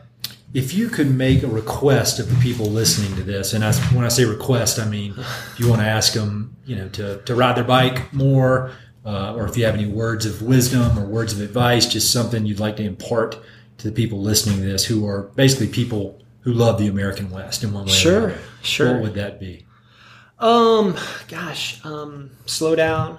if 0.53 0.75
you 0.75 0.89
could 0.89 1.11
make 1.11 1.43
a 1.43 1.47
request 1.49 2.19
of 2.21 2.29
the 2.29 2.37
people 2.43 2.67
listening 2.67 3.17
to 3.17 3.23
this, 3.23 3.55
and 3.55 3.65
I, 3.65 3.73
when 3.95 4.05
I 4.05 4.09
say 4.09 4.25
request, 4.25 4.79
I 4.79 4.85
mean 4.85 5.15
if 5.19 5.55
you 5.61 5.69
want 5.69 5.81
to 5.81 5.87
ask 5.87 6.13
them, 6.13 6.57
you 6.67 6.77
know, 6.77 6.89
to, 6.91 7.23
to 7.23 7.35
ride 7.35 7.57
their 7.57 7.65
bike 7.65 8.13
more, 8.13 8.73
uh, 9.05 9.35
or 9.35 9.47
if 9.47 9.57
you 9.57 9.65
have 9.65 9.75
any 9.75 9.87
words 9.87 10.25
of 10.27 10.41
wisdom 10.43 10.99
or 10.99 11.05
words 11.05 11.33
of 11.33 11.41
advice, 11.41 11.87
just 11.87 12.11
something 12.13 12.47
you'd 12.47 12.61
like 12.61 12.77
to 12.77 12.83
impart 12.85 13.39
to 13.79 13.89
the 13.91 13.93
people 13.93 14.21
listening 14.21 14.57
to 14.59 14.63
this, 14.65 14.85
who 14.85 15.07
are 15.07 15.25
basically 15.35 15.67
people 15.69 16.21
who 16.41 16.53
love 16.53 16.79
the 16.79 16.87
American 16.89 17.31
West 17.31 17.63
in 17.65 17.73
one 17.73 17.85
way 17.87 17.93
or 17.93 17.95
Sure, 17.95 18.19
another. 18.29 18.39
sure. 18.63 18.93
What 18.95 19.03
would 19.03 19.15
that 19.15 19.41
be? 19.41 19.67
Um, 20.39 20.97
gosh, 21.29 21.85
um, 21.85 22.31
slow 22.47 22.75
down. 22.75 23.19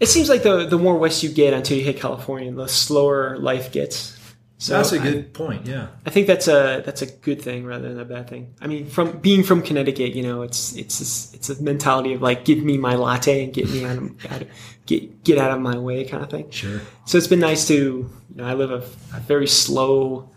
It 0.00 0.06
seems 0.06 0.28
like 0.28 0.42
the 0.42 0.66
the 0.66 0.78
more 0.78 0.96
west 0.98 1.22
you 1.22 1.28
get 1.30 1.54
until 1.54 1.78
you 1.78 1.84
hit 1.84 1.96
California, 1.98 2.50
the 2.52 2.66
slower 2.66 3.38
life 3.38 3.70
gets. 3.72 4.18
So 4.62 4.74
That's 4.74 4.92
a 4.92 5.00
good 5.00 5.34
point. 5.34 5.66
Yeah. 5.66 5.88
I 6.06 6.10
think 6.10 6.28
that's 6.28 6.46
a 6.46 6.84
that's 6.86 7.02
a 7.02 7.06
good 7.06 7.42
thing 7.42 7.66
rather 7.66 7.88
than 7.88 7.98
a 7.98 8.04
bad 8.04 8.30
thing. 8.30 8.54
I 8.60 8.68
mean, 8.68 8.86
from 8.86 9.18
being 9.18 9.42
from 9.42 9.60
Connecticut, 9.60 10.14
you 10.14 10.22
know, 10.22 10.42
it's 10.42 10.76
it's 10.76 11.00
this, 11.00 11.34
it's 11.34 11.50
a 11.50 11.60
mentality 11.60 12.12
of 12.12 12.22
like, 12.22 12.44
give 12.44 12.62
me 12.62 12.78
my 12.78 12.94
latte 12.94 13.42
and 13.42 13.52
get 13.52 13.68
me 13.68 13.84
out 13.84 13.96
of, 13.98 14.26
out 14.32 14.42
of 14.42 14.48
get 14.86 15.24
get 15.24 15.36
out 15.38 15.50
of 15.50 15.60
my 15.60 15.76
way 15.76 16.04
kind 16.04 16.22
of 16.22 16.30
thing. 16.30 16.48
Sure. 16.52 16.80
So 17.06 17.18
it's 17.18 17.26
been 17.26 17.40
nice 17.40 17.66
to, 17.66 17.74
you 17.74 18.08
know, 18.36 18.44
I 18.44 18.54
live 18.54 18.70
a, 18.70 18.84
a 19.16 19.20
very 19.26 19.48
slow, 19.48 20.30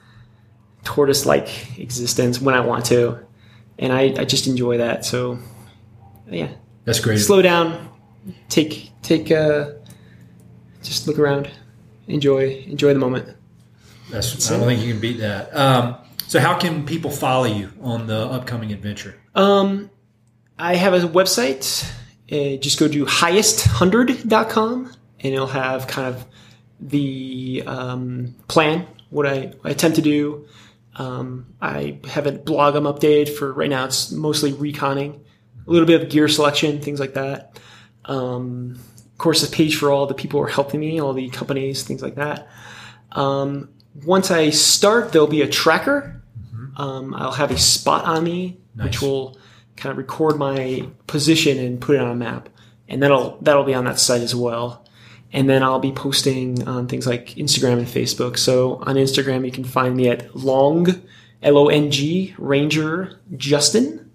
tortoise-like 0.84 1.78
existence 1.78 2.42
when 2.42 2.56
I 2.56 2.62
want 2.62 2.86
to, 2.86 3.20
and 3.78 3.94
I, 3.94 4.16
I 4.18 4.26
just 4.26 4.48
enjoy 4.48 4.80
that. 4.80 5.06
So, 5.06 5.38
yeah, 6.28 6.50
That's 6.86 7.00
great. 7.00 7.20
slow 7.20 7.44
down, 7.44 7.90
take 8.50 8.90
take 9.04 9.30
uh, 9.32 9.74
just 10.82 11.08
look 11.08 11.20
around, 11.20 11.48
enjoy 12.08 12.64
enjoy 12.66 12.92
the 12.92 13.00
moment. 13.00 13.38
That's, 14.10 14.52
I 14.52 14.58
don't 14.58 14.68
think 14.68 14.82
you 14.82 14.94
can 14.94 15.02
beat 15.02 15.20
that. 15.20 15.56
Um, 15.56 15.98
so, 16.28 16.40
how 16.40 16.58
can 16.58 16.86
people 16.86 17.12
follow 17.12 17.46
you 17.46 17.72
on 17.82 18.08
the 18.08 18.18
upcoming 18.18 18.72
adventure? 18.72 19.16
Um, 19.34 19.90
I 20.58 20.76
have 20.76 20.94
a 20.94 21.08
website. 21.08 21.90
Uh, 22.32 22.58
just 22.58 22.80
go 22.80 22.88
to 22.88 23.06
highest100.com 23.06 24.94
and 25.20 25.34
it'll 25.34 25.48
have 25.48 25.88
kind 25.88 26.08
of 26.08 26.26
the 26.80 27.64
um, 27.66 28.36
plan, 28.48 28.88
what 29.10 29.28
I, 29.28 29.54
I 29.64 29.70
attempt 29.70 29.96
to 29.98 30.02
do. 30.02 30.48
Um, 30.96 31.54
I 31.62 32.00
have 32.08 32.26
a 32.26 32.32
blog 32.32 32.76
I'm 32.76 32.84
updated 32.84 33.30
for 33.30 33.52
right 33.54 33.70
now. 33.70 33.86
It's 33.86 34.12
mostly 34.12 34.54
reconning, 34.54 35.20
a 35.68 35.70
little 35.70 35.88
bit 35.88 36.02
of 36.02 36.10
gear 36.10 36.28
selection, 36.28 36.82
things 36.82 37.00
like 37.00 37.16
that. 37.16 37.60
Um, 38.06 38.80
of 39.12 39.18
course, 39.18 39.48
a 39.48 39.52
page 39.52 39.78
for 39.78 39.92
all 39.92 40.06
the 40.06 40.14
people 40.14 40.40
who 40.40 40.46
are 40.46 40.50
helping 40.50 40.80
me, 40.80 41.00
all 41.00 41.14
the 41.14 41.30
companies, 41.30 41.84
things 41.84 42.02
like 42.02 42.16
that. 42.16 42.48
Um, 43.12 43.70
once 44.04 44.32
I 44.32 44.50
start, 44.50 45.12
there'll 45.12 45.28
be 45.28 45.42
a 45.42 45.48
tracker. 45.50 46.22
Um, 46.78 47.14
I'll 47.14 47.32
have 47.32 47.52
a 47.52 47.58
spot 47.58 48.06
on 48.06 48.24
me, 48.24 48.58
Nice. 48.76 48.86
which 48.88 49.02
will 49.02 49.38
kind 49.78 49.92
of 49.92 49.98
record 49.98 50.38
my 50.38 50.88
position 51.08 51.58
and 51.58 51.80
put 51.80 51.96
it 51.96 52.02
on 52.02 52.12
a 52.12 52.16
map, 52.16 52.50
and 52.90 53.02
that'll 53.02 53.38
that'll 53.42 53.64
be 53.64 53.74
on 53.74 53.86
that 53.86 54.00
site 54.00 54.22
as 54.22 54.36
well. 54.36 54.86
And 55.32 55.50
then 55.50 55.64
I'll 55.64 55.80
be 55.80 55.92
posting 55.92 56.68
on 56.68 56.88
things 56.88 57.08
like 57.08 57.28
Instagram 57.36 57.78
and 57.80 57.88
Facebook. 57.88 58.38
So 58.38 58.76
on 58.84 58.96
Instagram, 58.96 59.46
you 59.46 59.52
can 59.52 59.64
find 59.66 59.96
me 59.96 60.10
at 60.10 60.36
long, 60.36 60.88
L 61.42 61.58
O 61.58 61.68
N 61.68 61.92
G 61.92 62.36
Ranger 62.38 63.20
Justin, 63.36 64.12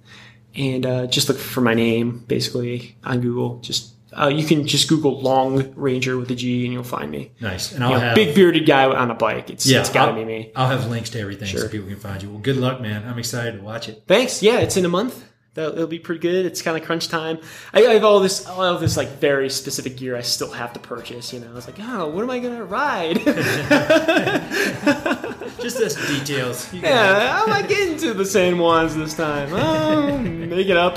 and 0.55 0.85
uh, 0.87 1.07
just 1.07 1.28
look 1.28 1.39
for 1.39 1.61
my 1.62 1.74
name 1.74 2.24
basically 2.26 2.97
on 3.05 3.20
Google. 3.20 3.59
Just 3.61 3.95
uh, 4.19 4.29
you 4.29 4.45
can 4.45 4.67
just 4.67 4.89
Google 4.89 5.21
Long 5.21 5.73
Ranger 5.75 6.17
with 6.17 6.31
a 6.31 6.35
G, 6.35 6.65
and 6.65 6.73
you'll 6.73 6.83
find 6.83 7.11
me. 7.11 7.33
Nice. 7.41 7.73
And 7.73 7.85
I'll 7.85 7.91
You 7.91 7.97
know, 7.97 8.01
have 8.03 8.15
big 8.15 8.35
bearded 8.35 8.67
guy 8.67 8.85
on 8.87 9.11
a 9.11 9.15
bike. 9.15 9.51
It's, 9.51 9.67
yeah, 9.67 9.81
it's 9.81 9.91
got 9.91 10.07
to 10.07 10.15
be 10.15 10.25
me. 10.25 10.53
I'll 10.57 10.69
have 10.69 10.89
links 10.91 11.11
to 11.11 11.21
everything 11.21 11.49
so 11.49 11.69
people 11.69 11.89
can 11.89 11.99
find 11.99 12.23
you. 12.23 12.31
Well, 12.31 12.41
good 12.41 12.57
luck, 12.57 12.81
man. 12.81 13.07
I'm 13.07 13.19
excited 13.19 13.59
to 13.59 13.63
watch 13.63 13.89
it. 13.89 14.05
Thanks. 14.07 14.43
Yeah, 14.43 14.59
it's 14.61 14.77
in 14.77 14.85
a 14.85 14.89
month. 14.89 15.25
That'll, 15.55 15.73
it'll 15.73 15.87
be 15.89 15.99
pretty 15.99 16.21
good. 16.21 16.47
It's 16.47 16.63
kind 16.63 16.79
of 16.79 16.85
crunch 16.85 17.09
time. 17.09 17.39
I, 17.75 17.85
I 17.85 17.95
have 17.95 18.05
all 18.05 18.21
this, 18.21 18.47
all 18.47 18.63
of 18.63 18.81
this 18.81 18.97
like 18.97 19.09
very 19.19 19.51
specific 19.51 19.97
gear 19.97 20.17
I 20.17 20.23
still 20.23 20.53
have 20.53 20.73
to 20.75 20.81
purchase. 20.81 21.33
You 21.33 21.41
know, 21.41 21.57
it's 21.57 21.67
like, 21.67 21.79
oh, 21.81 22.09
what 22.09 22.23
am 22.23 22.31
I 22.31 22.39
gonna 22.39 22.65
ride? 22.65 23.17
Just 25.61 25.79
this 25.79 25.95
details. 26.07 26.73
Yeah, 26.73 27.33
how 27.37 27.47
am 27.47 27.53
I 27.53 27.63
getting 27.63 27.97
to 27.99 28.15
the 28.15 28.25
same 28.25 28.59
ones 28.59 28.95
this 28.95 29.15
time? 29.15 29.53
Oh, 29.53 30.19
make 30.19 30.69
it 30.69 30.77
up. 30.77 30.97